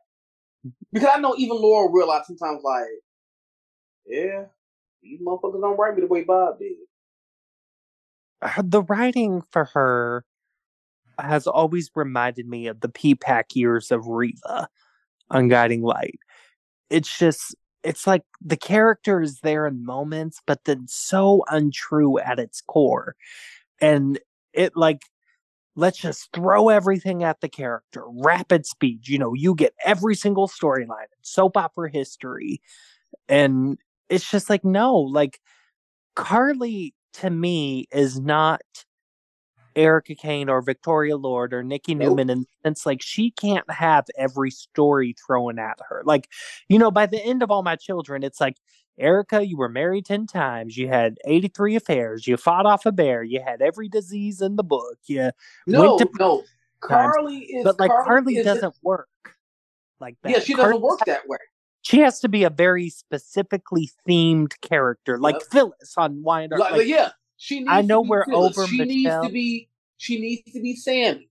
because 0.93 1.09
I 1.15 1.19
know 1.21 1.35
even 1.39 1.57
Laura 1.61 1.91
realized 1.93 2.27
sometimes 2.27 2.63
like, 2.65 2.87
yeah, 4.07 4.45
these 5.03 5.21
motherfuckers 5.21 5.61
don't 5.61 5.77
write 5.79 5.95
me 5.95 6.01
the 6.03 6.07
way 6.09 6.25
Bob 6.25 6.59
did. 6.59 6.73
Her- 8.43 8.63
the 8.63 8.83
writing 8.83 9.43
for 9.51 9.67
her 9.67 10.25
has 11.19 11.47
always 11.47 11.91
reminded 11.95 12.49
me 12.49 12.69
of 12.69 12.81
the 12.81 12.89
P-Pack 12.89 13.57
years 13.57 13.91
of 13.91 14.07
Reva 14.07 14.69
on 15.31 15.49
Guiding 15.49 15.83
Light. 15.83 16.19
It's 16.91 17.19
just, 17.19 17.57
it's 17.83 18.07
like 18.07 18.23
the 18.41 18.57
character 18.57 19.21
is 19.21 19.41
there 19.41 19.67
in 19.67 19.85
moments, 19.85 20.41
but 20.47 20.65
then 20.65 20.87
so 20.87 21.45
untrue 21.49 22.19
at 22.19 22.39
its 22.39 22.61
core. 22.61 23.17
And 23.81 24.19
it 24.53 24.77
like, 24.77 25.03
let's 25.75 25.99
just 25.99 26.29
throw 26.33 26.69
everything 26.69 27.25
at 27.25 27.41
the 27.41 27.49
character, 27.49 28.05
rapid 28.07 28.67
speed. 28.67 29.09
You 29.09 29.19
know, 29.19 29.35
you 29.35 29.55
get 29.55 29.75
every 29.85 30.15
single 30.15 30.49
storyline, 30.49 31.07
soap 31.23 31.57
opera 31.57 31.91
history. 31.91 32.61
And 33.29 33.79
it's 34.09 34.31
just 34.31 34.49
like, 34.49 34.65
no, 34.65 34.97
like, 34.97 35.41
Carly 36.17 36.95
to 37.21 37.31
me 37.31 37.87
is 37.91 38.21
not 38.21 38.61
Erica 39.77 40.15
Kane 40.15 40.49
or 40.49 40.61
Victoria 40.61 41.17
Lord 41.17 41.55
or 41.55 41.63
Nikki 41.63 41.95
Nope. 41.95 42.09
Newman 42.09 42.31
and 42.31 42.47
it's 42.65 42.85
like 42.85 43.01
she 43.01 43.31
can't 43.31 43.69
have 43.71 44.07
every 44.17 44.51
story 44.51 45.15
thrown 45.27 45.59
at 45.59 45.79
her. 45.89 46.03
Like, 46.05 46.29
you 46.69 46.79
know, 46.79 46.91
by 46.91 47.07
the 47.07 47.23
end 47.25 47.43
of 47.43 47.51
all 47.51 47.63
my 47.63 47.77
children, 47.77 48.25
it's 48.25 48.41
like 48.41 48.57
Erica, 48.99 49.47
you 49.47 49.57
were 49.57 49.69
married 49.69 50.07
10 50.07 50.27
times, 50.27 50.77
you 50.77 50.89
had 50.89 51.19
83 51.25 51.77
affairs, 51.77 52.27
you 52.27 52.37
fought 52.37 52.67
off 52.67 52.85
a 52.87 52.93
bear, 52.93 53.23
you 53.23 53.41
had 53.41 53.63
every 53.63 53.89
disease 53.89 54.41
in 54.41 54.57
the 54.57 54.65
book. 54.65 54.99
Yeah. 55.07 55.31
No, 55.67 55.97
Went 55.97 56.11
to- 56.13 56.19
no, 56.19 56.45
Carly 56.81 57.39
is. 57.39 57.65
But 57.65 57.79
like 57.79 57.91
Carly, 57.91 58.37
is- 58.37 58.45
doesn't 58.45 58.75
work 58.83 59.09
like 60.01 60.17
that. 60.23 60.33
Yeah, 60.33 60.41
she 60.41 60.55
doesn't 60.55 60.81
work 60.81 61.01
that 61.07 61.29
way. 61.29 61.39
She 61.89 62.01
has 62.01 62.21
to 62.21 62.29
be 62.29 62.45
a 62.45 62.51
very 62.51 62.91
specifically 62.91 63.91
themed 64.07 64.61
character, 64.61 65.19
like 65.19 65.37
Yep. 65.37 65.43
Phyllis 65.51 65.95
on 65.97 66.23
Wyatt. 66.23 66.51
Like, 66.51 66.73
like, 66.73 66.87
yeah, 66.87 67.13
she. 67.39 67.61
Needs 67.61 67.71
I 67.71 67.81
know 67.81 68.03
to 68.03 68.05
be 68.05 68.09
we're 68.11 68.25
Phyllis. 68.27 68.59
over 68.59 68.67
She 68.67 68.79
needs 68.85 69.09
to 69.11 69.31
be. 69.31 69.69
She 69.97 70.21
needs 70.21 70.53
to 70.53 70.61
be 70.61 70.77
Sammy. 70.77 71.31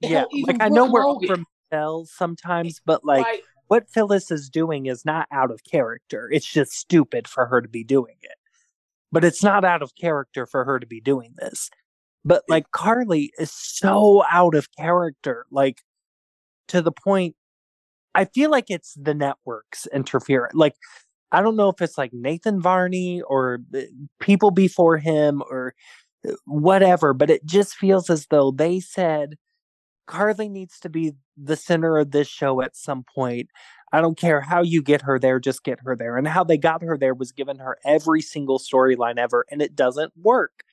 yeah, 0.00 0.08
Hell, 0.20 0.28
like 0.42 0.60
I 0.60 0.68
know 0.68 0.84
we're 0.90 1.06
Logan. 1.06 1.30
over 1.30 1.42
Michelle 1.72 2.04
sometimes, 2.04 2.80
but 2.84 3.06
like 3.06 3.22
Like, 3.24 3.42
what 3.68 3.88
Phyllis 3.88 4.30
is 4.30 4.50
doing 4.50 4.84
is 4.84 5.06
not 5.06 5.26
out 5.32 5.50
of 5.50 5.64
character. 5.64 6.28
It's 6.30 6.44
just 6.46 6.72
stupid 6.72 7.26
for 7.26 7.46
her 7.46 7.62
to 7.62 7.68
be 7.68 7.82
doing 7.82 8.16
it. 8.20 8.36
But 9.10 9.24
it's 9.24 9.42
not 9.42 9.64
out 9.64 9.80
of 9.82 9.94
character 9.96 10.44
for 10.44 10.64
her 10.66 10.78
to 10.78 10.86
be 10.86 11.00
doing 11.00 11.32
this. 11.38 11.70
But 12.22 12.42
like 12.48 12.70
Carly 12.70 13.32
is 13.38 13.50
so 13.50 14.24
out 14.30 14.54
of 14.54 14.68
character, 14.76 15.46
like 15.50 15.80
to 16.68 16.82
the 16.82 16.92
point 16.92 17.34
I 18.14 18.24
feel 18.24 18.50
like 18.50 18.70
it's 18.70 18.94
the 18.94 19.14
networks 19.14 19.86
interfering. 19.92 20.50
Like 20.54 20.74
I 21.32 21.42
don't 21.42 21.56
know 21.56 21.68
if 21.68 21.80
it's 21.80 21.96
like 21.96 22.12
Nathan 22.12 22.60
Varni 22.60 23.22
or 23.26 23.60
people 24.20 24.50
before 24.50 24.98
him 24.98 25.42
or 25.48 25.74
uh, 26.28 26.32
whatever, 26.44 27.14
but 27.14 27.30
it 27.30 27.44
just 27.44 27.76
feels 27.76 28.10
as 28.10 28.26
though 28.26 28.50
they 28.50 28.80
said 28.80 29.36
Carly 30.06 30.48
needs 30.48 30.80
to 30.80 30.88
be 30.88 31.12
the 31.36 31.56
center 31.56 31.98
of 31.98 32.10
this 32.10 32.28
show 32.28 32.60
at 32.62 32.76
some 32.76 33.04
point. 33.14 33.48
I 33.92 34.00
don't 34.00 34.18
care 34.18 34.40
how 34.40 34.62
you 34.62 34.82
get 34.82 35.02
her 35.02 35.18
there, 35.18 35.38
just 35.40 35.64
get 35.64 35.80
her 35.84 35.96
there. 35.96 36.16
And 36.16 36.26
how 36.26 36.44
they 36.44 36.58
got 36.58 36.82
her 36.82 36.98
there 36.98 37.14
was 37.14 37.32
giving 37.32 37.58
her 37.58 37.78
every 37.84 38.20
single 38.20 38.58
storyline 38.58 39.18
ever, 39.18 39.46
and 39.50 39.62
it 39.62 39.74
doesn't 39.74 40.12
work. 40.20 40.64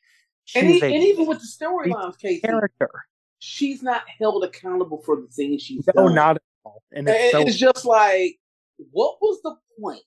And, 0.55 0.67
he, 0.67 0.81
and, 0.81 1.03
even 1.03 1.27
with 1.27 1.39
the 1.39 1.45
storylines, 1.45 2.17
Casey, 2.17 2.41
character, 2.41 2.89
she's 3.39 3.83
not 3.83 4.03
held 4.19 4.43
accountable 4.43 5.01
for 5.03 5.15
the 5.17 5.27
things 5.27 5.61
she's 5.61 5.85
no, 5.95 6.05
done. 6.05 6.15
not. 6.15 6.37
And 6.91 7.07
it's, 7.07 7.33
and 7.33 7.47
it's 7.47 7.57
just 7.57 7.85
like, 7.85 8.37
what 8.91 9.17
was 9.21 9.39
the 9.43 9.55
point? 9.79 10.01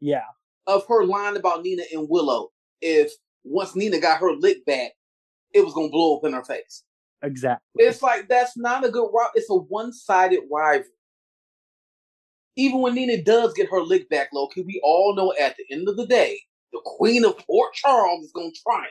Yeah. 0.00 0.24
Of 0.66 0.86
her 0.88 1.04
lying 1.04 1.36
about 1.36 1.62
Nina 1.62 1.82
and 1.92 2.08
Willow 2.08 2.50
if 2.82 3.12
once 3.44 3.74
Nina 3.74 3.98
got 3.98 4.20
her 4.20 4.32
lick 4.32 4.66
back, 4.66 4.92
it 5.54 5.64
was 5.64 5.72
gonna 5.72 5.88
blow 5.88 6.16
up 6.16 6.24
in 6.24 6.32
her 6.32 6.44
face. 6.44 6.82
Exactly. 7.22 7.84
It's 7.84 8.02
like 8.02 8.28
that's 8.28 8.56
not 8.56 8.84
a 8.84 8.90
good 8.90 9.08
route, 9.14 9.30
It's 9.34 9.48
a 9.48 9.54
one-sided 9.54 10.40
rivalry. 10.50 10.88
Even 12.56 12.80
when 12.80 12.94
Nina 12.94 13.22
does 13.22 13.54
get 13.54 13.70
her 13.70 13.80
lick 13.80 14.10
back, 14.10 14.28
Loki, 14.34 14.60
we 14.62 14.80
all 14.82 15.14
know 15.14 15.32
at 15.40 15.56
the 15.56 15.64
end 15.70 15.88
of 15.88 15.96
the 15.96 16.06
day, 16.06 16.38
the 16.72 16.80
Queen 16.84 17.24
of 17.24 17.38
Port 17.38 17.72
Charles 17.72 18.24
is 18.24 18.32
gonna 18.32 18.50
triumph. 18.66 18.90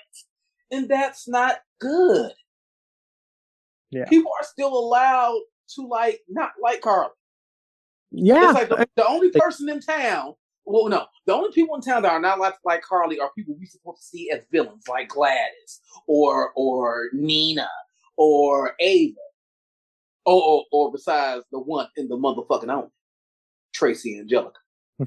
And 0.71 0.89
that's 0.89 1.27
not 1.27 1.59
good. 1.79 2.31
Yeah. 3.91 4.05
People 4.05 4.31
are 4.39 4.45
still 4.45 4.73
allowed 4.73 5.41
to 5.76 5.88
like 5.88 6.22
not 6.30 6.52
like 6.61 6.81
Carly. 6.81 7.10
Yeah. 8.11 8.45
It's 8.45 8.53
like 8.53 8.69
the, 8.69 8.88
the 8.95 9.07
only 9.07 9.31
person 9.31 9.69
in 9.69 9.80
town 9.80 10.35
well, 10.65 10.89
no, 10.89 11.06
the 11.26 11.34
only 11.34 11.52
people 11.52 11.76
in 11.76 11.81
town 11.81 12.03
that 12.03 12.11
are 12.11 12.19
not 12.19 12.39
like, 12.39 12.56
like 12.64 12.81
Carly 12.81 13.19
are 13.19 13.31
people 13.35 13.56
we 13.60 13.65
supposed 13.65 14.02
to 14.02 14.06
see 14.06 14.31
as 14.31 14.43
villains, 14.52 14.88
like 14.88 15.10
Gladys 15.10 15.81
or 16.07 16.52
or 16.56 17.10
Nina 17.14 17.68
or 18.18 18.76
Ava, 18.80 19.15
or 20.26 20.41
or, 20.41 20.65
or 20.72 20.91
besides 20.91 21.43
the 21.52 21.60
one 21.60 21.88
in 21.98 22.07
the 22.07 22.18
motherfucking 22.18 22.69
only, 22.69 22.89
Tracy 23.73 24.19
Angelica. 24.19 24.60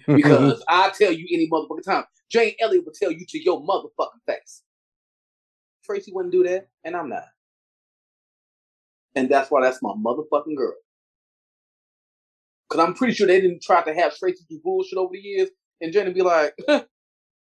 Because 0.07 0.63
I 0.69 0.91
tell 0.91 1.13
you 1.13 1.27
any 1.33 1.49
motherfucking 1.49 1.85
time, 1.85 2.05
Jane 2.31 2.55
Elliott 2.61 2.85
will 2.85 2.93
tell 2.93 3.13
you 3.13 3.25
to 3.29 3.43
your 3.43 3.63
motherfucking 3.65 4.25
face. 4.27 4.63
Tracy 5.85 6.13
wouldn't 6.13 6.33
do 6.33 6.43
that, 6.45 6.69
and 6.85 6.97
I'm 6.97 7.09
not. 7.09 7.25
And 9.15 9.29
that's 9.29 9.51
why 9.51 9.63
that's 9.63 9.83
my 9.83 9.93
motherfucking 9.93 10.57
girl. 10.57 10.75
Because 12.69 12.85
I'm 12.85 12.95
pretty 12.95 13.15
sure 13.15 13.27
they 13.27 13.41
didn't 13.41 13.63
try 13.63 13.83
to 13.83 13.95
have 13.95 14.17
Tracy 14.17 14.45
do 14.49 14.61
bullshit 14.63 14.99
over 14.99 15.13
the 15.13 15.21
years 15.21 15.51
and 15.81 15.93
Jenny 15.93 16.13
be 16.13 16.23
like, 16.23 16.55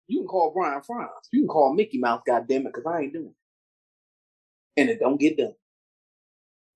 you 0.08 0.20
can 0.20 0.28
call 0.28 0.52
Brian 0.54 0.82
Frons. 0.82 1.10
You 1.32 1.41
can 1.41 1.48
call 1.48 1.74
Mickey 1.74 1.98
Mouse, 1.98 2.22
goddamn 2.26 2.66
it, 2.66 2.74
because 2.74 2.86
I 2.86 3.02
ain't 3.02 3.14
doing 3.14 3.28
it. 3.28 4.82
And 4.82 4.90
it 4.90 5.00
don't 5.00 5.20
get 5.20 5.38
done. 5.38 5.54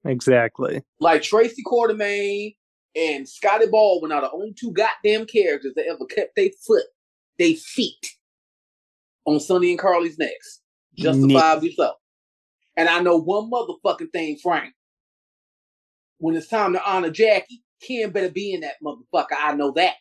Exactly. 0.05 0.83
Like 0.99 1.21
Tracy 1.21 1.63
Quartermaine 1.65 2.55
and 2.95 3.27
Scotty 3.27 3.67
Baldwin 3.67 4.11
are 4.11 4.21
the 4.21 4.31
only 4.31 4.53
two 4.53 4.71
goddamn 4.71 5.25
characters 5.25 5.73
that 5.75 5.87
ever 5.87 6.05
kept 6.05 6.35
their 6.35 6.49
foot, 6.65 6.83
their 7.39 7.55
feet 7.55 8.05
on 9.25 9.39
Sonny 9.39 9.71
and 9.71 9.79
Carly's 9.79 10.17
necks. 10.17 10.59
Justifiably 10.95 11.73
so. 11.73 11.93
And 12.75 12.89
I 12.89 12.99
know 12.99 13.17
one 13.17 13.49
motherfucking 13.49 14.11
thing, 14.11 14.37
Frank. 14.41 14.73
When 16.23 16.37
it's 16.37 16.47
time 16.47 16.71
to 16.71 16.89
honor 16.89 17.09
Jackie, 17.09 17.61
Kin 17.81 18.11
better 18.11 18.29
be 18.29 18.53
in 18.53 18.61
that 18.61 18.75
motherfucker. 18.81 19.35
I 19.37 19.55
know 19.55 19.71
that. 19.71 19.95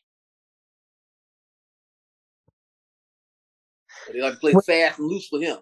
But 4.06 4.12
they 4.14 4.22
like 4.22 4.34
to 4.34 4.38
play 4.38 4.52
fast 4.52 5.00
and 5.00 5.08
loose 5.08 5.30
with 5.32 5.42
him. 5.42 5.56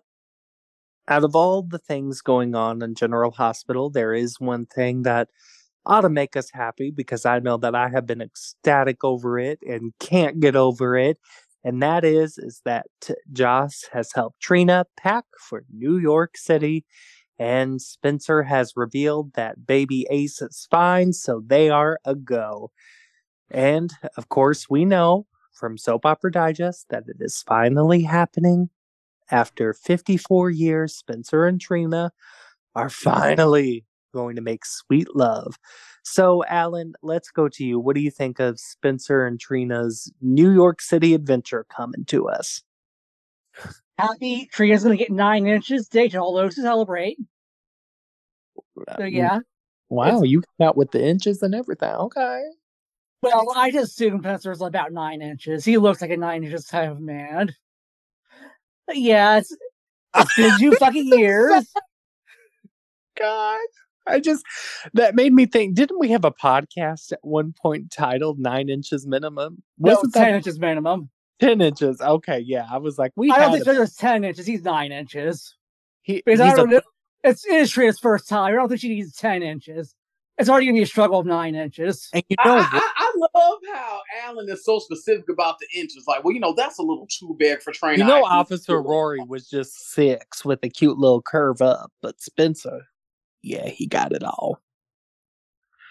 Out 1.08 1.24
of 1.24 1.34
all 1.34 1.62
the 1.62 1.78
things 1.78 2.20
going 2.20 2.54
on 2.54 2.82
in 2.82 2.94
General 2.94 3.30
Hospital, 3.30 3.88
there 3.88 4.12
is 4.12 4.38
one 4.38 4.66
thing 4.66 5.04
that 5.04 5.30
ought 5.86 6.02
to 6.02 6.10
make 6.10 6.36
us 6.36 6.50
happy 6.52 6.90
because 6.90 7.24
I 7.24 7.38
know 7.38 7.56
that 7.56 7.74
I 7.74 7.88
have 7.88 8.06
been 8.06 8.20
ecstatic 8.20 9.02
over 9.02 9.38
it 9.38 9.60
and 9.66 9.94
can't 9.98 10.40
get 10.40 10.56
over 10.56 10.94
it. 10.94 11.16
And 11.64 11.82
that 11.82 12.04
is, 12.04 12.36
is 12.36 12.60
that 12.66 12.86
Joss 13.32 13.88
has 13.94 14.12
helped 14.14 14.42
Trina 14.42 14.84
pack 14.98 15.24
for 15.38 15.64
New 15.72 15.96
York 15.96 16.36
City 16.36 16.84
and 17.40 17.80
Spencer 17.80 18.42
has 18.42 18.74
revealed 18.76 19.32
that 19.32 19.66
baby 19.66 20.06
Ace 20.10 20.42
is 20.42 20.68
fine, 20.70 21.14
so 21.14 21.42
they 21.44 21.70
are 21.70 21.98
a 22.04 22.14
go. 22.14 22.70
And 23.50 23.90
of 24.18 24.28
course, 24.28 24.68
we 24.68 24.84
know 24.84 25.26
from 25.54 25.78
Soap 25.78 26.04
Opera 26.04 26.30
Digest 26.30 26.86
that 26.90 27.04
it 27.08 27.16
is 27.18 27.42
finally 27.48 28.02
happening. 28.02 28.68
After 29.30 29.72
54 29.72 30.50
years, 30.50 30.94
Spencer 30.94 31.46
and 31.46 31.58
Trina 31.58 32.12
are 32.74 32.90
finally 32.90 33.86
going 34.12 34.36
to 34.36 34.42
make 34.42 34.66
sweet 34.66 35.16
love. 35.16 35.58
So, 36.02 36.44
Alan, 36.44 36.92
let's 37.02 37.30
go 37.30 37.48
to 37.48 37.64
you. 37.64 37.80
What 37.80 37.94
do 37.94 38.02
you 38.02 38.10
think 38.10 38.38
of 38.38 38.60
Spencer 38.60 39.24
and 39.24 39.40
Trina's 39.40 40.12
New 40.20 40.50
York 40.50 40.82
City 40.82 41.14
adventure 41.14 41.64
coming 41.74 42.04
to 42.06 42.28
us? 42.28 42.62
Happy 44.00 44.46
Tree 44.46 44.72
is 44.72 44.82
going 44.82 44.96
to 44.96 45.02
get 45.02 45.12
nine 45.12 45.46
inches. 45.46 45.88
Date 45.88 46.14
all 46.14 46.34
those 46.34 46.54
to 46.56 46.62
celebrate. 46.62 47.18
So 48.96 49.04
yeah. 49.04 49.40
Wow, 49.88 50.22
you 50.22 50.42
got 50.58 50.68
out 50.68 50.76
with 50.76 50.92
the 50.92 51.04
inches 51.04 51.42
and 51.42 51.54
everything. 51.54 51.88
Okay. 51.90 52.42
Well, 53.22 53.52
I 53.54 53.70
just 53.70 53.92
assumed 53.92 54.22
Spencer's 54.22 54.62
about 54.62 54.92
nine 54.92 55.20
inches. 55.20 55.64
He 55.64 55.76
looks 55.76 56.00
like 56.00 56.10
a 56.10 56.16
nine 56.16 56.44
inches 56.44 56.64
type 56.64 56.90
of 56.90 57.00
man. 57.00 57.54
But 58.86 58.96
yeah, 58.96 59.38
it's 59.38 59.54
it's 60.16 60.36
been 60.36 60.58
two 60.58 60.72
fucking 60.76 61.06
years. 61.18 61.72
God. 63.18 63.60
I 64.06 64.18
just 64.18 64.44
that 64.94 65.14
made 65.14 65.32
me 65.32 65.46
think. 65.46 65.74
Didn't 65.74 65.98
we 65.98 66.08
have 66.08 66.24
a 66.24 66.32
podcast 66.32 67.12
at 67.12 67.18
one 67.22 67.52
point 67.60 67.90
titled 67.90 68.38
Nine 68.38 68.68
Inches 68.68 69.06
Minimum? 69.06 69.62
No, 69.78 69.92
Wasn't 69.92 70.14
ten 70.14 70.32
that 70.32 70.36
inches 70.36 70.58
minimum. 70.58 71.10
Ten 71.40 71.60
inches? 71.60 72.00
Okay, 72.00 72.38
yeah. 72.40 72.66
I 72.70 72.78
was 72.78 72.98
like, 72.98 73.12
we 73.16 73.30
I 73.30 73.38
don't 73.38 73.52
think 73.52 73.62
a, 73.62 73.64
Spencer's 73.64 73.94
ten 73.96 74.24
inches. 74.24 74.46
He's 74.46 74.62
nine 74.62 74.92
inches. 74.92 75.56
he, 76.02 76.22
Because 76.24 76.40
he's 76.40 76.52
I 76.52 76.56
don't 76.56 76.68
a- 76.70 76.74
know. 76.76 76.80
It's 77.22 77.44
it 77.46 77.54
is 77.54 77.70
Trina's 77.70 77.98
first 77.98 78.28
time. 78.28 78.52
I 78.54 78.56
don't 78.56 78.68
think 78.68 78.80
she 78.80 78.88
needs 78.88 79.14
ten 79.14 79.42
inches. 79.42 79.94
It's 80.38 80.48
already 80.48 80.64
gonna 80.66 80.78
be 80.78 80.82
a 80.82 80.86
struggle 80.86 81.18
of 81.20 81.26
nine 81.26 81.54
inches. 81.54 82.08
and 82.14 82.22
you 82.30 82.36
know 82.42 82.52
I. 82.52 82.60
I, 82.72 82.90
I 82.96 83.28
love 83.34 83.58
how 83.74 84.00
Alan 84.24 84.48
is 84.48 84.64
so 84.64 84.78
specific 84.78 85.28
about 85.28 85.56
the 85.58 85.66
inches. 85.78 86.04
Like, 86.08 86.24
well, 86.24 86.32
you 86.32 86.40
know, 86.40 86.54
that's 86.54 86.78
a 86.78 86.82
little 86.82 87.06
too 87.10 87.36
big 87.38 87.60
for 87.60 87.72
training. 87.72 88.00
You 88.00 88.06
know, 88.06 88.24
Officer 88.24 88.80
Rory 88.80 89.20
was 89.28 89.50
just 89.50 89.90
six 89.92 90.42
with 90.44 90.60
a 90.62 90.70
cute 90.70 90.96
little 90.96 91.20
curve 91.20 91.60
up, 91.60 91.92
but 92.00 92.18
Spencer, 92.22 92.86
yeah, 93.42 93.68
he 93.68 93.86
got 93.86 94.12
it 94.12 94.22
all. 94.22 94.62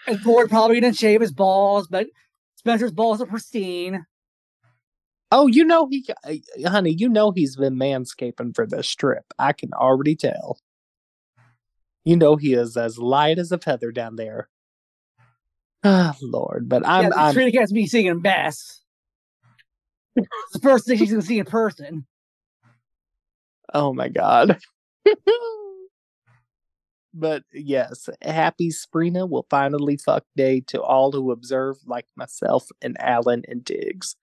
And 0.08 0.18
Ford 0.20 0.48
probably 0.50 0.80
didn't 0.80 0.96
shave 0.96 1.20
his 1.20 1.30
balls, 1.32 1.86
but 1.86 2.08
Spencer's 2.56 2.90
balls 2.90 3.20
are 3.22 3.26
pristine. 3.26 4.04
Oh, 5.32 5.46
you 5.46 5.64
know 5.64 5.86
he, 5.88 6.04
uh, 6.24 6.68
honey, 6.68 6.90
you 6.90 7.08
know 7.08 7.30
he's 7.30 7.56
been 7.56 7.76
manscaping 7.76 8.54
for 8.54 8.66
this 8.66 8.88
strip. 8.88 9.24
I 9.38 9.52
can 9.52 9.72
already 9.72 10.16
tell. 10.16 10.58
You 12.04 12.16
know 12.16 12.36
he 12.36 12.54
is 12.54 12.76
as 12.76 12.98
light 12.98 13.38
as 13.38 13.52
a 13.52 13.58
feather 13.58 13.92
down 13.92 14.16
there. 14.16 14.48
Ah, 15.84 16.16
Lord, 16.20 16.68
but 16.68 16.86
I'm, 16.86 17.04
yeah, 17.04 17.10
I'm 17.14 17.32
Trina 17.32 17.52
can't 17.52 17.72
be 17.72 17.86
seeing 17.86 18.06
him. 18.06 18.22
It's 18.24 18.82
the 20.52 20.58
first 20.58 20.86
thing 20.86 20.98
she's 20.98 21.10
gonna 21.10 21.22
see 21.22 21.38
in 21.38 21.46
person. 21.46 22.06
oh 23.72 23.92
my 23.92 24.08
god. 24.08 24.58
but 27.14 27.44
yes, 27.52 28.08
happy 28.20 28.70
Sprina 28.70 29.28
will 29.28 29.46
finally 29.48 29.96
fuck 29.96 30.24
day 30.36 30.60
to 30.68 30.82
all 30.82 31.12
who 31.12 31.30
observe, 31.30 31.78
like 31.86 32.06
myself 32.16 32.68
and 32.82 33.00
Alan 33.00 33.42
and 33.48 33.64
Tiggz. 33.64 34.16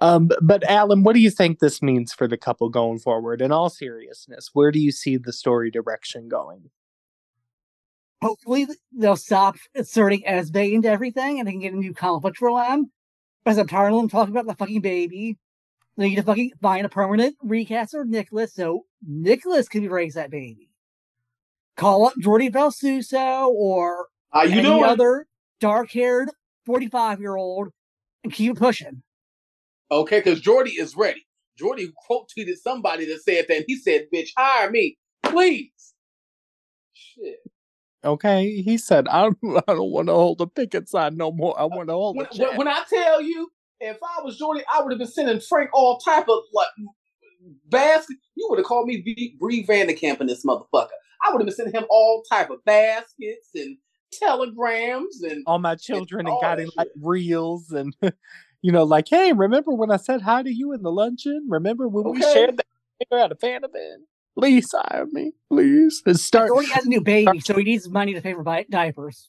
Um, 0.00 0.30
but 0.40 0.64
Alan, 0.64 1.02
what 1.02 1.12
do 1.14 1.20
you 1.20 1.30
think 1.30 1.58
this 1.58 1.82
means 1.82 2.12
for 2.12 2.26
the 2.26 2.38
couple 2.38 2.68
going 2.70 2.98
forward? 2.98 3.42
In 3.42 3.52
all 3.52 3.68
seriousness, 3.68 4.50
where 4.54 4.70
do 4.70 4.78
you 4.78 4.92
see 4.92 5.16
the 5.18 5.32
story 5.32 5.70
direction 5.70 6.28
going? 6.28 6.70
Hopefully, 8.22 8.66
they'll 8.92 9.16
stop 9.16 9.56
inserting 9.74 10.26
Esme 10.26 10.56
into 10.58 10.88
everything 10.88 11.38
and 11.38 11.46
they 11.48 11.52
can 11.52 11.60
get 11.60 11.72
a 11.72 11.76
new 11.76 11.94
conflict 11.94 12.36
for 12.38 12.50
them. 12.62 12.90
Because 13.44 13.58
I'm 13.58 13.66
tired 13.66 13.92
of 13.92 13.98
them 14.00 14.08
talking 14.10 14.34
about 14.34 14.46
the 14.46 14.54
fucking 14.54 14.82
baby. 14.82 15.38
They 15.96 16.10
need 16.10 16.16
to 16.16 16.22
fucking 16.22 16.52
find 16.60 16.84
a 16.84 16.90
permanent 16.90 17.36
recast 17.42 17.94
of 17.94 18.08
Nicholas 18.08 18.54
so 18.54 18.84
Nicholas 19.06 19.68
can 19.68 19.88
raise 19.88 20.14
that 20.14 20.30
baby. 20.30 20.68
Call 21.76 22.06
up 22.06 22.14
Jordi 22.22 22.50
Vilasuso 22.50 23.48
or 23.48 24.08
How 24.30 24.42
you 24.42 24.52
any 24.52 24.62
doing? 24.62 24.84
other 24.84 25.26
dark 25.60 25.90
haired 25.90 26.30
45 26.66 27.20
year 27.20 27.36
old 27.36 27.68
and 28.22 28.32
keep 28.32 28.56
pushing. 28.56 29.02
Okay, 29.90 30.20
because 30.20 30.40
Jordi 30.40 30.78
is 30.78 30.96
ready. 30.96 31.26
Jordi 31.60 31.92
quote 32.06 32.30
tweeted 32.36 32.56
somebody 32.56 33.04
that 33.06 33.22
said 33.22 33.46
that. 33.48 33.56
and 33.56 33.64
He 33.66 33.76
said, 33.76 34.06
"Bitch, 34.14 34.28
hire 34.36 34.70
me, 34.70 34.96
please." 35.22 35.94
Shit. 36.92 37.38
Okay, 38.04 38.62
he 38.62 38.78
said, 38.78 39.08
"I 39.08 39.22
don't, 39.22 39.38
I 39.68 39.74
don't 39.74 39.90
want 39.90 40.08
to 40.08 40.14
hold 40.14 40.40
a 40.40 40.46
picket 40.46 40.88
sign 40.88 41.16
no 41.16 41.32
more. 41.32 41.58
I 41.58 41.64
want 41.64 41.88
to 41.88 41.94
hold 41.94 42.16
When, 42.16 42.26
when, 42.36 42.56
when 42.56 42.68
I 42.68 42.82
tell 42.88 43.20
you, 43.20 43.50
if 43.80 43.98
I 44.02 44.22
was 44.22 44.38
Jordi, 44.40 44.62
I 44.72 44.82
would 44.82 44.92
have 44.92 44.98
been 44.98 45.08
sending 45.08 45.40
Frank 45.40 45.70
all 45.74 45.98
type 45.98 46.28
of 46.28 46.40
like 46.52 46.68
basket. 47.68 48.16
You 48.36 48.46
would 48.50 48.58
have 48.58 48.66
called 48.66 48.86
me 48.86 49.00
V- 49.02 49.36
Bree 49.38 49.64
Van 49.64 49.86
de 49.86 49.94
Kamp 49.94 50.20
in 50.20 50.26
this 50.26 50.44
motherfucker. 50.44 50.88
I 51.22 51.30
would 51.30 51.40
have 51.40 51.46
been 51.46 51.54
sending 51.54 51.74
him 51.74 51.84
all 51.90 52.22
type 52.30 52.50
of 52.50 52.64
baskets 52.64 53.50
and 53.54 53.76
telegrams 54.12 55.22
and 55.22 55.44
all 55.46 55.58
my 55.58 55.74
children 55.74 56.20
and 56.20 56.28
all 56.28 56.40
got 56.40 56.58
in 56.58 56.68
like 56.76 56.88
reels 57.00 57.70
and 57.70 57.94
you 58.62 58.72
know, 58.72 58.84
like, 58.84 59.08
hey, 59.08 59.32
remember 59.32 59.72
when 59.72 59.90
I 59.90 59.96
said 59.96 60.22
hi 60.22 60.42
to 60.42 60.52
you 60.52 60.72
in 60.72 60.82
the 60.82 60.92
luncheon? 60.92 61.46
Remember 61.48 61.88
when 61.88 62.10
we 62.12 62.22
shared 62.22 62.56
that 62.56 62.66
dinner 63.10 63.22
at 63.22 63.32
a 63.32 63.36
fan 63.36 63.64
event? 63.64 64.02
Please 64.38 64.72
hire 64.72 65.06
me, 65.06 65.32
please. 65.50 66.02
And 66.06 66.18
start. 66.18 66.50
Jordi 66.50 66.70
has 66.70 66.86
a 66.86 66.88
new 66.88 67.00
baby, 67.00 67.40
so 67.40 67.56
he 67.56 67.64
needs 67.64 67.88
money 67.88 68.14
to 68.14 68.20
pay 68.20 68.34
for 68.34 68.42
bi- 68.42 68.66
diapers. 68.70 69.28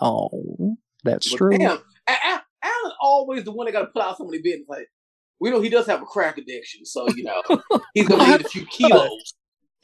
Oh, 0.00 0.76
that's 1.04 1.30
But 1.30 1.38
true. 1.38 1.58
Damn, 1.58 1.78
A- 2.08 2.12
A- 2.12 2.42
always 3.00 3.44
the 3.44 3.52
one 3.52 3.66
that 3.66 3.72
got 3.72 3.80
to 3.80 3.86
put 3.86 4.02
out 4.02 4.18
so 4.18 4.24
many 4.24 4.38
the 4.38 4.42
business. 4.42 4.68
Like, 4.68 4.88
we 5.40 5.50
know 5.50 5.60
he 5.60 5.68
does 5.68 5.86
have 5.86 6.02
a 6.02 6.06
crack 6.06 6.38
addiction, 6.38 6.84
so 6.84 7.08
you 7.08 7.24
know 7.24 7.42
he's 7.94 8.08
gonna 8.08 8.26
need 8.26 8.40
a 8.40 8.48
few 8.48 8.64
kilos. 8.66 9.34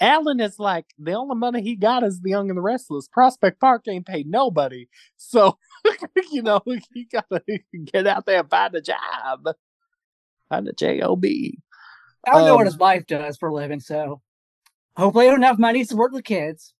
Alan 0.01 0.41
is 0.41 0.59
like 0.59 0.87
the 0.99 1.13
only 1.13 1.37
money 1.37 1.63
he 1.63 1.77
got 1.77 2.03
is 2.03 2.21
the 2.21 2.31
Young 2.31 2.49
and 2.49 2.57
the 2.57 2.63
Restless. 2.63 3.07
Prospect 3.07 3.61
Park 3.61 3.87
ain't 3.89 4.07
paid 4.07 4.27
nobody, 4.27 4.89
so 5.17 5.59
you 6.33 6.43
know 6.43 6.61
he 6.93 7.05
gotta 7.05 7.43
get 7.85 8.07
out 8.07 8.27
there 8.27 8.41
and 8.41 8.51
find 8.51 8.75
a 8.75 8.81
job, 8.81 9.47
find 10.49 10.69
a 10.69 10.73
job. 10.73 11.25
I 12.25 12.31
don't 12.33 12.47
know 12.47 12.55
what 12.55 12.61
Um, 12.61 12.67
his 12.67 12.79
wife 12.79 13.07
does 13.07 13.37
for 13.37 13.49
a 13.49 13.55
living, 13.55 13.81
so 13.81 14.23
hopefully, 14.97 15.27
I 15.27 15.31
don't 15.31 15.43
have 15.43 15.59
money 15.59 15.83
to 15.83 15.89
support 15.89 16.13
the 16.13 16.23
kids. 16.23 16.75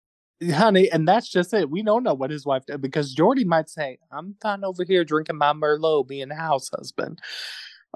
honey, 0.53 0.91
and 0.91 1.07
that's 1.07 1.29
just 1.29 1.53
it. 1.55 1.71
We 1.71 1.83
don't 1.83 2.03
know 2.03 2.15
what 2.15 2.31
his 2.31 2.47
wife 2.47 2.67
does 2.67 2.79
because 2.79 3.15
Jordi 3.15 3.45
might 3.45 3.69
say, 3.69 3.99
"I'm 4.11 4.37
fine 4.41 4.65
over 4.65 4.85
here 4.85 5.05
drinking 5.05 5.39
my 5.39 5.53
Merlot, 5.53 6.07
being 6.09 6.31
a 6.31 6.37
house 6.37 6.71
husband." 6.77 7.21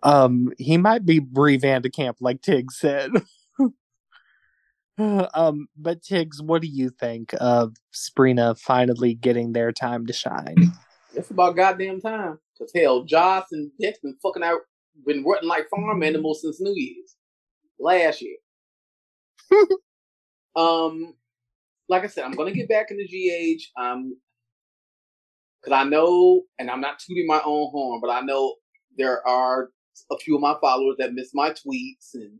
Um, 0.03 0.53
he 0.59 0.77
might 0.77 1.07
be 1.07 1.21
Bree 1.21 1.57
Van 1.57 1.83
de 1.83 1.91
Kamp, 1.91 2.19
like 2.21 2.43
Tig 2.43 2.71
said. 2.71 3.11
um, 4.99 5.69
but 5.77 6.03
Tiggz, 6.03 6.41
what 6.43 6.63
do 6.63 6.69
you 6.69 6.91
think 6.91 7.35
of 7.41 7.77
Sprina 7.95 8.59
finally 8.59 9.15
getting 9.15 9.53
their 9.53 9.73
time 9.73 10.07
to 10.07 10.13
shine? 10.13 10.73
It's 11.17 11.31
about 11.31 11.57
goddamn 11.57 12.01
time. 12.01 12.39
Cause 12.59 12.71
hell, 12.75 13.05
Joss 13.05 13.47
and 13.53 13.71
Dex 13.81 13.99
been 14.01 14.17
fucking 14.23 14.43
out, 14.43 14.61
been 15.05 15.25
rutting 15.25 15.49
like 15.49 15.69
farm 15.69 16.03
animals 16.03 16.43
since 16.43 16.61
New 16.61 16.75
Year's 16.75 17.17
last 17.79 18.23
year. 18.23 18.37
um, 20.57 21.15
like 21.89 22.05
I 22.05 22.07
said, 22.07 22.25
I'm 22.25 22.33
gonna 22.33 22.53
get 22.53 22.69
back 22.69 22.91
into 22.91 23.05
GH. 23.05 23.63
Um, 23.81 24.17
cause 25.65 25.73
I 25.73 25.85
know, 25.85 26.43
and 26.59 26.71
I'm 26.71 26.81
not 26.81 26.99
tooting 26.99 27.27
my 27.27 27.41
own 27.45 27.71
horn, 27.71 28.01
but 28.01 28.11
I 28.11 28.21
know 28.21 28.57
there 28.97 29.27
are 29.27 29.71
a 30.11 30.19
few 30.19 30.37
of 30.37 30.41
my 30.41 30.57
followers 30.61 30.97
that 30.99 31.15
miss 31.15 31.31
my 31.35 31.51
tweets, 31.51 32.15
and 32.15 32.39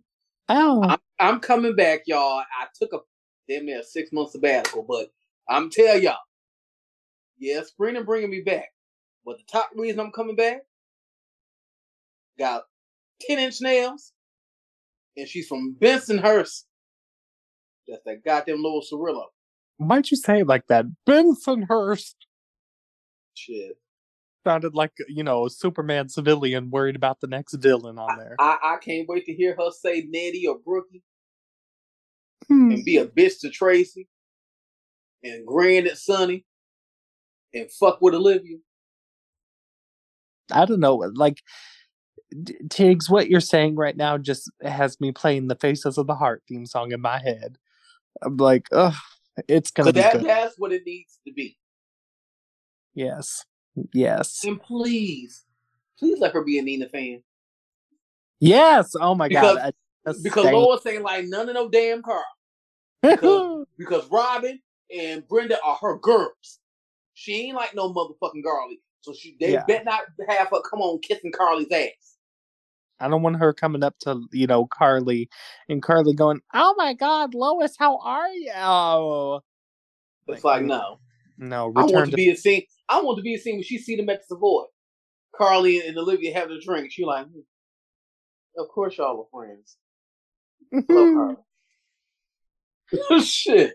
Oh, 0.49 0.83
I'm, 0.85 0.99
I'm 1.19 1.41
coming 1.41 1.75
back, 1.75 2.03
y'all. 2.07 2.39
I 2.39 2.67
took 2.81 2.93
a 2.93 2.99
damn 3.49 3.67
near 3.67 3.83
six 3.83 4.13
months 4.13 4.33
sabbatical, 4.33 4.85
but 4.89 5.11
I'm 5.49 5.71
tell 5.71 5.99
y'all, 5.99 6.19
yeah, 7.39 7.63
spring 7.63 7.97
and 7.97 8.07
bringing 8.07 8.31
me 8.31 8.41
back. 8.41 8.69
But 9.25 9.39
the 9.39 9.45
top 9.51 9.71
reason 9.75 10.01
I'm 10.01 10.13
coming 10.13 10.37
back 10.37 10.63
got 12.39 12.63
10 13.23 13.39
inch 13.39 13.61
nails, 13.61 14.13
and 15.17 15.27
she's 15.29 15.49
from 15.49 15.77
Bensonhurst. 15.81 16.65
That's 17.89 18.03
that 18.05 18.25
goddamn 18.25 18.63
little 18.63 18.83
Cerullo. 18.83 19.27
why'd 19.79 20.11
you 20.11 20.17
say 20.17 20.41
it 20.41 20.47
like 20.47 20.67
that? 20.69 20.87
Bensonhurst 21.09 22.15
Shit. 23.35 23.77
sounded 24.45 24.75
like 24.75 24.93
you 25.09 25.23
know 25.23 25.47
a 25.47 25.51
Superman 25.51 26.09
civilian 26.09 26.71
worried 26.71 26.97
about 26.97 27.21
the 27.21 27.27
next 27.27 27.55
villain 27.55 27.99
on 27.99 28.19
there. 28.19 28.35
I, 28.41 28.59
I 28.63 28.77
can't 28.83 29.09
wait 29.09 29.25
to 29.27 29.33
hear 29.35 29.55
her 29.57 29.71
say 29.71 30.07
Nettie 30.09 30.47
or 30.49 30.59
Brookie 30.59 31.03
Hmm. 32.49 32.71
and 32.71 32.85
be 32.85 32.97
a 32.99 33.07
bitch 33.07 33.41
to 33.41 33.51
Tracy 33.51 34.09
and 35.25 35.45
grin 35.47 35.87
at 35.89 35.99
Sonny 35.99 36.45
and 37.57 37.71
fuck 37.73 38.01
with 38.01 38.15
Olivia. 38.15 38.59
I 40.53 40.65
don't 40.65 40.81
know. 40.81 40.97
Like 41.15 41.43
Tiggz, 42.35 43.11
what 43.11 43.29
you're 43.29 43.41
saying 43.41 43.77
right 43.77 43.97
now 43.97 44.19
just 44.19 44.51
has 44.63 45.01
me 45.01 45.13
playing 45.13 45.49
the 45.49 45.55
Faces 45.57 45.99
of 45.99 46.07
the 46.07 46.15
Heart 46.15 46.43
theme 46.49 46.67
song 46.67 46.93
in 46.93 47.01
my 47.01 47.19
head. 47.19 47.57
I'm 48.23 48.37
like, 48.37 48.67
ugh, 48.73 48.95
it's 49.49 49.71
gonna 49.71 49.89
But 49.89 49.95
be 49.97 50.01
that, 50.01 50.13
good. 50.15 50.25
that's 50.27 50.55
what 50.59 50.73
it 50.73 50.83
needs 50.87 51.19
to 51.27 51.33
be. 51.33 51.57
Yes, 52.95 53.45
yes, 53.93 54.43
And 54.45 54.61
please, 54.63 55.45
please 55.99 56.19
let 56.19 56.33
her 56.33 56.43
be 56.43 56.59
a 56.59 56.63
Nina 56.63 56.89
fan. 56.89 57.23
yes. 58.41 58.93
Oh 58.99 59.15
my 59.15 59.29
Because- 59.29 59.57
god! 59.57 59.75
Because 60.05 60.21
stank. 60.43 60.55
Lois 60.55 60.87
ain't 60.87 61.03
like 61.03 61.25
none 61.27 61.49
of 61.49 61.55
no 61.55 61.69
damn 61.69 62.01
Carl. 62.03 62.23
because- 63.03 63.67
Because 63.77 64.07
Robin 64.11 64.61
and 64.97 65.27
Brenda 65.27 65.59
are 65.65 65.77
her 65.83 65.99
girls. 65.99 66.61
She 67.19 67.47
ain't 67.47 67.57
like 67.57 67.75
no 67.75 67.91
motherfucking 67.95 68.45
Carly. 68.45 68.79
So 69.01 69.15
she 69.15 69.37
they 69.41 69.53
Yeah. 69.53 69.65
bet 69.67 69.87
not 69.87 70.03
have 70.29 70.49
her 70.51 70.61
come 70.61 70.83
on 70.83 71.01
kissing 71.01 71.33
Carly's 71.33 71.73
ass. 71.73 72.19
I 73.01 73.09
don't 73.09 73.23
want 73.23 73.37
her 73.37 73.55
coming 73.55 73.83
up 73.83 73.99
to 74.01 74.23
you 74.33 74.47
know 74.47 74.67
Carly 74.67 75.31
and 75.71 75.83
Carly 75.83 76.13
going, 76.13 76.43
"Oh 76.53 76.75
my 76.77 76.93
God, 76.93 77.35
Lois, 77.35 77.75
how 77.79 77.97
are 77.99 78.29
you?" 78.29 78.53
Oh, 78.55 79.41
It's 80.29 80.45
Like, 80.45 80.61
like, 80.61 80.67
no. 80.67 81.01
no, 81.39 81.73
I 81.75 81.85
want 81.87 82.05
to 82.07 82.11
to 82.11 82.17
be 82.17 82.29
a 82.29 82.37
scene. 82.37 82.65
I 82.87 83.01
want 83.01 83.17
to 83.17 83.23
be 83.23 83.35
a 83.35 83.39
scene 83.39 83.55
when 83.57 83.63
she 83.65 83.79
see 83.79 83.97
them 83.97 84.11
at 84.11 84.21
the 84.21 84.35
Savoy. 84.37 84.65
Carly 85.35 85.87
and 85.87 85.97
Olivia 85.97 86.35
having 86.35 86.59
a 86.59 86.61
drink. 86.61 86.93
She 86.93 87.07
like, 87.07 87.27
hmm, 87.27 87.41
of 88.59 88.69
course 88.69 88.99
y'all 88.99 89.21
are 89.21 89.27
friends. 89.33 89.79
Love 90.91 91.37
her. 93.01 93.21
Shit. 93.21 93.75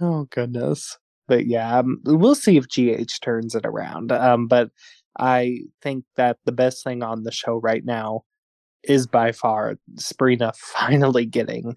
Oh 0.00 0.28
goodness. 0.30 0.96
But 1.30 1.46
yeah, 1.46 1.78
um, 1.78 2.00
we'll 2.02 2.34
see 2.34 2.56
if 2.56 2.66
GH 2.66 3.20
turns 3.22 3.54
it 3.54 3.64
around. 3.64 4.10
Um, 4.10 4.48
but 4.48 4.70
I 5.16 5.60
think 5.80 6.04
that 6.16 6.38
the 6.44 6.50
best 6.50 6.82
thing 6.82 7.04
on 7.04 7.22
the 7.22 7.30
show 7.30 7.58
right 7.58 7.84
now 7.84 8.24
is 8.82 9.06
by 9.06 9.30
far 9.30 9.76
Sprina 9.94 10.56
finally 10.56 11.26
getting, 11.26 11.76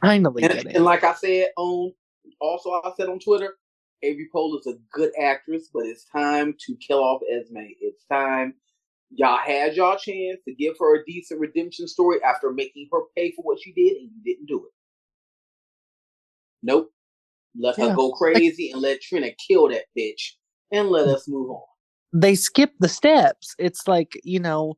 finally 0.00 0.44
And, 0.44 0.52
getting. 0.54 0.76
and 0.76 0.84
like 0.86 1.04
I 1.04 1.12
said 1.12 1.48
on, 1.58 1.92
also 2.40 2.70
I 2.70 2.90
said 2.96 3.10
on 3.10 3.18
Twitter, 3.18 3.58
Avery 4.02 4.30
Pohl 4.32 4.58
is 4.58 4.66
a 4.66 4.78
good 4.90 5.10
actress, 5.20 5.68
but 5.70 5.84
it's 5.84 6.06
time 6.06 6.54
to 6.66 6.74
kill 6.76 7.04
off 7.04 7.20
Esme. 7.30 7.58
It's 7.82 8.06
time. 8.10 8.54
Y'all 9.10 9.36
had 9.36 9.76
y'all 9.76 9.98
chance 9.98 10.40
to 10.48 10.54
give 10.54 10.76
her 10.80 10.96
a 10.96 11.04
decent 11.04 11.38
redemption 11.38 11.86
story 11.86 12.16
after 12.24 12.50
making 12.50 12.88
her 12.90 13.00
pay 13.14 13.30
for 13.32 13.42
what 13.42 13.60
she 13.60 13.74
did, 13.74 13.98
and 13.98 14.08
you 14.10 14.22
didn't 14.24 14.46
do 14.46 14.56
it. 14.56 14.72
Nope. 16.62 16.90
Let 17.58 17.78
Yeah. 17.78 17.88
her 17.90 17.94
go 17.96 18.12
crazy 18.12 18.70
and 18.70 18.80
let 18.80 19.00
Trina 19.00 19.30
kill 19.48 19.68
that 19.68 19.86
bitch, 19.96 20.34
and 20.70 20.88
let 20.90 21.06
us 21.06 21.28
move 21.28 21.50
on. 21.50 21.62
they 22.12 22.34
skip 22.34 22.72
the 22.80 22.88
steps. 22.88 23.54
It's 23.58 23.86
like, 23.86 24.18
you 24.24 24.40
know, 24.40 24.76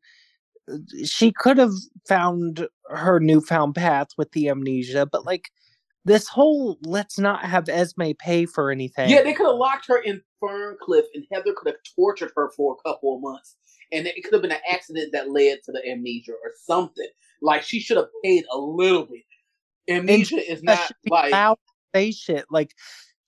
she 1.04 1.32
could 1.32 1.56
have 1.58 1.72
found 2.06 2.68
her 2.90 3.20
newfound 3.20 3.74
path 3.74 4.08
with 4.18 4.32
the 4.32 4.48
amnesia, 4.50 5.06
but 5.06 5.24
like 5.24 5.48
this 6.04 6.28
whole 6.28 6.78
let's 6.82 7.18
not 7.18 7.44
have 7.44 7.68
Esme 7.68 8.10
pay 8.18 8.44
for 8.46 8.70
anything. 8.70 9.08
Yeah, 9.08 9.22
they 9.22 9.32
could 9.32 9.46
have 9.46 9.56
locked 9.56 9.86
her 9.88 9.98
in 9.98 10.20
Ferncliff, 10.42 11.04
and 11.14 11.24
Heather 11.32 11.54
could 11.56 11.68
have 11.68 11.80
tortured 11.96 12.32
her 12.36 12.50
for 12.56 12.76
a 12.76 12.88
couple 12.88 13.16
of 13.16 13.22
months, 13.22 13.56
and 13.92 14.06
it 14.06 14.22
could 14.24 14.32
have 14.34 14.42
been 14.42 14.52
an 14.52 14.60
accident 14.70 15.12
that 15.12 15.30
led 15.30 15.58
to 15.64 15.72
the 15.72 15.88
amnesia 15.88 16.32
or 16.32 16.52
something. 16.66 17.08
Like 17.40 17.62
she 17.62 17.80
should 17.80 17.96
have 17.96 18.08
paid 18.22 18.44
a 18.52 18.58
little 18.58 19.06
bit. 19.06 19.22
Amnesia 19.88 20.50
is 20.50 20.62
not 20.62 20.90
like 21.08 21.32
say 21.94 22.10
shit. 22.12 22.46
Like 22.50 22.74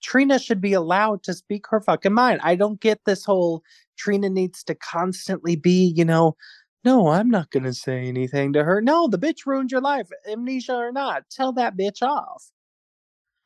Trina 0.02 0.38
should 0.38 0.60
be 0.60 0.72
allowed 0.72 1.22
to 1.24 1.34
speak 1.34 1.66
her 1.70 1.80
fucking 1.80 2.12
mind. 2.12 2.40
I 2.42 2.56
don't 2.56 2.80
get 2.80 3.00
this 3.04 3.24
whole 3.24 3.62
Trina 3.96 4.28
needs 4.28 4.62
to 4.64 4.74
constantly 4.74 5.56
be, 5.56 5.92
you 5.96 6.04
know, 6.04 6.36
no, 6.84 7.08
I'm 7.08 7.30
not 7.30 7.50
gonna 7.50 7.72
say 7.72 8.00
anything 8.06 8.52
to 8.52 8.64
her. 8.64 8.82
No, 8.82 9.08
the 9.08 9.18
bitch 9.18 9.46
ruined 9.46 9.72
your 9.72 9.80
life, 9.80 10.08
amnesia 10.30 10.74
or 10.74 10.92
not. 10.92 11.22
Tell 11.30 11.52
that 11.54 11.76
bitch 11.76 12.02
off. 12.02 12.50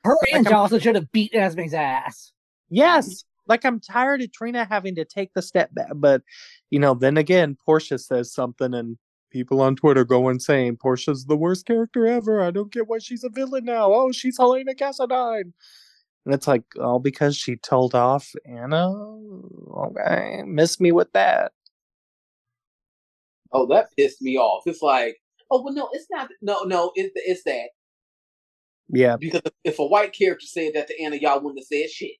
Her 0.04 0.16
and 0.32 0.46
I'm- 0.46 0.52
Jocelyn 0.52 0.80
should 0.80 0.94
have 0.96 1.12
beat 1.12 1.32
Esme's 1.34 1.74
ass. 1.74 2.32
Yes. 2.70 3.24
Like 3.46 3.64
I'm 3.64 3.80
tired 3.80 4.20
of 4.20 4.32
Trina 4.32 4.64
having 4.64 4.94
to 4.96 5.04
take 5.04 5.32
the 5.34 5.42
step 5.42 5.72
back. 5.72 5.88
But 5.94 6.22
you 6.70 6.78
know, 6.78 6.94
then 6.94 7.16
again, 7.16 7.56
Portia 7.64 7.98
says 7.98 8.32
something 8.32 8.74
and 8.74 8.98
people 9.30 9.60
on 9.60 9.76
Twitter 9.76 10.04
go 10.04 10.28
insane. 10.28 10.76
Portia's 10.76 11.26
the 11.26 11.36
worst 11.36 11.66
character 11.66 12.06
ever. 12.06 12.40
I 12.42 12.50
don't 12.50 12.72
get 12.72 12.88
why 12.88 12.98
she's 12.98 13.24
a 13.24 13.28
villain 13.28 13.64
now. 13.64 13.92
Oh, 13.92 14.12
she's 14.12 14.36
Helena 14.38 14.74
Cassadine. 14.74 15.52
And 16.24 16.34
it's 16.34 16.46
like, 16.48 16.64
all 16.80 16.98
because 16.98 17.36
she 17.36 17.56
told 17.56 17.94
off 17.94 18.32
Anna. 18.44 18.90
Okay. 19.76 20.42
Miss 20.46 20.80
me 20.80 20.92
with 20.92 21.12
that. 21.12 21.52
oh 23.52 23.66
that 23.66 23.88
pissed 23.96 24.20
me 24.22 24.36
off. 24.36 24.62
It's 24.66 24.82
like 24.82 25.16
oh 25.50 25.62
well 25.62 25.72
no, 25.74 25.88
it's 25.92 26.06
not. 26.10 26.28
No 26.42 26.62
no, 26.64 26.92
it's 26.94 27.12
it's 27.16 27.44
that 27.44 27.70
Yeah. 28.90 29.16
because 29.16 29.40
if 29.64 29.78
a 29.78 29.86
white 29.86 30.12
character 30.12 30.46
said 30.46 30.72
that 30.74 30.88
to 30.88 31.02
Anna, 31.02 31.16
y'all 31.16 31.40
wouldn't 31.40 31.60
have 31.60 31.66
said 31.66 31.90
shit. 31.90 32.16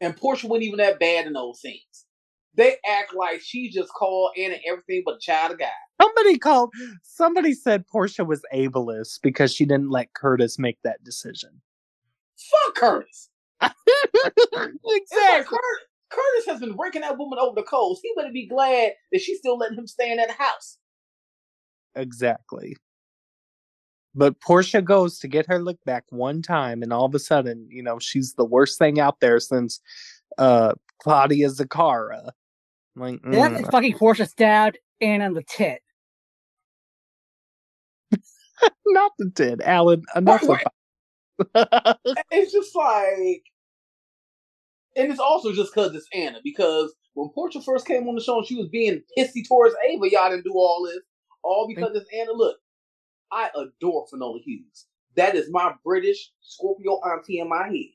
And 0.00 0.16
Portia 0.16 0.46
wasn't 0.46 0.64
even 0.64 0.78
that 0.78 1.00
bad 1.00 1.26
in 1.26 1.32
those 1.34 1.60
scenes. 1.60 2.06
They 2.54 2.76
act 2.86 3.14
like 3.14 3.40
she 3.40 3.70
just 3.70 3.92
called 3.92 4.32
Anna 4.36 4.56
everything 4.66 5.02
but 5.04 5.16
a 5.16 5.20
child 5.20 5.52
of 5.52 5.58
God. 5.58 5.68
Somebody 6.00 6.38
called 6.38 6.72
somebody 7.02 7.54
said 7.54 7.86
Portia 7.86 8.24
was 8.24 8.42
ableist 8.52 9.20
because 9.22 9.52
she 9.52 9.64
didn't 9.64 9.90
let 9.90 10.12
Curtis 10.14 10.58
make 10.58 10.78
that 10.82 11.02
decision. 11.04 11.60
Fuck 12.36 12.74
Curtis. 12.74 13.30
exactly. 13.60 15.44
Curtis, 15.44 15.84
Curtis 16.10 16.46
has 16.46 16.60
been 16.60 16.76
raking 16.76 17.02
that 17.02 17.18
woman 17.18 17.38
over 17.40 17.54
the 17.54 17.62
coals. 17.62 18.00
He 18.02 18.12
better 18.16 18.32
be 18.32 18.46
glad 18.46 18.92
that 19.12 19.20
she's 19.20 19.38
still 19.38 19.58
letting 19.58 19.78
him 19.78 19.86
stay 19.86 20.10
in 20.10 20.16
that 20.18 20.30
house. 20.30 20.78
Exactly. 21.94 22.76
But 24.14 24.40
Portia 24.40 24.82
goes 24.82 25.18
to 25.20 25.28
get 25.28 25.46
her 25.46 25.60
lick 25.60 25.78
back 25.84 26.04
one 26.10 26.42
time, 26.42 26.82
and 26.82 26.92
all 26.92 27.04
of 27.04 27.14
a 27.14 27.18
sudden, 27.18 27.68
you 27.70 27.82
know, 27.82 27.98
she's 27.98 28.34
the 28.34 28.44
worst 28.44 28.78
thing 28.78 28.98
out 28.98 29.20
there 29.20 29.38
since 29.38 29.80
uh 30.38 30.74
Claudia 31.02 31.48
Zacchara. 31.48 32.30
Like, 32.96 33.20
Then 33.30 33.54
mm, 33.54 33.70
fucking 33.70 33.94
Portia 33.98 34.26
stabbed 34.26 34.78
Anna 35.00 35.26
in 35.26 35.34
the 35.34 35.42
tit. 35.42 35.80
not 38.86 39.12
the 39.18 39.26
did, 39.26 39.62
Alan. 39.62 40.02
Enough 40.16 40.42
Wait, 40.42 40.60
about 41.54 41.98
It's 42.30 42.52
just 42.52 42.74
like, 42.74 43.44
and 44.96 45.10
it's 45.10 45.20
also 45.20 45.52
just 45.52 45.72
because 45.74 45.94
it's 45.94 46.08
Anna. 46.12 46.40
Because 46.42 46.92
when 47.14 47.30
Portia 47.34 47.62
first 47.62 47.86
came 47.86 48.08
on 48.08 48.14
the 48.14 48.20
show 48.20 48.38
and 48.38 48.46
she 48.46 48.56
was 48.56 48.68
being 48.68 49.02
pissy 49.16 49.46
towards 49.46 49.74
Ava, 49.88 50.10
y'all 50.10 50.30
didn't 50.30 50.44
do 50.44 50.52
all 50.54 50.84
this. 50.86 51.00
All 51.42 51.68
because 51.68 51.96
it's 51.96 52.10
Anna. 52.12 52.32
Look, 52.32 52.56
I 53.30 53.50
adore 53.54 54.06
Finola 54.10 54.40
Hughes. 54.44 54.86
That 55.16 55.34
is 55.34 55.48
my 55.50 55.74
British 55.84 56.30
Scorpio 56.40 56.94
auntie 57.04 57.40
in 57.40 57.48
my 57.48 57.68
head. 57.68 57.92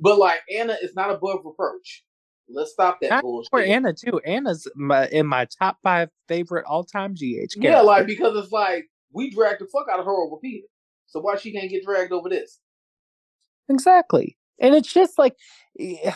But 0.00 0.18
like 0.18 0.40
Anna 0.54 0.76
is 0.82 0.94
not 0.94 1.10
above 1.10 1.40
reproach. 1.44 2.04
Let's 2.50 2.72
stop 2.72 2.98
that 3.02 3.10
Not 3.10 3.22
bullshit. 3.22 3.50
for 3.50 3.60
Anna 3.60 3.92
too. 3.92 4.20
Anna's 4.24 4.66
my, 4.74 5.06
in 5.08 5.26
my 5.26 5.46
top 5.58 5.78
five 5.82 6.08
favorite 6.28 6.64
all 6.66 6.82
time 6.84 7.14
GH. 7.14 7.20
yeah, 7.20 7.62
characters. 7.62 7.84
like 7.86 8.06
because 8.06 8.36
it's 8.42 8.52
like 8.52 8.86
we 9.12 9.30
dragged 9.30 9.60
the 9.60 9.66
fuck 9.66 9.86
out 9.92 9.98
of 10.00 10.06
her 10.06 10.12
over 10.22 10.36
Peter. 10.42 10.66
So 11.06 11.20
why 11.20 11.36
she 11.36 11.52
can't 11.52 11.70
get 11.70 11.84
dragged 11.84 12.12
over 12.12 12.28
this? 12.28 12.58
exactly. 13.68 14.36
And 14.60 14.74
it's 14.74 14.92
just 14.92 15.18
like, 15.18 15.36
yeah, 15.76 16.14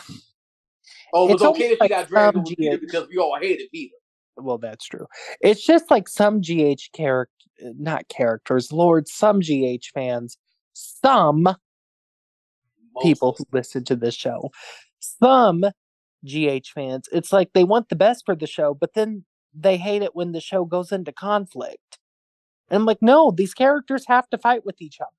Oh, 1.13 1.27
it 1.29 1.33
was 1.33 1.41
It's 1.41 1.43
okay 1.43 1.71
if 1.71 1.79
like 1.79 1.89
she 1.91 1.95
got 1.95 2.07
dragged 2.09 2.37
over 2.37 2.45
Peter 2.45 2.77
because 2.77 3.07
we 3.07 3.17
all 3.17 3.37
hated 3.39 3.69
Peter. 3.71 3.93
well, 4.37 4.57
that's 4.57 4.85
true. 4.85 5.05
It's 5.41 5.63
just 5.65 5.89
like 5.91 6.09
some 6.09 6.41
GH 6.41 6.91
character, 6.93 7.31
eh, 7.63 7.69
not 7.77 8.07
characters, 8.09 8.71
Lord, 8.71 9.07
some 9.07 9.39
GH 9.39 9.85
fans, 9.93 10.37
some 10.73 11.47
people 13.01 13.35
who 13.37 13.45
listen 13.51 13.83
to 13.85 13.95
this 13.95 14.15
show, 14.15 14.51
some 14.99 15.63
GH 16.25 16.67
fans, 16.73 17.07
it's 17.11 17.33
like 17.33 17.53
they 17.53 17.63
want 17.63 17.89
the 17.89 17.95
best 17.95 18.25
for 18.25 18.35
the 18.35 18.47
show, 18.47 18.73
but 18.73 18.93
then 18.93 19.25
they 19.53 19.77
hate 19.77 20.01
it 20.01 20.15
when 20.15 20.31
the 20.31 20.41
show 20.41 20.65
goes 20.65 20.91
into 20.91 21.11
conflict. 21.11 21.99
And 22.69 22.81
I'm 22.81 22.85
like, 22.85 23.01
no, 23.01 23.31
these 23.31 23.53
characters 23.53 24.05
have 24.07 24.29
to 24.29 24.37
fight 24.37 24.65
with 24.65 24.81
each 24.81 24.99
other. 24.99 25.11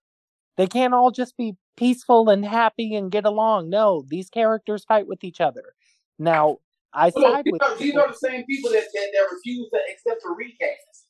They 0.57 0.67
can't 0.67 0.95
all 0.95 1.11
just 1.11 1.37
be 1.37 1.57
peaceful 1.77 2.29
and 2.31 2.45
happy 2.45 2.95
and 2.95 3.11
get 3.11 3.25
along. 3.25 3.71
No, 3.71 4.05
these 4.09 4.31
characters 4.31 4.85
fight 4.85 5.07
with 5.07 5.25
each 5.25 5.41
other. 5.41 5.75
Now, 6.19 6.59
I 6.93 7.13
Well, 7.15 7.33
side 7.33 7.45
these, 7.45 7.53
with 7.53 7.63
are, 7.63 7.77
these 7.77 7.95
are 7.97 8.09
the 8.09 8.15
same 8.15 8.45
people 8.45 8.71
that, 8.71 8.85
that, 8.93 9.09
that 9.13 9.29
refuse 9.33 9.69
to 9.71 9.79
accept 9.93 10.23
a 10.25 10.33
recast. 10.33 11.09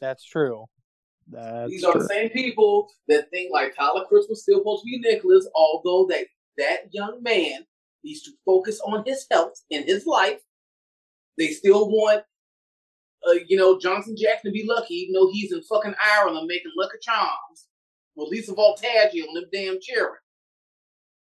That's 0.00 0.24
true. 0.24 0.66
That's 1.28 1.70
These 1.70 1.84
are 1.84 1.92
true. 1.92 2.02
the 2.02 2.08
same 2.08 2.30
people 2.30 2.88
that 3.08 3.30
think 3.30 3.52
like 3.52 3.74
Tyler 3.74 4.04
Chris 4.08 4.26
was 4.28 4.42
still 4.42 4.58
supposed 4.58 4.82
to 4.82 4.86
be 4.86 4.98
Nicholas, 4.98 5.48
although 5.54 6.06
that 6.08 6.26
that 6.58 6.92
young 6.92 7.22
man 7.22 7.66
needs 8.04 8.22
to 8.22 8.32
focus 8.44 8.80
on 8.80 9.04
his 9.06 9.26
health 9.30 9.62
and 9.70 9.84
his 9.84 10.06
life. 10.06 10.40
They 11.38 11.48
still 11.48 11.88
want, 11.88 12.22
uh, 13.28 13.32
you 13.46 13.56
know, 13.56 13.78
Jonathan 13.78 14.16
Jackson 14.16 14.50
to 14.50 14.52
be 14.52 14.66
lucky, 14.66 14.94
even 14.94 15.14
though 15.14 15.30
he's 15.32 15.52
in 15.52 15.62
fucking 15.62 15.94
Ireland 16.04 16.46
making 16.46 16.72
Lucky 16.76 16.98
Charms 17.02 17.68
with 18.14 18.30
Lisa 18.30 18.52
Vultaggio 18.52 19.24
and 19.26 19.36
them 19.36 19.44
damn 19.52 19.78
children. 19.80 20.16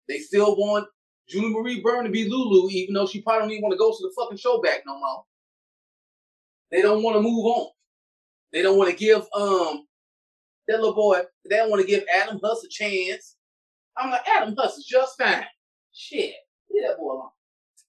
They 0.09 0.19
still 0.19 0.57
want 0.57 0.89
Julie 1.29 1.53
Marie 1.53 1.83
Berman 1.83 2.07
to 2.07 2.11
be 2.11 2.29
Lulu, 2.29 2.71
even 2.71 2.95
though 2.95 3.07
she 3.07 3.21
probably 3.21 3.43
don't 3.43 3.51
even 3.51 3.63
want 3.63 3.73
to 3.73 3.79
go 3.79 3.91
to 3.91 3.99
the 4.01 4.13
fucking 4.17 4.39
show 4.39 4.61
back 4.63 4.83
no 4.87 4.99
more. 4.99 5.25
They 6.71 6.83
don't 6.83 7.03
want 7.03 7.17
to 7.17 7.23
move 7.23 7.45
on. 7.45 7.69
They 8.53 8.63
don't 8.63 8.79
want 8.79 8.91
to 8.91 8.97
give 8.97 9.23
um 9.35 9.87
that 10.69 10.79
little 10.81 10.95
boy. 10.95 11.23
They 11.49 11.57
don't 11.57 11.71
want 11.71 11.83
to 11.83 11.87
give 11.87 12.05
Adam 12.15 12.41
Huss 12.43 12.65
a 12.65 12.69
chance. 12.69 13.37
I'm 13.97 14.11
like 14.11 14.27
Adam 14.29 14.55
Huss 14.57 14.79
is 14.79 14.87
just 14.87 15.19
fine. 15.19 15.45
Shit, 15.93 16.35
leave 16.79 16.89
that 16.89 16.99
boy 16.99 17.13
alone. 17.13 17.29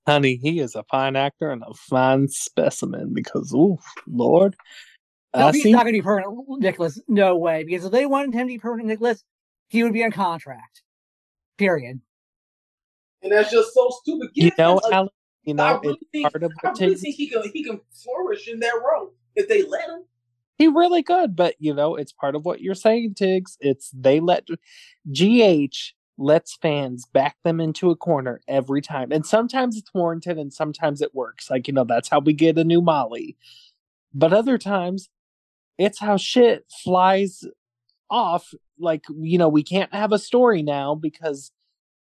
Honey, 0.08 0.40
he 0.42 0.60
is 0.60 0.76
a 0.76 0.84
fine 0.84 1.16
actor 1.16 1.52
and 1.52 1.64
a 1.68 1.74
fine 1.74 2.28
specimen 2.28 3.14
because, 3.14 3.54
ooh, 3.54 3.78
Lord. 4.08 4.56
No, 5.36 5.48
I 5.48 5.52
he's 5.52 5.64
see. 5.64 5.72
not 5.72 5.84
going 5.84 5.94
to 5.94 6.00
be 6.00 6.02
permanent 6.02 6.48
Nicholas. 6.60 7.00
No 7.08 7.38
way. 7.38 7.64
Because 7.64 7.86
if 7.86 7.92
they 7.92 8.06
wanted 8.08 8.34
him 8.34 8.48
to 8.48 8.54
be 8.54 8.58
permanent 8.58 8.88
Nicholas, 8.90 9.24
he 9.68 9.84
would 9.84 9.94
be 9.94 10.04
on 10.04 10.12
contract. 10.12 10.82
Period. 11.58 12.02
And 13.22 13.32
that's 13.32 13.52
just 13.52 13.74
so 13.74 13.90
stupid. 14.02 14.30
You 14.34 14.52
know, 14.58 14.78
him 14.78 14.84
a- 14.92 14.96
Alan, 14.96 15.10
you 15.44 15.54
I 15.54 15.56
know, 15.74 15.80
really 15.82 16.00
think, 16.12 16.32
part 16.32 16.44
of 16.44 16.52
I 16.64 16.68
what 16.70 16.80
really 16.80 16.96
think 16.96 17.16
he 17.16 17.28
can 17.28 17.44
he 17.52 17.64
can 17.64 17.80
flourish 17.92 18.48
in 18.48 18.60
that 18.62 18.74
role 18.74 19.14
if 19.36 19.48
they 19.48 19.64
let 19.64 19.90
him. 19.90 20.06
He 20.58 20.68
really 20.68 21.04
could, 21.04 21.36
but 21.36 21.56
you 21.60 21.74
know, 21.74 21.96
it's 21.96 22.12
part 22.12 22.36
of 22.36 22.46
what 22.46 22.62
you're 22.62 22.76
saying, 22.76 23.14
Tiggz. 23.14 23.58
It's 23.60 23.92
they 23.92 24.20
let 24.20 24.48
GH 25.12 25.94
lets 26.20 26.56
fans 26.58 27.06
back 27.14 27.38
them 27.44 27.60
into 27.60 27.90
a 27.90 27.96
corner 27.96 28.42
every 28.48 28.82
time. 28.82 29.12
And 29.12 29.26
sometimes 29.26 29.78
it's 29.78 29.94
warranted 29.94 30.38
and 30.38 30.54
sometimes 30.54 31.02
it 31.02 31.16
works. 31.16 31.50
Like, 31.50 31.68
you 31.68 31.74
know, 31.74 31.86
that's 31.86 32.10
how 32.10 32.20
we 32.20 32.34
get 32.34 32.58
a 32.58 32.64
new 32.64 32.82
Molly. 32.82 33.38
But 34.14 34.34
other 34.34 34.58
times 34.58 35.10
it's 35.78 36.00
how 36.00 36.18
shit 36.18 36.66
flies 36.84 37.44
off. 38.10 38.54
Like, 38.78 39.06
you 39.10 39.38
know, 39.38 39.50
we 39.50 39.64
can't 39.64 39.94
have 39.94 40.12
a 40.12 40.20
story 40.20 40.62
now 40.62 40.94
because 40.94 41.52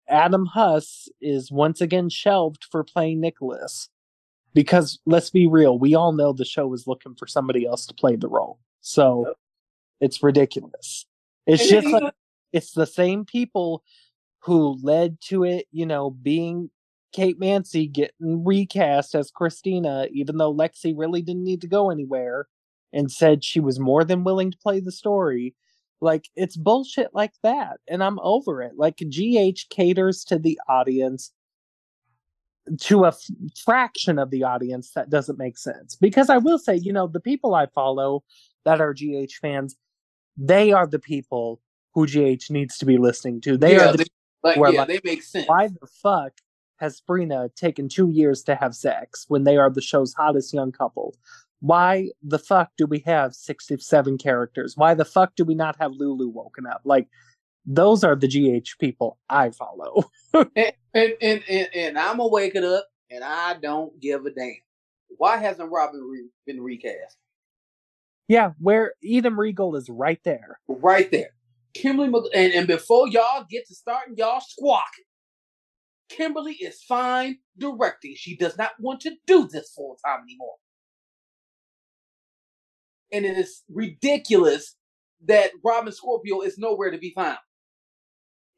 Adam 0.10 0.46
Huss 0.48 1.08
is 1.22 1.52
once 1.52 1.80
again 1.80 2.10
shelved 2.10 2.66
for 2.72 2.84
playing 2.84 3.22
Nicholas 3.22 3.90
because 4.54 5.00
let's 5.06 5.30
be 5.30 5.46
real, 5.46 5.78
we 5.78 5.94
all 5.94 6.12
know 6.12 6.34
the 6.34 6.46
show 6.46 6.66
was 6.66 6.88
looking 6.88 7.14
for 7.14 7.28
somebody 7.28 7.66
else 7.66 7.86
to 7.86 7.94
play 7.94 8.16
the 8.16 8.30
role. 8.30 8.58
So 8.82 9.36
it's 10.00 10.24
ridiculous. 10.24 11.06
It's 11.46 11.70
just 11.70 11.88
like 11.88 12.14
it's 12.54 12.72
the 12.72 12.88
same 12.88 13.26
people 13.26 13.84
who 14.48 14.80
led 14.82 15.20
to 15.20 15.44
it, 15.44 15.68
you 15.74 15.86
know, 15.86 16.10
being 16.10 16.70
Kate 17.12 17.38
Mansi 17.38 17.92
getting 17.92 18.46
recast 18.46 19.14
as 19.14 19.30
Christina, 19.30 20.08
even 20.14 20.38
though 20.38 20.56
Lexi 20.56 20.94
really 20.96 21.22
didn't 21.22 21.44
need 21.44 21.60
to 21.62 21.68
go 21.68 21.90
anywhere 21.90 22.48
and 22.94 23.12
said 23.12 23.44
she 23.44 23.60
was 23.60 23.78
more 23.78 24.06
than 24.06 24.24
willing 24.24 24.50
to 24.52 24.58
play 24.58 24.80
the 24.80 24.92
story. 24.92 25.54
Like, 26.00 26.30
it's 26.38 26.56
bullshit 26.56 27.10
like 27.14 27.34
that. 27.44 27.82
And 27.90 28.02
I'm 28.02 28.20
over 28.22 28.62
it. 28.62 28.78
Like, 28.78 28.96
GH 29.00 29.68
caters 29.70 30.24
to 30.26 30.40
the 30.40 30.58
audience 30.70 31.34
to 32.84 33.04
a 33.04 33.10
f- 33.10 33.20
fraction 33.62 34.18
of 34.18 34.30
the 34.30 34.46
audience 34.46 34.92
that 34.92 35.10
doesn't 35.10 35.38
make 35.38 35.58
sense. 35.58 35.98
Because 35.98 36.30
I 36.30 36.38
will 36.38 36.58
say, 36.58 36.78
you 36.78 36.94
know, 36.94 37.08
the 37.08 37.20
people 37.20 37.54
I 37.54 37.66
follow 37.66 38.24
that 38.64 38.80
are 38.80 38.94
GH 38.94 39.34
fans, 39.42 39.76
they 40.38 40.72
are 40.72 40.88
the 40.88 41.00
people 41.00 41.60
who 41.94 42.06
GH 42.06 42.50
needs 42.50 42.78
to 42.78 42.86
be 42.86 42.98
listening 42.98 43.42
to. 43.42 43.58
They 43.58 43.76
yeah, 43.76 43.90
are 43.90 43.92
the 43.92 44.08
like 44.44 44.58
where, 44.58 44.72
yeah, 44.72 44.80
like, 44.80 44.88
they 44.88 45.02
make 45.04 45.24
sense. 45.24 45.48
why 45.48 45.68
the 45.68 45.88
fuck 46.02 46.34
has 46.78 47.02
Brina 47.02 47.54
taken 47.56 47.90
two 47.90 48.10
years 48.12 48.44
to 48.44 48.56
have 48.56 48.76
sex 48.76 49.26
when 49.28 49.44
they 49.44 49.58
are 49.58 49.70
the 49.70 49.82
show's 49.82 50.14
hottest 50.14 50.54
young 50.54 50.72
couple? 50.72 51.16
Why 51.60 52.10
the 52.22 52.38
fuck 52.40 52.70
do 52.78 52.86
we 52.86 53.00
have 53.00 53.34
67 53.34 54.18
characters? 54.20 54.78
Why 54.78 54.94
the 54.94 55.06
fuck 55.06 55.36
do 55.36 55.44
we 55.44 55.56
not 55.56 55.76
have 55.80 55.92
Lulu 55.94 56.28
woken 56.28 56.68
up? 56.68 56.82
Like, 56.84 57.08
those 57.66 58.04
are 58.04 58.16
the 58.16 58.28
GH 58.28 58.78
people 58.80 59.18
I 59.30 59.50
follow. 59.52 60.10
And 60.94 61.14
and, 61.22 61.44
and 61.48 61.70
and 61.76 62.00
I'm 62.00 62.18
gonna 62.18 62.30
wake 62.30 62.56
it 62.56 62.64
up, 62.64 62.88
and 63.12 63.24
I 63.24 63.54
don't 63.62 64.00
give 64.00 64.26
a 64.26 64.32
damn. 64.32 64.56
Why 65.18 65.38
hasn't 65.38 65.72
Robin 65.72 66.02
re- 66.02 66.30
been 66.48 66.60
recast? 66.62 67.18
yeah, 68.28 68.52
where 68.60 68.94
Edom 69.08 69.40
Regal 69.40 69.76
is 69.76 69.90
right 69.90 70.20
there. 70.24 70.60
Right 70.68 71.10
there, 71.12 71.32
Kimberly. 71.74 72.10
Mc- 72.10 72.32
And 72.34 72.54
and 72.54 72.68
before 72.68 73.08
y'all 73.08 73.46
get 73.50 73.68
to 73.68 73.76
starting 73.76 74.16
y'all 74.18 74.42
squawking, 74.42 75.06
Kimberly 76.10 76.54
is 76.54 76.82
fine 76.84 77.38
directing. 77.58 78.16
She 78.16 78.36
does 78.36 78.58
not 78.58 78.72
want 78.80 79.02
to 79.02 79.12
do 79.26 79.48
this 79.48 79.72
full 79.74 79.98
time 80.06 80.22
anymore. 80.24 80.56
And 83.12 83.26
it 83.26 83.38
is 83.38 83.64
ridiculous 83.70 84.76
that 85.26 85.52
Robin 85.64 85.92
Scorpio 85.94 86.42
is 86.42 86.58
nowhere 86.58 86.92
to 86.92 86.98
be 86.98 87.12
found. 87.16 87.38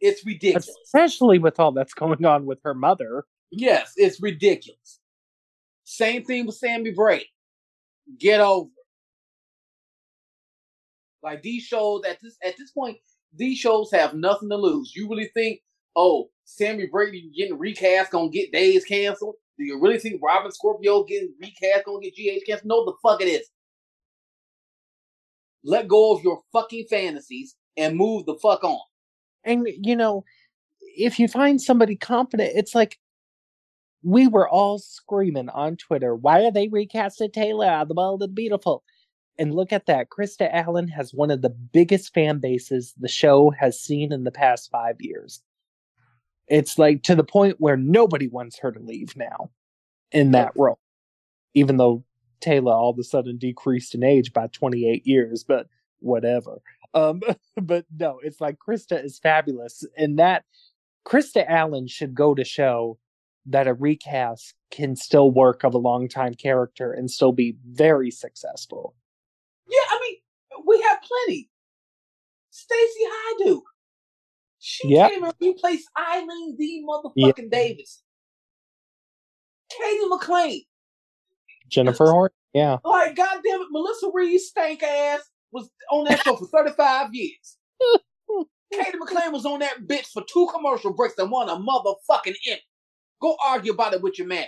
It's 0.02 0.26
ridiculous. 0.26 0.70
Especially 0.86 1.40
with 1.40 1.60
all 1.60 1.72
that's 1.72 1.94
going 1.94 2.24
on 2.26 2.46
with 2.46 2.60
her 2.64 2.74
mother. 2.74 3.26
Yes, 3.52 3.94
it's 3.96 4.22
ridiculous. 4.22 5.00
Same 5.84 6.24
thing 6.24 6.46
with 6.46 6.56
Sammy 6.56 6.92
Brady. 6.92 7.30
Get 8.18 8.40
over. 8.40 8.70
Like 11.24 11.42
these 11.42 11.64
shows 11.64 12.04
at 12.08 12.20
this 12.22 12.38
at 12.44 12.58
this 12.58 12.72
point, 12.72 12.98
these 13.34 13.58
shows 13.58 13.92
have 13.92 14.14
nothing 14.14 14.50
to 14.50 14.58
lose. 14.58 14.94
You 14.96 15.10
really 15.10 15.30
think, 15.34 15.60
oh, 15.96 16.30
Sammy 16.46 16.88
Brady 16.88 17.32
getting 17.36 17.58
recast 17.58 18.12
gonna 18.12 18.30
get 18.30 18.52
days 18.52 18.86
canceled? 18.86 19.36
Do 19.58 19.66
you 19.66 19.80
really 19.80 20.00
think 20.00 20.22
Robin 20.24 20.52
Scorpio 20.52 21.04
getting 21.04 21.34
recast 21.42 21.86
gonna 21.86 22.02
get 22.02 22.16
GH 22.16 22.46
canceled? 22.46 22.70
No, 22.70 22.86
the 22.86 22.94
fuck 23.04 23.22
it 23.22 23.26
is. 23.26 23.50
Let 25.64 25.88
go 25.88 26.16
of 26.16 26.24
your 26.24 26.42
fucking 26.54 26.86
fantasies 26.90 27.56
and 27.76 27.98
move 27.98 28.26
the 28.26 28.36
fuck 28.36 28.64
on. 28.64 28.80
And, 29.44 29.68
you 29.82 29.96
know, 29.96 30.24
if 30.82 31.20
you 31.20 31.28
find 31.28 31.62
somebody 31.62 31.96
competent, 31.96 32.52
it's 32.56 32.74
like 32.74 32.98
we 34.04 34.28
were 34.28 34.48
all 34.48 34.80
screaming 34.80 35.50
on 35.50 35.76
Twitter, 35.76 36.16
why 36.16 36.46
are 36.46 36.52
they 36.52 36.68
recasting 36.70 37.32
Taylor 37.32 37.66
out 37.66 37.84
of 37.84 37.88
the 37.90 37.94
Bold 37.94 38.24
and 38.24 38.34
Beautiful? 38.34 38.84
And 39.40 39.56
look 39.56 39.72
at 39.72 39.86
that. 39.86 40.10
Krista 40.10 40.50
Allen 40.52 40.90
has 40.90 41.14
one 41.14 41.32
of 41.32 41.42
the 41.42 41.50
biggest 41.50 42.14
fan 42.14 42.40
bases 42.40 42.94
the 43.00 43.08
show 43.08 43.52
has 43.52 43.80
seen 43.80 44.12
in 44.12 44.26
the 44.26 44.32
past 44.32 44.70
five 44.70 44.98
years. 45.00 45.42
It's 46.50 46.78
like 46.78 47.04
to 47.04 47.16
the 47.16 47.24
point 47.24 47.56
where 47.58 47.78
nobody 47.78 48.28
wants 48.28 48.60
her 48.60 48.72
to 48.72 48.80
leave 48.80 49.16
now 49.16 49.50
in 50.12 50.32
that 50.32 50.52
role, 50.58 50.80
even 51.54 51.78
though 51.78 52.04
Taylor 52.42 52.74
all 52.74 52.90
of 52.90 53.00
a 53.00 53.04
sudden 53.04 53.38
decreased 53.38 53.96
in 53.96 54.04
age 54.04 54.34
by 54.34 54.48
28 54.48 55.08
years, 55.08 55.46
but 55.46 55.68
whatever. 56.00 56.62
Um, 56.94 57.22
but 57.62 57.86
no, 57.98 58.20
it's 58.22 58.42
like 58.42 58.58
Krista 58.58 59.02
is 59.02 59.20
fabulous, 59.20 59.86
and 59.98 60.20
that 60.20 60.44
Krista 61.06 61.46
Allen 61.48 61.88
should 61.88 62.14
go 62.14 62.36
to 62.36 62.44
show 62.44 62.98
that 63.46 63.68
a 63.68 63.74
recast 63.74 64.54
can 64.70 64.98
still 64.98 65.32
work 65.32 65.64
of 65.64 65.74
a 65.74 65.80
long-time 65.80 66.34
character 66.34 66.92
and 66.92 67.10
still 67.10 67.32
be 67.32 67.56
very 67.66 68.12
successful. 68.12 68.96
Yeah, 69.70 69.80
I 69.90 70.00
mean, 70.02 70.64
we 70.66 70.82
have 70.82 71.00
plenty. 71.02 71.50
Stacy 72.52 73.00
Haiduk. 73.44 73.62
She 74.60 74.90
Yep. 74.90 75.12
came 75.12 75.24
and 75.24 75.34
replaced 75.42 75.90
Eileen 75.98 76.58
D. 76.58 76.86
motherfucking 76.88 77.50
Davis. 77.52 78.04
Cady 79.72 80.06
McClain. 80.06 80.66
Jennifer 81.68 82.12
Horton, 82.12 82.36
yeah, 82.54 82.78
Like, 82.84 83.16
goddamn 83.16 83.62
it, 83.62 83.68
Melissa 83.72 84.10
Reeves 84.14 84.48
stank 84.48 84.82
ass 84.84 85.22
was 85.52 85.70
on 85.92 86.06
that 86.06 86.20
show 86.22 86.36
for 86.36 86.48
35 86.48 87.14
years. 87.14 87.58
Cady 88.74 88.98
McClain 88.98 89.32
was 89.32 89.46
on 89.46 89.60
that 89.60 89.82
bitch 89.88 90.08
for 90.08 90.24
two 90.32 90.48
commercial 90.52 90.94
breaks 90.94 91.18
and 91.20 91.32
won 91.32 91.50
a 91.50 91.56
motherfucking 91.56 92.36
Emmy. 92.48 92.62
Go 93.22 93.38
argue 93.46 93.74
about 93.74 93.94
it 93.94 94.02
with 94.02 94.18
your 94.18 94.28
man. 94.28 94.48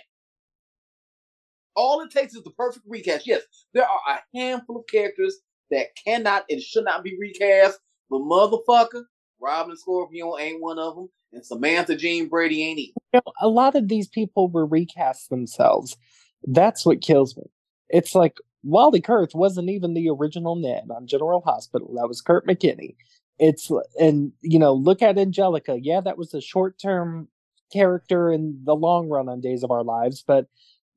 All 1.75 2.01
it 2.01 2.11
takes 2.11 2.35
is 2.35 2.43
the 2.43 2.51
perfect 2.51 2.85
recast. 2.87 3.27
Yes, 3.27 3.41
there 3.73 3.85
are 3.87 3.99
a 4.09 4.37
handful 4.37 4.77
of 4.77 4.87
characters 4.87 5.39
that 5.69 5.87
cannot 6.03 6.43
and 6.49 6.61
should 6.61 6.85
not 6.85 7.03
be 7.03 7.17
recast, 7.19 7.79
but 8.09 8.19
motherfucker, 8.19 9.03
Robin 9.39 9.75
Scorpio 9.75 10.37
ain't 10.37 10.61
one 10.61 10.77
of 10.77 10.95
them, 10.95 11.09
and 11.33 11.45
Samantha 11.45 11.95
Jean 11.95 12.27
Brady 12.27 12.63
ain't 12.63 12.79
either. 12.79 12.93
You 13.13 13.21
know, 13.25 13.33
a 13.41 13.47
lot 13.47 13.75
of 13.75 13.87
these 13.87 14.07
people 14.07 14.49
were 14.49 14.65
recast 14.65 15.29
themselves. 15.29 15.97
That's 16.43 16.85
what 16.85 17.01
kills 17.01 17.37
me. 17.37 17.43
It's 17.89 18.15
like 18.15 18.35
Wally 18.63 19.01
Kurth 19.01 19.33
wasn't 19.33 19.69
even 19.69 19.93
the 19.93 20.09
original 20.09 20.55
Ned 20.55 20.87
on 20.95 21.07
General 21.07 21.41
Hospital. 21.41 21.93
That 21.95 22.07
was 22.07 22.21
Kurt 22.21 22.45
McKenney. 22.47 22.95
It's 23.39 23.71
and 23.99 24.31
you 24.41 24.59
know, 24.59 24.73
look 24.73 25.01
at 25.01 25.15
Anjelica. 25.15 25.79
Yeah, 25.81 26.01
that 26.01 26.17
was 26.17 26.33
a 26.33 26.41
short 26.41 26.77
term 26.79 27.27
character 27.71 28.31
in 28.31 28.61
the 28.65 28.75
long 28.75 29.07
run 29.09 29.29
on 29.29 29.41
Days 29.41 29.63
of 29.63 29.71
Our 29.71 29.83
Lives, 29.83 30.23
but 30.25 30.47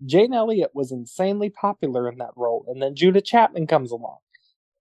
Jane 0.05 0.35
Elliott 0.35 0.75
was 0.75 0.93
insanely 0.93 1.51
popular 1.51 2.09
in 2.11 2.19
that 2.19 2.33
role, 2.37 2.65
and 2.69 2.83
then 2.83 2.95
Judith 2.95 3.25
Chapman 3.25 3.66
comes 3.66 3.91
along. 3.91 4.19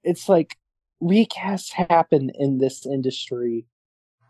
It's 0.03 0.27
like 0.27 0.57
recasts 1.01 1.71
happen 1.71 2.31
in 2.37 2.57
this 2.57 2.85
industry 2.85 3.65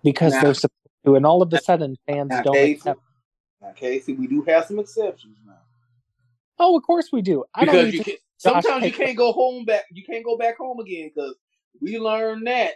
because 0.04 0.34
Now- 0.34 0.42
they're 0.42 0.54
supposed 0.54 0.74
to, 1.06 1.16
and 1.16 1.26
all 1.26 1.42
of 1.42 1.52
a 1.54 1.60
sudden 1.62 1.98
fans 2.08 2.30
Now, 2.30 2.42
don't 2.44 2.54
Casey, 2.56 2.74
accept. 2.74 3.00
now, 3.62 3.72
Casey, 3.72 4.14
we 4.14 4.28
do 4.28 4.42
have 4.44 4.66
some 4.66 4.80
exceptions 4.80 5.38
now. 5.46 5.58
Oh, 6.60 6.78
of 6.78 6.84
course 6.84 7.10
we 7.12 7.22
do. 7.22 7.44
I 7.56 7.66
don't 7.66 7.92
you 7.94 8.04
can 8.04 8.16
sometimes 8.38 8.86
you 8.86 8.92
can't 8.92 9.18
go 9.18 9.32
home 9.32 9.64
back 9.66 9.86
you 9.92 10.04
can't 10.04 10.24
go 10.24 10.38
back 10.38 10.58
home 10.58 10.80
again 10.80 11.10
because 11.14 11.36
we 11.82 11.98
learned 11.98 12.46
that 12.48 12.74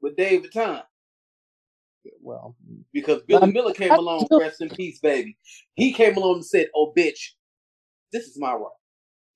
with 0.00 0.16
David 0.16 0.52
Tom 0.52 0.82
Well, 2.20 2.56
because 2.92 3.22
Billy 3.22 3.42
Um, 3.42 3.52
Miller 3.52 3.74
came 3.74 3.92
I 3.92 3.96
along, 3.96 4.24
still- 4.26 4.40
rest 4.40 4.60
in 4.62 4.70
peace, 4.70 4.98
baby. 5.00 5.36
He 5.74 5.92
came 5.92 6.16
along 6.16 6.36
and 6.36 6.46
said, 6.46 6.68
"Oh, 6.74 6.92
bitch, 6.96 7.32
this 8.12 8.24
is 8.24 8.38
my 8.38 8.52
role." 8.52 8.72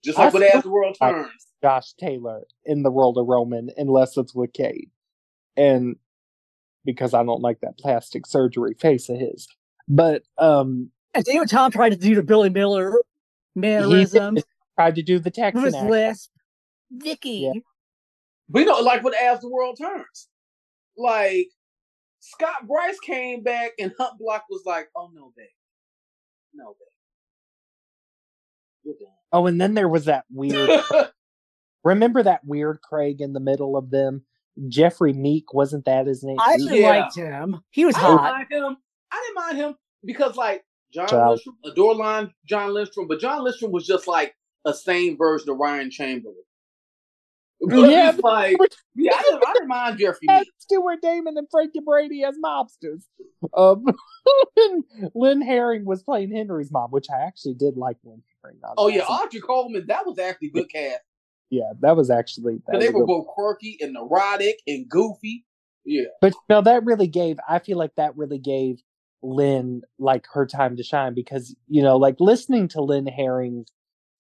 Just 0.05 0.19
like 0.19 0.33
with 0.35 0.43
still- 0.45 0.59
As 0.59 0.63
the 0.65 0.71
World 0.71 0.97
Turns. 1.01 1.31
Josh 1.63 1.95
Taylor 1.95 2.43
in 2.67 2.83
the 2.83 2.91
world 2.91 3.17
of 3.17 3.27
Roman, 3.27 3.71
unless 3.79 4.17
it's 4.19 4.35
with 4.35 4.53
Kate, 4.53 4.91
and 5.57 5.97
because 6.85 7.15
I 7.15 7.25
don't 7.25 7.41
like 7.41 7.61
that 7.61 7.79
plastic 7.79 8.27
surgery 8.27 8.75
face 8.75 9.09
of 9.09 9.19
his. 9.19 9.49
But 9.89 10.25
um, 10.37 10.91
And 11.15 11.25
David 11.25 11.49
Tom 11.49 11.71
tried 11.71 11.91
to 11.91 11.97
do 11.97 12.15
the 12.15 12.23
Billy 12.23 12.51
Miller 12.51 13.01
mannerisms 13.55 14.43
tried 14.79 14.97
to 14.97 15.03
do 15.03 15.19
the 15.19 15.25
with 15.29 15.35
Texan 15.35 15.67
accent. 15.67 15.91
lisp. 15.91 16.31
Vicky. 16.91 17.51
Yeah. 17.55 17.61
But 18.51 18.59
you 18.61 18.65
know, 18.67 18.81
like 18.81 19.03
with 19.03 19.15
As 19.15 19.41
the 19.41 19.49
World 19.49 19.79
Turns, 19.81 20.29
like 20.99 21.49
Scott 22.21 22.67
Bryce 22.69 22.99
came 23.01 23.43
back 23.43 23.73
and 23.79 23.93
Hunt 23.99 24.19
Block 24.19 24.45
was 24.51 24.63
like, 24.67 24.91
"Oh 24.95 25.09
no, 25.15 25.33
babe, 25.37 25.47
no, 26.53 26.67
babe, 26.67 26.77
you're 26.79 26.94
Oh, 29.33 29.47
and 29.47 29.61
then 29.61 29.75
there 29.75 29.89
was 29.89 30.05
that 30.07 30.25
weird. 30.31 30.71
remember 31.85 32.23
that 32.23 32.45
weird 32.45 32.81
Craig 32.83 33.21
in 33.21 33.33
the 33.33 33.41
middle 33.41 33.77
of 33.77 33.91
them? 33.91 34.25
Jeffrey 34.69 35.13
Meek 35.13 35.53
wasn't 35.53 35.85
that 35.87 36.07
his 36.07 36.23
name? 36.23 36.37
I 36.39 36.57
Yeah. 36.59 36.89
liked 36.89 37.17
him. 37.17 37.61
He 37.71 37.85
was 37.85 37.97
I 37.97 38.01
didn't 38.09 38.23
mind 38.23 38.47
him. 38.51 38.77
I 39.13 39.23
didn't 39.27 39.35
mind 39.45 39.57
him 39.59 39.75
because 40.05 40.37
like 40.37 40.65
John 40.93 41.09
Child. 41.09 41.29
Lindstrom, 41.31 41.57
adore 41.65 41.95
line 41.97 42.33
Jon 42.47 42.73
Lindstrom, 42.73 43.09
but 43.09 43.19
Jon 43.19 43.43
Lindstrom 43.43 43.73
was 43.73 43.87
just 43.87 44.07
like 44.07 44.35
a 44.65 44.73
same 44.73 45.17
version 45.17 45.51
of 45.51 45.57
Ryan 45.59 45.91
Chamberlain. 45.91 46.37
But 47.67 47.89
Yeah, 47.91 48.11
it's 48.11 48.21
like 48.21 48.57
yeah, 48.95 49.13
I 49.17 49.23
didn't, 49.23 49.45
I 49.47 49.53
didn't 49.55 49.69
mind 49.69 49.99
Jeffrey 49.99 50.27
had 50.29 50.41
Meek. 50.41 50.53
Stuart 50.59 51.01
Damon 51.03 51.37
and 51.39 51.49
Frankie 51.51 51.81
Brady 51.85 52.23
as 52.23 52.37
mobsters. 52.37 53.05
Um, 53.57 53.87
Lynn 55.15 55.41
Herring 55.41 55.85
was 55.85 56.03
playing 56.03 56.31
Henry's 56.31 56.71
mom, 56.71 56.91
which 56.91 57.07
I 57.11 57.23
actually 57.27 57.55
did 57.55 57.77
like 57.77 57.97
Lynn 58.05 58.23
Oh 58.77 58.89
yeah, 58.89 59.03
Audrey 59.03 59.41
Coleman, 59.41 59.87
that 59.89 60.07
was 60.07 60.19
actually 60.19 60.51
good 60.51 60.71
cast. 60.71 61.01
yeah, 61.51 61.73
that 61.81 61.97
was 61.97 62.11
actually. 62.11 62.61
That 62.67 62.77
was 62.77 62.85
they 62.85 62.93
were 62.93 63.07
both 63.07 63.27
quirky 63.27 63.79
and 63.81 63.93
neurotic 63.93 64.61
and 64.67 64.89
goofy. 64.89 65.45
Yeah. 65.85 66.05
But 66.21 66.35
no, 66.49 66.61
that 66.63 66.85
really 66.85 67.07
gave. 67.07 67.39
I 67.49 67.59
feel 67.59 67.79
like 67.79 67.95
that 67.97 68.17
really 68.17 68.39
gave 68.39 68.83
Lynn 69.23 69.83
like 69.99 70.27
her 70.33 70.47
time 70.47 70.77
to 70.77 70.83
shine 70.83 71.15
because 71.15 71.55
you 71.69 71.83
know, 71.83 71.97
like 71.97 72.17
listening 72.21 72.69
to 72.69 72.83
Lynn 72.83 73.07
Herring's 73.07 73.69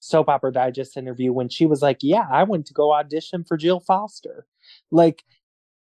soap 0.00 0.28
opera 0.28 0.52
digest 0.52 0.96
interview 0.96 1.32
when 1.32 1.48
she 1.48 1.66
was 1.66 1.82
like, 1.82 1.98
"Yeah, 2.02 2.26
I 2.30 2.42
went 2.44 2.66
to 2.66 2.74
go 2.74 2.92
audition 2.92 3.44
for 3.44 3.56
Jill 3.56 3.80
Foster," 3.80 4.46
like 4.90 5.24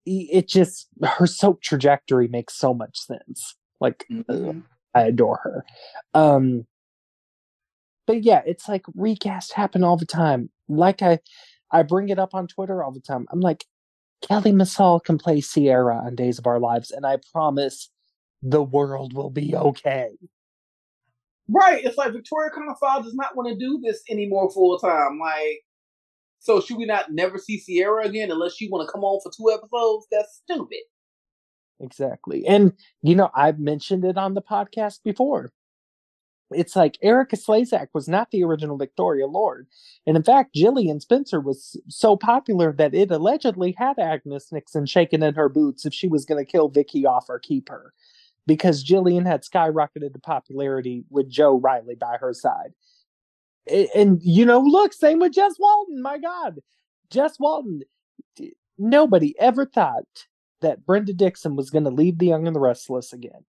it 0.05 0.47
just 0.47 0.87
her 1.03 1.27
soap 1.27 1.61
trajectory 1.61 2.27
makes 2.27 2.55
so 2.55 2.73
much 2.73 2.99
sense. 2.99 3.55
Like 3.79 4.05
ugh, 4.29 4.61
I 4.93 5.03
adore 5.03 5.39
her. 5.43 5.65
Um, 6.13 6.65
but 8.07 8.23
yeah, 8.23 8.41
it's 8.45 8.67
like 8.67 8.83
recast 8.95 9.53
happen 9.53 9.83
all 9.83 9.97
the 9.97 10.05
time. 10.05 10.49
Like 10.67 11.01
I, 11.01 11.19
I 11.71 11.83
bring 11.83 12.09
it 12.09 12.19
up 12.19 12.33
on 12.33 12.47
Twitter 12.47 12.83
all 12.83 12.91
the 12.91 12.99
time. 12.99 13.27
I'm 13.31 13.39
like, 13.39 13.65
Kelly 14.21 14.51
Massal 14.51 14.99
can 14.99 15.17
play 15.17 15.41
Ciara 15.41 15.97
on 15.97 16.15
Days 16.15 16.39
of 16.39 16.47
Our 16.47 16.59
Lives, 16.59 16.91
and 16.91 17.05
I 17.05 17.17
promise 17.31 17.89
the 18.41 18.63
world 18.63 19.13
will 19.13 19.29
be 19.29 19.55
okay. 19.55 20.09
Right. 21.49 21.83
It's 21.83 21.97
like 21.97 22.13
Victoria 22.13 22.51
Konefal 22.51 23.03
does 23.03 23.15
not 23.15 23.35
want 23.35 23.49
to 23.49 23.55
do 23.57 23.79
this 23.83 24.01
anymore 24.09 24.49
full 24.51 24.77
time. 24.79 25.19
Like, 25.19 25.61
so 26.39 26.61
should 26.61 26.77
we 26.77 26.85
not 26.85 27.11
never 27.11 27.37
see 27.37 27.59
Ciara 27.59 28.05
again 28.05 28.31
unless 28.31 28.55
she 28.55 28.69
want 28.69 28.87
to 28.87 28.91
come 28.91 29.03
on 29.03 29.19
for 29.21 29.31
two 29.35 29.51
episodes? 29.51 30.07
That's 30.11 30.41
stupid. 30.43 30.79
Exactly. 31.79 32.45
And, 32.45 32.73
you 33.01 33.15
know, 33.15 33.29
I've 33.35 33.59
mentioned 33.59 34.05
it 34.05 34.17
on 34.17 34.33
the 34.33 34.41
podcast 34.41 34.99
before. 35.03 35.51
It's 36.55 36.75
like 36.75 36.97
Erika 37.01 37.35
Slezak 37.35 37.87
was 37.93 38.07
not 38.07 38.31
the 38.31 38.43
original 38.43 38.77
Victoria 38.77 39.27
Lord. 39.27 39.67
And 40.05 40.15
in 40.17 40.23
fact, 40.23 40.55
Gillian 40.55 40.99
Spencer 40.99 41.39
was 41.39 41.79
so 41.87 42.15
popular 42.15 42.73
that 42.73 42.93
it 42.93 43.11
allegedly 43.11 43.75
had 43.77 43.99
Agnes 43.99 44.51
Nixon 44.51 44.85
shaking 44.85 45.23
in 45.23 45.35
her 45.35 45.49
boots 45.49 45.85
if 45.85 45.93
she 45.93 46.07
was 46.07 46.25
going 46.25 46.43
to 46.43 46.51
kill 46.51 46.69
Vicky 46.69 47.05
off 47.05 47.25
or 47.29 47.39
keep 47.39 47.69
her. 47.69 47.93
Because 48.45 48.83
Gillian 48.83 49.25
had 49.25 49.43
skyrocketed 49.43 50.13
to 50.13 50.19
popularity 50.19 51.05
with 51.09 51.29
Joe 51.29 51.57
Riley 51.57 51.95
by 51.95 52.17
her 52.19 52.33
side. 52.33 52.73
And, 53.95 54.19
you 54.21 54.45
know, 54.45 54.59
look, 54.59 54.91
same 54.91 55.19
with 55.19 55.33
Jess 55.33 55.55
Walton. 55.57 56.01
My 56.01 56.17
God. 56.17 56.59
Jess 57.09 57.39
Walton. 57.39 57.83
Nobody 58.77 59.33
ever 59.39 59.65
thought 59.65 60.03
that 60.61 60.85
Brenda 60.85 61.13
Dickson 61.13 61.55
was 61.55 61.69
going 61.69 61.85
to 61.85 61.89
leave 61.89 62.17
The 62.17 62.25
Young 62.25 62.47
and 62.47 62.55
the 62.55 62.59
Restless 62.59 63.13
again. 63.13 63.45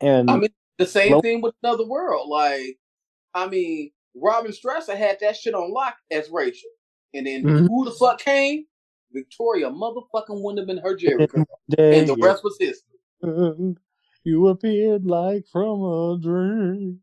And 0.00 0.30
I 0.30 0.36
mean, 0.36 0.50
the 0.78 0.86
same 0.86 1.12
Well- 1.12 1.22
thing 1.22 1.40
with 1.40 1.54
Another 1.62 1.86
World. 1.86 2.28
Like, 2.28 2.78
I 3.34 3.48
mean, 3.48 3.90
Robin 4.14 4.50
Strasser 4.52 4.96
had 4.96 5.18
that 5.20 5.36
shit 5.36 5.54
on 5.54 5.72
lock 5.72 5.96
as 6.10 6.30
Rachel. 6.30 6.70
And 7.14 7.26
then 7.26 7.42
Mhm. 7.44 7.68
who 7.68 7.84
the 7.84 7.90
fuck 7.92 8.18
came? 8.20 8.66
Victoria 9.12 9.70
motherfucking 9.70 10.42
wouldn't 10.42 10.58
have 10.58 10.66
been 10.66 10.78
her 10.84 10.94
Jericho. 10.96 11.44
And 11.78 12.08
the 12.08 12.16
rest 12.20 12.42
was 12.44 12.56
history. 12.58 12.98
you 14.24 14.48
appeared 14.48 15.06
like 15.06 15.46
from 15.48 15.82
a 15.82 16.18
dream. 16.20 17.00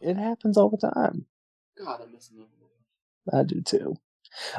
It 0.00 0.16
happens 0.16 0.56
all 0.56 0.70
the 0.70 0.76
time. 0.76 1.26
God, 1.78 2.00
I 2.02 2.06
miss 2.12 2.30
Another 2.30 2.48
World. 2.60 2.72
I 3.32 3.42
do 3.44 3.60
too. 3.60 3.96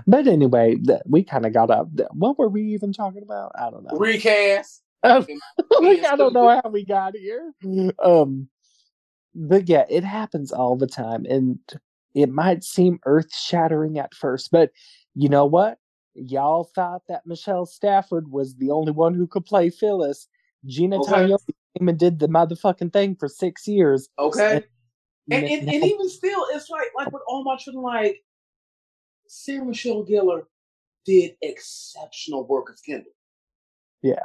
But 0.05 0.27
anyway, 0.27 0.75
th- 0.75 1.01
we 1.07 1.23
kind 1.23 1.45
of 1.45 1.53
got 1.53 1.71
up. 1.71 1.87
What 2.13 2.37
were 2.37 2.49
we 2.49 2.63
even 2.73 2.91
talking 2.91 3.23
about? 3.23 3.53
I 3.55 3.69
don't 3.71 3.83
know. 3.85 3.97
Recast. 3.97 4.83
Um, 5.03 5.25
like, 5.81 6.05
I 6.05 6.15
don't 6.15 6.33
know 6.33 6.59
how 6.63 6.69
we 6.69 6.85
got 6.85 7.15
here. 7.15 7.53
Um, 8.03 8.49
but 9.33 9.69
yeah, 9.69 9.85
it 9.89 10.03
happens 10.03 10.51
all 10.51 10.75
the 10.75 10.87
time, 10.87 11.25
and 11.25 11.59
it 12.13 12.29
might 12.29 12.63
seem 12.63 12.99
earth 13.05 13.33
shattering 13.33 13.97
at 13.97 14.13
first, 14.13 14.51
but 14.51 14.71
you 15.15 15.29
know 15.29 15.45
what? 15.45 15.77
Y'all 16.13 16.65
thought 16.75 17.03
that 17.07 17.25
Michelle 17.25 17.65
Stafford 17.65 18.29
was 18.29 18.55
the 18.55 18.71
only 18.71 18.91
one 18.91 19.13
who 19.13 19.27
could 19.27 19.45
play 19.45 19.69
Phyllis. 19.69 20.27
Gina 20.65 20.99
Okay. 20.99 21.33
Came 21.77 21.87
and 21.87 21.97
did 21.97 22.19
the 22.19 22.27
motherfucking 22.27 22.91
thing 22.91 23.15
for 23.15 23.29
six 23.29 23.65
years. 23.65 24.09
Okay. 24.19 24.55
And, 24.55 25.45
N- 25.45 25.49
and, 25.49 25.69
and 25.69 25.83
even 25.85 26.09
still, 26.09 26.45
it's 26.51 26.69
like 26.69 26.87
like 26.97 27.11
with 27.13 27.21
all 27.27 27.45
my 27.45 27.55
children, 27.55 27.83
like 27.83 28.21
Sarah 29.27 29.63
Michelle 29.63 30.03
Gellar 30.03 30.43
did 31.05 31.35
exceptional 31.41 32.45
work 32.45 32.67
as 32.73 32.81
Kendall. 32.81 33.13
Yeah. 34.01 34.23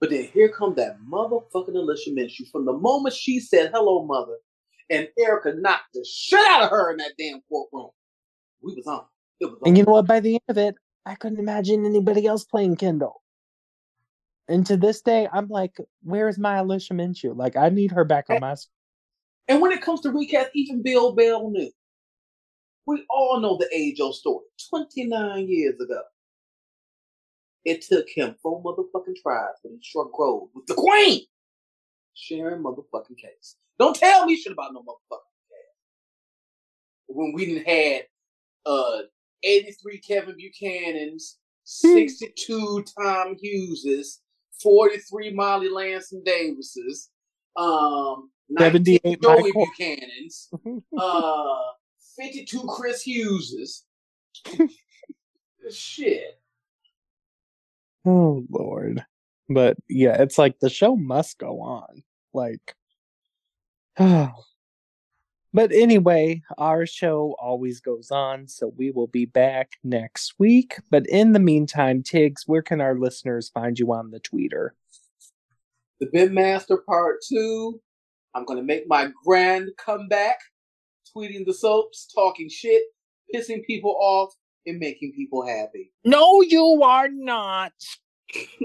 But 0.00 0.10
then 0.10 0.24
here 0.24 0.48
come 0.50 0.74
that 0.74 0.98
motherfucking 1.00 1.74
Alicia 1.74 2.10
Minshew. 2.10 2.50
From 2.50 2.64
the 2.64 2.72
moment 2.72 3.14
she 3.14 3.40
said 3.40 3.70
hello, 3.72 4.04
mother, 4.04 4.36
and 4.90 5.08
Erica 5.18 5.54
knocked 5.56 5.94
the 5.94 6.04
shit 6.08 6.38
out 6.50 6.64
of 6.64 6.70
her 6.70 6.90
in 6.90 6.98
that 6.98 7.12
damn 7.18 7.40
courtroom. 7.48 7.90
We 8.60 8.74
was 8.74 8.86
on. 8.86 9.04
It 9.40 9.46
was 9.46 9.54
on. 9.62 9.68
And 9.68 9.78
you 9.78 9.84
know 9.84 9.92
what? 9.92 10.06
By 10.06 10.20
the 10.20 10.34
end 10.34 10.42
of 10.48 10.58
it, 10.58 10.74
I 11.06 11.14
couldn't 11.14 11.38
imagine 11.38 11.86
anybody 11.86 12.26
else 12.26 12.44
playing 12.44 12.76
Kendall. 12.76 13.22
And 14.48 14.66
to 14.66 14.76
this 14.76 15.00
day, 15.00 15.26
I'm 15.32 15.48
like, 15.48 15.76
where's 16.02 16.38
my 16.38 16.56
Alicia 16.56 16.92
Minshew? 16.94 17.34
Like, 17.36 17.56
I 17.56 17.70
need 17.70 17.92
her 17.92 18.04
back 18.04 18.28
on 18.28 18.40
my. 18.40 18.52
s- 18.52 18.68
And 19.48 19.62
when 19.62 19.72
it 19.72 19.80
comes 19.80 20.00
to 20.02 20.10
recast, 20.10 20.50
even 20.54 20.82
Bill 20.82 21.12
Bell 21.14 21.50
knew. 21.50 21.70
We 22.86 23.06
all 23.08 23.40
know 23.40 23.56
the 23.56 23.68
age 23.74 24.00
old 24.00 24.16
story. 24.16 24.44
29 24.68 25.48
years 25.48 25.80
ago. 25.80 26.02
It 27.64 27.82
took 27.82 28.08
him 28.08 28.34
four 28.42 28.62
motherfucking 28.62 29.16
tries 29.22 29.54
when 29.62 29.74
he 29.74 29.82
struck 29.82 30.12
gold 30.12 30.50
with 30.54 30.66
the 30.66 30.74
Queen. 30.74 31.22
Sharon 32.14 32.62
motherfucking 32.62 33.16
case. 33.16 33.56
Don't 33.78 33.96
tell 33.96 34.26
me 34.26 34.36
shit 34.36 34.52
about 34.52 34.72
no 34.72 34.80
motherfucking 34.80 35.48
case. 35.48 35.74
When 37.06 37.32
we 37.32 37.46
didn't 37.46 37.66
had 37.66 38.06
uh 38.66 39.02
83 39.42 39.98
Kevin 39.98 40.36
Buchanan's, 40.36 41.38
62 41.64 42.84
Tom 42.96 43.36
Hugheses, 43.42 44.18
43 44.62 45.32
Molly 45.32 45.68
Lanson 45.68 46.22
Davises, 46.24 47.10
um 47.56 48.30
78 48.58 49.22
Joey 49.22 49.42
Michael. 49.42 49.66
Buchanan's, 49.66 50.50
uh 50.98 51.54
52 52.16 52.62
Chris 52.68 53.06
Hugheses. 53.06 53.82
Shit. 55.70 56.38
Oh 58.04 58.44
Lord. 58.50 59.04
But 59.48 59.76
yeah, 59.88 60.22
it's 60.22 60.38
like 60.38 60.58
the 60.60 60.70
show 60.70 60.96
must 60.96 61.38
go 61.38 61.60
on. 61.60 62.02
Like 62.32 62.74
But 65.54 65.70
anyway, 65.70 66.42
our 66.58 66.84
show 66.84 67.36
always 67.40 67.78
goes 67.78 68.10
on, 68.10 68.48
so 68.48 68.72
we 68.76 68.90
will 68.90 69.06
be 69.06 69.24
back 69.24 69.74
next 69.84 70.34
week. 70.36 70.74
But 70.90 71.06
in 71.06 71.32
the 71.32 71.38
meantime, 71.38 72.02
Tiggz, 72.02 72.40
where 72.46 72.60
can 72.60 72.80
our 72.80 72.98
listeners 72.98 73.50
find 73.50 73.78
you 73.78 73.92
on 73.92 74.10
the 74.10 74.18
Twitter? 74.18 74.74
The 76.00 76.06
Ben 76.06 76.34
Master 76.34 76.78
Part 76.78 77.18
2. 77.28 77.80
I'm 78.34 78.44
going 78.44 78.58
to 78.58 78.64
make 78.64 78.88
my 78.88 79.10
grand 79.24 79.70
comeback, 79.78 80.38
tweeting 81.16 81.46
the 81.46 81.54
soaps, 81.54 82.10
talking 82.12 82.48
shit, 82.48 82.82
pissing 83.32 83.64
people 83.64 83.96
off, 83.96 84.34
and 84.66 84.78
making 84.78 85.12
people 85.12 85.46
happy. 85.46 85.92
No, 86.04 86.40
you 86.42 86.80
are 86.82 87.08
not. 87.08 87.72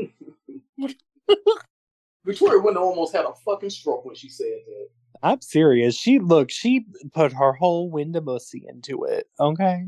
Victoria 2.26 2.60
Winter 2.60 2.80
almost 2.80 3.16
had 3.16 3.26
a 3.26 3.34
fucking 3.46 3.70
stroke 3.70 4.06
when 4.06 4.16
she 4.16 4.30
said 4.30 4.60
that. 4.68 4.88
I'm 5.22 5.42
serious. 5.42 5.96
She 5.96 6.20
look, 6.20 6.50
she 6.50 6.86
put 7.14 7.34
her 7.34 7.54
whole 7.54 7.92
Windamussy 7.92 8.62
into 8.68 9.04
it. 9.04 9.28
Okay. 9.40 9.88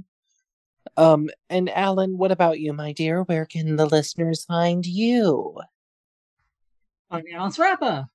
Um, 0.98 1.30
and 1.50 1.70
Alan, 1.70 2.18
what 2.18 2.32
about 2.32 2.60
you, 2.60 2.74
my 2.74 2.92
dear? 2.92 3.24
Where 3.24 3.46
can 3.46 3.76
the 3.76 3.86
listeners 3.86 4.44
find 4.46 4.86
you? 4.86 5.58
On 7.10 7.24
Alan 7.34 7.52
Srappa. 7.52 8.08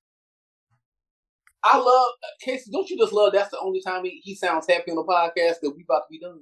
I 1.63 1.77
love 1.77 2.11
Casey. 2.41 2.71
Don't 2.71 2.89
you 2.89 2.97
just 2.97 3.13
love? 3.13 3.33
That's 3.33 3.49
the 3.49 3.59
only 3.59 3.81
time 3.81 4.05
he, 4.05 4.21
he 4.23 4.35
sounds 4.35 4.67
happy 4.69 4.91
on 4.91 4.97
the 4.97 5.03
podcast 5.03 5.59
that 5.61 5.73
we 5.75 5.83
about 5.83 6.03
to 6.07 6.11
be 6.11 6.19
done. 6.19 6.41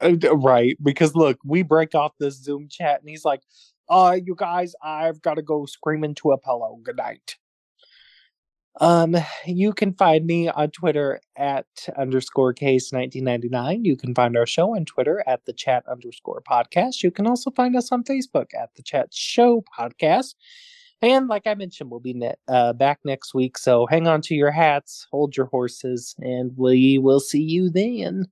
Uh, 0.00 0.16
right, 0.36 0.76
because 0.82 1.14
look, 1.14 1.38
we 1.44 1.62
break 1.62 1.94
off 1.94 2.12
this 2.18 2.42
Zoom 2.42 2.68
chat, 2.68 3.00
and 3.00 3.08
he's 3.08 3.24
like, 3.24 3.42
"Uh, 3.88 4.16
you 4.24 4.34
guys, 4.36 4.74
I've 4.82 5.20
got 5.22 5.34
to 5.34 5.42
go 5.42 5.66
scream 5.66 6.04
into 6.04 6.30
a 6.32 6.38
pillow. 6.38 6.78
Good 6.82 6.96
night." 6.96 7.36
Um, 8.80 9.16
you 9.44 9.72
can 9.72 9.92
find 9.94 10.24
me 10.24 10.48
on 10.48 10.70
Twitter 10.70 11.20
at 11.36 11.66
underscore 11.96 12.52
case 12.52 12.92
nineteen 12.92 13.24
ninety 13.24 13.48
nine. 13.48 13.84
You 13.84 13.96
can 13.96 14.14
find 14.14 14.36
our 14.36 14.46
show 14.46 14.76
on 14.76 14.84
Twitter 14.84 15.24
at 15.26 15.44
the 15.46 15.52
chat 15.52 15.84
underscore 15.90 16.42
podcast. 16.48 17.02
You 17.02 17.10
can 17.10 17.26
also 17.26 17.50
find 17.50 17.76
us 17.76 17.90
on 17.90 18.04
Facebook 18.04 18.54
at 18.54 18.70
the 18.76 18.82
chat 18.82 19.08
show 19.12 19.64
podcast. 19.76 20.34
And 21.00 21.28
like 21.28 21.46
I 21.46 21.54
mentioned, 21.54 21.90
we'll 21.90 22.00
be 22.00 22.20
uh, 22.48 22.72
back 22.72 23.00
next 23.04 23.32
week. 23.34 23.56
So 23.58 23.86
hang 23.86 24.08
on 24.08 24.20
to 24.22 24.34
your 24.34 24.50
hats, 24.50 25.06
hold 25.10 25.36
your 25.36 25.46
horses, 25.46 26.14
and 26.18 26.52
we 26.56 26.98
will 26.98 27.20
see 27.20 27.42
you 27.42 27.70
then. 27.70 28.26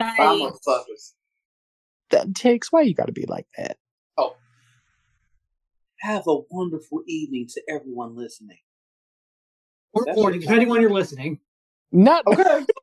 Bye, 0.00 0.16
motherfuckers. 0.18 1.12
That 2.10 2.34
takes 2.34 2.72
why 2.72 2.82
you 2.82 2.94
got 2.94 3.06
to 3.06 3.12
be 3.12 3.26
like 3.26 3.46
that. 3.58 3.76
Oh, 4.16 4.34
have 6.00 6.26
a 6.26 6.38
wonderful 6.50 7.02
evening 7.06 7.46
to 7.52 7.62
everyone 7.68 8.16
listening. 8.16 8.58
Or 9.92 10.06
morning, 10.14 10.40
depending 10.40 10.70
on 10.70 10.80
you're 10.80 10.90
listening. 10.90 11.38
Not 11.92 12.26
okay. 12.26 12.64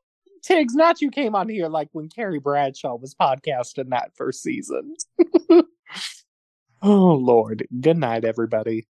Tiggz, 0.48 0.74
not 0.74 1.00
you 1.00 1.10
came 1.10 1.34
on 1.34 1.48
here 1.48 1.68
like 1.68 1.88
when 1.92 2.08
Carrie 2.08 2.38
Bradshaw 2.38 2.94
was 2.94 3.14
podcasting 3.14 3.90
that 3.90 4.12
first 4.16 4.40
season. 4.42 4.94
oh 5.50 7.14
Lord. 7.14 7.66
Good 7.80 7.98
night, 7.98 8.24
everybody. 8.24 8.86